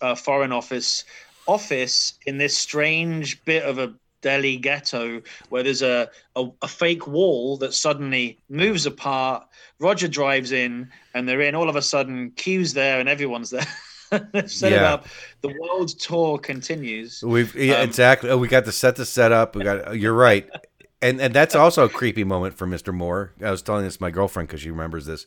uh, 0.01 0.15
Foreign 0.15 0.53
Office 0.53 1.05
office 1.47 2.15
in 2.27 2.39
this 2.39 2.57
strange 2.57 3.43
bit 3.45 3.63
of 3.65 3.79
a 3.79 3.93
Delhi 4.23 4.57
ghetto 4.59 5.23
where 5.49 5.63
there's 5.63 5.83
a, 5.83 6.09
a, 6.37 6.47
a 6.63 6.69
fake 6.69 7.07
wall 7.07 7.57
that 7.57 7.73
suddenly 7.73 8.39
moves 8.51 8.85
apart. 8.87 9.47
Roger 9.79 10.09
drives 10.09 10.53
in 10.53 10.91
and 11.15 11.27
they're 11.29 11.41
in. 11.41 11.55
All 11.55 11.69
of 11.71 11.77
a 11.77 11.83
sudden, 11.83 12.31
Q's 12.37 12.75
there 12.75 13.01
and 13.01 13.09
everyone's 13.09 13.51
there. 13.51 13.67
Set 14.47 14.73
it 14.73 14.79
up. 14.79 15.07
The 15.41 15.49
world 15.61 15.89
tour 15.99 16.37
continues. 16.39 17.23
We've 17.25 17.55
yeah, 17.55 17.77
Um, 17.77 17.89
exactly. 17.89 18.29
Oh, 18.29 18.37
we 18.37 18.49
got 18.49 18.65
the 18.67 18.73
set 18.73 18.97
to 18.97 19.07
set 19.07 19.33
up. 19.33 19.55
We 19.57 19.65
got. 19.65 19.97
You're 19.99 20.13
right, 20.13 20.49
and 21.01 21.21
and 21.21 21.33
that's 21.33 21.55
also 21.65 21.85
a 21.85 21.89
creepy 21.89 22.25
moment 22.25 22.55
for 22.57 22.67
Mister 22.67 22.93
Moore. 22.93 23.33
I 23.43 23.51
was 23.53 23.63
telling 23.63 23.85
this 23.85 23.97
to 23.97 24.03
my 24.03 24.11
girlfriend 24.11 24.49
because 24.49 24.61
she 24.63 24.71
remembers 24.71 25.07
this. 25.07 25.27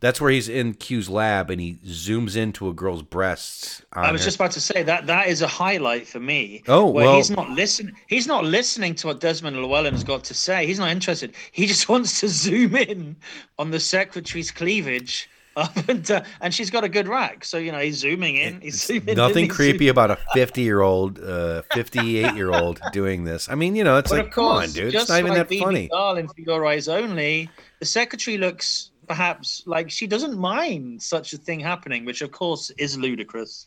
That's 0.00 0.20
where 0.20 0.30
he's 0.30 0.48
in 0.48 0.74
Q's 0.74 1.08
lab 1.08 1.50
and 1.50 1.60
he 1.60 1.78
zooms 1.86 2.36
into 2.36 2.68
a 2.68 2.72
girl's 2.74 3.02
breasts. 3.02 3.82
I 3.92 4.12
was 4.12 4.20
her- 4.20 4.26
just 4.26 4.36
about 4.36 4.50
to 4.52 4.60
say 4.60 4.82
that 4.82 5.06
that 5.06 5.28
is 5.28 5.40
a 5.42 5.46
highlight 5.48 6.06
for 6.06 6.20
me. 6.20 6.62
Oh, 6.68 6.86
where 6.90 7.06
well- 7.06 7.16
he's 7.16 7.30
not 7.30 7.50
listening. 7.50 7.94
He's 8.06 8.26
not 8.26 8.44
listening 8.44 8.94
to 8.96 9.06
what 9.08 9.20
Desmond 9.20 9.56
Llewellyn's 9.56 10.04
got 10.04 10.22
to 10.24 10.34
say. 10.34 10.66
He's 10.66 10.78
not 10.78 10.90
interested. 10.90 11.34
He 11.52 11.66
just 11.66 11.88
wants 11.90 12.20
to 12.20 12.28
zoom 12.28 12.76
in 12.76 13.16
on 13.58 13.70
the 13.70 13.80
secretary's 13.80 14.50
cleavage. 14.50 15.30
Up 15.56 15.74
and, 15.88 16.04
down. 16.04 16.22
and 16.42 16.52
she's 16.52 16.68
got 16.68 16.84
a 16.84 16.88
good 16.90 17.08
rack, 17.08 17.42
so 17.42 17.56
you 17.56 17.72
know 17.72 17.78
he's 17.78 17.96
zooming 17.96 18.36
in. 18.36 18.60
He's 18.60 18.84
zooming 18.84 19.08
in, 19.08 19.16
Nothing 19.16 19.44
he's 19.46 19.54
creepy 19.54 19.78
zooming- 19.86 19.88
about 19.88 20.10
a 20.10 20.18
50 20.34 20.60
year 20.60 20.82
old, 20.82 21.18
uh, 21.18 21.62
58 21.72 22.34
year 22.34 22.52
old 22.52 22.78
doing 22.92 23.24
this. 23.24 23.48
I 23.48 23.54
mean, 23.54 23.74
you 23.74 23.82
know, 23.82 23.96
it's 23.96 24.10
But 24.10 24.16
like, 24.18 24.26
of 24.26 24.32
come 24.32 24.44
on, 24.44 24.52
course, 24.58 24.74
dude. 24.74 24.94
It's 24.94 25.08
not 25.08 25.18
even 25.18 25.30
like 25.30 25.38
that 25.38 25.48
Bibi 25.48 25.62
funny. 25.64 25.88
Dahl 25.88 26.18
in 26.18 26.28
For 26.28 26.34
Your 26.42 26.66
Eyes 26.66 26.88
Only, 26.88 27.48
the 27.78 27.86
secretary 27.86 28.36
looks 28.36 28.90
perhaps 29.06 29.62
like 29.66 29.90
she 29.90 30.06
doesn't 30.06 30.36
mind 30.38 31.02
such 31.02 31.32
a 31.32 31.38
thing 31.38 31.60
happening, 31.60 32.04
which 32.04 32.22
of 32.22 32.30
course 32.32 32.70
is 32.78 32.98
ludicrous. 32.98 33.66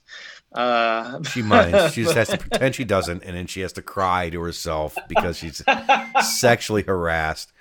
Uh, 0.54 1.22
She 1.24 1.42
minds. 1.42 1.94
She 1.94 2.04
just 2.04 2.16
has 2.16 2.30
to 2.30 2.38
pretend 2.38 2.76
she 2.76 2.84
doesn't, 2.86 3.24
and 3.24 3.36
then 3.36 3.48
she 3.48 3.62
has 3.62 3.74
to 3.74 3.82
cry 3.82 4.30
to 4.30 4.42
herself 4.42 4.96
because 5.08 5.38
she's 5.38 5.62
sexually 6.40 6.84
harassed. 6.84 7.52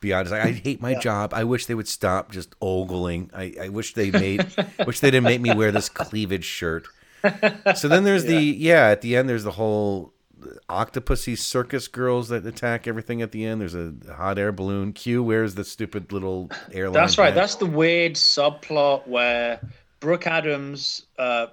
Beyond, 0.00 0.26
it's 0.26 0.32
like 0.32 0.42
I 0.42 0.50
hate 0.50 0.80
my 0.80 0.94
job. 0.94 1.32
I 1.32 1.44
wish 1.44 1.66
they 1.66 1.76
would 1.76 1.86
stop 1.86 2.32
just 2.32 2.56
ogling. 2.60 3.30
I, 3.32 3.54
I 3.62 3.68
wish 3.68 3.94
they 3.94 4.10
made, 4.10 4.44
wish 4.84 4.98
they 4.98 5.12
didn't 5.12 5.22
make 5.24 5.40
me 5.40 5.54
wear 5.54 5.70
this 5.70 5.88
cleavage 5.88 6.44
shirt. 6.44 6.88
So 7.76 7.86
then 7.86 8.02
there's 8.02 8.24
the 8.32 8.34
yeah. 8.40 8.88
At 8.88 9.02
the 9.02 9.16
end, 9.16 9.28
there's 9.28 9.44
the 9.44 9.52
whole 9.52 10.11
Octopussy 10.68 11.36
circus 11.36 11.88
girls 11.88 12.28
that 12.28 12.46
attack 12.46 12.86
everything. 12.86 13.22
At 13.22 13.32
the 13.32 13.44
end, 13.44 13.60
there's 13.60 13.74
a 13.74 13.92
hot 14.14 14.38
air 14.38 14.52
balloon. 14.52 14.92
Q 14.92 15.22
wears 15.22 15.54
the 15.54 15.64
stupid 15.64 16.12
little 16.12 16.50
airline. 16.72 16.94
That's 16.94 17.18
right. 17.18 17.26
hat. 17.26 17.34
That's 17.34 17.56
the 17.56 17.66
weird 17.66 18.14
subplot 18.14 19.06
where 19.06 19.60
Brooke 20.00 20.26
Adams 20.26 21.06
uh, 21.18 21.46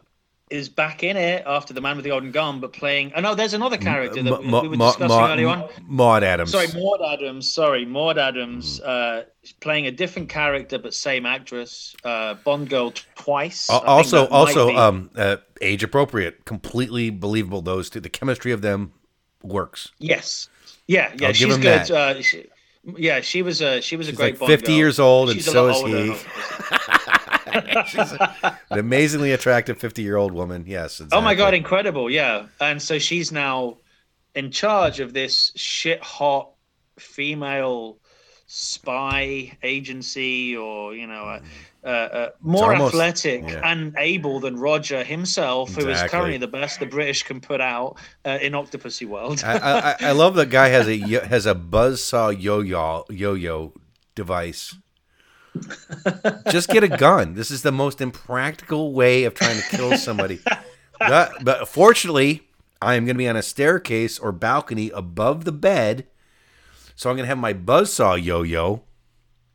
is 0.49 0.67
back 0.67 1.03
in 1.03 1.15
it 1.15 1.43
after 1.45 1.73
the 1.73 1.81
man 1.81 1.95
with 1.95 2.03
the 2.03 2.09
golden 2.09 2.31
gun, 2.31 2.59
but 2.59 2.73
playing. 2.73 3.11
Oh 3.15 3.21
no, 3.21 3.35
there's 3.35 3.53
another 3.53 3.77
character 3.77 4.23
that 4.23 4.39
we, 4.41 4.47
Ma- 4.47 4.61
we 4.61 4.67
were 4.69 4.77
Ma- 4.77 4.87
discussing 4.87 5.15
Ma- 5.17 5.31
earlier 5.31 5.47
on. 5.47 5.69
Maud 5.85 6.23
Adams. 6.23 6.51
Sorry, 6.51 6.67
Maud 6.73 7.01
Adams. 7.13 7.51
Sorry, 7.53 7.85
Maud 7.85 8.17
Adams, 8.17 8.79
Mm-hmm. 8.79 9.21
uh, 9.21 9.23
playing 9.61 9.85
a 9.87 9.91
different 9.91 10.27
character 10.29 10.77
but 10.79 10.93
same 10.93 11.25
actress. 11.25 11.95
Uh, 12.03 12.33
Bond 12.33 12.69
girl 12.69 12.93
twice. 13.15 13.69
Al- 13.69 13.79
think 13.79 13.89
also, 13.89 14.27
also, 14.27 14.75
um, 14.75 15.09
uh, 15.15 15.37
age 15.61 15.83
appropriate, 15.83 16.45
completely 16.45 17.09
believable. 17.11 17.61
Those 17.61 17.89
two, 17.91 17.99
the 17.99 18.09
chemistry 18.09 18.51
of 18.51 18.61
them 18.61 18.93
works. 19.43 19.91
yes, 19.99 20.49
yeah, 20.87 21.11
yeah. 21.19 21.27
I'll 21.27 21.33
she's 21.33 21.57
good. 21.57 21.91
Uh, 21.91 22.21
she, 22.23 22.45
yeah, 22.97 23.21
she 23.21 23.41
was 23.43 23.61
a 23.61 23.81
she 23.81 23.95
was 23.97 24.07
a 24.07 24.11
She's 24.11 24.17
great 24.17 24.33
like 24.33 24.39
Bond 24.39 24.49
50 24.51 24.65
girl. 24.67 24.75
years 24.75 24.99
old, 24.99 25.29
and 25.29 25.37
She's 25.37 25.47
a 25.47 25.51
so 25.51 25.69
is 25.69 25.81
he. 25.81 26.25
She's 27.87 28.11
an 28.69 28.79
amazingly 28.79 29.31
attractive 29.31 29.77
fifty-year-old 29.77 30.31
woman. 30.33 30.65
Yes. 30.67 31.01
Oh 31.11 31.21
my 31.21 31.35
god, 31.35 31.53
incredible! 31.53 32.09
Yeah, 32.09 32.47
and 32.59 32.81
so 32.81 32.99
she's 32.99 33.31
now 33.31 33.77
in 34.35 34.51
charge 34.51 34.99
of 34.99 35.13
this 35.13 35.51
shit 35.55 36.01
hot 36.03 36.51
female 36.97 37.97
spy 38.47 39.57
agency, 39.63 40.55
or 40.57 40.95
you 40.95 41.07
know, 41.07 41.23
uh, 41.23 41.39
uh, 41.83 41.87
uh, 41.87 42.29
more 42.41 42.73
almost- 42.73 42.93
athletic 42.93 43.43
yeah. 43.47 43.61
and 43.63 43.95
able 43.97 44.39
than 44.39 44.57
Roger 44.57 45.03
himself, 45.03 45.69
who 45.73 45.81
is 45.81 45.87
Exactly. 45.87 46.09
currently 46.09 46.37
the 46.37 46.47
best 46.47 46.79
the 46.79 46.85
British 46.85 47.23
can 47.23 47.39
put 47.39 47.61
out 47.61 47.97
uh, 48.25 48.37
in 48.41 48.53
Octopussy 48.53 49.07
World. 49.07 49.43
I, 49.45 49.57
I, 49.57 49.95
I 50.07 50.11
love 50.11 50.35
the 50.35 50.45
guy 50.45 50.69
has 50.69 50.87
a 50.87 50.95
yo- 50.95 51.25
has 51.25 51.45
a 51.45 51.55
buzzsaw 51.55 52.35
yo-yo 52.39 53.05
yo-yo 53.09 53.73
device. 54.15 54.75
Just 56.51 56.69
get 56.69 56.83
a 56.83 56.87
gun. 56.89 57.33
This 57.33 57.51
is 57.51 57.61
the 57.61 57.71
most 57.71 58.01
impractical 58.01 58.93
way 58.93 59.23
of 59.25 59.33
trying 59.33 59.59
to 59.61 59.77
kill 59.77 59.97
somebody. 59.97 60.39
but, 60.99 61.31
but 61.43 61.67
fortunately, 61.67 62.43
I 62.81 62.95
am 62.95 63.05
going 63.05 63.15
to 63.15 63.17
be 63.19 63.27
on 63.27 63.35
a 63.35 63.41
staircase 63.41 64.17
or 64.19 64.31
balcony 64.31 64.89
above 64.93 65.45
the 65.45 65.51
bed, 65.51 66.07
so 66.95 67.09
I'm 67.09 67.15
going 67.15 67.23
to 67.25 67.29
have 67.29 67.37
my 67.37 67.53
buzzsaw 67.53 68.21
yo-yo. 68.21 68.83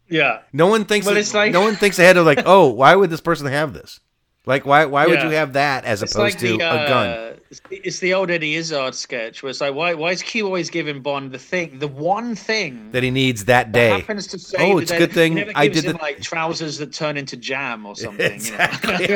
yeah, 0.09 0.41
No 0.53 0.67
one 0.67 0.85
thinks. 0.85 1.07
Well, 1.07 1.15
that- 1.15 1.21
it's 1.21 1.35
like- 1.35 1.53
no 1.53 1.61
one 1.63 1.77
thinks 1.77 1.99
ahead 1.99 2.17
of 2.17 2.27
like, 2.27 2.43
oh, 2.47 2.69
why 2.69 2.95
would 2.95 3.11
this 3.11 3.21
person 3.21 3.47
have 3.47 3.73
this? 3.73 4.01
Like, 4.47 4.67
why 4.67 4.85
why 4.85 5.07
would 5.07 5.21
Yeah. 5.21 5.31
you 5.31 5.37
have 5.37 5.55
that 5.55 5.85
as 5.87 6.03
it's 6.03 6.15
opposed 6.15 6.35
like 6.35 6.41
to 6.41 6.49
the, 6.49 6.55
a 6.57 6.59
gun? 6.89 7.09
uh, 7.09 7.13
it's- 7.51 7.61
It's 7.71 7.99
the 8.01 8.13
old 8.15 8.31
Eddie 8.31 8.57
Izzard 8.57 8.95
sketch 8.95 9.43
where 9.43 9.49
it's 9.51 9.61
like, 9.61 9.75
why 9.75 9.95
why 9.95 10.11
is 10.11 10.23
Q 10.23 10.45
always 10.47 10.69
giving 10.69 11.01
Bond 11.01 11.33
the 11.33 11.39
thing, 11.39 11.79
the 11.79 11.89
one 11.89 12.35
thing 12.35 12.91
That 12.93 13.03
he 13.03 13.11
needs 13.11 13.47
that 13.47 13.73
day. 13.73 13.91
happens 13.91 14.27
to 14.29 14.39
say 14.39 14.59
Oh, 14.73 14.79
it's 14.79 14.91
a 14.91 14.99
good 14.99 15.13
thing 15.13 15.51
I 15.55 15.69
did 15.69 15.85
him, 15.85 15.93
the- 15.93 15.99
like 16.03 16.21
trousers 16.21 16.77
that 16.79 16.93
turn 16.93 17.17
into 17.17 17.37
jam 17.37 17.87
or 17.87 17.97
something. 17.97 18.33
Exactly. 18.33 19.07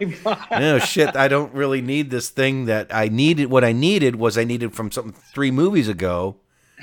You 0.00 0.14
know? 0.24 0.36
no 0.52 0.78
shit 0.78 1.14
i 1.16 1.28
don't 1.28 1.52
really 1.52 1.82
need 1.82 2.10
this 2.10 2.30
thing 2.30 2.64
that 2.66 2.86
i 2.94 3.08
needed 3.08 3.46
what 3.50 3.64
i 3.64 3.72
needed 3.72 4.16
was 4.16 4.38
i 4.38 4.44
needed 4.44 4.74
from 4.74 4.90
something 4.90 5.12
three 5.34 5.50
movies 5.50 5.88
ago 5.88 6.36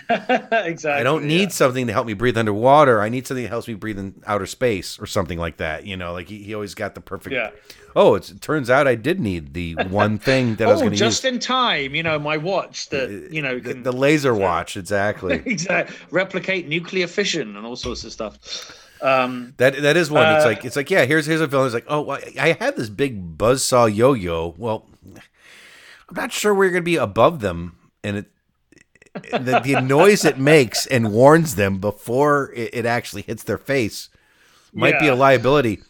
exactly. 0.09 0.91
i 0.91 1.03
don't 1.03 1.25
need 1.25 1.41
yeah. 1.43 1.47
something 1.49 1.87
to 1.87 1.93
help 1.93 2.05
me 2.07 2.13
breathe 2.13 2.37
underwater 2.37 3.01
i 3.01 3.09
need 3.09 3.25
something 3.25 3.43
that 3.43 3.49
helps 3.49 3.67
me 3.67 3.73
breathe 3.73 3.97
in 3.99 4.21
outer 4.27 4.45
space 4.45 4.99
or 4.99 5.05
something 5.05 5.39
like 5.39 5.57
that 5.57 5.85
you 5.85 5.97
know 5.97 6.13
like 6.13 6.27
he, 6.29 6.43
he 6.43 6.53
always 6.53 6.73
got 6.75 6.95
the 6.95 7.01
perfect 7.01 7.33
Yeah. 7.33 7.51
oh 7.95 8.15
it's, 8.15 8.29
it 8.31 8.41
turns 8.41 8.69
out 8.69 8.87
i 8.87 8.95
did 8.95 9.19
need 9.19 9.53
the 9.53 9.75
one 9.89 10.17
thing 10.17 10.55
that 10.55 10.67
i 10.67 10.71
was 10.71 10.81
Oh, 10.81 10.85
going 10.85 10.93
to 10.93 10.97
just 10.97 11.23
use 11.23 11.33
in 11.33 11.39
time. 11.39 11.95
You 11.95 12.03
know, 12.03 12.19
my 12.19 12.37
watch 12.37 12.89
that 12.89 13.29
you 13.31 13.41
know 13.41 13.59
the, 13.59 13.73
can 13.73 13.83
the 13.83 13.91
laser 13.93 14.33
watch 14.35 14.77
exactly 14.77 15.35
exactly 15.45 15.95
replicate 16.11 16.67
nuclear 16.67 17.07
fission 17.07 17.55
and 17.55 17.65
all 17.65 17.75
sorts 17.75 18.03
of 18.03 18.11
stuff. 18.11 18.37
Um, 19.01 19.53
that 19.57 19.81
that 19.81 19.97
is 19.97 20.09
one 20.09 20.25
it's 20.35 20.45
Uh, 20.45 20.47
like 20.49 20.65
it's 20.65 20.75
like 20.75 20.89
yeah 20.89 21.05
here's 21.05 21.25
here's 21.25 21.41
a 21.41 21.47
villain 21.47 21.65
it's 21.67 21.73
like 21.75 21.85
oh 21.87 22.01
well, 22.01 22.19
i 22.39 22.53
have 22.59 22.75
this 22.75 22.89
big 22.89 23.37
buzzsaw 23.37 23.93
yo-yo 23.93 24.55
well 24.57 24.87
i'm 26.09 26.15
not 26.15 26.31
sure 26.31 26.53
we're 26.55 26.69
going 26.69 26.81
to 26.81 26.85
be 26.85 26.95
above 26.95 27.41
them 27.41 27.75
and 28.03 28.17
it 28.17 28.31
the, 29.31 29.61
the 29.63 29.81
noise 29.81 30.25
it 30.25 30.37
makes 30.37 30.85
and 30.85 31.11
warns 31.11 31.55
them 31.55 31.79
before 31.79 32.51
it, 32.53 32.69
it 32.73 32.85
actually 32.85 33.21
hits 33.21 33.43
their 33.43 33.57
face 33.57 34.09
might 34.75 34.99
be 34.99 35.07
a 35.07 35.15
liability. 35.15 35.81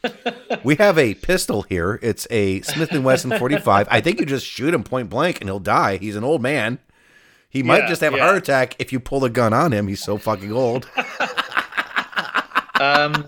we 0.64 0.76
have 0.76 0.98
a 0.98 1.16
pistol 1.16 1.64
here. 1.64 2.00
It's 2.02 2.28
a 2.30 2.62
Smith 2.62 2.92
and 2.92 3.04
Wesson 3.04 3.38
45. 3.38 3.88
I 3.90 4.00
think 4.00 4.20
you 4.20 4.26
just 4.26 4.46
shoot 4.46 4.74
him 4.74 4.84
point 4.84 5.10
blank 5.10 5.42
and 5.42 5.50
he'll 5.50 5.60
die. 5.60 5.98
He's 5.98 6.16
an 6.16 6.24
old 6.24 6.42
man. 6.42 6.80
He 7.50 7.64
might 7.64 7.80
Yeah, 7.80 7.88
just 7.88 8.02
have 8.02 8.14
a 8.14 8.20
heart 8.20 8.38
attack 8.38 8.76
if 8.80 8.94
you 8.94 9.00
pull 9.00 9.20
the 9.20 9.30
gun 9.30 9.54
on 9.54 9.72
him. 9.72 9.88
He's 9.88 10.04
so 10.04 10.18
fucking 10.18 10.52
old. 10.52 10.90
um, 12.80 13.26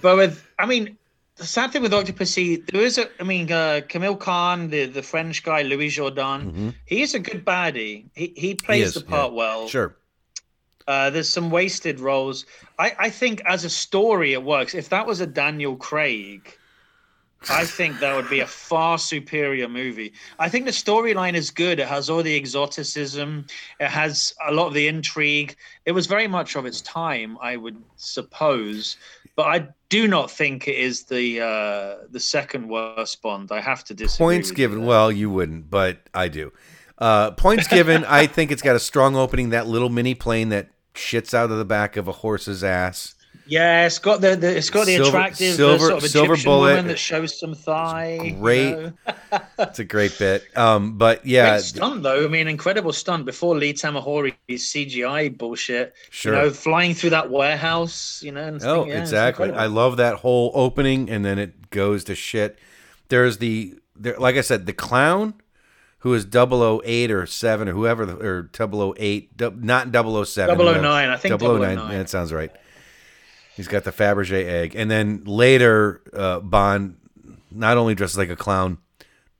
but 0.00 0.16
with, 0.16 0.46
I 0.58 0.66
mean, 0.66 0.98
the 1.38 1.46
sad 1.46 1.72
thing 1.72 1.82
with 1.82 1.92
Octopussy, 1.92 2.66
there 2.70 2.82
is 2.82 2.98
a, 2.98 3.08
I 3.20 3.24
mean, 3.24 3.50
uh, 3.50 3.80
Camille 3.88 4.16
Khan, 4.16 4.68
the, 4.68 4.86
the 4.86 5.02
French 5.02 5.42
guy, 5.42 5.62
Louis 5.62 5.88
Jourdan, 5.88 6.74
he 6.84 7.02
is 7.02 7.14
a 7.14 7.18
good 7.18 7.44
baddie. 7.44 8.06
He, 8.14 8.32
he 8.36 8.54
plays 8.54 8.80
Mm-hmm. 8.80 8.88
is, 8.88 8.94
the 8.94 9.00
part 9.02 9.32
yeah. 9.32 9.38
well. 9.38 9.68
Sure. 9.68 9.96
Uh, 10.86 11.10
there's 11.10 11.28
some 11.28 11.50
wasted 11.50 12.00
roles. 12.00 12.46
I, 12.78 12.94
I 12.98 13.10
think 13.10 13.42
as 13.46 13.64
a 13.64 13.70
story, 13.70 14.32
it 14.32 14.42
works. 14.42 14.74
If 14.74 14.88
that 14.88 15.06
was 15.06 15.20
a 15.20 15.26
Daniel 15.26 15.76
Craig, 15.76 16.56
I 17.50 17.66
think 17.66 18.00
that 18.00 18.16
would 18.16 18.28
be 18.30 18.40
a 18.40 18.46
far 18.46 18.98
superior 18.98 19.68
movie. 19.68 20.12
I 20.38 20.48
think 20.48 20.64
the 20.64 20.72
storyline 20.72 21.34
is 21.34 21.50
good. 21.50 21.78
It 21.78 21.86
has 21.86 22.10
all 22.10 22.22
the 22.22 22.34
exoticism. 22.34 23.46
It 23.78 23.88
has 23.88 24.34
a 24.44 24.50
lot 24.52 24.68
of 24.68 24.74
the 24.74 24.88
intrigue. 24.88 25.56
It 25.84 25.92
was 25.92 26.06
very 26.06 26.26
much 26.26 26.56
of 26.56 26.66
its 26.66 26.80
time, 26.80 27.38
I 27.40 27.56
would 27.56 27.80
suppose. 27.96 28.96
But 29.36 29.46
I 29.46 29.68
do 29.88 30.06
not 30.06 30.30
think 30.30 30.68
it 30.68 30.76
is 30.76 31.04
the 31.04 31.40
uh, 31.40 32.06
the 32.10 32.20
second 32.20 32.68
worst 32.68 33.22
Bond. 33.22 33.50
I 33.50 33.60
have 33.60 33.84
to 33.84 33.94
disagree. 33.94 34.24
Points 34.24 34.50
with 34.50 34.58
you 34.58 34.68
given. 34.68 34.84
Well, 34.86 35.10
you 35.10 35.30
wouldn't, 35.30 35.70
but 35.70 36.08
I 36.12 36.28
do. 36.28 36.52
Uh, 36.98 37.30
points 37.32 37.68
given. 37.68 38.04
I 38.08 38.26
think 38.26 38.50
it's 38.50 38.62
got 38.62 38.76
a 38.76 38.80
strong 38.80 39.16
opening. 39.16 39.50
That 39.50 39.66
little 39.66 39.88
mini 39.88 40.14
plane 40.14 40.50
that 40.50 40.68
shits 40.94 41.32
out 41.32 41.50
of 41.50 41.58
the 41.58 41.64
back 41.64 41.96
of 41.96 42.08
a 42.08 42.12
horse's 42.12 42.62
ass. 42.62 43.14
Yeah, 43.48 43.86
it's 43.86 43.98
got 43.98 44.20
the, 44.20 44.36
the 44.36 44.56
it's 44.58 44.70
got 44.70 44.86
the 44.86 44.96
Silver- 44.96 45.08
attractive 45.08 45.54
silver- 45.54 45.78
sort 45.78 46.02
of 46.04 46.10
silver 46.10 46.32
Egyptian 46.34 46.50
bullet. 46.50 46.68
woman 46.70 46.86
that 46.88 46.98
shows 46.98 47.38
some 47.40 47.54
thigh. 47.54 48.36
great. 48.40 48.70
You 48.70 48.76
know? 48.76 48.92
It's 49.58 49.78
a 49.78 49.84
great 49.84 50.16
bit. 50.18 50.44
Um, 50.56 50.96
but 50.98 51.26
yeah, 51.26 51.50
Great 51.52 51.62
stunt 51.62 52.02
though. 52.02 52.24
I 52.24 52.28
mean, 52.28 52.46
incredible 52.46 52.92
stunt 52.92 53.24
before 53.26 53.56
Lee 53.56 53.72
Tamahori's 53.74 54.34
CGI 54.62 55.36
bullshit. 55.36 55.94
Sure. 56.10 56.34
You 56.34 56.40
know, 56.42 56.50
flying 56.50 56.94
through 56.94 57.10
that 57.10 57.30
warehouse. 57.30 58.22
You 58.22 58.32
know. 58.32 58.42
And 58.44 58.62
Oh, 58.62 58.86
yeah, 58.86 59.00
exactly. 59.00 59.50
I 59.50 59.66
love 59.66 59.96
that 59.96 60.16
whole 60.16 60.52
opening, 60.54 61.10
and 61.10 61.24
then 61.24 61.38
it 61.38 61.70
goes 61.70 62.04
to 62.04 62.14
shit. 62.14 62.58
There's 63.08 63.38
the 63.38 63.74
there, 63.96 64.16
like 64.18 64.36
I 64.36 64.42
said, 64.42 64.66
the 64.66 64.72
clown 64.72 65.34
who 66.02 66.14
is 66.14 66.24
008 66.32 67.10
or 67.10 67.26
seven 67.26 67.68
or 67.68 67.72
whoever, 67.72 68.04
or 68.04 68.48
008, 68.96 69.40
not 69.64 69.88
007. 69.92 70.56
009, 70.56 70.86
I 71.10 71.16
think 71.16 71.40
009. 71.40 71.60
Yeah, 71.76 71.88
that 71.98 72.08
sounds 72.08 72.32
right. 72.32 72.52
He's 73.58 73.66
got 73.68 73.82
the 73.84 73.90
Fabergé 73.90 74.44
egg, 74.46 74.74
and 74.76 74.88
then 74.90 75.24
later, 75.24 76.00
uh, 76.14 76.38
Bond 76.40 76.96
not 77.50 77.76
only 77.76 77.94
dresses 77.94 78.16
like 78.16 78.30
a 78.30 78.36
clown, 78.36 78.78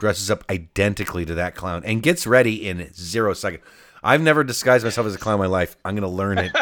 dresses 0.01 0.29
up 0.29 0.43
identically 0.51 1.25
to 1.25 1.37
that 1.37 1.55
clown, 1.55 1.83
and 1.85 2.03
gets 2.03 2.27
ready 2.27 2.69
in 2.69 2.93
zero 2.93 3.33
second. 3.33 3.61
I've 4.03 4.21
never 4.21 4.43
disguised 4.43 4.83
myself 4.85 5.07
as 5.07 5.15
a 5.15 5.19
clown 5.19 5.35
in 5.37 5.41
my 5.41 5.47
life. 5.47 5.77
I'm 5.85 5.95
gonna 5.95 6.09
learn 6.09 6.39
it 6.39 6.53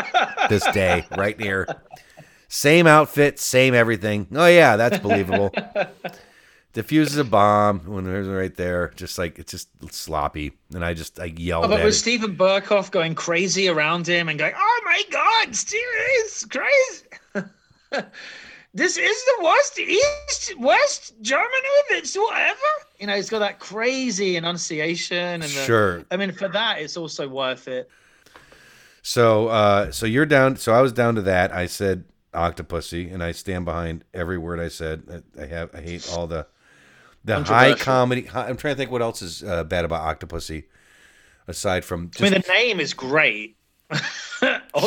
this 0.50 0.64
day, 0.72 1.06
right 1.16 1.40
here. 1.40 1.66
Same 2.48 2.86
outfit, 2.86 3.38
same 3.40 3.72
everything. 3.74 4.26
Oh 4.34 4.46
yeah, 4.46 4.76
that's 4.76 4.98
believable. 4.98 5.50
Diffuses 6.74 7.16
a 7.16 7.24
bomb 7.24 7.80
when 7.86 8.04
there's 8.04 8.26
right 8.28 8.54
there, 8.54 8.92
just 8.96 9.16
like 9.16 9.38
it's 9.38 9.50
just 9.50 9.68
sloppy, 9.94 10.52
and 10.74 10.84
I 10.84 10.92
just 10.92 11.18
I 11.18 11.24
yelled 11.24 11.64
Oh, 11.64 11.68
but 11.68 11.86
it. 11.86 11.92
Stephen 11.94 12.36
Berkoff 12.36 12.90
going 12.90 13.14
crazy 13.14 13.66
around 13.68 14.06
him 14.06 14.28
and 14.28 14.38
going, 14.38 14.52
"Oh 14.54 14.82
my 14.84 15.02
God, 15.10 15.56
Steve 15.56 15.80
is 16.24 16.44
crazy." 16.50 17.05
This 18.74 18.96
is 18.96 19.24
the 19.24 19.44
worst 19.44 19.78
East 19.78 20.58
West 20.58 21.14
Germany 21.20 21.46
that's 21.90 22.16
whatever. 22.16 22.58
You 22.98 23.06
know, 23.06 23.14
it's 23.14 23.30
got 23.30 23.40
that 23.40 23.58
crazy 23.58 24.36
enunciation 24.36 25.16
and 25.16 25.42
the, 25.42 25.48
Sure. 25.48 26.04
I 26.10 26.16
mean, 26.16 26.32
for 26.32 26.48
that, 26.48 26.80
it's 26.80 26.96
also 26.96 27.28
worth 27.28 27.68
it. 27.68 27.88
So, 29.02 29.48
uh, 29.48 29.92
so 29.92 30.04
you're 30.04 30.26
down. 30.26 30.56
So 30.56 30.72
I 30.72 30.80
was 30.80 30.92
down 30.92 31.14
to 31.14 31.22
that. 31.22 31.52
I 31.52 31.66
said 31.66 32.04
Octopussy, 32.34 33.12
and 33.12 33.22
I 33.22 33.32
stand 33.32 33.64
behind 33.64 34.04
every 34.12 34.36
word 34.36 34.60
I 34.60 34.68
said. 34.68 35.22
I 35.38 35.42
I 35.42 35.46
have. 35.46 35.74
I 35.74 35.80
hate 35.80 36.10
all 36.12 36.26
the 36.26 36.46
the 37.24 37.42
high 37.42 37.74
comedy. 37.74 38.22
High, 38.22 38.48
I'm 38.48 38.56
trying 38.56 38.74
to 38.74 38.78
think 38.78 38.90
what 38.90 39.02
else 39.02 39.22
is 39.22 39.42
uh, 39.44 39.64
bad 39.64 39.84
about 39.84 40.18
Octopussy, 40.18 40.64
aside 41.46 41.84
from 41.84 42.10
I 42.18 42.22
mean, 42.22 42.32
the 42.32 42.44
name 42.48 42.80
is 42.80 42.94
great. 42.94 43.56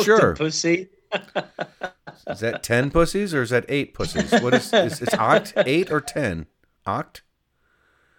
Sure. 0.04 0.36
Is 2.28 2.40
that 2.40 2.62
ten 2.62 2.90
pussies 2.90 3.34
or 3.34 3.42
is 3.42 3.50
that 3.50 3.64
eight 3.68 3.94
pussies? 3.94 4.30
What 4.40 4.54
is, 4.54 4.72
is 4.72 5.00
it's 5.00 5.14
oct 5.14 5.52
eight 5.66 5.90
or 5.90 6.00
ten? 6.00 6.46
Oct. 6.86 7.20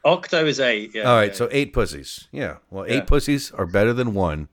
Octo 0.03 0.45
is 0.45 0.60
eight. 0.60 0.91
Yeah. 0.95 1.03
All 1.03 1.15
right, 1.15 1.30
yeah. 1.32 1.36
so 1.36 1.48
eight 1.52 1.73
pussies. 1.73 2.28
Yeah. 2.32 2.57
Well, 2.69 2.86
eight 2.86 2.95
Yeah. 2.95 3.02
pussies 3.06 3.52
are 3.52 3.65
better 3.68 3.94
than 3.94 4.14
one. 4.14 4.48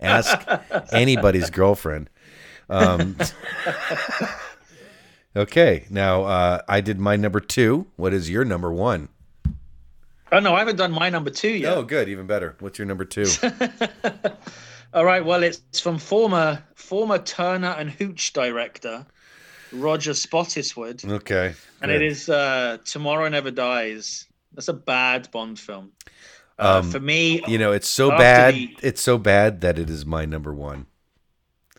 Ask 0.00 0.38
anybody's 0.92 1.50
girlfriend. 1.50 2.10
Um, 2.68 3.16
okay. 5.36 5.86
Now, 5.90 6.24
uh, 6.24 6.62
I 6.68 6.80
did 6.80 6.98
my 6.98 7.16
number 7.16 7.40
two. 7.40 7.86
What 7.96 8.12
is 8.12 8.30
your 8.30 8.44
number 8.44 8.72
one? 8.72 9.08
oh 10.32 10.38
no, 10.38 10.54
I 10.54 10.60
haven't 10.60 10.76
done 10.76 10.92
my 10.92 11.10
number 11.10 11.30
two 11.30 11.50
yet. 11.50 11.76
Oh, 11.76 11.82
good. 11.82 12.08
Even 12.08 12.26
better. 12.26 12.56
What's 12.60 12.78
your 12.78 12.86
number 12.86 13.04
two? 13.04 13.24
All 14.92 15.04
right. 15.04 15.24
Well, 15.24 15.42
it's 15.42 15.78
from 15.80 15.98
former 15.98 16.62
former 16.74 17.18
Turner 17.18 17.74
and 17.78 17.90
Hooch 17.90 18.32
director 18.32 19.06
Roger 19.72 20.12
Spottiswoode, 20.12 21.08
Okay. 21.08 21.54
and 21.80 21.90
good. 21.90 22.02
it 22.02 22.02
is 22.02 22.28
uh, 22.28 22.78
Tomorrow 22.84 23.28
Never 23.28 23.52
Dies. 23.52 24.26
That's 24.54 24.66
a 24.68 24.72
bad 24.72 25.30
Bond 25.30 25.58
film. 25.60 25.92
Uh, 26.58 26.80
Um, 26.82 26.90
for 26.90 26.98
me, 26.98 27.40
You 27.46 27.56
know, 27.58 27.70
it's 27.72 27.88
so 27.88 28.10
bad. 28.10 28.54
the- 28.54 28.76
It's 28.82 29.00
so 29.00 29.16
bad 29.16 29.60
that 29.60 29.78
it 29.78 29.88
is 29.88 30.04
my 30.04 30.24
number 30.24 30.52
one. 30.52 30.86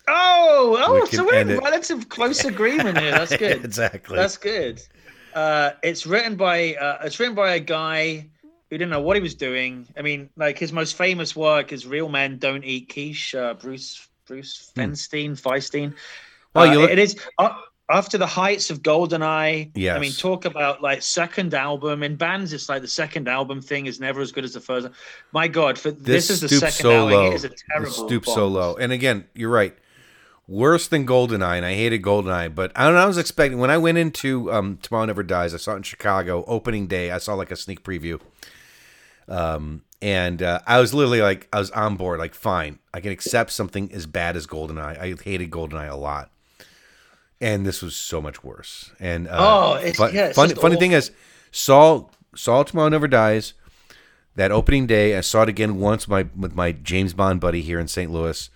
oh, 0.08 0.70
We 0.70 1.00
oh, 1.02 1.06
can 1.06 1.18
so 1.18 1.24
we're 1.26 1.34
in 1.40 1.50
it. 1.50 1.62
relative 1.62 2.08
close 2.08 2.44
agreement 2.46 2.98
here. 2.98 3.10
That's 3.12 3.36
good. 3.44 3.62
exactly. 3.64 4.16
That's 4.16 4.38
good. 4.38 4.82
Uh, 5.34 5.72
it's 5.82 6.06
written 6.06 6.36
by 6.36 6.74
uh, 6.74 6.98
it's 7.04 7.20
written 7.20 7.34
by 7.34 7.54
a 7.54 7.60
guy 7.60 8.28
who 8.72 8.78
didn't 8.78 8.90
know 8.90 9.02
what 9.02 9.16
he 9.18 9.22
was 9.22 9.34
doing. 9.34 9.86
I 9.98 10.00
mean, 10.02 10.30
like 10.34 10.58
his 10.58 10.72
most 10.72 10.96
famous 10.96 11.36
work 11.36 11.74
is 11.74 11.86
"Real 11.86 12.08
Men 12.08 12.38
Don't 12.38 12.64
Eat 12.64 12.90
Quiche." 12.90 13.34
Uh, 13.34 13.52
Bruce 13.52 14.08
Bruce 14.26 14.72
Feirstein, 14.74 15.32
Feirstein. 15.38 15.92
Well, 16.54 16.64
Uh, 16.64 16.72
Hmm. 16.72 16.80
look- 16.80 16.90
it 16.90 16.98
is 16.98 17.16
uh, 17.38 17.50
after 17.90 18.16
the 18.16 18.26
heights 18.26 18.70
of 18.70 18.80
Goldeneye. 18.80 19.72
Yes. 19.74 19.94
I 19.94 20.00
mean, 20.00 20.12
talk 20.12 20.46
about 20.46 20.80
like 20.80 21.02
second 21.02 21.52
album 21.52 22.02
in 22.02 22.16
bands. 22.16 22.54
It's 22.54 22.70
like 22.70 22.80
the 22.80 22.88
second 22.88 23.28
album 23.28 23.60
thing 23.60 23.84
is 23.84 24.00
never 24.00 24.22
as 24.22 24.32
good 24.32 24.44
as 24.44 24.54
the 24.54 24.60
first. 24.60 24.88
My 25.32 25.48
God, 25.48 25.78
for 25.78 25.90
this, 25.90 26.30
is 26.30 26.40
the 26.40 26.48
second 26.48 26.72
so 26.72 26.92
album. 26.92 27.12
low. 27.12 27.30
It 27.32 27.34
is 27.34 27.44
a 27.44 27.50
terrible. 27.72 27.92
stoops 27.92 28.32
so 28.32 28.48
low. 28.48 28.74
And 28.76 28.90
again, 28.90 29.26
you're 29.34 29.50
right. 29.50 29.76
Worse 30.48 30.88
than 30.88 31.06
Goldeneye, 31.06 31.56
and 31.58 31.66
I 31.66 31.74
hated 31.74 32.00
Goldeneye. 32.02 32.54
But 32.54 32.72
I 32.74 32.84
don't 32.86 32.94
know. 32.94 33.00
I 33.00 33.06
was 33.06 33.18
expecting 33.18 33.58
when 33.58 33.70
I 33.70 33.76
went 33.76 33.98
into 33.98 34.50
um, 34.50 34.78
Tomorrow 34.80 35.04
Never 35.06 35.22
Dies. 35.22 35.52
I 35.52 35.58
saw 35.58 35.74
it 35.74 35.76
in 35.76 35.82
Chicago 35.82 36.42
opening 36.46 36.86
day. 36.86 37.10
I 37.10 37.18
saw 37.18 37.34
like 37.34 37.50
a 37.50 37.56
sneak 37.56 37.84
preview. 37.84 38.18
Um, 39.28 39.82
and 40.00 40.42
uh, 40.42 40.58
I 40.66 40.80
was 40.80 40.92
literally 40.92 41.20
like, 41.22 41.48
I 41.52 41.58
was 41.58 41.70
on 41.70 41.96
board. 41.96 42.18
Like, 42.18 42.34
fine, 42.34 42.78
I 42.92 43.00
can 43.00 43.12
accept 43.12 43.50
something 43.52 43.92
as 43.92 44.06
bad 44.06 44.36
as 44.36 44.46
Goldeneye. 44.46 44.98
I 44.98 45.14
hated 45.22 45.50
Goldeneye 45.50 45.90
a 45.90 45.96
lot, 45.96 46.30
and 47.40 47.64
this 47.66 47.82
was 47.82 47.94
so 47.96 48.20
much 48.20 48.42
worse. 48.44 48.90
And 49.00 49.28
uh, 49.28 49.36
Oh, 49.38 49.76
it's- 49.76 49.96
fun- 49.96 50.14
yeah, 50.14 50.26
it's 50.26 50.36
funny, 50.36 50.76
thing 50.76 50.92
is, 50.92 51.10
saw 51.50 52.06
saw 52.34 52.62
Tomorrow 52.62 52.88
Never 52.88 53.06
Dies 53.08 53.54
that 54.34 54.50
opening 54.50 54.86
day. 54.86 55.16
I 55.16 55.20
saw 55.20 55.42
it 55.42 55.48
again 55.48 55.78
once 55.78 56.08
my 56.08 56.26
with 56.36 56.54
my 56.54 56.72
James 56.72 57.14
Bond 57.14 57.40
buddy 57.40 57.60
here 57.62 57.78
in 57.78 57.86
St. 57.88 58.10
Louis. 58.10 58.50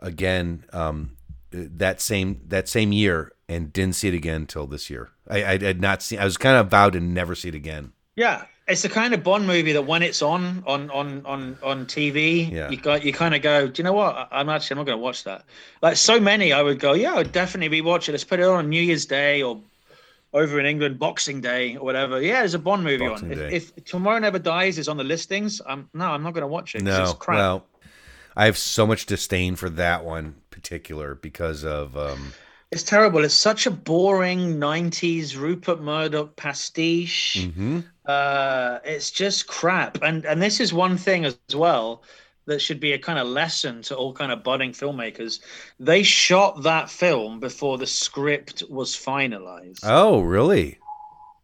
Again, 0.00 0.64
um, 0.72 1.16
that 1.50 2.00
same 2.00 2.40
that 2.48 2.68
same 2.68 2.92
year, 2.92 3.32
and 3.48 3.70
didn't 3.72 3.96
see 3.96 4.08
it 4.08 4.14
again 4.14 4.36
until 4.42 4.66
this 4.66 4.88
year. 4.88 5.10
I, 5.28 5.44
I 5.44 5.58
had 5.58 5.80
not 5.80 6.00
seen. 6.02 6.18
I 6.18 6.24
was 6.24 6.36
kind 6.38 6.56
of 6.56 6.68
vowed 6.68 6.94
to 6.94 7.00
never 7.00 7.34
see 7.34 7.48
it 7.48 7.54
again. 7.54 7.92
Yeah, 8.16 8.44
it's 8.70 8.82
the 8.82 8.88
kind 8.88 9.12
of 9.14 9.22
Bond 9.22 9.46
movie 9.46 9.72
that 9.72 9.82
when 9.86 10.02
it's 10.02 10.22
on 10.22 10.62
on 10.66 10.90
on 10.90 11.24
on 11.26 11.58
on 11.62 11.86
TV, 11.86 12.50
Yeah. 12.50 12.70
you 12.70 12.76
got 12.76 13.04
you 13.04 13.12
kind 13.12 13.34
of 13.34 13.42
go, 13.42 13.66
do 13.68 13.80
you 13.80 13.84
know 13.84 13.92
what? 13.92 14.28
I'm 14.30 14.48
actually 14.48 14.74
I'm 14.74 14.78
not 14.78 14.86
going 14.86 14.98
to 14.98 15.02
watch 15.02 15.24
that. 15.24 15.44
Like 15.82 15.96
so 15.96 16.18
many, 16.20 16.52
I 16.52 16.62
would 16.62 16.78
go, 16.80 16.92
yeah, 16.94 17.14
I'd 17.14 17.32
definitely 17.32 17.68
be 17.68 17.80
watching. 17.80 18.12
Let's 18.12 18.24
put 18.24 18.40
it 18.40 18.46
on 18.46 18.68
New 18.68 18.82
Year's 18.82 19.06
Day 19.06 19.42
or 19.42 19.60
over 20.32 20.60
in 20.60 20.66
England, 20.66 20.98
Boxing 20.98 21.40
Day 21.40 21.76
or 21.76 21.84
whatever. 21.84 22.22
Yeah, 22.22 22.38
there's 22.40 22.54
a 22.54 22.58
Bond 22.58 22.84
movie 22.84 23.06
Boxing 23.08 23.32
on. 23.32 23.38
If, 23.52 23.72
if 23.76 23.84
Tomorrow 23.84 24.20
Never 24.20 24.38
Dies 24.38 24.78
is 24.78 24.86
on 24.88 24.96
the 24.96 25.04
listings, 25.04 25.60
I'm 25.66 25.88
no, 25.92 26.06
I'm 26.06 26.22
not 26.22 26.34
going 26.34 26.42
to 26.42 26.46
watch 26.48 26.74
it. 26.74 26.82
No, 26.82 27.02
it's 27.02 27.12
crap. 27.14 27.36
well, 27.36 27.66
I 28.36 28.44
have 28.44 28.56
so 28.56 28.86
much 28.86 29.06
disdain 29.06 29.56
for 29.56 29.68
that 29.70 30.04
one 30.04 30.36
particular 30.50 31.16
because 31.16 31.64
of 31.64 31.96
um, 31.96 32.32
It's 32.70 32.84
terrible. 32.84 33.24
It's 33.24 33.34
such 33.34 33.66
a 33.66 33.70
boring 33.72 34.60
'90s 34.60 35.36
Rupert 35.36 35.80
Murdoch 35.82 36.36
pastiche. 36.36 37.38
mhm. 37.50 37.84
Uh 38.06 38.78
it's 38.84 39.10
just 39.10 39.46
crap 39.46 39.98
and 40.02 40.24
and 40.24 40.40
this 40.40 40.58
is 40.60 40.72
one 40.72 40.96
thing 40.96 41.24
as 41.24 41.36
well 41.54 42.02
that 42.46 42.60
should 42.60 42.80
be 42.80 42.92
a 42.94 42.98
kind 42.98 43.18
of 43.18 43.26
lesson 43.28 43.82
to 43.82 43.94
all 43.94 44.12
kind 44.12 44.32
of 44.32 44.42
budding 44.42 44.72
filmmakers 44.72 45.40
they 45.78 46.02
shot 46.02 46.62
that 46.62 46.88
film 46.90 47.38
before 47.38 47.76
the 47.78 47.86
script 47.86 48.64
was 48.70 48.96
finalized 48.96 49.80
Oh, 49.84 50.20
really? 50.22 50.78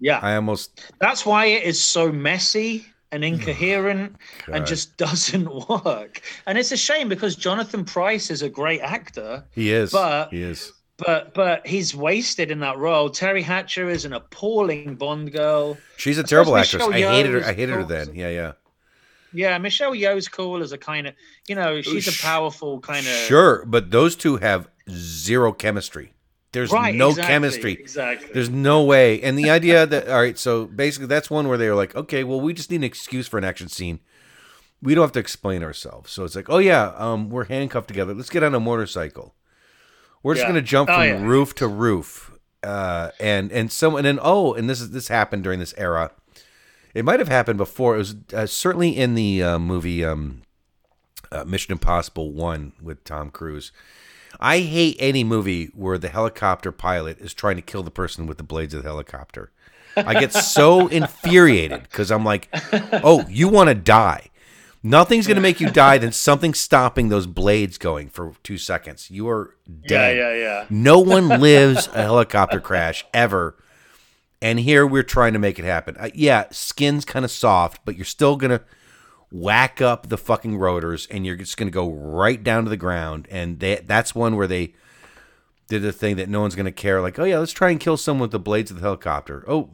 yeah 0.00 0.18
I 0.22 0.34
almost 0.36 0.80
that's 0.98 1.24
why 1.26 1.46
it 1.46 1.64
is 1.64 1.80
so 1.82 2.10
messy 2.10 2.86
and 3.12 3.22
incoherent 3.32 4.16
and 4.50 4.66
just 4.66 4.96
doesn't 5.06 5.48
work 5.68 6.22
and 6.46 6.56
it's 6.58 6.72
a 6.72 6.76
shame 6.76 7.08
because 7.08 7.36
jonathan 7.36 7.84
pryce 7.84 8.30
is 8.30 8.40
a 8.42 8.48
great 8.48 8.80
actor 8.80 9.44
he 9.54 9.70
is. 9.72 9.92
but- 9.92 10.30
he 10.30 10.42
is. 10.42 10.72
But 10.98 11.34
but 11.34 11.66
he's 11.66 11.94
wasted 11.94 12.50
in 12.50 12.60
that 12.60 12.78
role 12.78 13.10
teri 13.10 13.42
hatcher 13.42 13.90
is 13.90 14.04
an 14.06 14.14
appalling 14.14 14.94
bond 14.94 15.30
girl 15.30 15.76
She's 15.98 16.16
a 16.16 16.22
terrible 16.22 16.56
actress. 16.56 16.82
I 16.82 17.00
hated 17.00 17.32
her. 17.34 17.44
I 17.44 17.52
hated 17.52 17.74
her 17.74 17.84
then. 17.84 18.14
Yeah, 18.14 18.30
yeah. 18.30 18.52
Yeah, 19.32 19.58
Michelle 19.58 19.92
Yeoh's 19.92 20.28
cool 20.28 20.62
as 20.62 20.72
a 20.72 20.78
kind 20.78 21.06
of, 21.06 21.14
you 21.46 21.54
know, 21.54 21.82
she's 21.82 22.08
a 22.08 22.22
powerful 22.24 22.80
kind 22.80 23.06
of. 23.06 23.12
Sure, 23.12 23.64
but 23.66 23.90
those 23.90 24.16
two 24.16 24.38
have 24.38 24.68
zero 24.90 25.52
chemistry. 25.52 26.14
There's 26.52 26.72
Right. 26.72 26.94
no 26.94 27.10
exactly, 27.10 27.32
chemistry. 27.34 27.72
Exactly. 27.74 28.30
There's 28.32 28.48
no 28.48 28.82
way. 28.82 29.20
And 29.20 29.38
the 29.38 29.50
idea 29.50 29.84
that 29.84 30.08
all 30.08 30.20
right, 30.20 30.38
so 30.38 30.64
basically 30.64 31.08
that's 31.08 31.28
one 31.28 31.48
where 31.48 31.58
they 31.58 31.68
were 31.68 31.74
like, 31.74 31.94
okay, 31.94 32.24
well, 32.24 32.40
we 32.40 32.54
just 32.54 32.70
need 32.70 32.76
an 32.76 32.84
excuse 32.84 33.28
for 33.28 33.36
an 33.36 33.44
action 33.44 33.68
scene. 33.68 34.00
We 34.80 34.94
don't 34.94 35.02
have 35.04 35.12
to 35.12 35.20
explain 35.20 35.62
ourselves. 35.62 36.12
So 36.12 36.24
it's 36.24 36.34
like, 36.34 36.48
oh 36.48 36.58
yeah, 36.58 36.94
um, 36.96 37.28
we're 37.28 37.44
handcuffed 37.44 37.88
together. 37.88 38.14
Let's 38.14 38.30
get 38.30 38.42
on 38.42 38.54
a 38.54 38.60
motorcycle. 38.60 39.34
We're 40.26 40.34
just 40.34 40.42
Yeah. 40.42 40.48
gonna 40.48 40.62
jump 40.62 40.90
Oh, 40.90 40.94
from 40.94 41.04
yeah. 41.06 41.22
roof 41.24 41.54
to 41.54 41.68
roof. 41.68 42.32
Uh, 42.64 43.10
and 43.20 43.52
and 43.52 43.70
some 43.70 43.94
and 43.94 44.04
then 44.04 44.18
oh, 44.20 44.54
and 44.54 44.68
this 44.68 44.80
is 44.80 44.90
this 44.90 45.06
happened 45.06 45.44
during 45.44 45.60
this 45.60 45.72
era. 45.78 46.10
It 46.94 47.04
might 47.04 47.20
have 47.20 47.28
happened 47.28 47.58
before. 47.58 47.94
It 47.94 47.98
was 47.98 48.16
uh, 48.34 48.46
certainly 48.46 48.96
in 48.96 49.14
the 49.14 49.40
uh, 49.40 49.58
movie 49.60 50.04
um, 50.04 50.42
uh, 51.30 51.44
Mission 51.44 51.70
Impossible 51.70 52.32
One 52.32 52.72
with 52.82 53.04
Tom 53.04 53.30
Cruise. 53.30 53.70
I 54.40 54.58
hate 54.58 54.96
any 54.98 55.22
movie 55.22 55.66
where 55.76 55.96
the 55.96 56.08
helicopter 56.08 56.72
pilot 56.72 57.18
is 57.20 57.32
trying 57.32 57.54
to 57.56 57.62
kill 57.62 57.84
the 57.84 57.92
person 57.92 58.26
with 58.26 58.36
the 58.38 58.42
blades 58.42 58.74
of 58.74 58.82
the 58.82 58.88
helicopter. 58.88 59.52
I 59.96 60.18
get 60.18 60.32
so 60.32 60.88
infuriated 61.00 61.84
because 61.84 62.10
I'm 62.10 62.24
like, 62.24 62.48
oh, 62.92 63.24
you 63.28 63.48
want 63.48 63.68
to 63.68 63.74
die. 63.76 64.30
Nothing's 64.86 65.26
going 65.26 65.36
to 65.36 65.42
make 65.42 65.60
you 65.60 65.70
die 65.70 65.98
than 65.98 66.12
something 66.12 66.54
stopping 66.54 67.08
those 67.08 67.26
blades 67.26 67.76
going 67.76 68.08
for 68.08 68.34
two 68.42 68.56
seconds. 68.56 69.10
You 69.10 69.28
are 69.28 69.56
dead. 69.86 70.16
Yeah, 70.16 70.32
yeah, 70.32 70.36
yeah. 70.36 70.66
No 70.70 71.00
one 71.00 71.28
lives 71.40 71.88
a 71.88 72.02
helicopter 72.02 72.60
crash 72.60 73.04
ever. 73.12 73.56
And 74.40 74.60
here 74.60 74.86
we're 74.86 75.02
trying 75.02 75.32
to 75.32 75.38
make 75.38 75.58
it 75.58 75.64
happen. 75.64 75.96
Uh, 75.98 76.10
yeah, 76.14 76.44
skin's 76.52 77.04
kind 77.04 77.24
of 77.24 77.30
soft, 77.30 77.80
but 77.84 77.96
you're 77.96 78.04
still 78.04 78.36
going 78.36 78.50
to 78.50 78.62
whack 79.32 79.80
up 79.80 80.08
the 80.08 80.18
fucking 80.18 80.56
rotors 80.56 81.06
and 81.10 81.26
you're 81.26 81.36
just 81.36 81.56
going 81.56 81.66
to 81.66 81.72
go 81.72 81.90
right 81.90 82.42
down 82.44 82.62
to 82.64 82.70
the 82.70 82.76
ground. 82.76 83.26
And 83.30 83.58
they, 83.58 83.76
that's 83.76 84.14
one 84.14 84.36
where 84.36 84.46
they 84.46 84.74
did 85.68 85.84
a 85.84 85.92
thing 85.92 86.14
that 86.16 86.28
no 86.28 86.42
one's 86.42 86.54
going 86.54 86.66
to 86.66 86.72
care. 86.72 87.00
Like, 87.00 87.18
oh, 87.18 87.24
yeah, 87.24 87.38
let's 87.38 87.50
try 87.50 87.70
and 87.70 87.80
kill 87.80 87.96
someone 87.96 88.26
with 88.26 88.30
the 88.30 88.38
blades 88.38 88.70
of 88.70 88.76
the 88.76 88.82
helicopter. 88.82 89.44
Oh, 89.48 89.70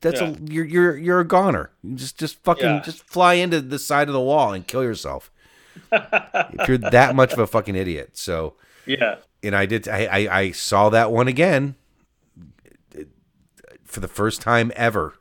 that's 0.00 0.20
Yeah. 0.20 0.28
a 0.28 0.36
you're 0.52 0.64
you're 0.64 0.96
you're 0.96 1.20
a 1.20 1.26
goner. 1.26 1.70
You 1.82 1.96
just 1.96 2.18
just 2.18 2.42
fucking 2.44 2.64
Yeah. 2.66 2.82
just 2.82 3.02
fly 3.04 3.34
into 3.34 3.60
the 3.60 3.78
side 3.78 4.08
of 4.08 4.14
the 4.14 4.20
wall 4.20 4.52
and 4.52 4.66
kill 4.66 4.82
yourself. 4.82 5.30
if 5.92 6.68
you're 6.68 6.78
that 6.78 7.14
much 7.14 7.32
of 7.32 7.38
a 7.38 7.46
fucking 7.46 7.76
idiot. 7.76 8.10
So 8.16 8.54
Yeah. 8.86 9.16
and 9.42 9.54
I 9.54 9.66
did. 9.66 9.88
I, 9.88 10.06
I 10.06 10.38
I 10.40 10.50
saw 10.52 10.88
that 10.90 11.10
one 11.12 11.28
again 11.28 11.74
for 13.84 14.00
the 14.00 14.08
first 14.08 14.40
time 14.40 14.72
ever 14.76 15.14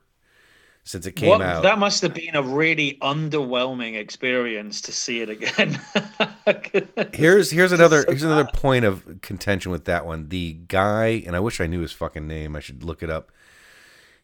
since 0.83 1.05
it 1.07 1.13
came 1.13 1.29
What, 1.29 1.41
out. 1.41 1.63
that 1.63 1.79
must 1.79 2.01
have 2.03 2.13
been 2.13 2.35
a 2.35 2.43
really 2.43 2.97
underwhelming 3.01 3.95
experience 3.95 4.81
to 4.81 4.91
see 4.91 5.21
it 5.21 5.29
again. 5.29 5.79
here's 7.13 7.49
here's 7.51 7.71
another 7.71 8.05
here's 8.07 8.23
another 8.23 8.47
point 8.53 8.85
of 8.85 9.21
contention 9.21 9.71
with 9.71 9.85
that 9.85 10.05
one. 10.05 10.29
The 10.29 10.53
guy, 10.67 11.23
and 11.25 11.35
I 11.35 11.39
wish 11.39 11.59
I 11.59 11.67
knew 11.67 11.81
his 11.81 11.91
fucking 11.91 12.27
name. 12.27 12.55
I 12.55 12.59
should 12.59 12.83
look 12.83 13.01
it 13.01 13.09
up. 13.09 13.31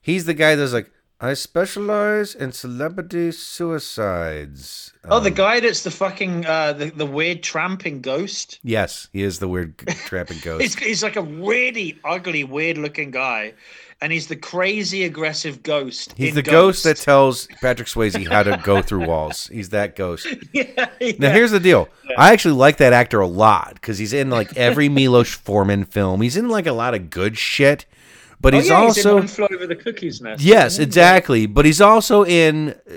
He's 0.01 0.25
the 0.25 0.33
guy 0.33 0.55
that's 0.55 0.73
like, 0.73 0.91
I 1.19 1.35
specialize 1.35 2.33
in 2.33 2.51
celebrity 2.51 3.31
suicides. 3.31 4.91
oh, 5.09 5.19
the 5.19 5.29
Um, 5.29 5.35
guy 5.35 5.59
that's 5.59 5.83
the 5.83 5.91
fucking 5.91 6.45
uh, 6.45 6.73
the 6.73 6.85
the 6.89 7.05
weird 7.05 7.43
tramping 7.43 8.01
ghost. 8.01 8.59
yes, 8.63 9.07
he 9.13 9.21
is 9.23 9.39
the 9.39 9.47
weird 9.47 9.77
tramping 10.05 10.39
ghost. 10.43 10.61
He's, 10.63 10.75
he's 10.75 11.03
like 11.03 11.15
a 11.15 11.21
really 11.21 11.99
ugly, 12.03 12.43
weird 12.43 12.77
looking 12.79 13.11
guy, 13.11 13.53
and 14.01 14.11
he's 14.11 14.27
the 14.27 14.35
crazy 14.35 15.03
aggressive 15.03 15.61
ghost. 15.61 16.13
He's 16.17 16.33
the 16.33 16.41
ghost 16.41 16.83
that 16.85 16.97
tells 16.97 17.45
Patrick 17.61 17.87
Swayze 17.87 18.27
how 18.27 18.41
to 18.43 18.59
go 18.63 18.81
through 18.81 19.05
walls. 19.05 19.47
He's 19.47 19.69
that 19.69 19.95
ghost. 19.95 20.27
yeah, 20.53 20.89
yeah. 20.99 21.11
Now 21.19 21.31
here's 21.31 21.51
the 21.51 21.59
deal. 21.59 21.87
I 22.17 22.33
actually 22.33 22.55
like 22.55 22.77
that 22.77 22.93
actor 22.93 23.19
a 23.21 23.27
lot 23.27 23.75
because 23.75 23.99
he's 23.99 24.13
in 24.13 24.29
like 24.31 24.57
every 24.57 24.89
Milos 24.97 25.31
Forman 25.33 25.85
film. 25.85 26.21
He's 26.21 26.35
in 26.37 26.49
like 26.49 26.65
a 26.65 26.73
lot 26.73 26.95
of 26.95 27.09
good 27.11 27.37
shit, 27.37 27.85
but 28.41 28.53
Oh, 28.53 28.57
he's 28.57 28.69
yeah, 28.69 28.75
also 28.75 29.21
he's 29.21 29.37
in 29.37 29.43
One 29.43 29.53
Over 29.55 29.67
the 29.67 29.75
Cookies 29.75 30.21
Nest. 30.21 30.41
yes, 30.43 30.79
exactly. 30.79 31.45
But 31.45 31.65
he's 31.65 31.79
also 31.81 32.25
in 32.25 32.69
uh, 32.89 32.93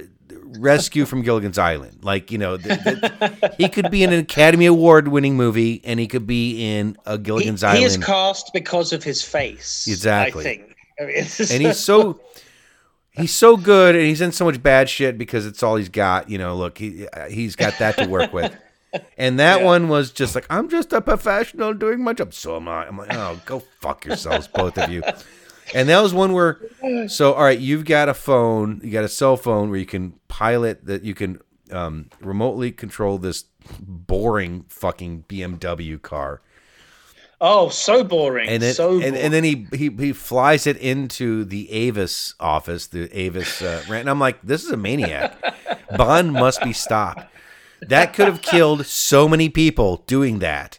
Rescue 0.58 1.04
from 1.04 1.22
Gilligan's 1.22 1.58
Island. 1.58 1.98
Like 2.02 2.30
you 2.32 2.38
know, 2.38 2.56
th- 2.56 2.80
th- 2.82 3.52
he 3.58 3.68
could 3.68 3.90
be 3.90 4.02
in 4.02 4.12
an 4.12 4.20
Academy 4.20 4.66
Award 4.66 5.08
winning 5.08 5.36
movie, 5.36 5.80
and 5.84 5.98
he 6.00 6.06
could 6.06 6.26
be 6.26 6.76
in 6.76 6.96
a 7.06 7.18
He, 7.18 7.32
Island. 7.32 7.78
he 7.78 7.84
is 7.84 7.96
cast 7.96 8.52
because 8.52 8.92
of 8.92 9.02
his 9.04 9.22
face. 9.22 9.86
Exactly. 9.88 10.40
I 10.40 10.44
think. 10.44 10.76
I 11.00 11.04
mean, 11.06 11.16
and 11.16 11.62
he's 11.62 11.78
so 11.80 12.20
he's 13.10 13.34
so 13.34 13.56
good 13.56 13.96
and 13.96 14.04
he's 14.04 14.20
in 14.20 14.30
so 14.32 14.44
much 14.44 14.62
bad 14.62 14.88
shit 14.88 15.18
because 15.18 15.44
it's 15.46 15.60
all 15.62 15.74
he's 15.76 15.88
got 15.88 16.28
you 16.30 16.38
know 16.38 16.56
look 16.56 16.78
he 16.78 17.06
he's 17.28 17.56
got 17.56 17.76
that 17.80 17.96
to 17.98 18.06
work 18.06 18.32
with 18.32 18.52
and 19.18 19.38
that 19.38 19.60
Yeah. 19.60 19.64
one 19.64 19.88
was 19.88 20.10
just 20.12 20.34
like 20.34 20.46
i'm 20.50 20.68
just 20.68 20.92
a 20.92 21.00
professional 21.00 21.74
doing 21.74 22.02
my 22.02 22.12
job 22.12 22.32
so 22.34 22.56
am 22.56 22.68
i 22.68 22.86
i'm 22.86 22.98
like 22.98 23.12
oh 23.14 23.40
go 23.44 23.60
fuck 23.80 24.04
yourselves 24.04 24.48
both 24.48 24.78
of 24.78 24.90
you 24.90 25.02
and 25.74 25.88
that 25.88 26.00
was 26.00 26.12
one 26.14 26.32
where 26.32 26.60
so 27.08 27.32
all 27.32 27.44
right 27.44 27.58
you've 27.58 27.84
got 27.84 28.08
a 28.08 28.14
phone 28.14 28.80
you 28.84 28.90
got 28.90 29.04
a 29.04 29.08
cell 29.08 29.36
phone 29.36 29.70
where 29.70 29.78
you 29.78 29.86
can 29.86 30.12
pilot 30.28 30.84
that 30.86 31.02
you 31.02 31.14
can 31.14 31.40
um, 31.72 32.10
remotely 32.20 32.70
control 32.70 33.16
this 33.18 33.44
boring 33.80 34.64
fucking 34.68 35.24
bmw 35.28 36.00
car 36.02 36.40
oh, 37.40 37.68
so 37.68 38.04
boring. 38.04 38.48
and 38.48 38.62
then 38.62 38.74
so 38.74 38.92
and, 38.92 39.00
boring. 39.00 39.16
and 39.16 39.34
then 39.34 39.44
he, 39.44 39.66
he 39.74 39.88
he 39.90 40.12
flies 40.12 40.66
it 40.66 40.76
into 40.78 41.44
the 41.44 41.70
Avis 41.70 42.34
office, 42.40 42.86
the 42.86 43.10
Avis 43.18 43.60
uh, 43.60 43.82
rant. 43.88 44.02
And 44.02 44.10
I'm 44.10 44.20
like, 44.20 44.40
this 44.42 44.64
is 44.64 44.70
a 44.70 44.76
maniac. 44.78 45.36
Bond 45.96 46.32
must 46.32 46.62
be 46.62 46.72
stopped. 46.72 47.26
That 47.88 48.14
could 48.14 48.26
have 48.26 48.42
killed 48.42 48.86
so 48.86 49.28
many 49.28 49.48
people 49.48 50.02
doing 50.06 50.40
that. 50.40 50.78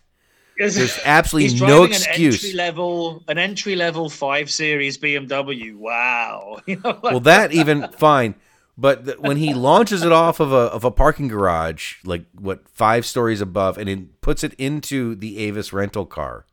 There's 0.57 0.99
absolutely 1.03 1.59
no 1.59 1.83
excuse. 1.83 2.43
An 2.43 2.49
entry 2.49 2.57
level, 2.57 3.23
an 3.27 3.37
entry 3.37 3.75
level 3.75 4.09
five 4.09 4.49
series 4.49 4.97
BMW. 4.97 5.75
Wow. 5.75 6.59
You 6.67 6.77
know, 6.77 6.91
like, 6.91 7.03
Well, 7.03 7.19
that 7.21 7.51
even 7.51 7.89
fine, 7.89 8.35
but 8.77 9.05
th- 9.05 9.19
when 9.19 9.37
he 9.37 9.53
launches 9.53 10.03
it 10.03 10.11
off 10.11 10.39
of 10.39 10.51
a 10.51 10.67
of 10.71 10.83
a 10.83 10.91
parking 10.91 11.27
garage, 11.27 11.95
like 12.03 12.25
what 12.33 12.67
five 12.69 13.05
stories 13.05 13.41
above, 13.41 13.77
and 13.77 13.87
then 13.87 14.09
puts 14.21 14.43
it 14.43 14.53
into 14.53 15.15
the 15.15 15.39
Avis 15.39 15.73
rental 15.73 16.05
car, 16.05 16.45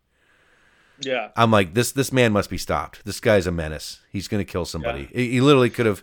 yeah. 1.01 1.29
I'm 1.37 1.51
like, 1.51 1.75
this 1.75 1.93
this 1.93 2.13
man 2.13 2.33
must 2.33 2.51
be 2.51 2.59
stopped. 2.59 3.05
This 3.05 3.21
guy's 3.21 3.47
a 3.47 3.53
menace. 3.53 4.01
He's 4.11 4.29
gonna 4.29 4.45
kill 4.45 4.65
somebody. 4.65 5.09
He, 5.13 5.33
he 5.33 5.41
literally 5.41 5.71
could 5.71 5.87
have. 5.87 6.03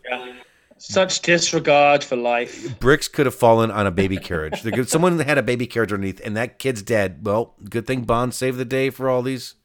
Such 0.80 1.22
disregard 1.22 2.04
for 2.04 2.16
life. 2.16 2.80
bricks 2.80 3.08
could 3.08 3.26
have 3.26 3.36
fallen 3.36 3.70
on 3.70 3.86
a 3.86 3.92
baby 3.92 4.18
carriage. 4.18 4.64
Someone 4.88 5.20
had 5.20 5.38
a 5.38 5.44
baby 5.44 5.68
carriage 5.68 5.92
underneath, 5.92 6.22
and 6.24 6.36
that 6.38 6.58
kid's 6.58 6.82
dead. 6.82 7.26
Well, 7.26 7.54
good 7.70 7.86
thing 7.86 8.02
Bond 8.02 8.34
saved 8.34 8.58
the 8.58 8.66
day 8.66 8.90
for 8.90 9.10
all 9.10 9.22
these 9.22 9.56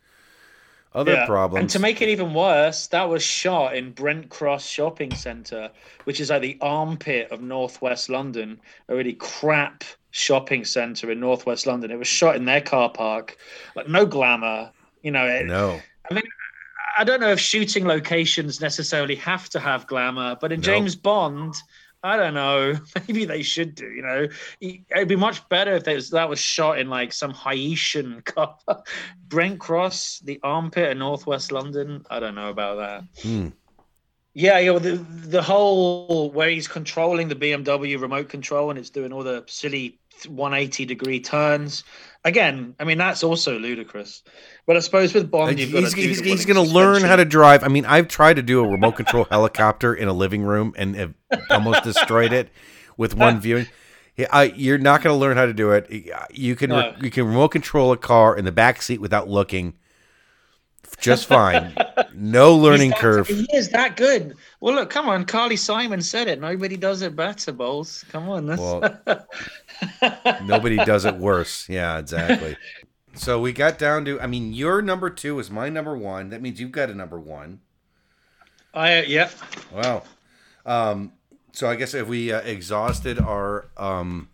other 0.92 1.12
Yeah. 1.12 1.26
problems. 1.26 1.60
And 1.62 1.70
to 1.70 1.78
make 1.78 2.00
it 2.02 2.08
even 2.08 2.34
worse, 2.34 2.86
that 2.88 3.08
was 3.08 3.22
shot 3.22 3.76
in 3.76 3.92
Brent 3.92 4.28
Cross 4.28 4.66
Shopping 4.66 5.14
Centre, 5.14 5.70
which 6.04 6.20
is 6.20 6.30
like 6.30 6.42
the 6.42 6.58
armpit 6.60 7.30
of 7.30 7.40
northwest 7.40 8.08
London, 8.08 8.60
a 8.88 8.94
really 8.94 9.14
crap 9.14 9.82
shopping 10.12 10.64
centre 10.64 11.10
in 11.10 11.18
northwest 11.18 11.66
London. 11.66 11.90
It 11.90 11.98
was 11.98 12.06
shot 12.06 12.36
in 12.36 12.44
their 12.44 12.60
car 12.60 12.90
park, 12.90 13.36
like 13.74 13.88
no 13.88 14.06
glamour. 14.06 14.70
You 15.02 15.10
know, 15.10 15.26
it, 15.26 15.46
no, 15.46 15.80
I 16.10 16.14
don't 17.02 17.20
know 17.20 17.30
if 17.32 17.40
shooting 17.40 17.86
locations 17.86 18.60
necessarily 18.60 19.16
have 19.16 19.48
to 19.50 19.58
have 19.58 19.88
glamour, 19.88 20.36
but 20.40 20.52
in 20.52 20.60
No. 20.60 20.64
James 20.64 20.94
Bond, 20.94 21.54
I 22.04 22.16
don't 22.16 22.34
know. 22.34 22.74
Maybe 23.08 23.24
they 23.24 23.42
should 23.42 23.74
do. 23.74 23.86
You 23.86 24.02
know, 24.02 24.28
it'd 24.60 25.08
be 25.08 25.16
much 25.16 25.48
better 25.48 25.72
if 25.74 25.84
they 25.84 25.94
was, 25.96 26.10
that 26.10 26.28
was 26.28 26.38
shot 26.38 26.78
in 26.78 26.88
like 26.88 27.12
some 27.12 27.32
Haitian 27.32 28.20
car. 28.24 28.56
Brent 29.26 29.58
Cross, 29.58 30.20
the 30.20 30.38
armpit 30.42 30.90
in 30.90 30.98
northwest 30.98 31.50
London. 31.50 32.04
I 32.10 32.20
don't 32.20 32.34
know 32.34 32.50
about 32.50 32.76
that. 32.76 33.22
Hmm. 33.22 33.48
Yeah, 34.34 34.58
yeah. 34.58 34.70
well, 34.72 34.80
The 34.80 34.96
the 34.96 35.42
whole 35.42 36.30
where 36.32 36.50
he's 36.50 36.68
controlling 36.68 37.28
the 37.28 37.36
BMW 37.36 38.00
remote 38.00 38.28
control 38.28 38.68
and 38.70 38.78
it's 38.78 38.90
doing 38.90 39.12
all 39.12 39.22
the 39.22 39.44
silly 39.46 39.98
180 40.28 40.84
degree 40.86 41.20
turns. 41.20 41.84
Again, 42.24 42.74
I 42.80 42.84
mean 42.84 42.98
that's 42.98 43.22
also 43.22 43.58
ludicrous. 43.58 44.22
But 44.66 44.76
I 44.76 44.80
suppose 44.80 45.12
with 45.12 45.30
Bond, 45.30 45.50
Like, 45.50 45.58
you've 45.58 45.72
got 45.72 45.80
he's, 45.82 45.92
he's, 45.92 46.20
he's 46.20 46.46
going 46.46 46.56
to 46.64 46.72
learn 46.72 47.02
how 47.02 47.16
to 47.16 47.24
drive. 47.26 47.62
I 47.62 47.68
mean, 47.68 47.84
I've 47.84 48.08
tried 48.08 48.36
to 48.36 48.42
do 48.42 48.64
a 48.64 48.66
remote 48.68 48.92
control 48.96 49.24
helicopter 49.30 49.92
in 49.94 50.08
a 50.08 50.12
living 50.14 50.42
room 50.42 50.72
and 50.76 50.96
have 50.96 51.12
almost 51.50 51.84
destroyed 51.84 52.32
it 52.32 52.48
with 52.96 53.14
one 53.14 53.40
viewing. 53.42 53.66
Yeah, 54.16 54.28
I, 54.30 54.44
you're 54.44 54.78
not 54.78 55.02
going 55.02 55.12
to 55.14 55.18
learn 55.20 55.36
how 55.36 55.44
to 55.44 55.52
do 55.52 55.72
it. 55.72 55.90
You 56.32 56.56
can 56.56 56.70
No. 56.70 56.94
you 57.00 57.10
can 57.10 57.26
remote 57.26 57.48
control 57.48 57.92
a 57.92 57.96
car 57.98 58.36
in 58.38 58.44
the 58.46 58.52
back 58.52 58.80
seat 58.80 59.00
without 59.00 59.28
looking, 59.28 59.74
just 60.98 61.26
fine. 61.26 61.74
No 62.16 62.54
learning 62.56 62.90
that- 62.90 63.00
curve. 63.00 63.26
He 63.26 63.44
is 63.52 63.70
that 63.70 63.96
good. 63.96 64.36
Well, 64.60 64.76
look, 64.76 64.88
come 64.88 65.08
on. 65.08 65.24
Carly 65.24 65.56
Simon 65.56 66.00
said 66.00 66.28
it. 66.28 66.40
Nobody 66.40 66.76
does 66.76 67.02
it 67.02 67.16
better, 67.16 67.50
Bowles. 67.50 68.04
Come 68.12 68.28
on. 68.28 68.46
Well, 68.46 69.00
Nobody 70.44 70.76
does 70.76 71.04
it 71.04 71.16
worse. 71.16 71.68
Yeah, 71.68 71.98
exactly. 71.98 72.56
So 73.14 73.40
we 73.40 73.52
got 73.52 73.78
down 73.78 74.04
to. 74.06 74.20
I 74.20 74.26
mean, 74.26 74.52
your 74.52 74.82
number 74.82 75.08
two 75.10 75.38
is 75.38 75.50
my 75.50 75.68
number 75.68 75.96
one. 75.96 76.30
That 76.30 76.42
means 76.42 76.60
you've 76.60 76.72
got 76.72 76.90
a 76.90 76.94
number 76.94 77.18
one. 77.18 77.60
I 78.72 79.02
yeah. 79.02 79.30
Wow. 79.72 80.02
Um, 80.66 81.12
so 81.52 81.68
I 81.68 81.76
guess 81.76 81.94
if 81.94 82.08
we 82.08 82.32
uh, 82.32 82.40
exhausted 82.40 83.20
our 83.20 83.68
um, 83.76 84.28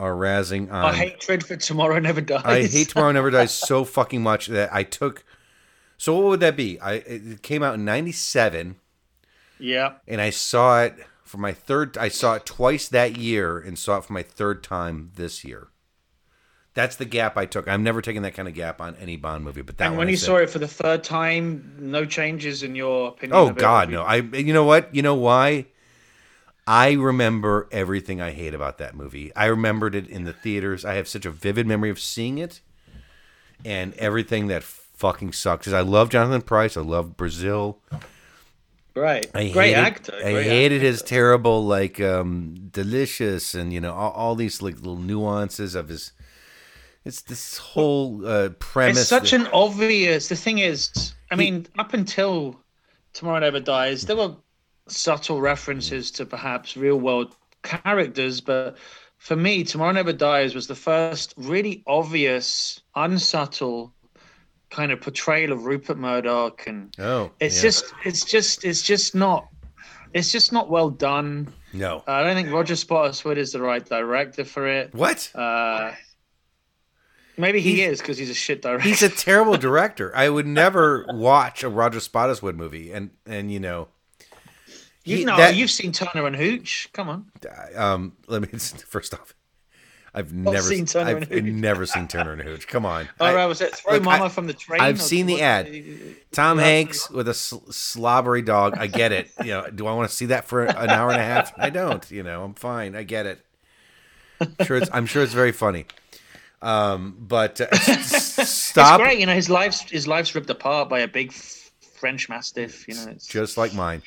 our 0.00 0.12
razzing 0.14 0.72
on, 0.72 0.84
Our 0.86 0.92
hatred 0.92 1.44
for 1.44 1.56
tomorrow 1.56 1.98
never 1.98 2.20
dies. 2.20 2.42
I 2.44 2.66
hate 2.66 2.88
Tomorrow 2.88 3.12
Never 3.12 3.30
Dies 3.30 3.52
so 3.52 3.84
fucking 3.84 4.22
much 4.22 4.46
that 4.46 4.72
I 4.72 4.82
took. 4.82 5.24
So 5.98 6.14
what 6.14 6.24
would 6.24 6.40
that 6.40 6.56
be? 6.56 6.80
I 6.80 6.94
it 6.94 7.42
came 7.42 7.62
out 7.62 7.74
in 7.74 7.84
'97, 7.84 8.76
Yeah. 9.58 9.94
and 10.08 10.20
I 10.20 10.30
saw 10.30 10.82
it 10.82 10.96
for 11.34 11.40
my 11.40 11.52
third. 11.52 11.98
I 11.98 12.08
saw 12.08 12.34
it 12.34 12.46
twice 12.46 12.88
that 12.88 13.16
year, 13.16 13.58
and 13.58 13.76
saw 13.78 13.98
it 13.98 14.04
for 14.04 14.12
my 14.12 14.22
third 14.22 14.62
time 14.62 15.10
this 15.16 15.44
year. 15.44 15.68
That's 16.74 16.96
the 16.96 17.04
gap 17.04 17.36
I 17.36 17.46
took. 17.46 17.68
I'm 17.68 17.82
never 17.82 18.00
taking 18.00 18.22
that 18.22 18.34
kind 18.34 18.48
of 18.48 18.54
gap 18.54 18.80
on 18.80 18.96
any 18.96 19.16
Bond 19.16 19.44
movie, 19.44 19.62
but 19.62 19.76
that 19.78 19.88
And 19.88 19.96
when 19.96 20.08
you 20.08 20.16
saw 20.16 20.36
it 20.36 20.50
for 20.50 20.58
the 20.58 20.66
third 20.68 21.04
time, 21.04 21.74
no 21.78 22.04
changes 22.04 22.62
in 22.62 22.74
your 22.74 23.08
opinion. 23.08 23.38
Oh? 23.38 23.50
God, 23.50 23.90
no! 23.90 24.02
I. 24.02 24.16
You 24.16 24.52
know 24.52 24.64
what? 24.64 24.94
You 24.94 25.02
know 25.02 25.14
why? 25.14 25.66
I 26.66 26.92
remember 26.92 27.68
everything 27.70 28.20
I 28.22 28.30
hate 28.30 28.54
about 28.54 28.78
that 28.78 28.94
movie. 28.94 29.34
I 29.36 29.46
remembered 29.46 29.94
it 29.94 30.08
in 30.08 30.24
the 30.24 30.32
theaters. 30.32 30.84
I 30.84 30.94
have 30.94 31.06
such 31.08 31.26
a 31.26 31.30
vivid 31.30 31.66
memory 31.66 31.90
of 31.90 31.98
seeing 32.00 32.38
it. 32.38 32.60
and 33.64 33.94
everything 33.94 34.48
that 34.48 34.62
fucking 34.62 35.32
sucks. 35.32 35.64
'Cause 35.66 35.72
I 35.72 35.80
love 35.80 36.10
Jonathan 36.10 36.42
Pryce. 36.42 36.76
I 36.76 36.82
love 36.82 37.16
Brazil. 37.16 37.78
Right. 38.96 39.26
I 39.34 39.48
Great 39.50 39.74
hated, 39.74 39.74
actor. 39.74 40.14
I 40.24 40.32
great 40.32 40.46
hated 40.46 40.76
actor. 40.76 40.86
his 40.86 41.02
terrible 41.02 41.64
like 41.64 42.00
um 42.00 42.54
delicious 42.70 43.54
and 43.54 43.72
you 43.72 43.80
know 43.80 43.92
all, 43.92 44.12
all 44.12 44.34
these 44.36 44.62
like 44.62 44.76
little 44.76 44.96
nuances 44.98 45.74
of 45.74 45.88
his. 45.88 46.12
It's 47.04 47.20
this 47.22 47.58
whole 47.58 48.26
uh, 48.26 48.48
premise. 48.60 49.00
It's 49.00 49.08
such 49.08 49.32
that- 49.32 49.40
an 49.42 49.46
obvious. 49.52 50.28
The 50.28 50.36
thing 50.36 50.58
is, 50.58 51.14
I 51.30 51.36
mean, 51.36 51.66
up 51.78 51.92
until 51.92 52.58
Tomorrow 53.12 53.40
Never 53.40 53.60
Dies, 53.60 54.02
there 54.06 54.16
were 54.16 54.36
subtle 54.88 55.40
references 55.40 56.10
to 56.12 56.24
perhaps 56.24 56.76
real 56.76 56.98
world 56.98 57.36
characters, 57.62 58.40
but 58.40 58.76
for 59.18 59.36
me, 59.36 59.64
Tomorrow 59.64 59.92
Never 59.92 60.12
Dies 60.14 60.54
was 60.54 60.66
the 60.66 60.74
first 60.74 61.34
really 61.36 61.82
obvious, 61.86 62.80
unsubtle 62.94 63.92
kind 64.74 64.90
of 64.90 65.00
portrayal 65.00 65.52
of 65.52 65.66
Rupert 65.66 65.96
Murdoch, 65.98 66.66
and 66.66 66.92
oh, 66.98 67.30
it's 67.38 67.56
yeah. 67.56 67.62
just, 67.62 67.84
it's 68.04 68.24
just, 68.24 68.64
it's 68.64 68.82
just 68.82 69.14
not, 69.14 69.46
it's 70.12 70.32
just 70.32 70.52
not 70.52 70.68
well 70.68 70.90
done. 70.90 71.52
no. 71.72 72.02
I 72.06 72.24
don't 72.24 72.34
think 72.34 72.50
Roger 72.50 72.74
Spottiswoode 72.74 73.36
is 73.36 73.52
the 73.52 73.60
right 73.60 73.84
director 73.84 74.44
for 74.44 74.66
it. 74.66 74.92
What? 74.92 75.30
Uh, 75.34 75.92
maybe 77.36 77.60
he 77.60 77.76
He's- 77.76 77.92
is 77.92 77.98
because 78.00 78.18
he's 78.18 78.30
a 78.30 78.34
shit 78.34 78.62
director. 78.62 78.88
He's 78.88 79.02
a 79.02 79.08
terrible 79.26 79.56
director. 79.56 80.14
I 80.16 80.28
would 80.28 80.46
never 80.46 81.06
watch 81.10 81.62
a 81.62 81.68
Roger 81.68 82.00
Spottiswoode 82.00 82.56
movie, 82.56 82.92
and 82.92 83.10
and 83.26 83.52
you 83.52 83.60
know, 83.60 83.88
you 85.04 85.24
know, 85.24 85.36
that, 85.36 85.54
you've 85.54 85.70
seen 85.70 85.92
Turner 85.92 86.26
and 86.26 86.34
Hooch. 86.34 86.88
Come 86.92 87.08
on. 87.08 87.26
um, 87.76 88.12
let 88.26 88.42
me 88.42 88.48
first 88.58 89.14
off, 89.14 89.34
I've 90.14 90.32
never 90.32 90.62
seen 90.62 90.86
Turner 90.86 91.10
I've 91.10 91.16
and 91.32 91.46
Hooch. 91.46 91.54
never 91.54 91.86
seen 91.86 92.06
Turner 92.06 92.32
and 92.32 92.42
Hooch. 92.42 92.68
Come 92.68 92.86
on, 92.86 93.08
All 93.18 93.26
I- 93.26 93.34
right, 93.34 93.46
was 93.46 93.60
it 93.60 93.74
throw 93.74 93.94
look, 93.94 94.04
Mama 94.04 94.26
I- 94.26 94.28
from 94.28 94.46
the 94.46 94.52
train? 94.52 94.80
I've 94.80 95.02
seen 95.02 95.26
the 95.26 95.42
ad. 95.42 95.68
Tom 96.32 96.58
Hanks 96.58 97.10
with 97.10 97.26
a 97.28 97.34
sl- 97.34 97.68
slobbery 97.70 98.42
dog. 98.42 98.76
I 98.78 98.86
get 98.86 99.10
it. 99.12 99.30
You 99.40 99.50
know, 99.50 99.70
do 99.70 99.86
I 99.86 99.94
want 99.94 100.08
to 100.08 100.14
see 100.14 100.26
that 100.26 100.44
for 100.44 100.64
an 100.64 100.90
hour 100.90 101.10
and 101.10 101.20
a 101.20 101.24
half? 101.24 101.52
I 101.58 101.70
don't. 101.70 102.08
You 102.10 102.22
know, 102.22 102.44
I'm 102.44 102.54
fine. 102.54 102.94
I 102.94 103.02
get 103.02 103.26
it. 103.26 103.40
Sure, 104.64 104.76
it's, 104.76 104.90
I'm 104.92 105.06
sure 105.06 105.22
it's 105.22 105.32
very 105.32 105.52
funny. 105.52 105.86
Um, 106.62 107.16
but 107.20 107.60
uh, 107.60 107.74
stop. 107.76 109.00
It's 109.00 109.04
great. 109.06 109.18
You 109.20 109.26
know, 109.26 109.34
his 109.34 109.50
life's 109.50 109.80
his 109.82 110.06
life's 110.08 110.34
ripped 110.34 110.50
apart 110.50 110.88
by 110.88 111.00
a 111.00 111.08
big 111.08 111.32
French 111.32 112.28
Mastiff. 112.28 112.86
You 112.88 112.94
know, 112.94 113.06
it's 113.10 113.26
just 113.26 113.56
like 113.56 113.74
mine. 113.74 114.02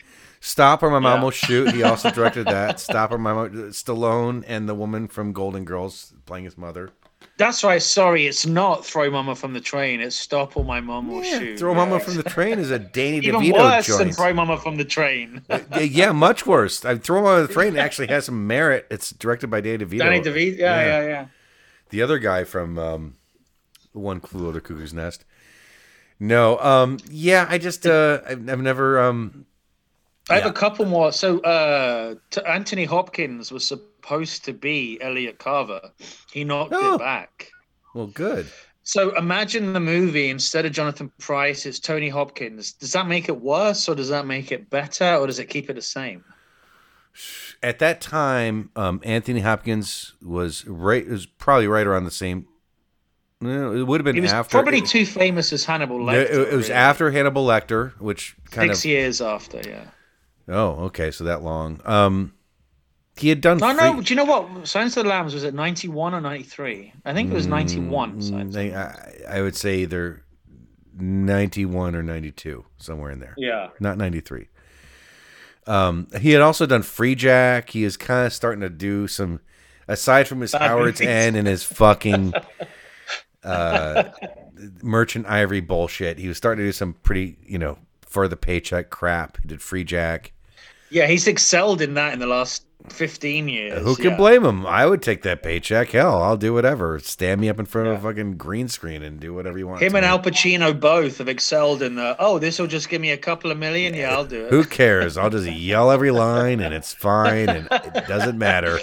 Stop 0.48 0.82
or 0.82 0.90
my 0.90 1.00
mom 1.00 1.20
Yeah. 1.20 1.24
will 1.24 1.32
shoot. 1.32 1.72
He 1.74 1.84
also 1.84 2.10
directed 2.10 2.46
that. 2.58 2.80
Stop 2.80 3.12
or 3.12 3.18
my 3.18 3.34
mom. 3.34 3.50
Stallone 3.72 4.44
and 4.48 4.68
the 4.70 4.74
woman 4.76 5.08
from 5.08 5.34
Golden 5.34 5.66
Girls 5.66 6.14
playing 6.26 6.46
his 6.46 6.58
mother. 6.58 6.90
that's 7.38 7.64
right. 7.64 7.82
Sorry, 7.82 8.26
it's 8.28 8.46
not 8.46 8.86
throw 8.86 9.10
Mama 9.12 9.36
from 9.36 9.54
the 9.54 9.60
train. 9.62 10.00
It's 10.02 10.16
stop 10.16 10.56
or 10.56 10.64
my 10.64 10.80
mom 10.80 11.10
will 11.10 11.24
Yeah, 11.24 11.40
shoot. 11.40 11.60
Throw 11.60 11.72
Yeah. 11.74 11.78
Mama 11.86 12.00
from 12.00 12.16
the 12.16 12.24
Train 12.24 12.60
is 12.60 12.72
a 12.72 12.80
Danny 12.80 13.18
Even 13.28 13.42
DeVito 13.42 13.54
worse 13.60 13.98
than 13.98 14.12
throw 14.12 14.34
Mama 14.34 14.58
from 14.58 14.78
the 14.78 14.86
train. 14.86 15.42
Yeah, 15.50 15.80
yeah, 15.82 16.12
much 16.14 16.46
worse. 16.48 16.86
I 16.86 16.98
Throw 16.98 17.22
Mama 17.22 17.40
from 17.40 17.48
the 17.48 17.54
Train 17.54 17.78
actually 17.78 18.08
has 18.08 18.26
some 18.26 18.48
merit. 18.48 18.88
It's 18.90 19.12
directed 19.12 19.50
by 19.50 19.62
Danny 19.62 19.84
DeVito. 19.86 20.00
Danny 20.00 20.22
DeVito. 20.22 20.58
Yeah, 20.60 20.80
Yeah. 20.80 21.02
yeah, 21.02 21.08
yeah. 21.08 21.26
the 21.90 22.02
other 22.02 22.20
guy 22.20 22.44
from 22.46 22.80
um, 22.80 23.16
One 23.94 24.20
Flew 24.22 24.44
Over 24.48 24.54
the 24.54 24.62
Cuckoo's 24.62 24.94
Nest. 24.94 25.26
No, 26.20 26.58
um, 26.60 26.98
yeah, 27.10 27.46
I 27.50 27.58
just 27.58 27.86
uh, 27.86 28.22
I've, 28.26 28.50
I've 28.50 28.62
never 28.62 29.00
um, 29.00 29.46
I 30.30 30.36
have 30.36 30.44
Yeah. 30.46 30.50
a 30.50 30.54
couple 30.54 30.86
more. 30.86 31.12
So, 31.12 31.40
uh, 31.40 32.16
Anthony 32.46 32.86
Hopkins 32.86 33.52
was 33.52 33.66
supposed 33.66 34.44
to 34.46 34.54
be 34.54 34.98
Elliot 35.02 35.40
Carver. 35.40 35.82
He 36.32 36.44
knocked 36.44 36.74
Oh. 36.76 36.96
it 36.96 37.00
back. 37.00 37.50
well, 37.94 38.08
good. 38.08 38.48
So 38.84 39.16
imagine 39.18 39.74
the 39.74 39.80
movie 39.82 40.30
instead 40.30 40.66
of 40.66 40.72
Jonathan 40.72 41.12
Pryce, 41.20 41.66
it's 41.66 41.80
Tony 41.80 42.08
Hopkins. 42.10 42.72
Does 42.74 42.94
that 42.94 43.06
make 43.08 43.28
it 43.28 43.42
worse, 43.42 43.90
or 43.90 43.96
does 43.96 44.08
that 44.10 44.26
make 44.26 44.52
it 44.52 44.70
better, 44.70 45.16
or 45.16 45.28
does 45.28 45.40
it 45.40 45.46
keep 45.50 45.70
it 45.70 45.74
the 45.74 45.82
same? 45.82 46.24
At 47.64 47.80
that 47.80 48.00
time, 48.00 48.70
um, 48.76 49.02
Anthony 49.04 49.40
Hopkins 49.42 50.14
was 50.22 50.66
right. 50.68 51.06
Was 51.08 51.26
probably 51.26 51.68
right 51.68 51.88
around 51.88 52.04
the 52.06 52.12
same. 52.12 52.46
No, 53.42 53.74
it 53.74 53.84
would 53.84 54.00
have 54.06 54.06
been 54.16 54.24
after. 54.26 54.52
probably 54.58 54.80
it, 54.80 54.86
too 54.86 55.06
famous 55.06 55.52
as 55.52 55.66
Hannibal 55.66 56.00
Lecter. 56.00 56.14
it, 56.24 56.32
it 56.32 56.54
was 56.56 56.70
really. 56.70 56.74
after 56.74 57.12
Hannibal 57.12 57.46
Lecter, 57.46 57.92
which 58.00 58.36
kind 58.52 58.70
six 58.70 58.80
of. 58.80 58.86
years 58.86 59.22
after. 59.22 59.62
Yeah. 59.68 59.86
Oh, 60.50 60.86
okay, 60.86 61.12
so 61.12 61.24
that 61.26 61.42
long. 61.44 61.82
Um, 61.86 62.34
he 63.18 63.30
had 63.30 63.42
done. 63.42 63.58
No, 63.58 63.72
no. 63.74 63.94
Free- 63.96 64.04
Do 64.04 64.14
you 64.14 64.16
know 64.16 64.26
what? 64.26 64.68
Silence 64.68 64.96
of 64.98 65.04
the 65.04 65.10
Lambs 65.10 65.34
was 65.34 65.44
it 65.44 65.54
ninety 65.54 65.88
one 65.88 66.14
or 66.14 66.22
ninety 66.22 66.44
three? 66.44 66.94
I 67.04 67.14
think 67.14 67.32
it 67.32 67.34
was 67.34 67.48
ninety 67.48 67.80
one. 67.80 68.22
Mm, 68.22 68.52
they- 68.54 68.74
I, 68.76 69.38
I 69.38 69.42
would 69.42 69.56
say 69.56 69.80
either 69.80 70.24
ninety-one 71.00 71.96
or 71.96 72.04
ninety-two, 72.04 72.66
somewhere 72.78 73.12
in 73.12 73.20
there. 73.20 73.36
Yeah. 73.38 73.70
not 73.80 73.98
93. 73.98 74.48
Um, 75.68 76.08
he 76.22 76.32
had 76.32 76.42
also 76.42 76.66
done 76.66 76.82
Free 76.82 77.14
Jack. 77.14 77.72
He 77.72 77.84
is 77.84 77.98
kind 77.98 78.26
of 78.26 78.32
starting 78.34 78.62
to 78.62 78.70
do 78.70 79.08
some, 79.08 79.42
aside 79.88 80.28
from 80.28 80.40
his 80.42 80.54
Bad 80.54 80.62
Howard's 80.62 81.00
movies. 81.02 81.14
End 81.16 81.36
and 81.36 81.46
his 81.48 81.64
fucking 81.64 82.34
uh, 83.44 84.04
Merchant 84.82 85.26
Ivory 85.28 85.60
bullshit. 85.62 86.18
He 86.20 86.28
was 86.28 86.38
starting 86.38 86.64
to 86.64 86.68
do 86.68 86.72
some 86.72 86.94
pretty, 86.94 87.38
you 87.46 87.58
know, 87.60 87.78
for 88.02 88.28
the 88.28 88.38
paycheck 88.38 88.90
crap. 88.90 89.38
He 89.42 89.48
did 89.50 89.62
Free 89.62 89.84
Jack. 89.84 90.32
Yeah, 90.90 91.08
he's 91.08 91.28
excelled 91.28 91.82
in 91.82 91.96
that 91.96 92.14
in 92.14 92.20
the 92.20 92.28
last 92.28 92.64
fifteen 92.90 93.50
years. 93.50 93.84
Who 93.84 93.96
can 93.96 94.12
yeah. 94.12 94.18
blame 94.18 94.46
him? 94.46 94.66
I 94.66 94.86
would 94.86 95.02
take 95.02 95.24
that 95.24 95.44
paycheck. 95.44 95.90
Hell, 95.90 96.22
I'll 96.22 96.38
do 96.38 96.54
whatever. 96.54 97.00
Stand 97.00 97.42
me 97.42 97.50
up 97.50 97.60
in 97.60 97.66
front 97.66 97.90
of 97.90 97.98
a 97.98 98.00
fucking 98.00 98.38
green 98.38 98.68
screen 98.68 99.04
and 99.04 99.20
do 99.20 99.34
whatever 99.34 99.58
you 99.58 99.68
want. 99.68 99.82
Him 99.82 99.96
and 99.96 100.04
me. 100.04 100.08
Al 100.08 100.20
Pacino 100.20 100.78
both 100.78 101.18
have 101.18 101.28
excelled 101.28 101.82
in 101.82 101.96
the. 101.96 102.16
Oh, 102.20 102.40
this 102.40 102.60
will 102.60 102.68
just 102.68 102.90
give 102.90 103.02
me 103.02 103.12
a 103.12 103.18
couple 103.18 103.52
of 103.52 103.58
million. 103.58 103.94
Yeah, 103.94 104.14
I'll 104.14 104.26
do 104.26 104.46
it. 104.46 104.52
Who 104.52 104.64
cares? 104.64 105.18
I'll 105.18 105.30
just 105.30 105.48
yell 105.52 105.92
every 105.92 106.12
line 106.12 106.60
and 106.60 106.74
it's 106.74 106.94
fine 106.94 107.50
and 107.50 107.68
it 107.72 108.08
doesn't 108.08 108.38
matter. 108.38 108.80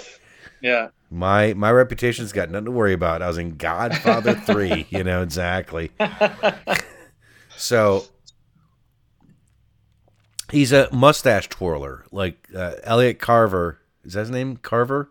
Yeah. 0.61 0.89
My 1.11 1.53
my 1.53 1.71
reputation's 1.71 2.31
got 2.31 2.49
nothing 2.49 2.65
to 2.65 2.71
worry 2.71 2.93
about. 2.93 3.21
I 3.21 3.27
was 3.27 3.37
in 3.37 3.55
Godfather 3.55 4.33
three, 4.33 4.87
you 4.89 5.03
know 5.03 5.21
exactly. 5.21 5.91
so 7.55 8.05
he's 10.51 10.71
a 10.71 10.89
mustache 10.93 11.47
twirler, 11.49 12.05
like 12.11 12.47
uh, 12.55 12.75
Elliot 12.83 13.19
Carver. 13.19 13.79
Is 14.03 14.13
that 14.13 14.21
his 14.21 14.29
name? 14.31 14.57
Carver. 14.57 15.09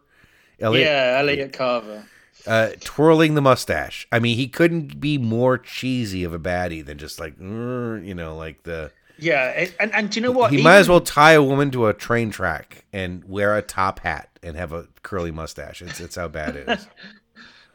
Elliot, 0.60 0.86
yeah, 0.86 1.16
Elliot 1.18 1.52
Carver. 1.52 2.04
uh, 2.46 2.70
twirling 2.80 3.34
the 3.34 3.42
mustache. 3.42 4.06
I 4.12 4.18
mean, 4.20 4.36
he 4.36 4.46
couldn't 4.48 5.00
be 5.00 5.18
more 5.18 5.58
cheesy 5.58 6.22
of 6.24 6.32
a 6.32 6.38
baddie 6.38 6.84
than 6.84 6.98
just 6.98 7.18
like, 7.18 7.38
you 7.38 8.14
know, 8.14 8.36
like 8.36 8.62
the. 8.62 8.92
Yeah, 9.18 9.50
it- 9.50 9.74
and 9.80 9.92
and 9.94 10.10
do 10.10 10.20
you 10.20 10.26
know 10.26 10.32
what? 10.32 10.50
He 10.50 10.56
Even- 10.58 10.64
might 10.64 10.76
as 10.78 10.88
well 10.88 11.00
tie 11.00 11.32
a 11.32 11.42
woman 11.42 11.70
to 11.72 11.86
a 11.88 11.94
train 11.94 12.30
track 12.30 12.84
and 12.92 13.24
wear 13.24 13.56
a 13.56 13.62
top 13.62 14.00
hat 14.00 14.28
and 14.42 14.56
have 14.56 14.72
a 14.72 14.86
curly 15.02 15.30
mustache. 15.32 15.82
It's 15.82 16.00
it's 16.00 16.16
how 16.16 16.28
bad 16.28 16.56
it 16.56 16.68
is. 16.68 16.86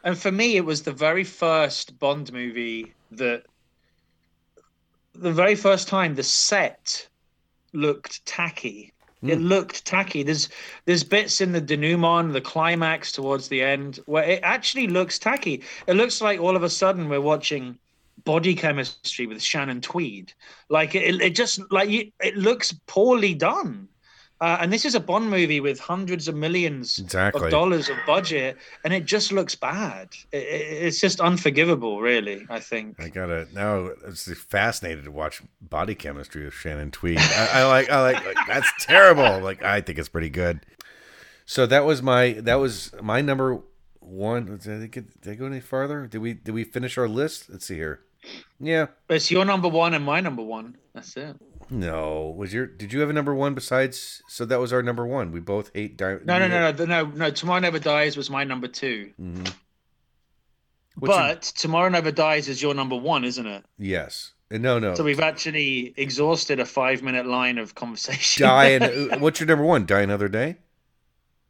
And 0.02 0.18
for 0.18 0.31
me, 0.31 0.56
it 0.56 0.64
was 0.64 0.84
the 0.84 0.94
very 0.94 1.26
first 1.26 1.99
Bond 1.99 2.31
movie 2.31 2.94
that, 3.11 3.44
the 5.14 5.34
very 5.34 5.56
first 5.56 5.90
time 5.90 6.15
the 6.15 6.23
set 6.23 7.09
looked 7.74 8.26
tacky. 8.26 8.94
It 9.26 9.40
Hmm. 9.40 9.44
looked 9.44 9.86
tacky. 9.86 10.24
There's 10.24 10.50
there's 10.86 11.04
bits 11.04 11.41
in 11.41 11.52
the 11.52 11.62
denouement, 11.62 12.34
the 12.34 12.41
climax 12.41 13.12
towards 13.12 13.50
the 13.50 13.62
end, 13.62 14.00
where 14.06 14.24
it 14.24 14.40
actually 14.44 14.88
looks 14.88 15.20
tacky. 15.20 15.64
It 15.88 15.96
looks 15.96 16.22
like 16.22 16.40
all 16.40 16.56
of 16.56 16.64
a 16.64 16.70
sudden 16.70 17.10
we're 17.10 17.22
watching 17.22 17.78
body 18.24 18.56
chemistry 18.56 19.28
with 19.28 19.41
Shannon 19.41 19.82
Tweed. 19.82 20.34
Like 20.70 20.96
it, 20.96 21.22
it 21.22 21.36
just 21.36 21.60
like 21.72 21.90
you, 21.90 22.12
it 22.22 22.38
looks 22.38 22.72
poorly 22.88 23.34
done. 23.34 23.89
Uh, 24.41 24.57
and 24.61 24.72
this 24.72 24.86
is 24.86 24.95
a 24.95 24.99
Bond 25.02 25.30
movie 25.30 25.60
with 25.60 25.80
hundreds 25.82 26.30
of 26.30 26.36
millions 26.36 26.98
Exactly. 26.98 27.44
of 27.45 27.52
dollars 27.52 27.90
of 27.90 27.98
budget, 28.07 28.56
and 28.86 28.94
it 28.94 29.03
just 29.06 29.32
looks 29.34 29.53
bad. 29.53 30.10
It, 30.32 30.38
it- 30.38 30.84
it's 30.88 31.02
just 31.02 31.20
unforgivable, 31.20 31.99
really. 31.99 32.45
I 32.49 32.60
think. 32.61 33.02
I 33.02 33.10
gotta 33.10 33.48
now. 33.53 33.90
It's 34.07 34.32
fascinated 34.40 35.03
to 35.06 35.11
watch 35.11 35.41
body 35.61 35.94
chemistry 35.95 36.45
with 36.45 36.53
Shannon 36.53 36.90
Tweed. 36.91 37.20
I, 37.20 37.49
I 37.53 37.64
like. 37.66 37.90
I 37.90 38.02
like, 38.02 38.26
like. 38.26 38.38
That's 38.48 38.72
terrible. 38.86 39.40
Like 39.41 39.61
I 39.61 39.82
think 39.82 39.99
it's 39.99 40.10
pretty 40.10 40.30
good. 40.30 40.61
So 41.45 41.66
that 41.66 41.84
was 41.84 42.02
my. 42.02 42.34
That 42.34 42.56
was 42.56 42.91
my 43.02 43.22
number 43.22 43.60
one. 43.99 44.57
Did 44.57 44.84
I, 44.84 44.88
get, 44.88 45.22
did 45.22 45.32
I 45.32 45.36
go 45.36 45.48
any 45.48 45.60
farther? 45.60 46.07
Did 46.07 46.20
we? 46.20 46.34
Did 46.34 46.53
we 46.53 46.64
finish 46.64 46.98
our 46.98 47.07
list? 47.10 47.49
Let's 47.49 47.66
see 47.66 47.76
here. 47.76 47.99
Yeah. 48.60 48.88
It's 49.10 49.32
your 49.32 49.46
number 49.46 49.68
one 49.68 49.94
and 49.94 50.04
my 50.06 50.20
number 50.20 50.41
one. 50.44 50.78
That's 50.94 51.16
it. 51.18 51.36
No. 51.70 52.34
Was 52.38 52.54
your? 52.54 52.66
Did 52.66 52.91
you 52.91 53.00
have 53.02 53.10
a 53.10 53.14
number 53.14 53.34
one 53.34 53.54
besides? 53.54 54.22
So 54.28 54.44
that 54.46 54.60
was 54.60 54.74
our 54.74 54.82
number 54.84 55.06
one. 55.06 55.32
We 55.32 55.40
both 55.40 55.72
hate. 55.74 55.98
Di- 55.98 56.18
No, 56.26 56.40
no, 56.40 56.48
no, 56.48 56.72
no, 56.72 56.86
no, 56.86 57.04
no. 57.06 57.30
Tomorrow 57.32 57.60
Never 57.60 57.80
Dies 57.80 58.18
was 58.18 58.30
my 58.30 58.44
number 58.44 58.68
two, 58.68 59.12
Mm-hmm. 59.22 59.44
What's 60.96 61.16
your- 61.16 61.28
but 61.28 61.41
Tomorrow 61.44 61.90
Never 61.90 62.12
Dies 62.12 62.48
is 62.50 62.62
your 62.62 62.74
number 62.74 62.96
one, 62.96 63.24
isn't 63.24 63.46
it? 63.46 63.64
yes. 63.78 64.32
Uh, 64.52 64.58
No, 64.58 64.80
no. 64.80 64.96
So 64.96 65.04
we've 65.04 65.20
actually 65.20 65.94
exhausted 65.96 66.60
a 66.60 66.66
five-minute 66.66 67.26
line 67.28 67.58
of 67.60 67.76
conversation. 67.76 68.44
Die. 68.48 68.66
And, 68.66 69.22
what's 69.22 69.40
your 69.40 69.48
number 69.48 69.64
one? 69.64 69.86
Die 69.86 70.02
another 70.02 70.28
day. 70.28 70.58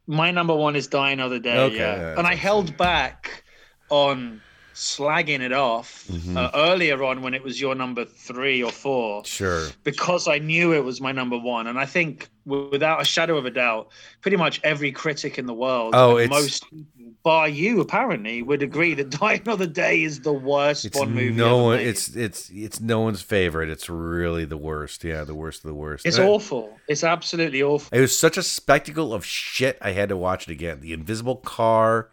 my 0.06 0.32
number 0.32 0.54
one 0.56 0.76
is 0.76 0.88
Die 0.88 1.12
Another 1.12 1.40
Day. 1.40 1.58
Okay, 1.58 1.78
yeah. 1.78 1.96
yeah, 1.96 2.18
and 2.18 2.28
I 2.28 2.36
held 2.36 2.76
back 2.78 3.44
on 3.90 4.42
slagging 4.80 5.42
it 5.42 5.52
off 5.52 6.06
Mhm. 6.10 6.38
uh, 6.38 6.52
earlier 6.56 7.04
on 7.04 7.22
when 7.22 7.34
it 7.34 7.44
was 7.44 7.60
your 7.60 7.76
number 7.76 8.06
three 8.06 8.64
or 8.64 8.72
four 8.72 9.26
Sure. 9.26 9.68
because 9.84 10.28
I 10.28 10.40
knew 10.40 10.72
it 10.74 10.84
was 10.86 11.02
my 11.02 11.12
number 11.12 11.38
one. 11.38 11.68
And 11.68 11.78
I 11.78 11.86
think, 11.86 12.30
w- 12.48 12.70
without 12.72 13.02
a 13.02 13.06
shadow 13.06 13.38
of 13.38 13.46
a 13.46 13.52
doubt, 13.52 13.90
pretty 14.22 14.38
much 14.38 14.62
every 14.64 14.92
critic 14.94 15.38
in 15.38 15.48
the 15.48 15.54
world, 15.54 15.94
Oh, 15.96 16.18
it's- 16.18 16.30
most 16.30 16.64
people, 16.70 16.86
bar 17.24 17.50
you 17.50 17.82
apparently, 17.82 18.42
would 18.42 18.64
agree 18.64 18.94
that 18.94 19.10
Die 19.20 19.42
Another 19.46 19.68
Day 19.68 20.02
is 20.04 20.22
the 20.22 20.32
worst 20.32 20.86
It's 20.86 20.98
Bond 20.98 21.14
movie. 21.14 21.32
no 21.32 21.58
one. 21.64 21.80
It's 21.82 22.16
it's 22.16 22.50
it's 22.50 22.80
no 22.80 23.02
one's 23.02 23.22
favorite. 23.22 23.70
It's 23.70 23.90
really 23.90 24.46
the 24.46 24.56
worst. 24.58 25.04
Yeah, 25.04 25.26
the 25.26 25.36
worst 25.36 25.66
of 25.66 25.68
the 25.68 25.74
worst. 25.76 26.06
it's 26.06 26.18
I- 26.18 26.24
awful. 26.26 26.78
It's 26.88 27.04
absolutely 27.04 27.62
awful. 27.62 27.90
It 27.96 28.00
was 28.00 28.18
such 28.18 28.38
a 28.38 28.44
spectacle 28.44 29.14
of 29.14 29.26
shit. 29.26 29.78
I 29.82 29.92
had 29.92 30.08
to 30.08 30.16
watch 30.16 30.48
it 30.48 30.52
again. 30.54 30.80
The 30.80 30.94
invisible 30.94 31.36
car. 31.36 32.10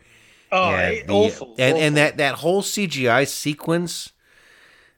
Oh, 0.52 0.70
and 0.70 1.08
the- 1.08 1.12
awful. 1.12 1.54
And 1.58 1.74
awful. 1.74 1.82
and 1.86 1.96
that 1.96 2.16
that 2.18 2.34
whole 2.36 2.62
CGI 2.62 3.26
sequence. 3.26 4.12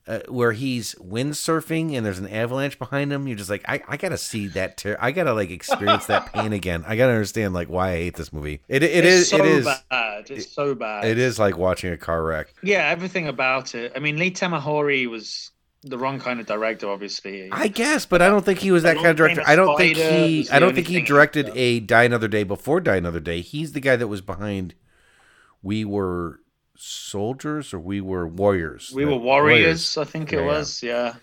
Uh, 0.06 0.20
where 0.30 0.52
he's 0.52 0.94
windsurfing 0.94 1.92
and 1.94 2.06
there's 2.06 2.18
an 2.18 2.26
avalanche 2.28 2.78
behind 2.78 3.12
him, 3.12 3.28
you're 3.28 3.36
just 3.36 3.50
like, 3.50 3.62
I, 3.68 3.82
I 3.86 3.98
gotta 3.98 4.16
see 4.16 4.46
that. 4.48 4.78
Ter- 4.78 4.96
I 4.98 5.12
gotta 5.12 5.34
like 5.34 5.50
experience 5.50 6.06
that 6.06 6.32
pain 6.32 6.54
again. 6.54 6.82
I 6.88 6.96
gotta 6.96 7.12
understand 7.12 7.52
like 7.52 7.68
why 7.68 7.90
I 7.90 7.96
hate 7.96 8.14
this 8.16 8.32
movie. 8.32 8.62
It 8.68 8.82
it 8.82 9.04
it's 9.04 9.06
is 9.06 9.28
so 9.28 9.36
it 9.36 9.44
is 9.44 9.64
bad. 9.66 10.30
It's 10.30 10.50
so 10.50 10.74
bad. 10.74 11.04
it 11.04 11.18
is 11.18 11.38
like 11.38 11.58
watching 11.58 11.92
a 11.92 11.98
car 11.98 12.22
wreck. 12.24 12.54
Yeah, 12.62 12.88
everything 12.88 13.28
about 13.28 13.74
it. 13.74 13.92
I 13.94 13.98
mean, 13.98 14.16
Lee 14.16 14.30
Tamahori 14.30 15.06
was 15.10 15.50
the 15.82 15.98
wrong 15.98 16.18
kind 16.18 16.40
of 16.40 16.46
director, 16.46 16.88
obviously. 16.88 17.50
I 17.52 17.68
guess, 17.68 18.06
but 18.06 18.22
I 18.22 18.28
don't 18.30 18.46
think 18.46 18.60
he 18.60 18.70
was 18.70 18.84
that 18.84 18.96
kind 18.96 19.08
of 19.08 19.16
director. 19.16 19.42
I 19.46 19.56
don't 19.56 19.76
think 19.76 19.98
he. 19.98 20.48
I 20.50 20.58
don't 20.58 20.74
think 20.74 20.86
he 20.86 21.02
directed 21.02 21.50
a 21.54 21.80
Die 21.80 22.02
Another 22.04 22.28
Day 22.28 22.44
before 22.44 22.80
Die 22.80 22.96
Another 22.96 23.20
Day. 23.20 23.42
He's 23.42 23.72
the 23.72 23.80
guy 23.80 23.96
that 23.96 24.08
was 24.08 24.22
behind. 24.22 24.74
We 25.62 25.84
were 25.84 26.40
soldiers, 26.76 27.72
or 27.74 27.80
we 27.80 28.00
were 28.00 28.26
warriors. 28.26 28.92
we 28.94 29.04
Uh, 29.04 29.08
were 29.10 29.16
warriors, 29.16 29.96
I 29.98 30.04
think 30.04 30.32
it 30.32 30.36
Yeah, 30.36 30.42
yeah. 30.42 30.46
was. 30.46 30.82
Yeah. 30.82 31.14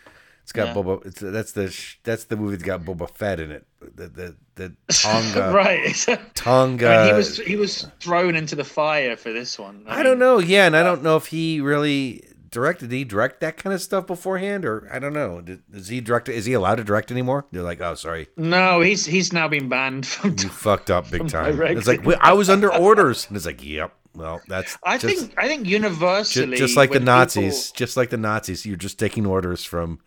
It's 0.44 0.52
got 0.52 0.68
Yeah. 0.68 0.74
Boba. 0.76 1.06
It's, 1.08 1.20
that's 1.22 1.54
the 1.54 1.72
sh- 1.72 1.98
that's 2.04 2.26
the 2.26 2.36
movie 2.38 2.56
that's 2.58 2.64
got 2.64 2.82
Boba 2.84 3.10
Fett 3.10 3.40
in 3.40 3.52
it. 3.52 3.66
The 3.96 4.08
the 4.08 4.36
the 4.56 4.76
Tonga 4.94 5.52
right. 5.54 6.08
Tonga. 6.36 6.88
I 6.88 6.98
mean, 6.98 7.08
he 7.08 7.14
was 7.18 7.38
he 7.38 7.56
was 7.56 7.88
thrown 8.00 8.36
into 8.36 8.56
the 8.56 8.64
fire 8.64 9.16
for 9.18 9.34
this 9.34 9.58
one. 9.58 9.84
I 9.88 10.04
don't 10.04 10.20
know. 10.20 10.40
Yeah, 10.40 10.68
and 10.68 10.76
I 10.76 10.84
don't 10.84 11.02
know 11.02 11.16
if 11.18 11.28
he 11.28 11.62
really 11.62 12.28
directed. 12.52 12.90
Did 12.90 12.96
he 12.96 13.04
direct 13.06 13.40
that 13.42 13.58
kind 13.58 13.74
of 13.74 13.82
stuff 13.82 14.06
beforehand, 14.06 14.66
or 14.66 14.88
I 14.94 15.00
don't 15.00 15.14
know. 15.14 15.42
Did, 15.42 15.64
is 15.74 15.88
he 15.88 16.00
direct? 16.00 16.30
Is 16.30 16.46
he 16.46 16.54
allowed 16.54 16.76
to 16.76 16.84
direct 16.84 17.10
anymore? 17.12 17.48
They're 17.52 17.64
like, 17.64 17.82
oh, 17.82 17.96
sorry. 17.96 18.28
No, 18.38 18.82
he's 18.82 19.04
he's 19.08 19.34
now 19.34 19.48
been 19.48 19.68
banned 19.68 20.06
from. 20.06 20.36
You 20.38 20.50
fucked 20.50 20.92
up 20.92 21.10
big 21.10 21.28
time. 21.38 21.56
directing. 21.56 21.78
It's 21.80 21.88
like 21.88 22.06
I 22.22 22.34
was 22.34 22.52
under 22.52 22.72
orders, 22.72 23.26
and 23.28 23.36
it's 23.36 23.48
like, 23.48 23.64
yep. 23.66 23.96
Well, 24.16 24.42
that's 24.48 24.78
I 24.84 24.98
just, 24.98 25.16
think 25.16 25.34
I 25.38 25.48
think 25.48 25.68
universally, 25.68 26.58
just, 26.58 26.78
like 26.78 26.92
the 26.92 27.00
Nazis, 27.00 27.72
just 27.72 27.98
like 27.98 28.10
the 28.10 28.18
Nazis. 28.18 28.66
You're 28.66 28.78
just 28.78 28.98
taking 28.98 29.26
orders 29.26 29.64
from 29.64 30.00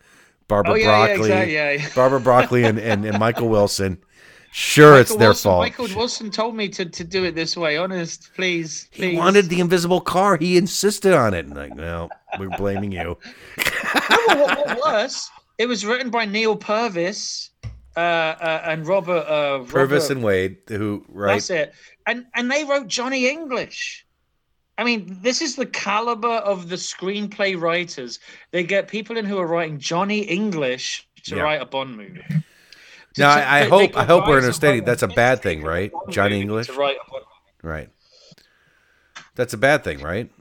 Barbara 0.47 0.73
oh 0.73 0.75
yeah, 0.75 0.83
yeah, 0.83 1.05
Broccoli, 1.05 1.29
exactly, 1.29 1.53
yeah. 1.53 1.71
yeah. 1.71 1.89
Barbara 1.95 2.19
Broccoli, 2.19 2.63
and, 2.63 2.79
and, 2.79 3.05
and 3.05 3.19
Michael 3.19 3.49
Wilson. 3.55 3.99
Sure, 4.51 4.99
it's 4.99 5.15
their 5.15 5.29
Wilson, 5.29 5.49
fault. 5.49 5.61
Michael 5.61 5.87
Wilson 5.95 6.31
told 6.31 6.55
me 6.55 6.69
to, 6.69 6.85
to 6.85 7.03
do 7.03 7.23
it 7.23 7.35
this 7.35 7.55
way. 7.55 7.77
Honest, 7.77 8.31
please, 8.33 8.87
please. 8.91 9.11
he 9.11 9.17
wanted 9.17 9.45
the 9.45 9.59
invisible 9.59 10.01
car. 10.01 10.37
He 10.37 10.57
insisted 10.57 11.13
on 11.13 11.35
it. 11.35 11.45
And 11.45 11.55
like, 11.55 11.75
no, 11.75 12.09
we're 12.39 12.49
blaming 12.57 12.91
you. 12.91 12.97
No, 12.99 13.17
what, 14.25 14.57
what 14.57 14.79
worse? 14.83 15.29
It 15.59 15.67
was 15.67 15.85
written 15.85 16.09
by 16.09 16.25
Neal 16.25 16.55
Purvis 16.55 17.51
uh, 17.95 17.99
uh, 17.99 18.61
and 18.65 18.87
Robert. 18.87 19.25
Uh, 19.27 19.59
Purvis 19.65 20.05
Robert- 20.05 20.11
and 20.11 20.23
Wade, 20.23 20.57
who 20.67 21.05
right? 21.09 21.33
That's 21.33 21.49
it. 21.51 21.73
And 22.09 22.25
and 22.33 22.49
they 22.51 22.63
wrote 22.63 22.87
Johnny 22.87 23.27
English. 23.29 24.05
I 24.79 24.83
mean, 24.83 25.17
this 25.21 25.41
is 25.41 25.55
the 25.55 25.65
caliber 25.65 26.37
of 26.53 26.69
the 26.69 26.75
screenplay 26.77 27.59
writers. 27.59 28.19
They 28.51 28.63
get 28.63 28.87
people 28.87 29.17
in 29.17 29.25
who 29.25 29.37
are 29.37 29.45
writing 29.45 29.77
Johnny 29.77 30.21
English 30.21 31.07
to 31.25 31.35
Yeah. 31.35 31.43
write 31.43 31.61
a 31.61 31.65
Bond 31.65 31.97
movie. 31.97 32.23
Now, 33.17 33.35
to- 33.35 33.41
I, 33.41 33.57
I 33.57 33.59
they- 33.59 33.65
they 33.65 33.69
hope 33.69 33.97
I 33.97 34.05
hope 34.05 34.27
we're 34.27 34.37
understanding 34.37 34.85
that's 34.85 35.03
a 35.03 35.07
bad 35.07 35.41
thing, 35.41 35.61
right? 35.63 35.91
Johnny 36.09 36.39
English, 36.41 36.67
To 36.67 36.73
write 36.73 36.97
a 37.05 37.11
Bond 37.11 37.25
right? 37.61 37.89
That's 39.35 39.53
a 39.53 39.57
bad 39.57 39.83
thing, 39.83 39.99
right? 40.01 40.31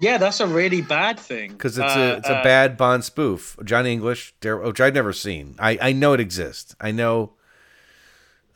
Yeah, 0.00 0.18
that's 0.18 0.38
a 0.40 0.46
really 0.46 0.82
bad 0.82 1.18
thing. 1.18 1.50
Because 1.52 1.76
it's 1.78 1.96
Uh, 1.96 1.98
a 2.14 2.16
it's 2.18 2.28
a 2.28 2.36
uh, 2.36 2.42
bad 2.44 2.76
Bond 2.76 3.02
spoof. 3.04 3.56
Johnny 3.64 3.92
English, 3.92 4.32
which 4.42 4.80
I've 4.80 4.94
never 4.94 5.12
seen. 5.12 5.56
I 5.58 5.78
I 5.88 5.92
know 5.92 6.12
it 6.12 6.20
exists. 6.20 6.76
I 6.80 6.92
know. 6.92 7.32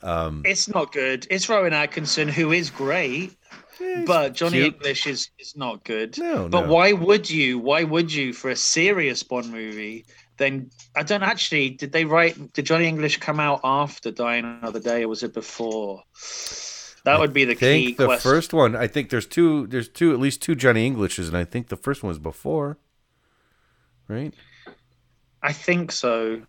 Um, 0.03 0.41
It's 0.45 0.67
not 0.67 0.91
good. 0.91 1.25
It's 1.29 1.47
Rowan 1.49 1.73
Atkinson, 1.73 2.27
who 2.27 2.51
is 2.51 2.69
great, 2.69 3.33
but 4.05 4.33
Johnny 4.33 4.61
cute. 4.61 4.75
English 4.75 5.07
is 5.07 5.29
is 5.39 5.55
not 5.55 5.83
good. 5.85 6.17
No, 6.17 6.49
But 6.49 6.67
no. 6.67 6.73
why 6.73 6.91
would 6.93 7.29
you? 7.29 7.57
Why 7.59 7.83
would 7.83 8.11
you 8.13 8.33
for 8.33 8.49
a 8.49 8.55
serious 8.55 9.23
Bond 9.23 9.51
movie? 9.51 10.05
Then 10.37 10.69
I 10.95 11.03
don't 11.03 11.23
actually. 11.23 11.69
Did 11.69 11.91
they 11.91 12.05
write? 12.05 12.53
Did 12.53 12.65
Johnny 12.65 12.87
English 12.87 13.17
come 13.17 13.39
out 13.39 13.61
after 13.63 14.11
Die 14.11 14.35
Another 14.35 14.79
Day, 14.79 15.03
or 15.03 15.07
was 15.07 15.23
it 15.23 15.33
before? 15.33 16.03
That 17.05 17.19
would 17.19 17.33
be 17.33 17.45
the 17.45 17.51
I 17.51 17.55
think 17.55 17.87
key 17.87 17.93
the 17.93 18.05
question. 18.05 18.31
first 18.31 18.53
one. 18.53 18.75
I 18.75 18.87
think 18.87 19.09
there's 19.09 19.27
two. 19.27 19.67
There's 19.67 19.87
two. 19.89 20.13
At 20.13 20.19
least 20.19 20.41
two 20.41 20.55
Johnny 20.55 20.85
Englishes, 20.85 21.27
and 21.27 21.37
I 21.37 21.43
think 21.45 21.67
the 21.67 21.75
first 21.77 22.01
one 22.03 22.09
was 22.09 22.19
before. 22.19 22.77
Right. 24.07 24.33
I 25.41 25.53
think 25.53 25.91
so. 25.91 26.41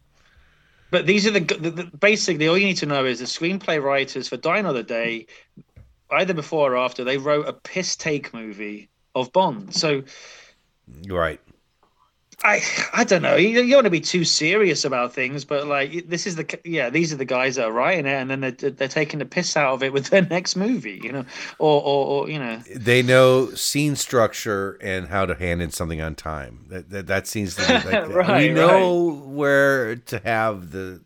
But 0.94 1.06
these 1.06 1.26
are 1.26 1.32
the, 1.32 1.40
the, 1.40 1.70
the 1.70 1.84
basically 1.98 2.46
all 2.46 2.56
you 2.56 2.66
need 2.66 2.76
to 2.76 2.86
know 2.86 3.04
is 3.04 3.18
the 3.18 3.24
screenplay 3.24 3.82
writers 3.82 4.28
for 4.28 4.36
Die 4.36 4.58
Another 4.58 4.84
Day, 4.84 5.26
either 6.12 6.34
before 6.34 6.72
or 6.72 6.76
after, 6.76 7.02
they 7.02 7.16
wrote 7.16 7.48
a 7.48 7.52
piss 7.52 7.96
take 7.96 8.32
movie 8.32 8.88
of 9.16 9.32
Bond. 9.32 9.74
So 9.74 10.04
right. 11.08 11.40
I 12.44 12.62
I 12.92 13.04
don't 13.04 13.22
know. 13.22 13.36
You, 13.36 13.48
you 13.62 13.70
don't 13.70 13.78
want 13.78 13.84
to 13.86 13.90
be 13.90 14.00
too 14.00 14.24
serious 14.24 14.84
about 14.84 15.14
things, 15.14 15.44
but 15.44 15.66
like 15.66 16.08
this 16.08 16.26
is 16.26 16.36
the 16.36 16.60
yeah 16.64 16.90
these 16.90 17.12
are 17.12 17.16
the 17.16 17.24
guys 17.24 17.56
that 17.56 17.66
are 17.66 17.72
writing 17.72 18.06
it, 18.06 18.10
and 18.14 18.30
then 18.30 18.40
they're, 18.40 18.70
they're 18.70 18.88
taking 18.88 19.18
the 19.18 19.24
piss 19.26 19.56
out 19.56 19.74
of 19.74 19.82
it 19.82 19.92
with 19.92 20.06
their 20.10 20.22
next 20.22 20.56
movie, 20.56 21.00
you 21.02 21.12
know, 21.12 21.24
or 21.58 21.82
or, 21.82 22.06
or 22.24 22.30
you 22.30 22.38
know. 22.38 22.62
They 22.74 23.02
know 23.02 23.52
scene 23.54 23.94
structure 23.96 24.78
and 24.80 25.08
how 25.08 25.26
to 25.26 25.34
hand 25.34 25.60
in 25.60 25.70
something 25.70 26.00
on 26.00 26.14
time. 26.14 26.66
That 26.70 26.90
that, 26.90 27.06
that 27.08 27.26
seems 27.26 27.56
to 27.56 27.64
be 27.64 27.78
like 27.80 28.02
we 28.26 28.48
Right, 28.48 28.48
know 28.48 29.12
where 29.12 29.96
to 29.96 30.18
have 30.20 30.70
the. 30.70 31.02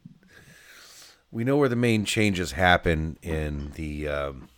We 1.30 1.44
know 1.44 1.56
where 1.56 1.68
the 1.68 1.76
main 1.76 2.04
changes 2.04 2.52
happen 2.52 3.18
in 3.22 3.72
the 3.72 4.08
um, 4.08 4.48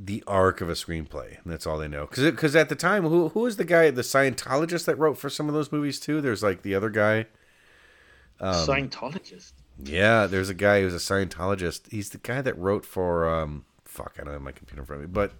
the 0.00 0.22
arc 0.26 0.60
of 0.60 0.68
a 0.68 0.74
screenplay, 0.74 1.42
and 1.42 1.52
that's 1.52 1.66
all 1.66 1.78
they 1.78 1.88
know. 1.88 2.06
Because 2.06 2.24
because 2.30 2.54
at 2.54 2.68
the 2.68 2.76
time, 2.76 3.04
who 3.04 3.30
who 3.30 3.40
was 3.40 3.56
the 3.56 3.64
guy, 3.64 3.90
the 3.90 4.02
Scientologist 4.02 4.84
that 4.84 4.98
wrote 4.98 5.18
for 5.18 5.28
some 5.28 5.48
of 5.48 5.54
those 5.54 5.72
movies 5.72 5.98
too? 5.98 6.20
There's 6.20 6.42
like 6.42 6.62
the 6.62 6.74
other 6.74 6.90
guy. 6.90 7.26
Um, 8.40 8.54
Scientologist. 8.54 9.52
Yeah, 9.82 10.26
there's 10.26 10.48
a 10.48 10.54
guy 10.54 10.80
who's 10.80 10.94
a 10.94 10.98
Scientologist. 10.98 11.90
He's 11.90 12.10
the 12.10 12.18
guy 12.18 12.42
that 12.42 12.56
wrote 12.56 12.84
for 12.86 13.28
um 13.28 13.64
fuck, 13.84 14.16
I 14.20 14.24
don't 14.24 14.32
have 14.32 14.42
my 14.42 14.52
computer 14.52 14.82
in 14.82 14.86
front 14.86 15.02
of 15.02 15.08
me, 15.08 15.12
but 15.12 15.32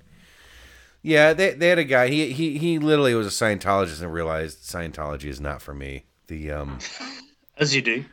yeah, 1.02 1.32
they 1.32 1.52
they 1.52 1.68
had 1.68 1.78
a 1.78 1.84
guy. 1.84 2.08
He 2.08 2.32
he 2.32 2.58
he 2.58 2.78
literally 2.78 3.14
was 3.14 3.26
a 3.26 3.30
Scientologist 3.30 4.02
and 4.02 4.12
realized 4.12 4.62
Scientology 4.62 5.26
is 5.26 5.40
not 5.40 5.62
for 5.62 5.74
me. 5.74 6.04
The 6.26 6.50
um 6.50 6.78
As 7.56 7.74
you 7.74 7.82
do, 7.82 8.04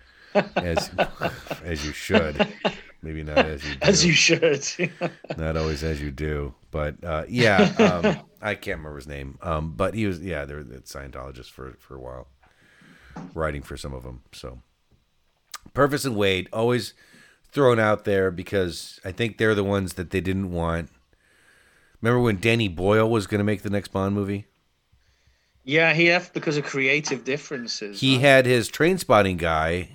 as 0.56 0.90
as 1.64 1.86
you 1.86 1.92
should. 1.92 2.48
Maybe 3.06 3.22
not 3.22 3.38
as 3.38 3.64
you 3.64 3.76
do. 3.76 3.80
as 3.84 4.04
you 4.06 4.14
should. 4.14 4.66
not 5.38 5.56
always 5.56 5.84
as 5.84 6.02
you 6.02 6.10
do. 6.10 6.56
But 6.72 7.04
uh, 7.04 7.26
yeah, 7.30 7.72
um, 7.78 8.26
I 8.42 8.56
can't 8.56 8.80
remember 8.80 8.98
his 8.98 9.08
name. 9.08 9.38
Um, 9.44 9.74
but 9.78 9.94
he 9.94 10.08
was 10.08 10.20
yeah, 10.22 10.46
they're 10.46 10.64
the 10.64 10.80
Scientologist 10.80 11.52
for 11.52 11.76
for 11.80 11.96
a 11.96 12.00
while, 12.00 12.28
writing 13.36 13.62
for 13.62 13.78
some 13.78 13.94
of 13.94 14.02
them. 14.02 14.24
So 14.32 14.60
Purvis 15.76 16.04
and 16.04 16.16
Wade 16.16 16.50
always 16.52 16.96
thrown 17.52 17.80
out 17.80 18.06
there 18.06 18.32
because 18.32 19.00
I 19.06 19.12
think 19.12 19.38
they're 19.38 19.56
the 19.56 19.64
ones 19.64 19.94
that 19.94 20.10
they 20.10 20.20
didn't 20.20 20.52
want. 20.52 20.90
Remember 22.02 22.20
when 22.22 22.40
Danny 22.40 22.68
Boyle 22.68 23.10
was 23.10 23.28
going 23.28 23.40
to 23.40 23.46
make 23.46 23.62
the 23.62 23.70
next 23.70 23.90
Bond 23.90 24.16
movie? 24.16 24.48
yeah, 25.64 25.94
he 25.94 26.10
left 26.10 26.34
because 26.34 26.58
of 26.58 26.64
creative 26.64 27.24
differences. 27.24 28.00
He 28.00 28.16
right? 28.16 28.22
had 28.22 28.46
his 28.46 28.68
train 28.68 28.98
spotting 28.98 29.38
guy 29.38 29.90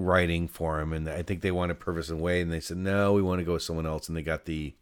writing 0.00 0.48
for 0.48 0.80
him, 0.80 0.92
and 0.92 1.08
I 1.08 1.22
think 1.22 1.42
they 1.42 1.50
wanted 1.50 1.78
Purvis 1.80 2.10
and 2.10 2.20
Wade, 2.20 2.42
and 2.42 2.52
they 2.52 2.60
said 2.60 2.76
no, 2.76 3.12
we 3.12 3.22
want 3.22 3.38
to 3.40 3.44
go 3.44 3.54
with 3.54 3.62
someone 3.62 3.86
else, 3.86 4.08
and 4.08 4.16
they 4.16 4.22
got 4.22 4.44
the 4.46 4.74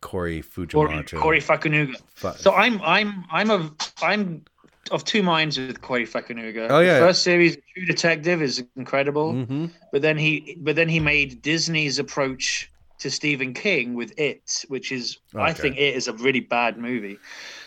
Corey 0.00 0.42
Corey, 0.42 0.66
Fujimoto. 0.66 1.18
Corey 1.20 1.40
Fukunaga. 1.40 1.94
Fu- 2.14 2.32
So 2.36 2.52
I'm 2.54 2.80
I'm 2.82 3.24
I'm 3.30 3.50
of 3.50 3.72
I'm 4.02 4.44
of 4.90 5.04
two 5.04 5.22
minds 5.22 5.58
with 5.58 5.80
Corey 5.82 6.06
Fukunaga. 6.06 6.68
Oh, 6.70 6.80
yeah. 6.80 6.94
The 6.94 7.06
first 7.06 7.22
series, 7.22 7.56
True 7.74 7.84
Detective, 7.86 8.40
is 8.42 8.64
incredible, 8.76 9.34
Mhm. 9.34 9.70
but 9.92 10.00
then 10.02 10.16
he 10.16 10.56
but 10.60 10.74
then 10.74 10.88
he 10.88 11.00
made 11.00 11.42
Disney's 11.42 11.98
approach 11.98 12.70
to 13.00 13.10
Stephen 13.10 13.52
King 13.54 13.94
with 13.94 14.18
It, 14.18 14.64
which 14.68 14.90
is 14.90 15.18
I 15.34 15.52
think 15.52 15.76
It 15.76 15.94
is 15.94 16.08
a 16.08 16.12
really 16.14 16.40
bad 16.40 16.78
movie. 16.78 17.18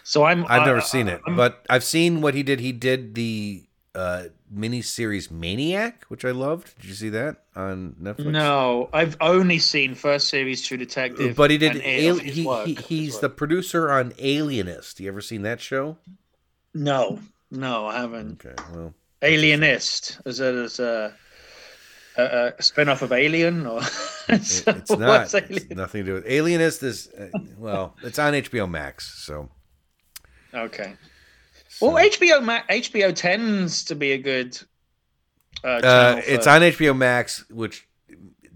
So 0.03 0.23
I'm 0.25 0.43
I've 0.45 0.61
I- 0.63 0.65
never 0.65 0.81
seen 0.81 1.07
it, 1.07 1.21
I'm- 1.27 1.35
but 1.37 1.65
I've 1.69 1.83
seen 1.83 2.21
what 2.21 2.33
he 2.33 2.41
did. 2.43 2.59
He 2.59 2.71
did 2.71 3.13
the 3.15 3.63
uh, 3.95 4.23
miniseries 4.53 5.29
Maniac, 5.29 6.05
which 6.07 6.25
I 6.25 6.31
loved. 6.31 6.75
Did 6.79 6.85
you 6.89 6.95
see 6.95 7.09
that 7.09 7.43
on 7.55 7.95
Netflix? 8.01 8.25
No, 8.31 8.89
I've 8.91 9.15
only 9.21 9.59
seen 9.59 9.93
first 9.95 10.29
series 10.29 10.65
True 10.65 10.77
Detective. 10.77 11.35
But 11.35 11.51
he 11.51 11.57
did. 11.57 11.75
Al- 11.75 12.15
he, 12.17 12.45
work 12.45 12.65
he, 12.67 12.73
he's 12.75 13.19
the 13.19 13.29
producer 13.29 13.91
on 13.91 14.13
Alienist. 14.17 14.99
You 14.99 15.07
ever 15.09 15.21
seen 15.21 15.43
that 15.43 15.61
show? 15.61 15.97
no, 16.73 17.19
no, 17.51 17.85
I 17.85 17.99
haven't. 18.01 18.43
Okay, 18.43 18.55
well, 18.73 18.93
Alienist 19.21 20.19
is 20.25 20.39
it 20.39 20.55
as 20.55 20.79
a, 20.79 21.13
a, 22.17 22.53
a 22.57 22.63
spin 22.63 22.89
off 22.89 23.03
of 23.03 23.11
Alien 23.11 23.67
or 23.67 23.79
it- 24.29 24.63
it's 24.67 24.89
not. 24.97 25.31
It's 25.33 25.69
nothing 25.69 26.03
to 26.03 26.05
do 26.05 26.13
with 26.15 26.25
Alienist. 26.25 26.81
Is 26.81 27.09
uh, 27.09 27.29
well, 27.59 27.95
it's 28.01 28.17
on 28.17 28.33
HBO 28.43 28.67
Max. 28.69 29.23
So, 29.23 29.49
Okay. 30.51 30.93
So- 31.89 31.93
Well, 31.93 32.03
HBO 32.03 32.41
Ma- 32.43 32.61
HBO 32.69 33.13
tends 33.15 33.83
to 33.85 33.95
be 33.95 34.11
a 34.13 34.17
good. 34.17 34.59
Uh, 35.63 35.67
Uh, 35.83 36.21
it's 36.25 36.47
on 36.47 36.61
HBO 36.61 36.93
Max, 36.97 37.47
which 37.49 37.87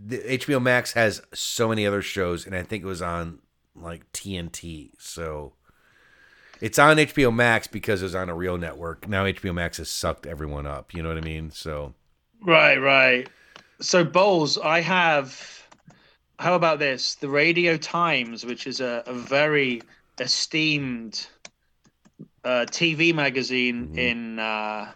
the 0.06 0.18
HBO 0.38 0.62
Max 0.62 0.94
has 0.94 1.22
so 1.34 1.70
many 1.70 1.86
other 1.86 2.02
shows, 2.02 2.46
and 2.46 2.56
I 2.56 2.64
think 2.64 2.84
it 2.84 2.88
was 2.88 3.02
on 3.02 3.40
like 3.76 4.12
TNT. 4.12 4.92
So 4.98 5.54
it's 6.60 6.80
on 6.80 6.98
HBO 6.98 7.32
Max 7.34 7.68
because 7.68 8.02
it 8.02 8.06
was 8.06 8.16
on 8.16 8.30
a 8.30 8.36
real 8.36 8.58
network. 8.58 9.08
Now 9.08 9.26
HBO 9.26 9.54
Max 9.54 9.78
has 9.78 9.90
sucked 9.90 10.26
everyone 10.26 10.66
up. 10.66 10.94
You 10.94 11.04
know 11.04 11.10
what 11.10 11.18
I 11.18 11.22
mean? 11.22 11.52
So 11.52 11.94
Right, 12.42 12.78
right. 12.78 13.30
So 13.80 14.04
Bowles, 14.04 14.58
I 14.58 14.82
have. 14.82 15.64
How 16.40 16.56
about 16.56 16.80
this? 16.80 17.16
The 17.16 17.30
Radio 17.30 17.78
Times, 17.78 18.46
which 18.46 18.68
is 18.68 18.80
a, 18.80 19.04
a 19.08 19.14
very 19.14 19.82
esteemed 20.20 21.28
uh, 22.44 22.66
TV 22.72 23.14
magazine 23.14 23.90
Mhm. 23.94 23.98
in 23.98 24.40
uh, 24.40 24.92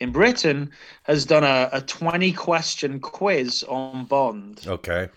in 0.00 0.12
Britain, 0.12 0.70
has 1.04 1.24
done 1.26 1.44
a, 1.44 1.68
a 1.72 1.80
twenty 1.80 2.32
question 2.32 3.00
quiz 3.00 3.62
on 3.64 4.04
Bond. 4.04 4.60
okay, 4.66 5.08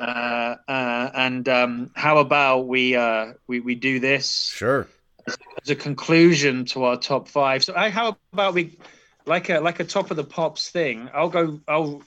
Uh, 0.00 0.56
uh, 0.68 1.10
and 1.14 1.48
um, 1.48 1.90
how 1.94 2.18
about 2.18 2.66
we 2.68 2.96
uh, 2.96 3.32
we 3.48 3.60
we 3.60 3.74
do 3.74 4.00
this 4.00 4.50
sure. 4.54 4.88
as 5.62 5.70
a 5.70 5.76
conclusion 5.76 6.64
to 6.66 6.84
our 6.84 6.96
top 6.96 7.28
five? 7.28 7.64
So, 7.64 7.74
I, 7.76 7.90
how 7.90 8.16
about 8.32 8.54
we 8.54 8.78
like 9.26 9.50
a 9.50 9.60
like 9.60 9.80
a 9.80 9.84
top 9.84 10.10
of 10.10 10.16
the 10.16 10.24
pops 10.24 10.70
thing? 10.70 11.08
I'll 11.14 11.28
go. 11.28 11.60
I'll 11.68 12.02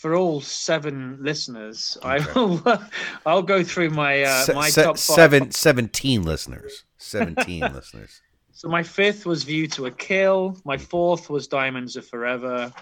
for 0.00 0.14
all 0.14 0.40
seven 0.40 1.18
listeners. 1.20 1.98
I 2.02 2.20
will. 2.34 2.62
I'll 3.26 3.42
go 3.42 3.62
through 3.62 3.90
my 3.90 4.22
uh, 4.22 4.44
Se- 4.44 4.54
my 4.54 4.70
se- 4.70 4.82
top 4.84 4.94
five. 4.96 5.14
seven, 5.14 5.50
17 5.50 6.22
listeners. 6.22 6.84
17 6.96 7.60
listeners. 7.74 8.22
So 8.52 8.68
my 8.68 8.82
fifth 8.82 9.26
was 9.26 9.42
View 9.44 9.66
to 9.68 9.86
a 9.86 9.90
Kill. 9.90 10.56
My 10.64 10.78
fourth 10.78 11.28
was 11.28 11.46
Diamonds 11.48 11.98
Are 11.98 12.02
Forever. 12.02 12.72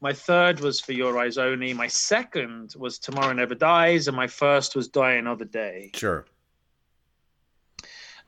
My 0.00 0.12
third 0.12 0.58
was 0.58 0.80
For 0.80 0.92
Your 0.92 1.16
Eyes 1.20 1.38
Only. 1.38 1.72
My 1.74 1.86
second 1.86 2.74
was 2.76 2.98
Tomorrow 2.98 3.34
Never 3.34 3.54
Dies, 3.54 4.08
and 4.08 4.16
my 4.16 4.26
first 4.26 4.74
was 4.74 4.88
Die 4.88 5.12
Another 5.12 5.44
Day. 5.44 5.92
Sure. 5.94 6.24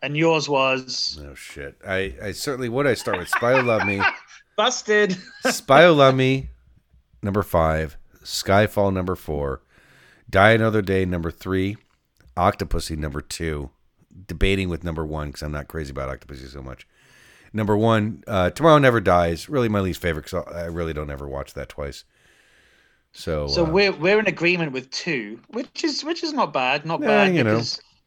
And 0.02 0.16
yours 0.16 0.48
was 0.48 1.20
Oh 1.20 1.35
shit. 1.35 1.77
I, 1.86 2.15
I 2.23 2.31
certainly 2.32 2.69
would. 2.69 2.86
I 2.86 2.94
start 2.94 3.19
with 3.19 3.28
Spy 3.28 3.57
Who 3.57 3.62
Loved 3.66 3.86
Me. 3.86 4.01
Busted. 4.57 5.16
Spy 5.48 5.85
Who 5.85 5.93
Loved 5.93 6.16
Me, 6.16 6.51
number 7.23 7.43
five. 7.43 7.97
Skyfall, 8.31 8.93
number 8.93 9.16
four. 9.16 9.62
Die 10.28 10.51
Another 10.52 10.82
Day, 10.82 11.05
number 11.05 11.31
three. 11.31 11.77
Octopussy, 12.36 12.97
number 12.97 13.20
two. 13.20 13.70
Debating 14.27 14.69
with 14.69 14.85
number 14.85 15.05
one 15.05 15.28
because 15.28 15.43
I'm 15.43 15.52
not 15.52 15.69
crazy 15.69 15.90
about 15.90 16.09
Octopussy 16.09 16.48
so 16.48 16.62
much. 16.62 16.86
Number 17.52 17.77
one, 17.77 18.23
uh, 18.28 18.51
Tomorrow 18.51 18.78
Never 18.78 19.01
Dies. 19.01 19.48
Really 19.48 19.69
my 19.69 19.81
least 19.81 20.01
favorite 20.01 20.24
because 20.27 20.47
I 20.55 20.66
really 20.66 20.93
don't 20.93 21.11
ever 21.11 21.27
watch 21.28 21.55
that 21.55 21.69
twice. 21.69 22.05
So, 23.12 23.48
So 23.48 23.66
uh, 23.66 23.70
we're 23.70 23.93
we're 23.93 24.20
in 24.20 24.27
agreement 24.28 24.70
with 24.73 24.89
two, 24.90 25.40
which 25.48 25.82
is 25.82 26.05
which 26.05 26.23
is 26.23 26.32
not 26.32 26.52
bad, 26.52 26.86
not 26.86 27.01
Yeah, 27.01 27.07
bad. 27.09 27.35
you 27.35 27.43
know, 27.43 27.61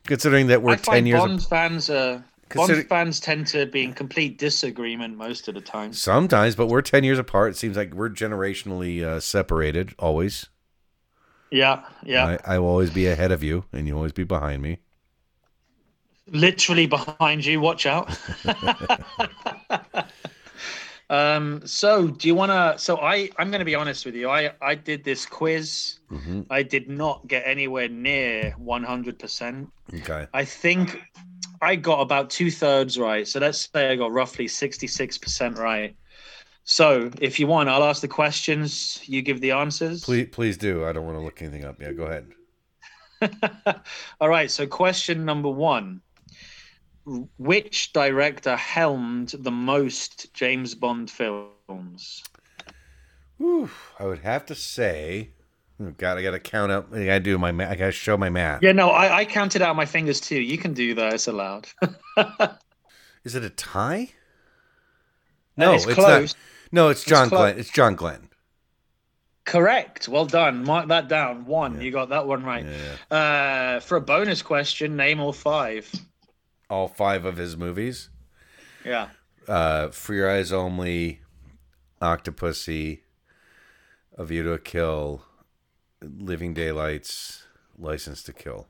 considering 0.05 0.47
that 0.47 0.61
we're 0.61 0.73
I 0.73 0.75
10 0.77 0.83
find 0.83 1.07
years 1.07 1.19
Bond 1.19 1.43
fans 1.43 1.89
are 1.89 2.23
Bond 2.53 2.87
fans 2.87 3.19
tend 3.19 3.47
to 3.47 3.65
be 3.65 3.83
in 3.83 3.93
complete 3.93 4.37
disagreement 4.37 5.17
most 5.17 5.47
of 5.47 5.55
the 5.55 5.61
time. 5.61 5.93
Sometimes, 5.93 6.55
but 6.55 6.67
we're 6.67 6.81
10 6.81 7.03
years 7.03 7.19
apart. 7.19 7.51
It 7.51 7.57
seems 7.57 7.77
like 7.77 7.93
we're 7.93 8.09
generationally 8.09 9.03
uh, 9.03 9.19
separated 9.19 9.93
always. 9.99 10.47
Yeah, 11.51 11.83
yeah, 12.03 12.37
I, 12.45 12.55
I 12.55 12.59
will 12.59 12.69
always 12.69 12.89
be 12.89 13.05
ahead 13.07 13.31
of 13.31 13.43
you, 13.43 13.65
and 13.71 13.87
you'll 13.87 13.97
always 13.97 14.11
be 14.13 14.23
behind 14.23 14.63
me. 14.63 14.79
literally 16.27 16.87
behind 16.87 17.45
you. 17.45 17.59
Watch 17.61 17.85
out. 17.85 18.09
um. 21.09 21.61
So, 21.65 22.07
do 22.07 22.27
you 22.27 22.35
want 22.35 22.51
to? 22.51 22.75
So, 22.77 22.97
I 22.97 23.29
I'm 23.37 23.49
going 23.51 23.59
to 23.59 23.65
be 23.65 23.75
honest 23.75 24.05
with 24.05 24.15
you. 24.15 24.29
I 24.29 24.51
I 24.61 24.75
did 24.75 25.03
this 25.03 25.25
quiz. 25.25 25.99
hmm 26.09 26.41
I 26.49 26.63
did 26.63 26.89
not 26.89 27.27
get 27.27 27.43
anywhere 27.45 27.87
near 27.89 28.51
100. 28.57 29.19
percent 29.19 29.69
Okay. 29.93 30.27
I 30.33 30.45
think 30.45 31.01
I 31.63 31.75
got 31.75 32.01
about 32.01 32.29
two 32.29 32.51
thirds 32.51 32.97
right. 32.97 33.27
So 33.27 33.39
let's 33.39 33.69
say 33.73 33.91
I 33.91 33.95
got 33.95 34.11
roughly 34.11 34.45
66% 34.45 35.57
right. 35.57 35.95
So 36.65 37.11
if 37.19 37.39
you 37.39 37.47
want, 37.47 37.69
I'll 37.69 37.83
ask 37.83 38.01
the 38.01 38.07
questions, 38.07 39.01
you 39.03 39.21
give 39.21 39.41
the 39.41 39.51
answers. 39.51 40.03
Please, 40.03 40.29
please 40.31 40.57
do. 40.57 40.85
I 40.85 40.93
don't 40.93 41.05
want 41.05 41.17
to 41.17 41.23
look 41.23 41.41
anything 41.41 41.65
up. 41.65 41.81
Yeah, 41.81 41.91
go 41.91 42.03
ahead. 42.03 42.27
All 44.21 44.29
right. 44.29 44.49
So 44.49 44.65
question 44.65 45.25
number 45.25 45.49
one 45.49 46.01
Which 47.37 47.91
director 47.93 48.55
helmed 48.55 49.33
the 49.39 49.51
most 49.51 50.33
James 50.33 50.73
Bond 50.73 51.11
films? 51.11 52.23
Whew, 53.37 53.69
I 53.99 54.05
would 54.05 54.19
have 54.19 54.45
to 54.45 54.55
say, 54.55 55.31
oh 55.81 55.93
God, 55.97 56.17
I 56.17 56.23
got 56.23 56.31
to 56.31 56.39
count 56.39 56.71
up. 56.71 56.93
I 56.93 57.05
got 57.05 57.13
to 57.13 57.19
do 57.19 57.37
my. 57.37 57.51
ma- 57.51 57.69
I 57.69 57.75
got 57.75 57.87
to 57.87 57.91
show 57.91 58.17
my 58.17 58.29
math. 58.29 58.61
Yeah, 58.61 58.71
no, 58.71 58.89
I, 58.89 59.19
I 59.19 59.25
counted 59.25 59.61
out 59.61 59.75
my 59.75 59.85
fingers 59.85 60.19
too. 60.19 60.39
You 60.39 60.57
can 60.57 60.73
do 60.73 60.95
that. 60.95 61.13
It's 61.13 61.27
allowed. 61.27 61.67
Is 63.23 63.35
it 63.35 63.43
a 63.43 63.49
tie? 63.49 64.09
No, 65.55 65.73
it's 65.73 65.85
it's, 65.85 65.93
close. 65.95 66.33
not. 66.33 66.37
No, 66.71 66.89
it's 66.89 67.03
John 67.03 67.29
close. 67.29 67.39
Glenn. 67.39 67.59
It's 67.59 67.69
John 67.69 67.95
Glenn. 67.95 68.29
Correct. 69.45 70.07
Well 70.07 70.25
done. 70.25 70.63
Mark 70.63 70.87
that 70.87 71.07
down. 71.07 71.45
One. 71.45 71.75
Yeah. 71.75 71.81
You 71.81 71.91
got 71.91 72.09
that 72.09 72.25
one 72.27 72.43
right. 72.43 72.65
Yeah. 72.65 73.15
Uh, 73.15 73.79
for 73.79 73.97
a 73.97 74.01
bonus 74.01 74.41
question, 74.41 74.95
name 74.95 75.19
all 75.19 75.33
five. 75.33 75.91
All 76.69 76.87
five 76.87 77.25
of 77.25 77.37
his 77.37 77.55
movies. 77.57 78.09
Yeah. 78.85 79.09
Uh, 79.47 79.89
For 79.89 80.13
Your 80.13 80.31
Eyes 80.31 80.51
Only, 80.53 81.21
Octopussy, 82.01 83.01
A 84.17 84.25
View 84.25 84.43
to 84.43 84.53
a 84.53 84.59
Kill, 84.59 85.23
Living 86.17 86.53
Daylights, 86.53 87.43
License 87.77 88.23
to 88.23 88.33
Kill, 88.33 88.67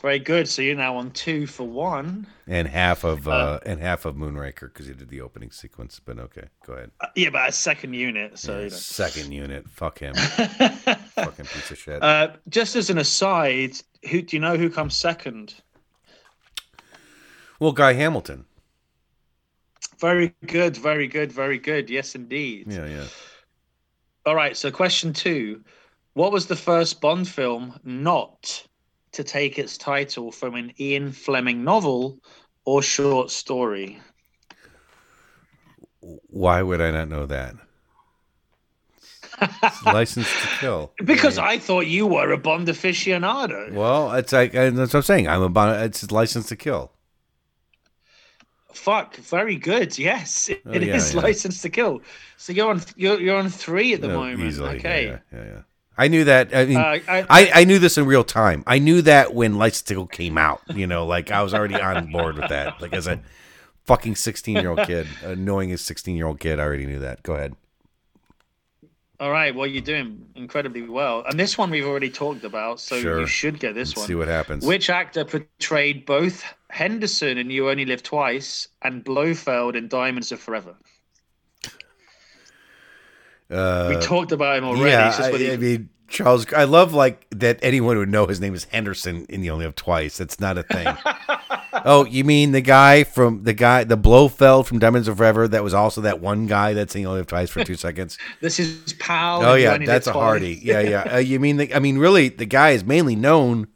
Very 0.00 0.18
good. 0.18 0.48
So 0.48 0.62
you're 0.62 0.76
now 0.76 0.96
on 0.96 1.10
two 1.10 1.46
for 1.46 1.66
one. 1.66 2.26
and 2.46 2.66
half 2.68 3.04
of 3.04 3.28
uh, 3.28 3.60
and 3.66 3.80
half 3.80 4.04
of 4.04 4.14
Moonraker 4.16 4.72
because 4.72 4.86
he 4.86 4.94
did 4.94 5.08
the 5.08 5.20
opening 5.20 5.50
sequence. 5.50 6.00
But 6.04 6.18
okay, 6.18 6.48
go 6.66 6.74
ahead. 6.74 6.90
Uh, 7.00 7.08
yeah, 7.16 7.30
but 7.30 7.48
a 7.48 7.52
second 7.52 7.94
unit. 7.94 8.38
So 8.38 8.56
Yeah, 8.58 8.64
you 8.64 8.70
Second 8.70 9.32
unit, 9.32 9.68
fuck 9.68 9.98
him, 9.98 10.14
fucking 10.16 11.44
piece 11.46 11.70
of 11.70 11.78
shit. 11.78 12.02
uh, 12.02 12.28
just 12.48 12.76
as 12.76 12.90
an 12.90 12.98
aside, 12.98 13.72
who 14.10 14.22
do 14.22 14.36
you 14.36 14.40
know 14.40 14.56
who 14.56 14.70
comes 14.70 14.94
second? 14.94 15.54
well, 17.60 17.72
Guy 17.72 17.92
Hamilton. 17.94 18.44
Very 20.00 20.32
good. 20.46 20.76
Very 20.76 21.08
good. 21.08 21.32
Very 21.32 21.58
good. 21.58 21.90
Yes, 21.90 22.14
indeed. 22.14 22.70
Yeah, 22.70 22.86
yeah. 22.86 23.04
All 24.26 24.36
right. 24.36 24.56
So 24.56 24.70
question 24.70 25.12
two: 25.12 25.64
What 26.14 26.32
was 26.32 26.46
the 26.46 26.56
first 26.56 27.00
Bond 27.00 27.28
film 27.28 27.78
not 27.84 28.64
to 29.12 29.24
take 29.24 29.58
its 29.58 29.78
title 29.78 30.32
from 30.32 30.54
an 30.54 30.72
Ian 30.80 31.12
Fleming 31.12 31.64
novel 31.64 32.18
or 32.64 32.82
short 32.82 33.30
story? 33.30 33.98
Why 36.00 36.62
would 36.62 36.80
I 36.80 36.90
not 36.90 37.08
know 37.08 37.26
that? 37.26 37.54
License 39.84 40.26
to 40.26 40.48
Kill. 40.60 40.92
Because 41.04 41.36
Yeah. 41.36 41.44
I 41.44 41.58
thought 41.58 41.86
you 41.86 42.06
were 42.06 42.32
a 42.32 42.38
Bond 42.38 42.66
aficionado. 42.68 43.72
Well, 43.72 44.12
it's 44.12 44.32
like 44.32 44.54
uh, 44.54 44.70
that's 44.70 44.92
what 44.92 45.00
I'm 45.00 45.02
saying. 45.02 45.28
I'm 45.28 45.42
a 45.42 45.48
Bond. 45.48 45.80
it's 45.84 46.10
License 46.10 46.48
to 46.48 46.56
Kill. 46.56 46.90
Fuck, 48.72 49.16
very 49.16 49.56
good. 49.56 49.98
Yes, 49.98 50.48
it 50.48 50.62
Oh, 50.66 50.72
is 50.72 50.84
yeah, 50.86 51.20
yeah. 51.20 51.26
license 51.26 51.62
to 51.62 51.68
kill. 51.68 52.00
So 52.36 52.52
you're 52.52 52.70
on 52.70 52.80
you're, 52.96 53.20
you're 53.20 53.36
on 53.36 53.48
three 53.48 53.92
at 53.94 54.00
the 54.00 54.08
No, 54.08 54.20
moment. 54.20 54.40
easily. 54.40 54.76
Okay. 54.76 55.06
Yeah, 55.06 55.18
yeah, 55.32 55.44
yeah. 55.44 55.62
I 55.98 56.08
knew 56.08 56.24
that. 56.24 56.54
I 56.54 56.64
mean, 56.64 56.76
Uh, 56.76 56.98
I, 57.08 57.26
I, 57.28 57.50
I 57.56 57.64
knew 57.64 57.78
this 57.80 57.98
in 57.98 58.06
real 58.06 58.24
time. 58.24 58.62
I 58.66 58.78
knew 58.78 59.02
that 59.02 59.34
when 59.34 59.58
Kill 59.84 60.06
came 60.06 60.38
out. 60.38 60.62
You 60.72 60.86
know, 60.86 61.04
like 61.06 61.30
I 61.32 61.42
was 61.42 61.52
already 61.52 61.74
on 61.74 62.10
board 62.12 62.36
with 62.36 62.48
that. 62.48 62.80
Like 62.80 62.92
as 62.94 63.06
a 63.08 63.20
fucking 63.84 64.14
16 64.14 64.56
year 64.56 64.70
old 64.70 64.86
kid, 64.86 65.06
uh, 65.26 65.34
knowing 65.36 65.72
a 65.72 65.78
16 65.78 66.14
year 66.16 66.26
old 66.26 66.38
kid, 66.40 66.60
I 66.60 66.62
already 66.62 66.86
knew 66.86 67.00
that. 67.00 67.22
Go 67.24 67.34
ahead. 67.34 67.54
all 69.20 69.30
right. 69.32 69.52
Well, 69.54 69.66
you're 69.66 69.82
doing 69.82 70.24
incredibly 70.36 70.82
well, 70.82 71.24
and 71.28 71.38
this 71.38 71.58
one 71.58 71.70
we've 71.70 71.84
already 71.86 72.10
talked 72.10 72.44
about, 72.44 72.78
so 72.78 73.00
Sure. 73.00 73.20
you 73.20 73.26
should 73.26 73.58
get 73.58 73.74
this 73.74 73.88
Let's 73.90 73.98
one. 73.98 74.06
see 74.06 74.14
what 74.14 74.28
happens. 74.28 74.64
Which 74.64 74.88
actor 74.90 75.24
portrayed 75.24 76.06
both 76.06 76.44
Henderson 76.70 77.38
in 77.38 77.50
You 77.50 77.70
Only 77.70 77.84
Live 77.84 78.04
Twice 78.04 78.68
and 78.82 79.02
Blofeld 79.02 79.74
in 79.74 79.88
Diamonds 79.88 80.30
Are 80.30 80.36
Forever? 80.36 80.76
Uh, 83.50 83.86
we 83.94 84.00
talked 84.00 84.32
about 84.32 84.58
him 84.58 84.64
already. 84.64 84.90
yeah, 84.90 85.08
just 85.08 85.20
I, 85.20 85.36
he- 85.36 85.52
I 85.52 85.56
mean 85.56 85.88
Charles. 86.08 86.50
I 86.52 86.64
love 86.64 86.92
like 86.94 87.26
that 87.30 87.58
anyone 87.62 87.96
would 87.98 88.08
know 88.08 88.26
his 88.26 88.40
name 88.40 88.54
is 88.54 88.64
Henderson, 88.64 89.26
and 89.30 89.44
you 89.44 89.50
only 89.52 89.64
have 89.64 89.74
twice. 89.74 90.16
That's 90.18 90.38
not 90.40 90.56
a 90.58 90.62
thing. 90.62 90.86
oh, 91.84 92.04
you 92.06 92.24
mean 92.24 92.52
the 92.52 92.60
guy 92.60 93.04
from 93.04 93.44
the 93.44 93.52
guy 93.52 93.84
the 93.84 93.96
Blofeld 93.96 94.66
from 94.66 94.78
Diamonds 94.78 95.08
of 95.08 95.16
Forever? 95.18 95.48
That 95.48 95.62
was 95.64 95.74
also 95.74 96.00
that 96.02 96.20
one 96.20 96.46
guy 96.46 96.72
that's 96.74 96.94
you 96.94 97.06
only 97.06 97.18
have 97.20 97.26
twice 97.26 97.50
for 97.50 97.62
two 97.64 97.74
seconds. 97.86 98.16
this 98.40 98.58
is 98.58 98.92
pal. 98.94 99.42
Oh 99.44 99.54
yeah, 99.54 99.76
that's 99.78 100.06
a. 100.06 100.12
Hardy. 100.12 100.58
Yeah, 100.62 100.80
yeah. 100.80 101.14
Uh, 101.14 101.18
you 101.18 101.38
mean 101.40 101.56
the, 101.58 101.74
I 101.74 101.78
mean 101.78 101.98
really 101.98 102.28
the 102.30 102.46
guy 102.46 102.70
is 102.70 102.84
mainly 102.84 103.16
known 103.16 103.68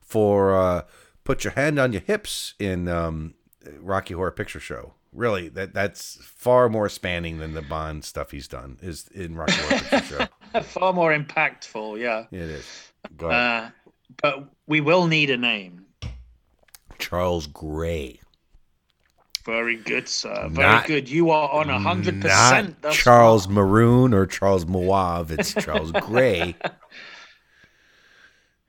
for 0.00 0.54
uh, 0.56 0.82
put 1.24 1.44
your 1.44 1.52
hand 1.52 1.78
on 1.78 1.92
your 1.92 2.02
hips 2.02 2.54
in 2.58 2.88
um, 2.88 3.34
Rocky 3.78 4.14
Horror 4.14 4.32
Picture 4.32 4.60
Show. 4.60 4.94
Really, 5.12 5.48
that 5.50 5.74
that's 5.74 6.18
far 6.24 6.68
more 6.68 6.88
spanning 6.88 7.38
than 7.38 7.52
the 7.54 7.62
Bond 7.62 8.04
stuff 8.04 8.30
he's 8.30 8.46
done 8.46 8.78
is 8.80 9.08
in 9.08 9.34
Rocky 9.34 9.54
Horror 9.54 9.80
Picture 9.80 10.28
Show. 10.52 10.60
Far 10.62 10.92
more 10.92 11.12
impactful, 11.16 11.98
yeah. 12.00 12.26
It 12.30 12.42
is. 12.48 12.92
Uh, 13.20 13.70
but 14.22 14.50
we 14.66 14.80
will 14.80 15.06
need 15.08 15.30
a 15.30 15.36
name. 15.36 15.86
Charles 16.98 17.46
Gray. 17.48 18.20
Very 19.44 19.76
good, 19.76 20.06
sir. 20.08 20.48
Very 20.50 20.68
Not- 20.68 20.86
good. 20.86 21.08
You 21.08 21.30
are 21.30 21.50
on 21.50 21.70
a 21.70 21.78
hundred 21.78 22.20
percent. 22.20 22.76
Charles. 22.92 23.48
Maroon 23.48 24.12
or 24.12 24.26
Charles 24.26 24.66
Mauve. 24.66 25.30
It's 25.32 25.54
Charles 25.54 25.92
Gray. 25.92 26.54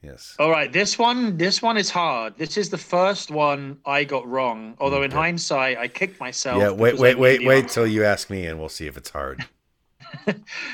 Yes. 0.01 0.35
All 0.39 0.49
right, 0.49 0.71
this 0.73 0.97
one, 0.97 1.37
this 1.37 1.61
one 1.61 1.77
is 1.77 1.91
hard. 1.91 2.35
This 2.35 2.57
is 2.57 2.69
the 2.69 2.77
first 2.77 3.29
one 3.29 3.77
I 3.85 4.03
got 4.03 4.27
wrong. 4.27 4.75
Although 4.79 5.03
in 5.03 5.11
hindsight, 5.11 5.77
I 5.77 5.87
kicked 5.87 6.19
myself. 6.19 6.59
Yeah. 6.59 6.71
Wait. 6.71 6.97
Wait. 6.97 7.19
Wait. 7.19 7.45
Wait 7.45 7.69
till 7.69 7.85
you 7.85 8.03
ask 8.03 8.29
me, 8.29 8.47
and 8.47 8.59
we'll 8.59 8.69
see 8.69 8.87
if 8.87 8.97
it's 8.97 9.11
hard. 9.11 9.45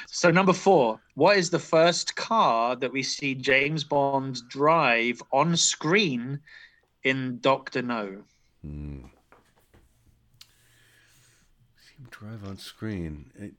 So 0.07 0.31
number 0.31 0.53
four, 0.53 0.99
what 1.13 1.37
is 1.37 1.49
the 1.49 1.59
first 1.59 2.15
car 2.15 2.75
that 2.75 2.91
we 2.91 3.03
see 3.03 3.35
James 3.35 3.83
Bond 3.83 4.41
drive 4.49 5.21
on 5.31 5.55
screen 5.55 6.39
in 7.03 7.39
Doctor 7.39 7.81
No? 7.81 8.23
Hmm. 8.63 9.05
See 11.77 11.95
him 11.99 12.07
drive 12.09 12.47
on 12.47 12.57
screen. 12.57 13.31
It, 13.35 13.53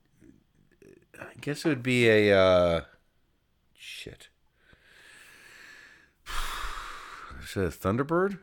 I 1.20 1.27
guess 1.40 1.65
it 1.65 1.69
would 1.69 1.82
be 1.82 2.09
a 2.09 2.36
uh, 2.36 2.81
shit. 3.77 4.28
Is 7.49 7.57
it 7.57 7.65
a 7.65 7.69
Thunderbird? 7.69 8.39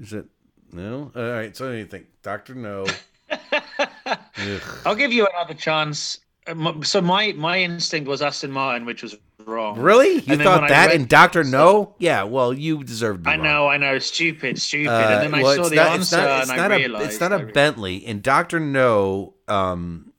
Is 0.00 0.12
it 0.12 0.26
no? 0.72 1.10
All 1.16 1.30
right. 1.30 1.56
So 1.56 1.72
you 1.72 1.86
think 1.86 2.06
Doctor 2.22 2.54
No? 2.54 2.86
I'll 4.86 4.94
give 4.94 5.12
you 5.12 5.26
another 5.34 5.54
chance. 5.54 6.18
Uh, 6.46 6.82
So 6.82 7.00
my 7.00 7.32
my 7.32 7.58
instinct 7.60 8.08
was 8.08 8.22
Aston 8.22 8.50
Martin, 8.50 8.84
which 8.86 9.02
was 9.02 9.16
wrong. 9.44 9.78
Really? 9.78 10.14
You 10.20 10.34
And 10.34 10.42
thought 10.42 10.68
that 10.68 10.88
read- 10.88 11.00
in 11.00 11.06
Doctor 11.06 11.42
No? 11.44 11.94
Yeah. 11.98 12.24
Well, 12.24 12.52
you 12.52 12.84
deserved. 12.84 13.26
I 13.26 13.34
wrong. 13.34 13.42
know, 13.42 13.66
I 13.68 13.76
know, 13.78 13.98
stupid, 13.98 14.60
stupid. 14.60 14.88
Uh, 14.90 15.22
and 15.22 15.32
then 15.32 15.34
I 15.34 15.54
saw 15.56 15.68
the 15.68 15.76
not, 15.76 15.86
answer 15.92 16.00
it's 16.00 16.12
not, 16.12 16.40
it's 16.42 16.50
and 16.50 16.58
not 16.58 16.72
I 16.72 16.74
a, 16.74 16.78
realized. 16.78 17.06
It's 17.10 17.20
not 17.20 17.32
a 17.32 17.38
Bentley. 17.46 17.96
In 17.96 18.20
Doctor 18.20 18.60
No, 18.60 19.34
um, 19.48 20.12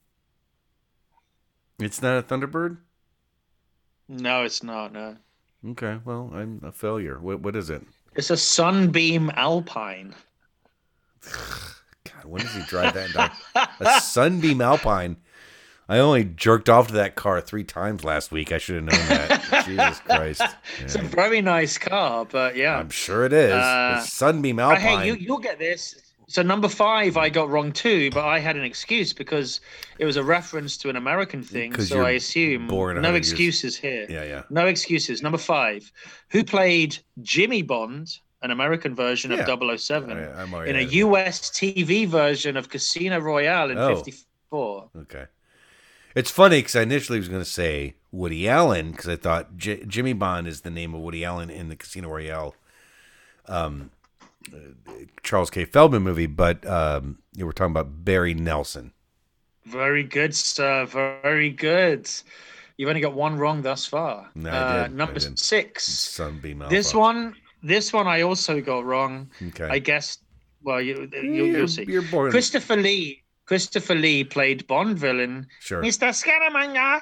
it's 1.80 2.02
not 2.02 2.18
a 2.18 2.24
Thunderbird. 2.24 2.78
No, 4.08 4.44
it's 4.44 4.64
not. 4.64 4.92
No, 4.94 5.16
Okay, 5.68 6.00
well, 6.06 6.32
I'm 6.34 6.62
a 6.64 6.72
failure. 6.72 7.20
What 7.20 7.42
what 7.42 7.56
is 7.56 7.70
it? 7.70 7.82
it's 8.16 8.30
a 8.30 8.38
Sunbeam 8.38 9.32
Alpine. 9.36 10.16
God, 11.24 12.26
when 12.26 12.42
does 12.42 12.54
he 12.56 12.62
drive 12.64 12.94
that? 12.94 13.08
in 13.08 13.12
Doc- 13.14 13.38
a 13.80 14.00
Sunbeam 14.02 14.62
Alpine. 14.62 15.18
I 15.90 15.98
only 15.98 16.24
jerked 16.24 16.70
off 16.70 16.88
to 16.88 16.94
that 16.94 17.16
car 17.16 17.42
three 17.42 17.64
times 17.64 18.04
last 18.04 18.32
week. 18.32 18.52
I 18.52 18.60
should 18.60 18.76
have 18.76 18.84
known 18.86 19.08
that. 19.10 19.64
Jesus 19.66 20.00
Christ! 20.02 20.42
It's 20.80 20.96
a 20.96 21.00
Yeah, 21.00 21.08
very 21.08 21.42
nice 21.42 21.78
car, 21.78 22.26
but 22.26 22.56
yeah. 22.56 22.78
I'm 22.78 22.90
sure 22.92 23.26
it 23.26 23.34
is. 23.34 23.52
Uh, 23.52 24.00
Sunbeam 24.06 24.60
Alpine. 24.60 24.82
hey, 25.00 25.08
you 25.08 25.16
you'll 25.16 25.40
get 25.40 25.58
this. 25.60 26.09
So 26.30 26.44
number 26.44 26.70
five, 26.70 27.18
I 27.18 27.30
got 27.30 27.50
wrong 27.50 27.72
too, 27.72 28.12
but 28.12 28.24
I 28.24 28.38
had 28.38 28.56
an 28.56 28.64
excuse 28.64 29.14
because 29.14 29.62
it 29.98 30.06
was 30.06 30.16
a 30.16 30.24
reference 30.24 30.78
to 30.78 30.90
an 30.90 30.96
American 30.96 31.42
thing. 31.42 31.78
So 31.82 32.02
I 32.06 32.12
assume 32.12 32.68
no 32.68 33.16
excuses 33.16 33.76
here. 33.76 34.06
yeah, 34.08 34.24
yeah. 34.24 34.44
No 34.52 34.68
excuses. 34.68 35.24
Number 35.24 35.40
five, 35.40 35.92
who 36.30 36.44
played 36.44 36.98
Jimmy 37.24 37.64
Bond, 37.64 38.16
an 38.44 38.52
American 38.52 38.94
version 38.96 39.32
Yeah. 39.32 39.40
of 39.40 39.80
007, 39.82 40.12
I, 40.18 40.42
I'm 40.44 40.54
in 40.68 40.76
a 40.76 40.84
US 41.04 41.50
TV 41.50 42.08
version 42.08 42.58
of 42.58 42.70
Casino 42.70 43.18
Royale 43.20 43.72
in 43.72 43.78
Oh. 43.80 43.96
54? 43.96 44.90
you. 44.94 45.02
Okay. 45.02 45.26
It's 46.14 46.30
funny 46.30 46.60
because 46.60 46.76
I 46.76 46.84
initially 46.84 47.18
was 47.18 47.28
going 47.28 47.42
to 47.42 47.50
say 47.50 47.96
Woody 48.12 48.48
Allen 48.48 48.92
because 48.92 49.08
I 49.10 49.16
thought 49.16 49.58
J- 49.58 49.84
Jimmy 49.86 50.14
Bond 50.14 50.48
is 50.48 50.62
the 50.62 50.70
name 50.70 50.94
of 50.94 51.02
Woody 51.02 51.26
Allen 51.26 51.50
in 51.50 51.70
the 51.70 51.76
Casino 51.76 52.10
Royale, 52.10 52.56
um, 53.48 53.90
Charles 55.24 55.50
K. 55.50 55.66
Feldman 55.66 56.04
movie, 56.04 56.26
but 56.26 56.66
um, 56.66 57.20
you 57.36 57.46
were 57.46 57.54
talking 57.54 57.72
about 57.72 58.04
Barry 58.06 58.34
Nelson. 58.34 58.94
Very 59.66 60.04
good, 60.04 60.36
sir. 60.36 60.86
Very 60.86 61.50
good. 61.52 62.10
You've 62.78 62.90
only 62.90 63.02
got 63.02 63.14
one 63.14 63.38
wrong 63.38 63.62
thus 63.62 63.86
far. 63.86 64.30
No, 64.36 64.50
Uh, 64.50 64.88
number 64.92 65.20
six. 65.20 65.84
Sunbeam 65.86 66.62
Alpha. 66.62 66.74
This 66.74 66.94
one, 66.94 67.36
this 67.62 67.92
one, 67.92 68.08
I 68.08 68.22
also 68.22 68.62
got 68.62 68.86
wrong. 68.86 69.30
Okay. 69.50 69.68
I 69.70 69.80
guess. 69.80 70.20
Well, 70.64 70.82
you, 70.82 71.10
you, 71.14 71.46
you'll 71.46 71.68
see. 71.68 71.86
You're 71.88 72.02
born. 72.04 72.32
Christopher 72.32 72.78
Lee. 72.78 73.24
Christopher 73.46 73.96
Lee 73.96 74.24
played 74.24 74.68
Bond 74.68 74.96
villain 75.00 75.48
sure. 75.60 75.82
Mr. 75.82 76.10
Scaramanga 76.14 77.02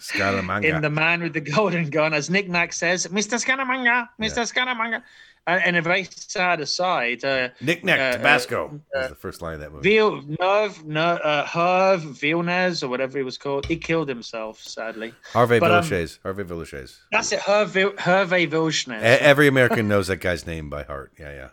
Scaramanga. 0.00 0.64
in 0.76 0.82
The 0.82 0.90
Man 0.90 1.22
with 1.22 1.32
the 1.32 1.40
Golden 1.40 1.90
Gun, 1.90 2.12
as 2.12 2.28
Nick 2.28 2.48
Nack 2.48 2.72
says, 2.72 3.06
Mr. 3.06 3.38
Scaramanga, 3.38 4.08
Mr. 4.20 4.42
Scaramanga. 4.52 5.02
And, 5.46 5.62
and 5.62 5.76
a 5.76 5.82
very 5.82 6.04
sad 6.10 6.60
aside, 6.60 7.24
uh, 7.24 7.50
Nick 7.60 7.84
Nack 7.84 8.00
uh, 8.00 8.16
Tabasco 8.16 8.80
uh, 8.96 9.00
is 9.00 9.08
the 9.10 9.14
first 9.14 9.42
line 9.42 9.54
of 9.54 9.60
that 9.60 9.72
movie. 9.72 9.90
Vil, 9.90 10.22
Nerv, 10.22 10.82
Ner, 10.84 11.20
uh, 11.22 11.44
Herve 11.46 12.00
Villeneuve, 12.18 12.82
or 12.82 12.88
whatever 12.88 13.18
he 13.18 13.24
was 13.24 13.36
called, 13.36 13.66
he 13.66 13.76
killed 13.76 14.08
himself, 14.08 14.58
sadly. 14.60 15.12
Harvey 15.32 15.58
but, 15.58 15.70
um, 15.70 15.84
Harvey 15.84 16.44
Villechaize. 16.44 16.96
That's 17.12 17.32
it, 17.32 17.40
Herve, 17.40 17.94
Hervé 17.96 18.48
Villeneuve. 18.48 19.02
E- 19.02 19.04
Every 19.04 19.46
American 19.46 19.86
knows 19.86 20.06
that 20.06 20.16
guy's 20.16 20.46
name 20.46 20.70
by 20.70 20.82
heart. 20.82 21.12
Yeah, 21.18 21.50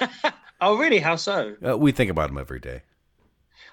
yeah. 0.00 0.30
oh, 0.60 0.76
really? 0.76 0.98
How 0.98 1.16
so? 1.16 1.54
Uh, 1.64 1.78
we 1.78 1.92
think 1.92 2.10
about 2.10 2.30
him 2.30 2.38
every 2.38 2.60
day. 2.60 2.82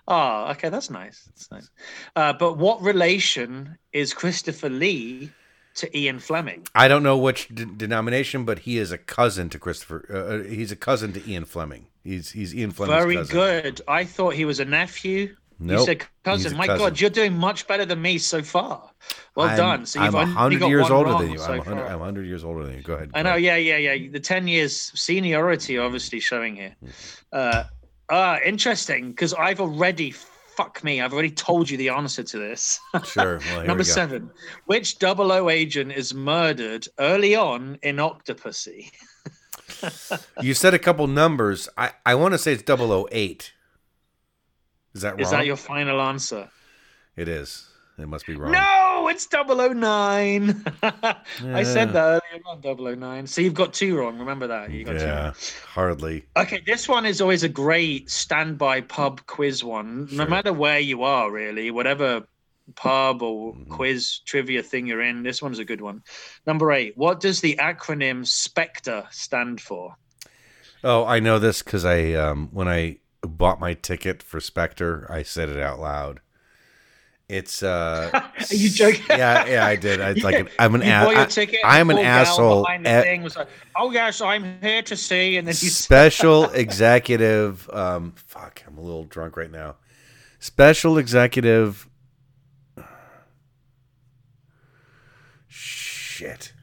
Oh, 0.07 0.52
okay, 0.52 0.69
that's 0.69 0.91
nice. 0.91 1.23
That's 1.26 1.52
nice. 1.52 1.69
Uh, 2.15 2.34
but 2.34 2.57
what 2.57 2.81
relation 2.81 3.77
is 3.91 4.14
Christopher 4.14 4.69
Lee 4.69 5.31
to 5.76 5.97
Ian 5.97 6.19
Fleming? 6.19 6.68
I 6.73 6.88
don't 6.88 7.03
know 7.03 7.18
which 7.18 7.47
d- 7.49 7.65
denomination, 7.65 8.45
but 8.45 8.60
he 8.60 8.77
is 8.77 8.91
a 8.91 8.97
cousin 8.97 9.49
to 9.49 9.60
Christopher. 9.60 10.06
Uh, 10.10 10.18
uh, 10.18 10.43
he's 10.43 10.72
a 10.72 10.76
cousin 10.76 11.14
to 11.14 11.30
Ian 11.30 11.45
Fleming. 11.45 11.88
He's 12.03 12.31
he's 12.31 12.53
Ian 12.56 12.72
Fleming's 12.72 13.03
Very 13.03 13.15
cousin. 13.15 13.34
good. 13.34 13.81
I 13.88 14.06
thought 14.06 14.34
he 14.34 14.45
was 14.45 14.60
a 14.60 14.65
nephew. 14.65 15.35
Nope, 15.57 15.80
you 15.80 15.85
said 15.85 16.06
cousin. 16.23 16.57
My. 16.57 16.68
God, 16.68 16.99
you're 16.99 17.10
doing 17.10 17.38
much 17.38 17.65
better 17.68 17.85
than 17.85 18.02
me 18.02 18.18
so 18.18 18.41
far. 18.41 18.91
Well 19.35 19.47
I'm, 19.47 19.57
done. 19.57 19.85
So 19.85 20.02
I'm 20.02 20.14
you've 20.14 20.35
hundred 20.35 20.60
got 20.60 20.68
years 20.69 20.84
one 20.84 20.91
older 20.91 21.23
than 21.23 21.31
you. 21.31 21.38
so 21.38 21.53
I'm 21.53 21.61
hundred. 21.61 21.84
far. 21.84 21.93
I'm 21.93 21.99
hundred 21.99 22.27
years 22.27 22.43
older 22.43 22.65
than 22.65 22.76
you. 22.76 22.81
Go 22.81 22.95
ahead. 22.95 23.11
I 23.14 23.22
know, 23.22 23.31
ahead. 23.31 23.43
yeah, 23.43 23.56
yeah, 23.56 23.77
yeah. 23.77 24.10
The 24.11 24.19
ten 24.19 24.47
years 24.47 24.91
seniority 24.99 25.77
obviously 25.77 26.19
showing 26.19 26.56
here. 26.57 26.76
Hmm. 26.81 26.89
Uh, 27.31 27.64
uh 28.10 28.38
interesting 28.45 29.11
because 29.11 29.34
I've 29.34 29.61
already 29.61 30.14
fuck 30.57 30.84
me. 30.84 31.02
I've 31.02 31.14
already 31.14 31.32
told 31.32 31.69
you 31.69 31.77
the 31.77 31.90
answer 31.90 32.23
to 32.23 32.38
this. 32.38 32.80
Sure. 33.06 33.40
Well, 33.52 33.65
Number 33.65 33.84
seven. 33.84 34.32
Which 34.65 34.99
double 34.99 35.32
O 35.32 35.49
agent 35.49 35.91
is 35.91 36.14
murdered 36.14 36.88
early 36.99 37.36
on 37.36 37.77
in 37.84 37.98
Octopussy? 37.98 38.91
You 40.41 40.53
said 40.53 40.73
a 40.73 40.80
couple 40.80 41.06
numbers. 41.07 41.68
I 41.77 41.91
I 42.06 42.15
want 42.15 42.34
to 42.34 42.38
say 42.38 42.53
it's 42.53 42.64
008. 42.69 43.52
Is 44.94 45.02
that 45.02 45.11
wrong? 45.11 45.19
Is 45.19 45.32
that 45.32 45.45
your 45.45 45.56
final 45.57 45.99
answer? 46.02 46.49
It 47.15 47.27
is. 47.27 47.68
It 47.98 48.07
must 48.07 48.26
be 48.26 48.36
wrong. 48.36 48.52
No, 48.52 48.94
it's 49.10 49.27
009. 49.32 50.64
I 50.84 51.64
said 51.64 51.94
that 51.94 52.22
earlier 52.34 52.41
on, 52.45 52.99
009. 52.99 53.27
So 53.27 53.41
you've 53.41 53.53
got 53.53 53.73
two 53.73 53.98
wrong. 53.98 54.19
Remember 54.19 54.48
that. 54.48 54.72
You 54.72 54.84
got 54.84 54.95
Yeah. 54.95 55.23
wrong. 55.26 55.34
Hardly. 55.68 56.26
Okay, 56.38 56.61
this 56.65 56.88
one 56.88 57.06
is 57.06 57.22
always 57.22 57.44
a 57.44 57.49
great 57.49 58.10
standby 58.10 58.82
pub 58.82 59.26
quiz 59.27 59.64
one. 59.64 60.07
Sure. 60.07 60.18
No 60.19 60.26
matter 60.27 60.53
where 60.53 60.80
you 60.80 61.03
are, 61.03 61.32
really, 61.32 61.72
whatever 61.72 62.27
pub 62.76 63.22
or 63.22 63.53
Mhm. 63.53 63.69
quiz 63.69 64.19
trivia 64.26 64.64
thing 64.64 64.88
you're 64.88 65.02
in, 65.02 65.22
this 65.23 65.41
one's 65.41 65.60
a 65.60 65.65
good 65.65 65.82
one. 65.82 66.02
Number 66.48 66.72
eight. 66.72 66.94
What 66.98 67.19
does 67.19 67.41
the 67.41 67.56
acronym 67.57 68.26
SPECTRE 68.26 69.07
stand 69.11 69.61
for? 69.61 69.95
Oh, 70.84 71.06
I 71.06 71.19
know 71.19 71.40
this 71.40 71.61
because 71.61 71.86
I 71.86 72.14
um 72.14 72.49
when 72.52 72.68
I 72.68 72.98
bought 73.22 73.60
my 73.60 73.73
ticket 73.73 74.22
for 74.22 74.40
Spectre, 74.40 75.07
I 75.10 75.23
said 75.23 75.49
it 75.49 75.60
out 75.60 75.80
loud. 75.80 76.22
It's 77.27 77.64
uh, 77.64 78.30
you 78.52 78.69
joking? 78.69 79.03
Yeah, 79.10 79.47
yeah, 79.47 79.65
I 79.65 79.76
did. 79.76 79.99
I, 79.99 80.11
like, 80.11 80.35
an, 80.35 80.49
I'm 80.60 80.76
an 80.76 80.84
ass. 80.84 81.38
I, 81.64 81.80
am 81.80 81.89
an 81.89 81.97
asshole. 81.97 82.68
At, 82.68 82.85
like, 83.35 83.47
oh 83.76 83.91
yes, 83.91 84.22
I'm 84.22 84.61
here 84.61 84.84
to 84.84 84.95
see. 84.95 85.38
And 85.38 85.47
then 85.47 85.56
special 85.56 86.43
executive. 86.52 87.68
Um, 87.72 88.14
fuck, 88.15 88.61
I'm 88.68 88.77
a 88.77 88.81
little 88.81 89.06
drunk 89.06 89.38
right 89.38 89.52
now. 89.52 89.77
Special 90.39 90.99
executive. 90.99 91.89
Shit. 95.47 96.53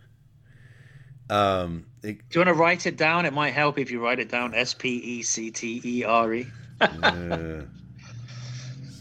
Um, 1.28 1.86
it, 2.04 2.18
do 2.28 2.38
you 2.38 2.44
want 2.44 2.56
to 2.56 2.60
write 2.60 2.86
it 2.86 2.96
down? 2.96 3.26
It 3.26 3.32
might 3.32 3.52
help 3.52 3.78
if 3.78 3.90
you 3.90 4.00
write 4.00 4.20
it 4.20 4.28
down. 4.28 4.54
S 4.54 4.74
P 4.74 4.90
E 4.90 5.22
C 5.22 5.50
T 5.50 5.80
E 5.84 6.04
R 6.04 6.34
E. 6.34 6.46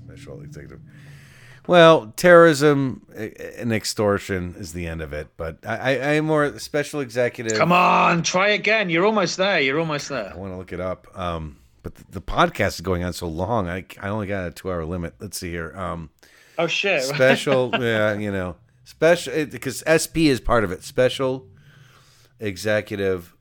Special 0.08 0.42
executive. 0.42 0.82
Well, 1.68 2.14
terrorism 2.16 3.06
eh, 3.16 3.30
and 3.58 3.72
extortion 3.72 4.56
is 4.58 4.74
the 4.74 4.88
end 4.88 5.02
of 5.02 5.14
it, 5.14 5.28
but 5.38 5.60
I, 5.66 5.78
I, 5.78 5.90
I 5.92 6.12
am 6.14 6.26
more 6.26 6.58
special 6.60 7.00
executive. 7.02 7.58
Come 7.58 7.72
on, 7.72 8.24
try 8.24 8.50
again. 8.50 8.90
You're 8.90 9.06
almost 9.06 9.38
there. 9.38 9.60
You're 9.62 9.80
almost 9.80 10.10
there. 10.10 10.34
I 10.34 10.38
want 10.38 10.54
to 10.54 10.58
look 10.58 10.74
it 10.74 10.80
up. 10.80 11.08
Um, 11.18 11.58
but 11.84 11.96
the, 11.96 12.04
the 12.12 12.22
podcast 12.22 12.76
is 12.76 12.82
going 12.82 13.04
on 13.04 13.14
so 13.14 13.28
long. 13.28 13.70
I, 13.70 13.86
I 14.02 14.10
only 14.10 14.28
got 14.28 14.48
a 14.48 14.52
two 14.52 14.72
hour 14.72 14.86
limit. 14.86 15.16
Let's 15.20 15.38
see 15.38 15.52
here. 15.52 15.76
Um, 15.78 16.10
Oh 16.58 16.68
shit. 16.68 17.04
special, 17.16 17.72
yeah, 17.80 18.14
you 18.14 18.32
know, 18.32 18.56
special 18.84 19.46
because 19.46 19.84
SP 19.88 20.30
is 20.30 20.40
part 20.40 20.64
of 20.64 20.72
it. 20.72 20.84
Special 20.84 21.48
executive. 22.40 23.36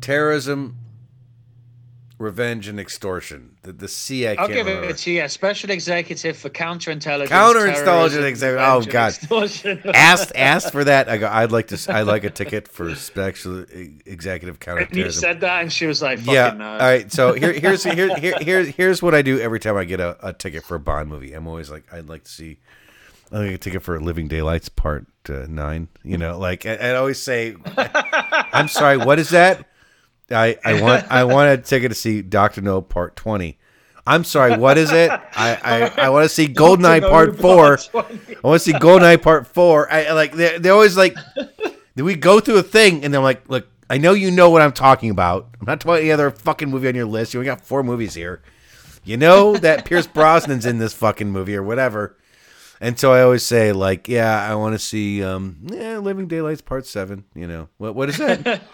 Terrorism, 0.00 0.76
revenge, 2.20 2.68
and 2.68 2.78
extortion. 2.78 3.56
The 3.62 3.72
the 3.72 3.88
C 3.88 4.26
I 4.28 4.32
I'll 4.32 4.36
can't 4.36 4.52
give 4.52 4.66
remember. 4.66 4.90
it 4.90 4.98
to 4.98 5.10
you. 5.10 5.26
Special 5.28 5.70
executive 5.70 6.36
for 6.36 6.50
counterintelligence. 6.50 7.26
Counterintelligence 7.28 8.24
executive- 8.24 8.60
oh, 8.60 8.80
and 8.80 8.90
God. 8.90 9.86
asked 9.96 10.32
asked 10.36 10.70
for 10.70 10.84
that. 10.84 11.08
I 11.08 11.16
go. 11.16 11.28
I'd 11.28 11.50
like 11.50 11.68
to. 11.68 11.92
I'd 11.92 12.02
like 12.02 12.22
a 12.24 12.30
ticket 12.30 12.68
for 12.68 12.94
special 12.94 13.64
executive 14.06 14.58
And 14.68 14.94
you 14.94 15.10
said 15.10 15.40
that, 15.40 15.62
and 15.62 15.72
she 15.72 15.86
was 15.86 16.02
like, 16.02 16.18
"Fucking 16.18 16.34
Yeah. 16.34 16.50
no." 16.56 16.70
All 16.72 16.78
right. 16.78 17.10
So 17.10 17.32
here, 17.32 17.52
here's 17.52 17.82
here, 17.82 18.14
here, 18.18 18.36
here's 18.40 18.68
here's 18.68 19.02
what 19.02 19.14
I 19.14 19.22
do 19.22 19.40
every 19.40 19.58
time 19.58 19.76
I 19.76 19.84
get 19.84 19.98
a, 20.00 20.16
a 20.26 20.32
ticket 20.32 20.62
for 20.64 20.74
a 20.76 20.80
Bond 20.80 21.08
movie. 21.08 21.32
I'm 21.32 21.48
always 21.48 21.70
like, 21.70 21.84
I'd 21.92 22.08
like 22.08 22.24
to 22.24 22.30
see. 22.30 22.58
I 23.32 23.38
like 23.38 23.52
a 23.52 23.58
ticket 23.58 23.82
for 23.82 24.00
Living 24.00 24.26
Daylights 24.26 24.68
Part 24.68 25.06
uh, 25.28 25.46
Nine. 25.48 25.86
You 26.02 26.18
know, 26.18 26.36
like 26.38 26.66
I, 26.66 26.74
I'd 26.74 26.96
always 26.96 27.22
say, 27.22 27.54
I'm 27.76 28.66
sorry. 28.68 28.96
What 28.96 29.18
is 29.20 29.30
that? 29.30 29.64
I, 30.30 30.56
I 30.64 30.80
want 30.80 31.10
I 31.10 31.24
want 31.24 31.50
a 31.50 31.56
ticket 31.58 31.90
to 31.90 31.94
see 31.94 32.22
Doctor 32.22 32.60
No 32.60 32.80
Part 32.80 33.16
Twenty. 33.16 33.58
I'm 34.06 34.24
sorry. 34.24 34.56
What 34.56 34.78
is 34.78 34.92
it? 34.92 35.10
I 35.10 35.92
I, 35.96 36.06
I 36.06 36.08
want 36.10 36.24
to 36.24 36.28
see 36.28 36.48
Goldeneye 36.48 37.08
Part 37.08 37.38
Four. 37.38 37.78
I 37.94 38.40
want 38.42 38.60
to 38.62 38.64
see 38.64 38.72
Goldeneye 38.72 39.22
Part 39.22 39.46
Four. 39.46 39.90
I 39.92 40.12
like 40.12 40.32
they 40.32 40.58
they 40.58 40.70
always 40.70 40.96
like. 40.96 41.16
We 41.96 42.14
go 42.14 42.40
through 42.40 42.56
a 42.56 42.62
thing, 42.62 43.04
and 43.04 43.12
they're 43.12 43.20
like, 43.20 43.46
"Look, 43.50 43.66
I 43.90 43.98
know 43.98 44.12
you 44.14 44.30
know 44.30 44.48
what 44.48 44.62
I'm 44.62 44.72
talking 44.72 45.10
about. 45.10 45.48
I'm 45.60 45.66
not 45.66 45.80
talking 45.80 45.90
about 45.90 46.00
any 46.00 46.12
other 46.12 46.30
fucking 46.30 46.70
movie 46.70 46.88
on 46.88 46.94
your 46.94 47.04
list. 47.04 47.34
You 47.34 47.40
only 47.40 47.46
got 47.46 47.60
four 47.60 47.82
movies 47.82 48.14
here. 48.14 48.42
You 49.04 49.18
know 49.18 49.56
that 49.56 49.84
Pierce 49.84 50.06
Brosnan's 50.14 50.64
in 50.64 50.78
this 50.78 50.94
fucking 50.94 51.30
movie 51.30 51.56
or 51.56 51.62
whatever." 51.62 52.16
And 52.80 52.98
so 52.98 53.12
I 53.12 53.20
always 53.20 53.42
say, 53.42 53.72
like, 53.72 54.08
"Yeah, 54.08 54.50
I 54.50 54.54
want 54.54 54.74
to 54.74 54.78
see, 54.78 55.22
um, 55.22 55.58
yeah, 55.66 55.98
Living 55.98 56.26
Daylights 56.26 56.62
Part 56.62 56.86
Seven. 56.86 57.24
You 57.34 57.46
know 57.46 57.68
what? 57.76 57.94
What 57.94 58.08
is 58.08 58.16
that? 58.16 58.62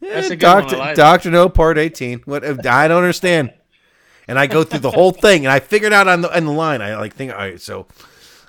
Yeah, 0.00 0.14
That's 0.14 0.28
a 0.28 0.36
good 0.36 0.40
Doctor 0.40 0.76
I 0.76 0.78
like 0.78 0.96
Doctor 0.96 1.30
No 1.30 1.48
Part 1.48 1.78
Eighteen. 1.78 2.20
What? 2.24 2.44
I 2.44 2.88
don't 2.88 2.98
understand." 2.98 3.52
And 4.28 4.38
I 4.38 4.46
go 4.46 4.62
through 4.62 4.80
the 4.80 4.90
whole 4.90 5.12
thing, 5.12 5.46
and 5.46 5.52
I 5.52 5.58
figured 5.58 5.92
out 5.92 6.06
on 6.06 6.20
the 6.20 6.34
on 6.36 6.44
the 6.44 6.52
line. 6.52 6.82
I 6.82 6.96
like 6.96 7.14
think, 7.14 7.32
all 7.32 7.38
right, 7.38 7.60
so 7.60 7.86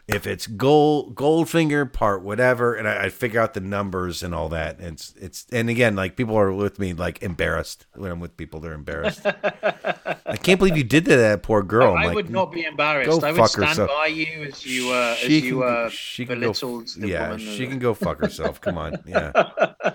if 0.09 0.25
it's 0.25 0.47
gold 0.47 1.15
Goldfinger 1.15 1.91
part 1.93 2.23
whatever, 2.23 2.73
and 2.73 2.87
I, 2.87 3.05
I 3.05 3.09
figure 3.09 3.39
out 3.39 3.53
the 3.53 3.61
numbers 3.61 4.23
and 4.23 4.33
all 4.33 4.49
that. 4.49 4.79
And 4.79 4.93
it's 4.93 5.13
it's 5.19 5.45
and 5.51 5.69
again, 5.69 5.95
like 5.95 6.15
people 6.15 6.37
are 6.37 6.51
with 6.51 6.79
me 6.79 6.93
like 6.93 7.21
embarrassed 7.21 7.85
when 7.95 8.11
I'm 8.11 8.19
with 8.19 8.35
people. 8.35 8.59
They're 8.59 8.73
embarrassed. 8.73 9.21
I 9.25 10.37
can't 10.37 10.59
believe 10.59 10.75
you 10.75 10.83
did 10.83 11.05
that 11.05 11.15
that 11.17 11.43
poor 11.43 11.61
girl. 11.63 11.91
I'm 11.93 11.97
I 11.99 12.05
like, 12.07 12.15
would 12.15 12.29
not 12.29 12.51
be 12.51 12.65
embarrassed. 12.65 13.21
go 13.21 13.25
I 13.25 13.31
would 13.31 13.47
stand 13.47 13.69
herself. 13.69 13.89
by 13.89 14.07
you 14.07 14.43
as 14.43 14.65
you 14.65 14.91
uh, 14.91 15.15
as 15.21 15.29
you 15.29 15.59
can, 15.59 15.63
uh, 15.63 15.89
she 15.89 16.25
go. 16.25 16.35
belittled 16.35 16.87
the 16.97 17.07
Yeah, 17.07 17.37
she 17.37 17.67
can 17.67 17.79
go 17.79 17.93
fuck 17.93 18.19
herself. 18.19 18.59
Come 18.59 18.77
on, 18.77 19.01
yeah. 19.05 19.31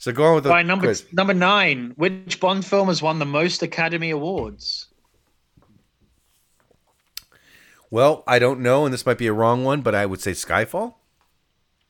So 0.00 0.12
go 0.12 0.24
on 0.24 0.34
with 0.36 0.44
the 0.44 0.50
Right, 0.50 0.64
number 0.64 0.86
quiz. 0.86 1.04
number 1.12 1.34
nine. 1.34 1.92
Which 1.96 2.40
Bond 2.40 2.64
film 2.64 2.88
has 2.88 3.02
won 3.02 3.18
the 3.18 3.26
most 3.26 3.62
Academy 3.62 4.08
Awards? 4.10 4.86
Well, 7.90 8.24
I 8.26 8.38
don't 8.38 8.60
know, 8.60 8.84
and 8.86 8.94
this 8.94 9.04
might 9.04 9.18
be 9.18 9.26
a 9.26 9.32
wrong 9.32 9.62
one, 9.62 9.82
but 9.82 9.94
I 9.94 10.06
would 10.06 10.20
say 10.22 10.30
Skyfall. 10.32 10.94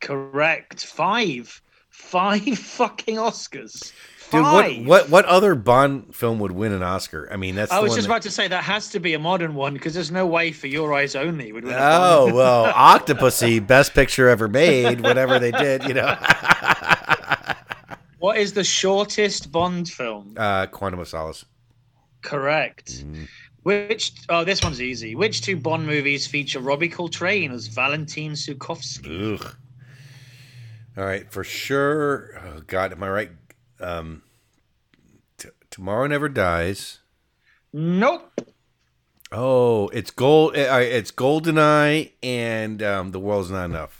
Correct. 0.01 0.85
Five. 0.85 1.63
Five 1.91 2.43
fucking 2.59 3.17
Oscars. 3.17 3.93
Dude, 4.33 4.43
Five. 4.43 4.79
what 4.87 4.87
what 4.87 5.11
what 5.11 5.25
other 5.27 5.55
Bond 5.55 6.15
film 6.15 6.39
would 6.41 6.53
win 6.53 6.73
an 6.73 6.83
Oscar? 6.83 7.29
I 7.33 7.37
mean, 7.37 7.55
that's 7.55 7.71
I 7.71 7.79
was 7.81 7.95
just 7.95 8.07
that- 8.09 8.13
about 8.13 8.23
to 8.23 8.31
say 8.31 8.49
that 8.49 8.65
has 8.65 8.89
to 8.91 8.99
be 9.01 9.15
a 9.15 9.19
modern 9.21 9.55
one 9.55 9.73
because 9.75 9.95
there's 9.95 10.11
no 10.11 10.27
way 10.27 10.51
for 10.53 10.67
Your 10.69 10.93
Eyes 10.95 11.15
Only 11.15 11.53
would 11.53 11.65
win. 11.65 11.75
Oh 11.77 12.33
well, 12.35 12.73
Octopussy, 12.73 13.65
best 13.65 13.93
picture 13.95 14.29
ever 14.29 14.49
made. 14.49 15.01
Whatever 15.01 15.39
they 15.39 15.51
did, 15.53 15.85
you 15.85 15.95
know. 15.95 16.17
What 18.21 18.37
is 18.37 18.53
the 18.53 18.63
shortest 18.65 19.51
Bond 19.51 19.89
film? 19.89 20.35
uh, 20.37 20.67
Quantum 20.67 21.01
of 21.01 21.09
Solace. 21.09 21.45
Correct. 22.23 22.87
Mm-hmm. 23.05 23.25
Which? 23.63 24.13
Oh, 24.29 24.45
this 24.45 24.63
one's 24.63 24.81
easy. 24.81 25.15
Which 25.15 25.43
two 25.43 25.57
Bond 25.57 25.87
movies 25.87 26.27
feature 26.27 26.61
Robbie 26.61 26.89
Coltrane 26.89 27.51
as 27.51 27.67
Valentin 27.67 28.33
Zukovsky? 28.33 29.35
Ugh. 29.41 29.57
All 30.97 31.05
right, 31.05 31.31
for 31.33 31.45
sure. 31.45 32.39
Oh 32.45 32.61
God, 32.67 32.93
am 32.93 33.03
I 33.03 33.09
right? 33.09 33.31
Um, 33.81 34.23
t- 35.39 35.49
Tomorrow 35.71 36.07
Never 36.07 36.29
Dies. 36.29 36.99
Nope. 37.73 38.47
Oh, 39.33 39.89
it's 39.89 40.11
gold. 40.11 40.57
Uh, 40.57 40.81
it's 40.83 41.13
Goldeneye 41.13 42.13
and 42.23 42.83
um, 42.83 43.13
The 43.13 43.21
World's 43.21 43.51
Not 43.51 43.67
Enough. 43.67 44.00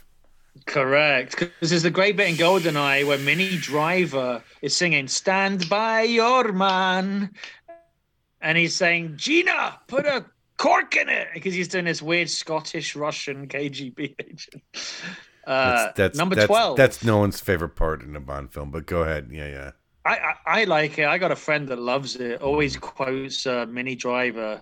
Correct. 0.65 1.37
Because 1.37 1.69
there's 1.69 1.83
the 1.83 1.91
great 1.91 2.17
bit 2.17 2.29
in 2.29 2.35
Goldeneye 2.35 3.05
where 3.05 3.17
Minnie 3.17 3.57
Driver 3.57 4.43
is 4.61 4.75
singing 4.75 5.07
"Stand 5.07 5.67
by 5.69 6.03
Your 6.03 6.51
Man," 6.51 7.31
and 8.41 8.57
he's 8.57 8.75
saying, 8.75 9.13
"Gina, 9.17 9.79
put 9.87 10.05
a 10.05 10.25
cork 10.57 10.95
in 10.95 11.09
it," 11.09 11.29
because 11.33 11.53
he's 11.53 11.67
doing 11.67 11.85
this 11.85 12.01
weird 12.01 12.29
Scottish 12.29 12.95
Russian 12.95 13.47
KGB 13.47 14.15
agent. 14.19 14.63
Uh, 15.45 15.85
That's, 15.85 15.97
that's 15.97 16.17
number 16.17 16.35
that's, 16.35 16.47
twelve. 16.47 16.77
That's 16.77 17.03
no 17.03 17.17
one's 17.17 17.39
favorite 17.39 17.75
part 17.75 18.03
in 18.03 18.15
a 18.15 18.19
Bond 18.19 18.53
film. 18.53 18.69
But 18.69 18.85
go 18.85 19.01
ahead. 19.01 19.29
Yeah, 19.31 19.47
yeah. 19.47 19.71
I, 20.05 20.17
I 20.17 20.61
I 20.61 20.63
like 20.65 20.99
it. 20.99 21.05
I 21.05 21.17
got 21.17 21.31
a 21.31 21.35
friend 21.35 21.67
that 21.69 21.79
loves 21.79 22.15
it. 22.15 22.41
Always 22.41 22.77
quotes 22.77 23.45
uh, 23.47 23.65
Minnie 23.67 23.95
Driver, 23.95 24.61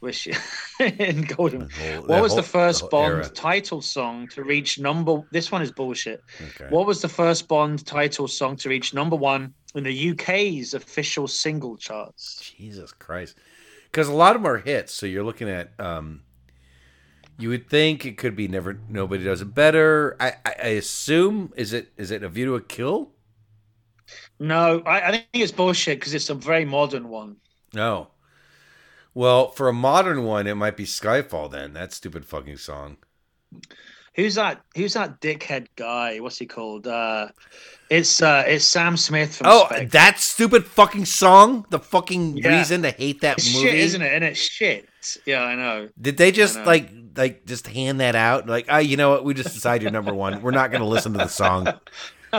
which 0.00 0.28
in 0.80 1.22
Golden. 1.22 1.68
Whole- 1.70 2.02
What 2.02 2.22
was 2.22 2.32
whole- 2.32 2.36
the 2.42 2.48
first 2.48 2.80
whole 2.82 2.90
Bond 2.90 3.14
era. 3.14 3.28
title 3.28 3.82
song 3.82 4.28
to 4.28 4.44
reach 4.44 4.78
number? 4.78 5.22
This 5.32 5.50
one 5.50 5.62
is 5.62 5.72
bullshit. 5.72 6.22
Okay. 6.40 6.66
What 6.70 6.86
was 6.86 7.00
the 7.02 7.08
first 7.08 7.48
Bond 7.48 7.84
title 7.86 8.28
song 8.28 8.56
to 8.56 8.68
reach 8.68 8.94
number 8.94 9.16
one 9.16 9.54
in 9.74 9.84
the 9.84 10.10
UK's 10.10 10.74
official 10.74 11.26
single 11.28 11.76
charts? 11.76 12.52
Jesus 12.56 12.92
Christ. 12.92 13.36
Because 13.84 14.08
a 14.08 14.12
lot 14.12 14.36
of 14.36 14.42
them 14.42 14.50
are 14.52 14.58
hits. 14.58 14.92
So 14.94 15.06
you're 15.06 15.24
looking 15.24 15.48
at. 15.48 15.72
Um, 15.78 16.22
you 17.40 17.48
would 17.50 17.70
think 17.70 18.04
it 18.04 18.18
could 18.18 18.34
be 18.34 18.48
never. 18.48 18.78
Nobody 18.88 19.22
does 19.24 19.40
it 19.40 19.54
better. 19.54 20.16
I, 20.20 20.32
I, 20.44 20.54
I 20.62 20.66
assume 20.78 21.52
is 21.56 21.72
it 21.72 21.92
is 21.96 22.10
it 22.10 22.22
a 22.24 22.28
view 22.28 22.46
to 22.46 22.54
a 22.56 22.60
kill? 22.60 23.12
No, 24.40 24.80
I, 24.84 25.00
I 25.00 25.10
think 25.12 25.26
it's 25.34 25.52
bullshit 25.52 25.98
because 26.00 26.14
it's 26.14 26.30
a 26.30 26.34
very 26.34 26.64
modern 26.64 27.08
one. 27.08 27.36
No. 27.74 28.08
Well, 29.18 29.50
for 29.50 29.66
a 29.68 29.72
modern 29.72 30.22
one, 30.22 30.46
it 30.46 30.54
might 30.54 30.76
be 30.76 30.84
Skyfall. 30.84 31.50
Then 31.50 31.72
that 31.72 31.92
stupid 31.92 32.24
fucking 32.24 32.58
song. 32.58 32.98
Who's 34.14 34.36
that? 34.36 34.60
Who's 34.76 34.94
that 34.94 35.20
dickhead 35.20 35.66
guy? 35.74 36.20
What's 36.20 36.38
he 36.38 36.46
called? 36.46 36.86
Uh, 36.86 37.26
it's 37.90 38.22
uh, 38.22 38.44
it's 38.46 38.64
Sam 38.64 38.96
Smith 38.96 39.34
from. 39.34 39.48
Oh, 39.48 39.66
Spectre. 39.66 39.88
that 39.88 40.20
stupid 40.20 40.64
fucking 40.66 41.04
song. 41.04 41.66
The 41.70 41.80
fucking 41.80 42.36
Yeah. 42.36 42.58
reason 42.58 42.82
to 42.82 42.92
hate 42.92 43.22
that 43.22 43.38
It's 43.38 43.52
movie. 43.52 43.66
shit, 43.70 43.74
isn't 43.80 44.02
it? 44.02 44.12
And 44.12 44.22
it's 44.22 44.38
shit. 44.38 44.88
Yeah, 45.26 45.42
I 45.42 45.56
know. 45.56 45.88
Did 46.00 46.16
they 46.16 46.30
just 46.30 46.56
like 46.64 46.88
like 47.16 47.44
just 47.44 47.66
hand 47.66 47.98
that 47.98 48.14
out? 48.14 48.46
Like, 48.48 48.66
oh, 48.68 48.78
you 48.78 48.96
know 48.96 49.10
what? 49.10 49.24
We 49.24 49.34
just 49.34 49.52
decided 49.52 49.82
you're 49.82 49.90
number 49.90 50.14
one. 50.14 50.42
We're 50.42 50.52
not 50.52 50.70
going 50.70 50.82
to 50.82 50.86
listen 50.86 51.10
to 51.14 51.18
the 51.18 51.26
song. 51.26 51.66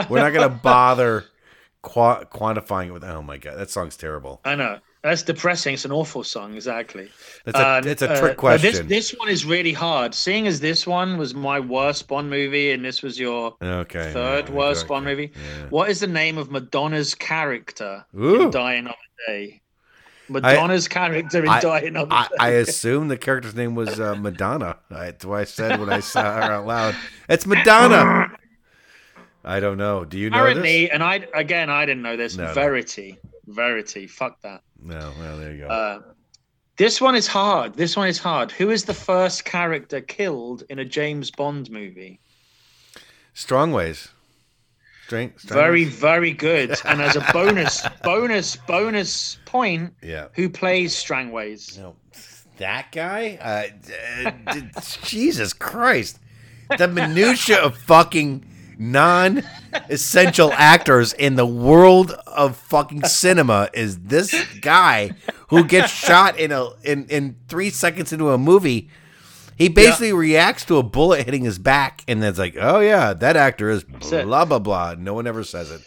We're 0.08 0.20
not 0.20 0.32
going 0.32 0.48
to 0.48 0.56
bother 0.62 1.26
qua- 1.82 2.24
quantifying 2.24 2.86
it 2.86 2.92
with. 2.92 3.04
Oh 3.04 3.20
my 3.20 3.36
god, 3.36 3.58
that 3.58 3.68
song's 3.68 3.98
terrible. 3.98 4.40
I 4.46 4.54
know. 4.54 4.78
That's 5.02 5.22
depressing. 5.22 5.72
It's 5.74 5.86
an 5.86 5.92
awful 5.92 6.22
song, 6.22 6.54
exactly. 6.54 7.08
That's 7.46 7.58
a 7.58 7.66
Uh, 7.66 7.82
it's 7.84 8.02
a 8.02 8.10
uh, 8.10 8.18
trick 8.20 8.32
This 8.32 8.38
question. 8.38 8.86
this 8.88 9.10
one 9.12 9.28
is 9.30 9.46
really 9.46 9.72
hard. 9.72 10.14
Seeing 10.14 10.46
as 10.46 10.60
this 10.60 10.86
one 10.86 11.16
was 11.16 11.34
my 11.34 11.58
worst 11.58 12.06
Bond 12.06 12.28
movie, 12.28 12.72
and 12.72 12.84
this 12.84 13.02
was 13.02 13.18
your 13.18 13.56
okay, 13.62 14.12
third 14.12 14.50
worst 14.50 14.80
okay, 14.82 14.88
Bond 14.88 15.04
movie. 15.06 15.32
yeah. 15.34 15.66
What 15.70 15.88
is 15.88 16.00
the 16.00 16.06
name 16.06 16.36
of 16.36 16.50
Madonna's 16.50 17.14
character 17.14 18.04
Ooh. 18.14 18.42
in 18.42 18.50
Die 18.50 18.72
Another 18.74 18.96
Day? 19.26 19.60
Madonna's 20.28 20.86
character 20.86 21.42
in 21.42 21.48
I- 21.48 21.60
Die 21.60 21.80
Another 21.80 22.12
I, 22.12 22.22
Day. 22.28 22.36
I 22.38 22.48
assume 22.64 23.08
the 23.08 23.16
character's 23.16 23.54
name 23.54 23.74
was 23.74 23.98
uh, 23.98 24.14
Madonna. 24.16 24.76
That's 24.90 25.24
what 25.24 25.40
I 25.40 25.44
said 25.44 25.80
when 25.80 25.90
I 25.90 26.00
saw 26.00 26.22
her 26.22 26.42
out 26.52 26.66
loud. 26.66 26.94
It's 27.28 27.46
Madonna. 27.46 28.28
I 29.44 29.60
don't 29.60 29.78
know. 29.78 30.04
Do 30.04 30.18
you 30.18 30.28
know 30.28 30.36
Apparently, 30.40 30.82
this? 30.82 30.90
and 30.92 31.02
I 31.02 31.26
again 31.34 31.70
I 31.70 31.86
didn't 31.86 32.02
know 32.02 32.18
this. 32.18 32.36
No, 32.36 32.52
no. 32.52 32.52
Verity. 33.54 34.06
Fuck 34.06 34.40
that. 34.42 34.62
No. 34.82 35.12
Well, 35.18 35.38
there 35.38 35.52
you 35.52 35.58
go. 35.62 35.68
Uh, 35.68 36.00
This 36.76 37.00
one 37.00 37.14
is 37.14 37.26
hard. 37.26 37.74
This 37.74 37.96
one 37.96 38.08
is 38.08 38.18
hard. 38.18 38.50
Who 38.52 38.70
is 38.70 38.84
the 38.84 38.94
first 38.94 39.44
character 39.44 40.00
killed 40.00 40.62
in 40.70 40.78
a 40.78 40.84
James 40.84 41.30
Bond 41.30 41.70
movie? 41.70 42.20
Strongways. 43.34 44.08
Strength. 45.06 45.42
Very, 45.42 45.84
very 45.84 46.32
good. 46.32 46.76
And 46.84 47.02
as 47.02 47.16
a 47.16 47.26
bonus, 47.32 47.82
bonus, 48.04 48.56
bonus 48.56 49.38
point, 49.44 49.92
Yeah. 50.02 50.28
who 50.34 50.48
plays 50.48 50.94
Strangways? 50.94 51.76
No, 51.76 51.96
that 52.58 52.92
guy. 52.92 53.36
Uh, 53.40 54.30
uh, 54.46 54.60
Jesus 55.02 55.52
Christ, 55.52 56.18
the 56.78 56.86
minutia 56.86 57.58
of 57.60 57.76
fucking 57.76 58.44
non-essential 58.80 60.50
actors 60.54 61.12
in 61.12 61.36
the 61.36 61.44
world 61.44 62.12
of 62.26 62.56
fucking 62.56 63.04
cinema 63.04 63.68
is 63.74 63.98
this 64.00 64.34
guy 64.60 65.10
who 65.48 65.64
gets 65.64 65.92
shot 65.92 66.38
in 66.38 66.50
a 66.50 66.70
in 66.82 67.06
in 67.08 67.36
three 67.46 67.70
seconds 67.70 68.12
into 68.12 68.30
a 68.30 68.38
movie. 68.38 68.88
He 69.56 69.68
basically 69.68 70.14
reacts 70.14 70.64
to 70.64 70.78
a 70.78 70.82
bullet 70.82 71.26
hitting 71.26 71.44
his 71.44 71.58
back, 71.58 72.02
and 72.08 72.22
then 72.22 72.30
it's 72.30 72.38
like, 72.38 72.56
oh 72.58 72.80
yeah, 72.80 73.12
that 73.12 73.36
actor 73.36 73.68
is 73.68 73.84
blah 73.84 74.46
blah 74.46 74.58
blah. 74.58 74.94
No 74.98 75.12
one 75.12 75.26
ever 75.26 75.44
says 75.44 75.70
it. 75.70 75.82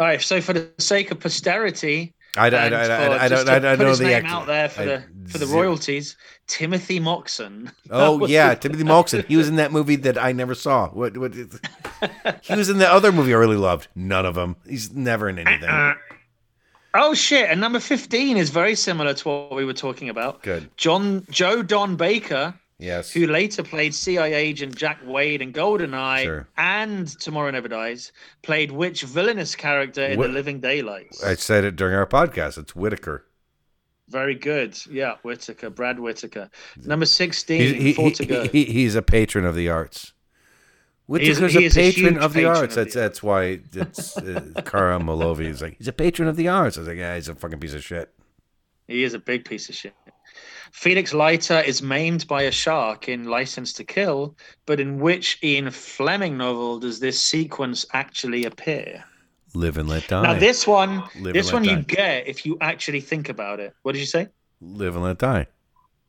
All 0.00 0.06
right. 0.06 0.20
So, 0.20 0.40
for 0.40 0.54
the 0.54 0.70
sake 0.78 1.10
of 1.10 1.20
posterity, 1.20 2.14
I, 2.36 2.48
don't- 2.50 2.60
I, 2.62 2.68
don't- 2.70 2.80
I, 2.80 2.86
don't- 2.88 2.98
I 3.20 3.28
don't. 3.28 3.48
I 3.48 3.58
don't 3.58 3.78
know 3.78 3.94
the 3.94 4.04
name 4.04 4.24
actor. 4.24 4.28
out 4.28 4.46
there 4.46 4.68
for 4.68 4.82
I- 4.82 4.84
the 4.86 5.04
for 5.28 5.38
the 5.38 5.46
royalties. 5.46 6.16
Timothy 6.46 6.98
Moxon. 7.00 7.70
Oh 7.90 8.26
yeah, 8.26 8.54
Timothy 8.54 8.84
Moxon. 8.94 9.24
He 9.28 9.36
was 9.36 9.48
in 9.48 9.56
that 9.56 9.70
movie 9.72 9.96
that 9.96 10.16
I 10.18 10.32
never 10.32 10.54
saw. 10.54 10.88
What? 10.90 11.16
What? 11.18 11.34
He 12.42 12.54
was 12.56 12.68
in 12.68 12.78
the 12.78 12.90
other 12.90 13.12
movie 13.12 13.32
I 13.32 13.36
really 13.36 13.56
loved. 13.56 13.88
None 13.94 14.26
of 14.26 14.34
them. 14.34 14.56
He's 14.66 14.92
never 14.92 15.28
in 15.28 15.38
anything. 15.38 15.68
Uh, 15.68 15.94
oh 16.94 17.14
shit! 17.14 17.48
And 17.50 17.60
number 17.60 17.78
fifteen 17.80 18.36
is 18.36 18.50
very 18.50 18.74
similar 18.74 19.14
to 19.14 19.28
what 19.28 19.54
we 19.54 19.64
were 19.64 19.72
talking 19.74 20.08
about. 20.08 20.42
Good. 20.42 20.70
John 20.76 21.26
Joe 21.30 21.62
Don 21.62 21.96
Baker, 21.96 22.54
Yes. 22.82 23.12
who 23.12 23.26
later 23.26 23.62
played 23.62 23.94
CIA 23.94 24.34
agent 24.34 24.74
Jack 24.76 24.98
Wade 25.06 25.40
in 25.40 25.52
GoldenEye 25.52 26.24
Sure. 26.24 26.48
and 26.56 27.06
Tomorrow 27.20 27.50
Never 27.52 27.68
Dies, 27.68 28.10
played 28.42 28.72
which 28.72 29.02
villainous 29.02 29.54
character 29.54 30.04
in 30.04 30.18
What- 30.18 30.26
The 30.28 30.32
Living 30.32 30.60
Daylights? 30.60 31.22
I 31.22 31.34
said 31.36 31.64
it 31.64 31.76
during 31.76 31.94
our 31.94 32.06
podcast. 32.06 32.58
It's 32.58 32.74
Whitaker. 32.74 33.24
Very 34.08 34.34
good. 34.34 34.76
Yeah, 34.90 35.14
Whitaker, 35.22 35.70
Brad 35.70 36.00
Whitaker. 36.00 36.50
Number 36.84 37.06
16, 37.06 37.74
he, 37.74 37.92
four 37.94 38.10
he, 38.10 38.48
he- 38.48 38.64
he's 38.72 38.94
a 38.96 39.00
patron 39.02 39.44
of 39.44 39.54
the 39.54 39.68
arts. 39.68 40.12
He 41.08 41.28
is- 41.28 41.38
Whitaker's 41.38 41.52
he 41.52 41.58
a 41.58 41.66
is 41.66 41.76
a 41.76 41.80
patron 41.80 42.14
huge 42.14 42.22
of 42.24 42.32
the 42.32 42.40
patron 42.40 42.56
arts. 42.56 42.76
of 42.76 42.84
That's 42.84 42.94
the 42.94 43.00
that's 43.00 43.22
why 43.22 43.60
it's 43.74 44.16
uh, 44.18 44.62
Kara 44.64 44.98
Milovy 44.98 45.46
is 45.46 45.60
like 45.62 45.76
he's 45.78 45.88
a 45.88 45.92
patron 45.92 46.28
of 46.28 46.36
the 46.36 46.48
arts. 46.48 46.76
I 46.76 46.80
was 46.80 46.88
like, 46.88 46.96
yeah, 46.98 47.14
he's 47.14 47.28
a 47.28 47.34
fucking 47.34 47.60
piece 47.60 47.74
of 47.74 47.82
shit. 47.84 48.12
He 48.88 49.02
is 49.04 49.14
a 49.14 49.18
big 49.18 49.44
piece 49.44 49.68
of 49.68 49.74
shit. 49.74 49.94
Felix 50.72 51.12
Leiter 51.12 51.60
is 51.60 51.82
maimed 51.82 52.26
by 52.26 52.42
a 52.42 52.50
shark 52.50 53.08
in 53.08 53.24
License 53.24 53.72
to 53.74 53.84
Kill, 53.84 54.34
but 54.66 54.80
in 54.80 54.98
which 54.98 55.38
Ian 55.44 55.70
Fleming 55.70 56.36
novel 56.36 56.78
does 56.80 56.98
this 56.98 57.22
sequence 57.22 57.84
actually 57.92 58.44
appear? 58.46 59.04
Live 59.54 59.76
and 59.76 59.88
let 59.88 60.08
die. 60.08 60.22
Now, 60.22 60.34
this 60.38 60.66
one, 60.66 61.04
Live 61.20 61.34
this 61.34 61.52
one 61.52 61.64
let 61.64 61.70
you 61.70 61.76
die. 61.76 61.82
get 61.94 62.26
if 62.26 62.46
you 62.46 62.56
actually 62.62 63.00
think 63.02 63.28
about 63.28 63.60
it. 63.60 63.74
What 63.82 63.92
did 63.92 63.98
you 64.00 64.06
say? 64.06 64.28
Live 64.62 64.94
and 64.96 65.04
let 65.04 65.18
die. 65.18 65.46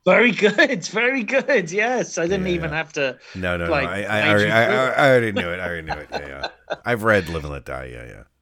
Very 0.05 0.31
good, 0.31 0.83
very 0.87 1.23
good. 1.23 1.69
Yes, 1.71 2.17
I 2.17 2.23
didn't 2.23 2.47
Yeah, 2.47 2.53
even 2.53 2.69
yeah. 2.71 2.77
have 2.77 2.93
to. 2.93 3.19
No, 3.35 3.57
no, 3.57 3.69
Like, 3.69 3.83
no. 3.83 3.89
I, 3.91 4.01
I, 4.01 4.19
I, 4.21 4.29
already, 4.29 4.51
I, 4.51 4.65
feel 4.65 4.75
I, 4.79 4.85
it. 4.87 4.97
I 4.97 5.09
already 5.09 5.31
knew 5.33 5.49
it. 5.49 5.59
I 5.59 5.67
already 5.67 5.87
knew 5.87 5.93
it. 5.93 6.07
Yeah, 6.11 6.27
yeah. 6.27 6.75
I've 6.85 7.03
read 7.03 7.27
Live 7.27 7.43
and 7.43 7.51
Let 7.51 7.65
Die. 7.65 7.89
Yeah, 7.91 8.05
yeah. 8.05 8.23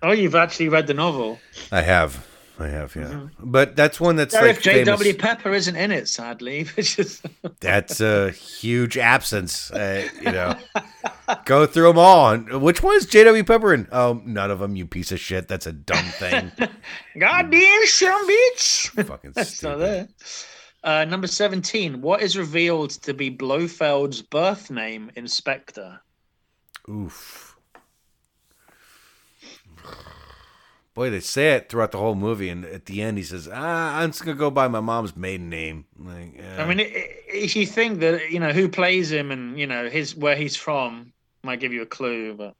Oh, 0.00 0.12
you've 0.12 0.36
actually 0.36 0.68
read 0.68 0.86
the 0.86 0.94
novel. 0.94 1.40
I 1.72 1.80
have. 1.82 2.24
I 2.60 2.66
have, 2.68 2.96
yeah. 2.96 3.28
But 3.38 3.76
that's 3.76 4.00
one 4.00 4.16
that's 4.16 4.34
Sorry 4.34 4.48
like 4.48 4.60
J.W. 4.60 5.14
Pepper 5.14 5.52
isn't 5.52 5.76
in 5.76 5.92
it, 5.92 6.08
sadly. 6.08 6.66
Is 6.76 7.22
That's 7.60 8.00
a 8.00 8.32
huge 8.32 8.98
absence. 8.98 9.70
Uh, 9.70 10.08
you 10.20 10.32
know, 10.32 10.56
go 11.44 11.66
through 11.66 11.86
them 11.88 11.98
all. 11.98 12.36
Which 12.36 12.82
one 12.82 12.96
is 12.96 13.06
J.W. 13.06 13.44
Pepper 13.44 13.74
in? 13.74 13.86
Oh, 13.92 14.20
none 14.24 14.50
of 14.50 14.58
them. 14.58 14.74
You 14.74 14.86
piece 14.86 15.12
of 15.12 15.20
shit. 15.20 15.46
That's 15.46 15.66
a 15.66 15.72
dumb 15.72 16.04
thing. 16.04 16.50
goddamn 17.18 17.86
some 17.86 18.28
bitch. 18.28 19.06
Fucking 19.06 19.32
That's 19.34 19.62
not 19.62 19.78
stupid. 19.78 19.80
there. 19.80 20.08
Uh, 20.82 21.04
number 21.04 21.26
17. 21.28 22.00
What 22.00 22.22
is 22.22 22.36
revealed 22.36 22.90
to 22.90 23.14
be 23.14 23.30
Blofeld's 23.30 24.22
birth 24.22 24.70
name 24.70 25.10
Inspector? 25.14 26.00
Oof. 26.88 27.47
Boy, 30.98 31.10
they 31.10 31.20
say 31.20 31.52
it 31.52 31.68
throughout 31.68 31.92
the 31.92 31.98
whole 31.98 32.16
movie, 32.16 32.48
and 32.48 32.64
at 32.64 32.86
the 32.86 33.02
end, 33.02 33.18
he 33.18 33.22
says, 33.22 33.48
"Ah, 33.48 33.98
I'm 33.98 34.10
just 34.10 34.24
gonna 34.24 34.36
go 34.36 34.50
by 34.50 34.66
my 34.66 34.80
mom's 34.80 35.16
maiden 35.16 35.48
name." 35.48 35.84
Like, 35.96 36.42
I 36.58 36.64
mean, 36.66 36.80
if 36.80 37.54
you 37.54 37.66
think 37.66 38.00
that, 38.00 38.32
you 38.32 38.40
know, 38.40 38.50
who 38.50 38.68
plays 38.68 39.12
him 39.12 39.30
and, 39.30 39.56
you 39.56 39.68
know, 39.68 39.88
his 39.88 40.16
where 40.16 40.34
he's 40.34 40.56
from 40.56 41.12
might 41.44 41.60
give 41.60 41.72
you 41.72 41.82
a 41.82 41.86
clue, 41.86 42.34
but 42.34 42.56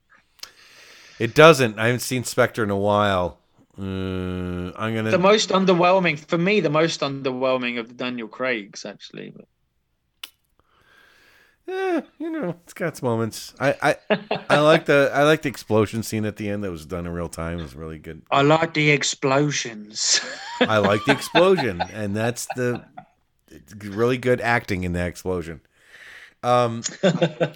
It 1.18 1.34
doesn't. 1.34 1.80
I 1.80 1.86
haven't 1.86 1.98
seen 1.98 2.22
Spectre 2.22 2.62
in 2.62 2.70
a 2.70 2.76
while. 2.76 3.40
Uh, 3.76 4.70
I'm 4.76 4.94
gonna. 4.94 5.10
the 5.10 5.18
most 5.18 5.48
underwhelming, 5.48 6.16
for 6.16 6.38
me, 6.38 6.60
the 6.60 6.70
most 6.70 7.00
underwhelming 7.00 7.80
of 7.80 7.88
the 7.88 7.94
Daniel 7.94 8.28
Craig's, 8.28 8.84
actually. 8.84 9.32
But 9.34 9.46
Eh, 11.68 12.00
you 12.18 12.30
know, 12.30 12.54
it's 12.64 12.72
got 12.72 12.88
its 12.88 13.02
moments. 13.02 13.52
I, 13.60 13.74
I, 14.10 14.18
I 14.48 14.58
like 14.60 14.86
the 14.86 15.10
I 15.12 15.24
like 15.24 15.42
the 15.42 15.50
explosion 15.50 16.02
scene 16.02 16.24
at 16.24 16.36
the 16.36 16.48
end 16.48 16.64
that 16.64 16.70
was 16.70 16.86
done 16.86 17.06
in 17.06 17.12
real 17.12 17.28
time. 17.28 17.58
It 17.58 17.62
was 17.62 17.74
really 17.74 17.98
good. 17.98 18.22
I 18.30 18.40
like 18.42 18.72
the 18.74 18.90
explosions. 18.90 20.20
I 20.60 20.78
like 20.78 21.04
the 21.04 21.12
explosion, 21.12 21.82
and 21.92 22.16
that's 22.16 22.46
the 22.56 22.82
it's 23.48 23.74
really 23.84 24.16
good 24.16 24.40
acting 24.40 24.84
in 24.84 24.92
that 24.94 25.08
explosion. 25.08 25.60
Um, 26.42 26.82
I, 27.02 27.52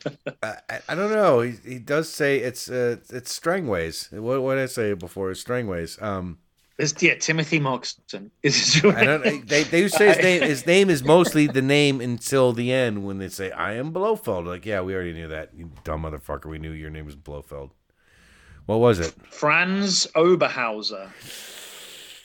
I- 0.69 0.81
I 0.89 0.95
don't 0.95 1.13
know. 1.13 1.41
He, 1.41 1.55
he 1.65 1.79
does 1.79 2.09
say 2.11 2.39
it's 2.39 2.69
uh, 2.69 2.97
it's 3.11 3.33
Strangways. 3.39 4.11
What 4.13 4.43
what 4.43 4.57
did 4.57 4.65
I 4.65 4.67
say 4.67 4.93
before? 4.93 5.31
It's 5.31 5.41
Strangways. 5.41 6.01
Um, 6.03 6.39
It's, 6.79 7.01
yeah, 7.03 7.15
Timothy 7.15 7.61
Moxon. 7.61 8.31
Is 8.43 8.57
his 8.57 8.83
real 8.83 8.97
I 8.97 9.05
don't. 9.05 9.47
They 9.47 9.63
they 9.63 9.89
say 9.89 10.09
his 10.09 10.19
name. 10.19 10.43
His 10.43 10.67
name 10.75 10.91
is 10.91 11.05
mostly 11.05 11.47
the 11.47 11.63
name 11.63 12.01
until 12.01 12.53
the 12.53 12.73
end 12.73 13.05
when 13.05 13.19
they 13.19 13.29
say 13.29 13.51
I 13.51 13.75
am 13.75 13.93
Blofeld. 13.93 14.47
Like 14.47 14.65
yeah, 14.65 14.81
we 14.81 14.95
already 14.95 15.13
knew 15.13 15.29
that. 15.29 15.51
You 15.55 15.71
dumb 15.85 16.03
motherfucker. 16.03 16.47
We 16.47 16.59
knew 16.59 16.73
your 16.73 16.91
name 16.91 17.05
was 17.05 17.17
Blofeld. 17.17 17.71
What 18.67 18.81
was 18.81 19.01
it? 19.01 19.15
Franz 19.31 20.07
Oberhauser. 20.15 21.11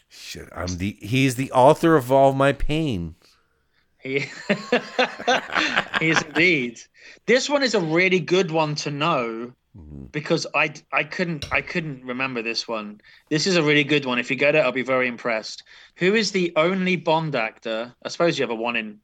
Shit, 0.09 0.49
I'm 0.55 0.77
the. 0.77 0.97
He's 1.01 1.35
the 1.35 1.51
author 1.51 1.95
of 1.95 2.11
all 2.11 2.33
my 2.33 2.53
pain. 2.53 3.15
He, 3.99 4.19
he 5.99 6.09
is 6.09 6.21
indeed. 6.21 6.79
This 7.25 7.49
one 7.49 7.63
is 7.63 7.73
a 7.73 7.81
really 7.81 8.19
good 8.19 8.51
one 8.51 8.75
to 8.75 8.91
know 8.91 9.53
Mm-hmm. 9.77 10.05
because 10.05 10.47
I 10.55 10.73
I 10.91 11.03
couldn't 11.03 11.51
I 11.51 11.61
couldn't 11.61 12.03
remember 12.03 12.41
this 12.41 12.67
one. 12.67 12.99
This 13.29 13.45
is 13.45 13.57
a 13.57 13.63
really 13.63 13.83
good 13.83 14.05
one. 14.05 14.17
If 14.17 14.31
you 14.31 14.35
get 14.35 14.55
it, 14.55 14.59
I'll 14.59 14.71
be 14.71 14.81
very 14.81 15.07
impressed. 15.07 15.63
Who 15.97 16.15
is 16.15 16.31
the 16.31 16.51
only 16.55 16.95
Bond 16.95 17.35
actor? 17.35 17.93
I 18.03 18.09
suppose 18.09 18.39
you 18.39 18.43
have 18.43 18.49
a 18.49 18.55
one 18.55 18.75
in 18.75 18.99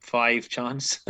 five 0.00 0.48
chance. 0.48 1.00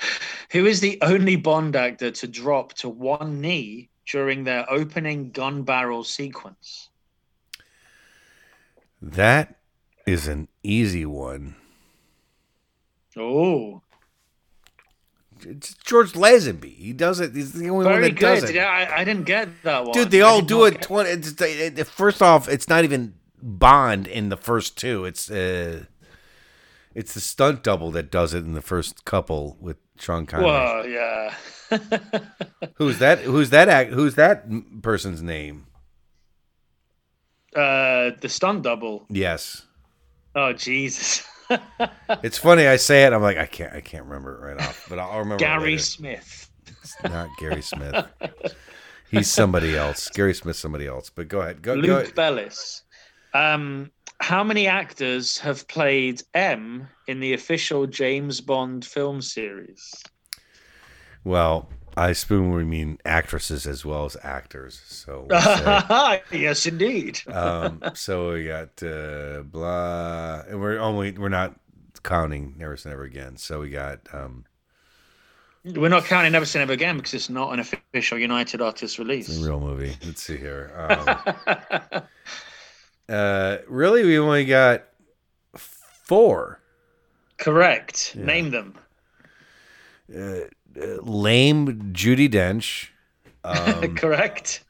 Who 0.52 0.66
is 0.66 0.80
the 0.80 0.98
only 1.02 1.36
Bond 1.36 1.74
actor 1.74 2.10
to 2.12 2.28
drop 2.28 2.74
to 2.74 2.88
one 2.88 3.40
knee 3.40 3.88
during 4.06 4.44
their 4.44 4.70
opening 4.70 5.32
gun 5.32 5.62
barrel 5.62 6.04
sequence? 6.04 6.90
That 9.02 9.56
is 10.06 10.28
an 10.28 10.48
easy 10.62 11.06
one. 11.06 11.56
Oh, 13.16 13.82
It's 15.46 15.74
George 15.74 16.12
Lazenby. 16.12 16.74
He 16.76 16.92
does 16.92 17.20
it. 17.20 17.34
He's 17.34 17.52
the 17.52 17.68
only 17.70 17.86
one 17.86 17.94
very 17.94 18.10
that 18.10 18.20
does 18.20 18.40
good. 18.42 18.50
it. 18.50 18.56
Yeah, 18.56 18.66
I, 18.68 19.00
I 19.00 19.04
didn't 19.04 19.24
get 19.24 19.48
that 19.64 19.84
one. 19.84 19.92
Dude, 19.92 20.10
they 20.10 20.22
I 20.22 20.26
all 20.26 20.42
do 20.42 20.64
it. 20.64 20.82
Twenty. 20.82 21.10
It's, 21.10 21.30
it, 21.40 21.78
it- 21.78 21.86
first 21.86 22.20
off, 22.22 22.48
it's 22.48 22.68
not 22.68 22.84
even 22.84 23.14
Bond 23.42 24.06
in 24.06 24.28
the 24.28 24.36
first 24.36 24.76
two. 24.78 25.04
It's 25.04 25.30
uh, 25.30 25.84
it's 26.94 27.14
the 27.14 27.20
stunt 27.20 27.62
double 27.62 27.90
that 27.92 28.10
does 28.10 28.34
it 28.34 28.44
in 28.44 28.52
the 28.54 28.60
first 28.62 29.04
couple 29.04 29.56
with 29.60 29.76
Sean 29.98 30.26
Connery. 30.26 30.46
Whoa, 30.46 30.84
yeah. 30.86 31.34
Who's 32.74 32.98
that? 32.98 33.20
Who's 33.20 33.50
that? 33.50 33.68
Act, 33.68 33.92
who's 33.92 34.16
that 34.16 34.44
person's 34.82 35.22
name? 35.22 35.66
uh, 37.56 38.10
the 38.20 38.28
stunt 38.28 38.62
double. 38.62 39.06
Yes, 39.08 39.62
Oh 40.34 40.52
Jesus. 40.52 41.26
it's 42.22 42.38
funny. 42.38 42.66
I 42.66 42.76
say 42.76 43.04
it. 43.04 43.12
I'm 43.12 43.22
like, 43.22 43.38
I 43.38 43.46
can't. 43.46 43.72
I 43.72 43.80
can't 43.80 44.04
remember 44.04 44.36
it 44.36 44.46
right 44.46 44.60
off, 44.66 44.86
but 44.88 44.98
I'll 44.98 45.18
remember. 45.18 45.38
Gary. 45.38 45.78
Smith. 45.78 46.50
It's 46.82 46.96
not 47.04 47.28
Gary 47.38 47.62
Smith. 47.62 48.06
He's 49.10 49.30
somebody 49.30 49.76
else. 49.76 50.08
Gary 50.10 50.34
Smith's 50.34 50.58
somebody 50.58 50.86
else. 50.86 51.10
But 51.10 51.28
go 51.28 51.40
ahead. 51.40 51.62
Go. 51.62 51.74
go 51.74 51.80
Luke 51.80 52.02
ahead. 52.02 52.14
Bellis. 52.14 52.82
Um, 53.34 53.90
how 54.20 54.44
many 54.44 54.66
actors 54.66 55.38
have 55.38 55.66
played 55.68 56.22
M 56.34 56.88
in 57.06 57.20
the 57.20 57.32
official 57.32 57.86
James 57.86 58.40
Bond 58.40 58.84
film 58.84 59.20
series? 59.22 59.92
Well, 61.24 61.68
I 61.96 62.10
assume 62.10 62.52
we 62.52 62.64
mean 62.64 62.98
actresses 63.04 63.66
as 63.66 63.84
well 63.84 64.04
as 64.04 64.16
actors. 64.22 64.80
So 64.86 65.26
we'll 65.30 66.20
yes, 66.40 66.66
indeed. 66.66 67.20
um, 67.28 67.82
so 67.94 68.32
we 68.32 68.44
got 68.46 68.82
uh, 68.82 69.42
blah, 69.44 70.42
and 70.48 70.60
we're 70.60 70.78
only 70.78 71.12
we're 71.12 71.28
not 71.28 71.58
counting 72.02 72.54
Never 72.56 72.76
Say 72.76 72.90
Never 72.90 73.04
Again. 73.04 73.36
So 73.36 73.60
we 73.60 73.70
got 73.70 74.00
um, 74.12 74.44
We're 75.64 75.88
not 75.88 76.04
counting 76.04 76.32
Never 76.32 76.46
Say 76.46 76.60
Never 76.60 76.72
Again 76.72 76.96
because 76.96 77.14
it's 77.14 77.28
not 77.30 77.52
an 77.52 77.60
official 77.60 78.18
United 78.18 78.60
Artists 78.62 78.98
release. 78.98 79.36
real 79.38 79.60
movie. 79.60 79.96
Let's 80.04 80.22
see 80.22 80.36
here. 80.36 80.72
Um, 81.90 82.02
uh, 83.08 83.58
really, 83.66 84.04
we 84.04 84.18
only 84.18 84.44
got 84.44 84.84
four. 85.56 86.60
Correct. 87.38 88.14
Yeah. 88.16 88.24
Name 88.24 88.50
them. 88.50 88.74
Uh, 90.16 90.40
lame 90.76 91.92
Judi 91.92 92.28
Dench. 92.28 92.88
Um, 93.42 93.96
Correct. 93.96 94.62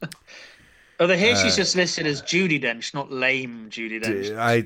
Oh, 1.01 1.09
the 1.09 1.17
here 1.17 1.35
she's 1.35 1.55
uh, 1.55 1.57
just 1.57 1.75
listed 1.75 2.07
as 2.07 2.23
Judi 2.23 2.63
Dench, 2.63 2.95
not 2.95 3.11
lame 3.11 3.67
Judi 3.69 4.01
Dench. 4.01 4.37
I, 4.39 4.63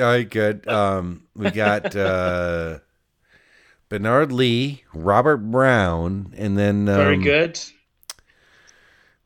I, 0.00 0.10
I 0.14 0.22
good. 0.22 0.66
Um, 0.66 1.24
we 1.36 1.50
got 1.50 1.94
uh, 1.94 2.78
Bernard 3.90 4.32
Lee, 4.32 4.84
Robert 4.94 5.36
Brown, 5.36 6.32
and 6.34 6.56
then 6.56 6.88
um, 6.88 6.96
Very 6.96 7.18
good. 7.18 7.60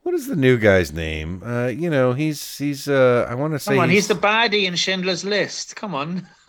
What 0.03 0.15
is 0.15 0.29
the 0.29 0.35
new 0.35 0.57
guy's 0.57 0.93
name? 0.93 1.43
Uh, 1.45 1.67
you 1.67 1.91
know, 1.91 2.15
he's 2.15 2.59
he's. 2.59 2.89
Uh, 2.89 3.27
I 3.29 3.35
want 3.35 3.53
to 3.53 3.59
say 3.59 3.75
Come 3.75 3.81
on, 3.83 3.91
he's 3.91 4.09
the 4.09 4.15
baddie 4.15 4.65
in 4.65 4.77
Schindler's 4.77 5.25
List. 5.25 5.77
Come 5.77 5.95
on. 5.95 6.27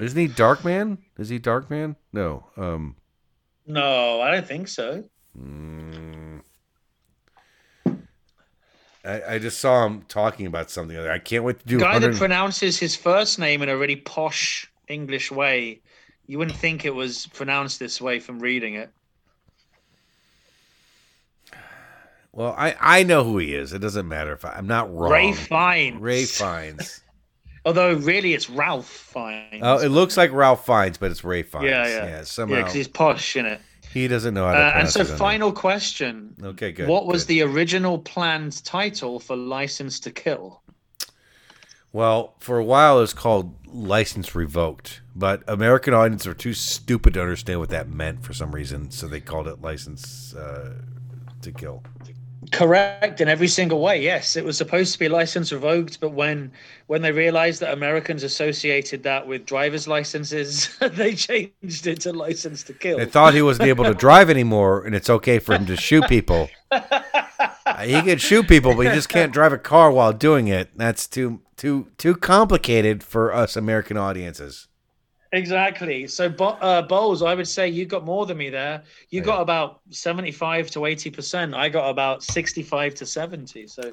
Isn't 0.00 0.18
he 0.18 0.26
Darkman? 0.26 0.98
Is 1.18 1.28
he 1.28 1.38
Darkman? 1.38 1.96
No. 2.12 2.46
Um. 2.56 2.96
No, 3.66 4.20
I 4.20 4.30
don't 4.30 4.46
think 4.46 4.68
so. 4.68 5.04
mm, 5.38 6.40
I, 9.04 9.34
I 9.34 9.38
just 9.38 9.60
saw 9.60 9.86
him 9.86 10.02
talking 10.08 10.46
about 10.46 10.70
something. 10.70 10.98
I 10.98 11.18
can't 11.18 11.44
wait 11.44 11.60
to 11.60 11.66
do. 11.66 11.78
Guy 11.78 11.98
that 11.98 12.16
pronounces 12.16 12.78
his 12.78 12.96
first 12.96 13.38
name 13.38 13.62
in 13.62 13.68
a 13.68 13.76
really 13.76 13.96
posh 13.96 14.70
English 14.88 15.30
way. 15.30 15.80
You 16.26 16.38
wouldn't 16.38 16.56
think 16.56 16.84
it 16.84 16.94
was 16.94 17.26
pronounced 17.28 17.78
this 17.78 18.00
way 18.00 18.18
from 18.18 18.40
reading 18.40 18.74
it. 18.74 18.90
well, 22.32 22.54
I 22.56 22.74
I 22.80 23.02
know 23.04 23.22
who 23.22 23.38
he 23.38 23.54
is. 23.54 23.72
It 23.72 23.78
doesn't 23.78 24.08
matter 24.08 24.32
if 24.32 24.44
I, 24.44 24.52
I'm 24.52 24.66
not 24.66 24.92
wrong. 24.92 25.12
Ray 25.12 25.32
Fiennes. 25.32 26.00
Ray 26.00 26.24
Fiennes. 26.24 27.00
Although 27.66 27.94
really 27.94 28.32
it's 28.32 28.48
Ralph 28.48 28.88
Fiennes. 28.88 29.60
Oh, 29.60 29.78
it 29.78 29.88
looks 29.88 30.16
like 30.16 30.32
Ralph 30.32 30.64
Fiennes, 30.64 30.98
but 30.98 31.10
it's 31.10 31.24
Ray 31.24 31.42
Fiennes. 31.42 31.66
yeah, 31.68 31.86
yeah. 31.86 31.94
yeah 31.96 32.06
Yeah, 32.06 32.22
somehow 32.22 32.56
because 32.58 32.72
he's 32.72 32.86
posh 32.88 33.34
in 33.36 33.44
it. 33.44 33.60
he 33.92 34.06
doesn't 34.06 34.34
know 34.34 34.46
how 34.46 34.52
to 34.54 34.58
Uh, 34.58 34.72
and 34.76 34.88
so, 34.88 35.04
final 35.04 35.50
question. 35.52 36.34
Okay, 36.40 36.70
good. 36.70 36.88
what 36.88 37.06
was 37.06 37.24
good. 37.24 37.28
the 37.28 37.42
original 37.42 37.98
planned 37.98 38.64
title 38.64 39.18
for 39.18 39.34
License 39.36 39.98
to 40.00 40.12
Kill? 40.12 40.62
Well, 41.92 42.34
for 42.38 42.58
a 42.58 42.64
while 42.64 42.98
it 42.98 43.02
was 43.02 43.14
called 43.14 43.54
License 43.66 44.34
Revoked, 44.34 45.00
but 45.16 45.42
American 45.48 45.92
audiences 45.92 46.28
were 46.28 46.34
too 46.34 46.52
stupid 46.54 47.14
to 47.14 47.20
understand 47.22 47.58
what 47.58 47.70
that 47.70 47.88
meant 47.88 48.22
for 48.22 48.32
some 48.32 48.54
reason, 48.54 48.90
so 48.92 49.08
they 49.08 49.20
called 49.20 49.48
it 49.48 49.60
License 49.60 50.34
uh, 50.34 50.74
to 51.42 51.50
Kill. 51.52 51.82
Correct 52.52 53.20
in 53.20 53.28
every 53.28 53.48
single 53.48 53.80
way. 53.80 54.02
Yes, 54.02 54.36
it 54.36 54.44
was 54.44 54.56
supposed 54.56 54.92
to 54.92 54.98
be 54.98 55.08
license 55.08 55.52
revoked, 55.52 56.00
but 56.00 56.12
when 56.12 56.52
when 56.86 57.02
they 57.02 57.12
realized 57.12 57.60
that 57.60 57.72
Americans 57.72 58.22
associated 58.22 59.02
that 59.02 59.26
with 59.26 59.46
driver's 59.46 59.88
licenses, 59.88 60.76
they 60.92 61.14
changed 61.14 61.86
it 61.86 62.00
to 62.00 62.12
license 62.12 62.62
to 62.64 62.72
kill. 62.72 62.98
They 62.98 63.06
thought 63.06 63.34
he 63.34 63.42
wasn't 63.42 63.68
able 63.68 63.84
to 63.84 63.94
drive 63.94 64.30
anymore, 64.30 64.84
and 64.84 64.94
it's 64.94 65.10
okay 65.10 65.38
for 65.38 65.54
him 65.54 65.66
to 65.66 65.76
shoot 65.76 66.06
people. 66.08 66.48
He 67.82 68.00
can 68.02 68.18
shoot 68.18 68.48
people, 68.48 68.74
but 68.74 68.86
he 68.86 68.92
just 68.92 69.08
can't 69.08 69.32
drive 69.32 69.52
a 69.52 69.58
car 69.58 69.90
while 69.90 70.12
doing 70.12 70.48
it. 70.48 70.70
That's 70.76 71.06
too 71.06 71.42
too 71.56 71.88
too 71.98 72.14
complicated 72.14 73.02
for 73.02 73.34
us 73.34 73.56
American 73.56 73.96
audiences. 73.96 74.68
Exactly. 75.32 76.06
So, 76.06 76.28
Bo- 76.28 76.58
uh, 76.60 76.82
Bowles, 76.82 77.22
I 77.22 77.34
would 77.34 77.48
say 77.48 77.68
you 77.68 77.84
got 77.86 78.04
more 78.04 78.26
than 78.26 78.36
me 78.38 78.48
there. 78.50 78.82
You 79.10 79.20
got 79.20 79.40
about 79.40 79.80
seventy-five 79.90 80.70
to 80.72 80.86
eighty 80.86 81.10
percent. 81.10 81.54
I 81.54 81.68
got 81.68 81.88
about 81.90 82.22
sixty-five 82.22 82.94
to 82.96 83.06
seventy. 83.06 83.66
So, 83.66 83.92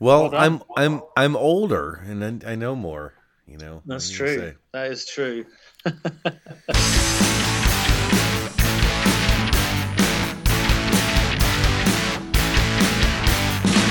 Well, 0.00 0.30
Well. 0.30 0.34
I'm 0.34 0.62
I'm 0.76 1.02
I'm 1.16 1.36
older, 1.36 2.02
and 2.06 2.42
I, 2.44 2.52
I 2.52 2.54
know 2.56 2.74
more. 2.74 3.14
You 3.46 3.58
know, 3.58 3.82
that's 3.86 4.10
you 4.10 4.16
true. 4.16 4.38
say? 4.38 4.54
That 4.72 4.90
is 4.90 5.06
true. 5.06 5.44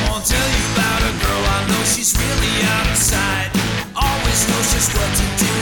Won't 0.07 0.25
tell 0.25 0.47
you 0.57 0.63
about 0.75 1.01
a 1.01 1.13
girl 1.23 1.43
I 1.57 1.59
know 1.69 1.81
she's 1.83 2.11
really 2.17 2.53
out 2.75 2.87
of 2.91 2.97
sight. 2.97 3.49
Always 3.95 4.39
knows 4.49 4.67
just 4.75 4.91
what 4.97 5.11
to 5.19 5.25
do, 5.43 5.53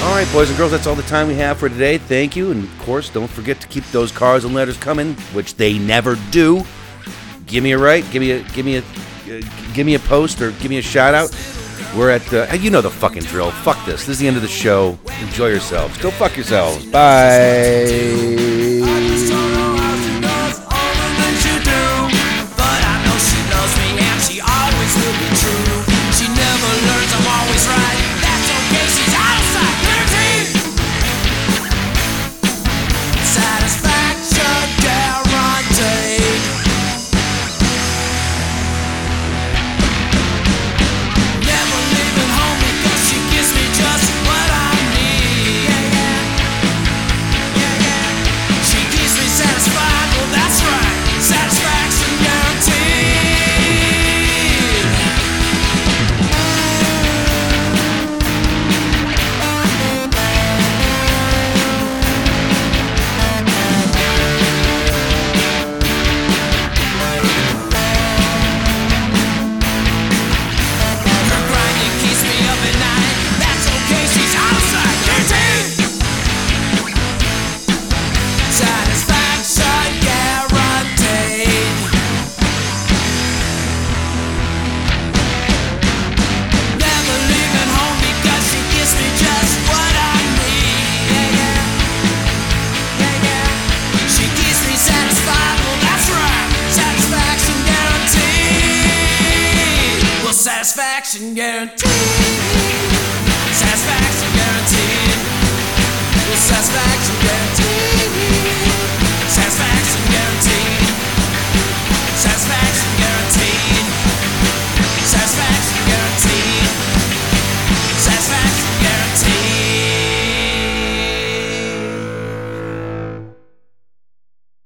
All 0.00 0.16
right, 0.16 0.32
boys 0.32 0.48
and 0.48 0.56
girls, 0.56 0.70
that's 0.70 0.86
all 0.86 0.94
the 0.94 1.02
time 1.02 1.28
we 1.28 1.34
have 1.34 1.58
for 1.58 1.68
today. 1.68 1.98
Thank 1.98 2.34
you, 2.34 2.50
and 2.50 2.64
of 2.64 2.78
course, 2.78 3.10
don't 3.10 3.30
forget 3.30 3.60
to 3.60 3.68
keep 3.68 3.84
those 3.92 4.10
cards 4.10 4.46
and 4.46 4.54
letters 4.54 4.78
coming, 4.78 5.14
which 5.34 5.56
they 5.56 5.78
never 5.78 6.16
do. 6.30 6.64
Give 7.44 7.62
me 7.62 7.72
a 7.72 7.78
right, 7.78 8.10
give 8.10 8.22
me 8.22 8.30
a 8.30 8.42
give 8.54 8.64
me 8.64 8.76
a 8.76 8.82
Uh, 9.30 9.40
give 9.74 9.86
me 9.86 9.94
a 9.94 9.98
post 10.00 10.42
or 10.42 10.50
give 10.52 10.70
me 10.70 10.78
a 10.78 10.82
shout 10.82 11.14
out. 11.14 11.30
We're 11.96 12.10
at 12.10 12.22
uh, 12.32 12.46
the 12.46 12.58
you 12.58 12.70
know 12.70 12.80
the 12.80 12.90
fucking 12.90 13.22
drill. 13.22 13.50
Fuck 13.50 13.84
this. 13.86 14.06
This 14.06 14.10
is 14.10 14.18
the 14.18 14.28
end 14.28 14.36
of 14.36 14.42
the 14.42 14.48
show. 14.48 14.98
Enjoy 15.20 15.48
yourselves. 15.48 15.96
Go 15.98 16.10
fuck 16.10 16.36
yourselves. 16.36 16.84
Bye. 16.86 18.49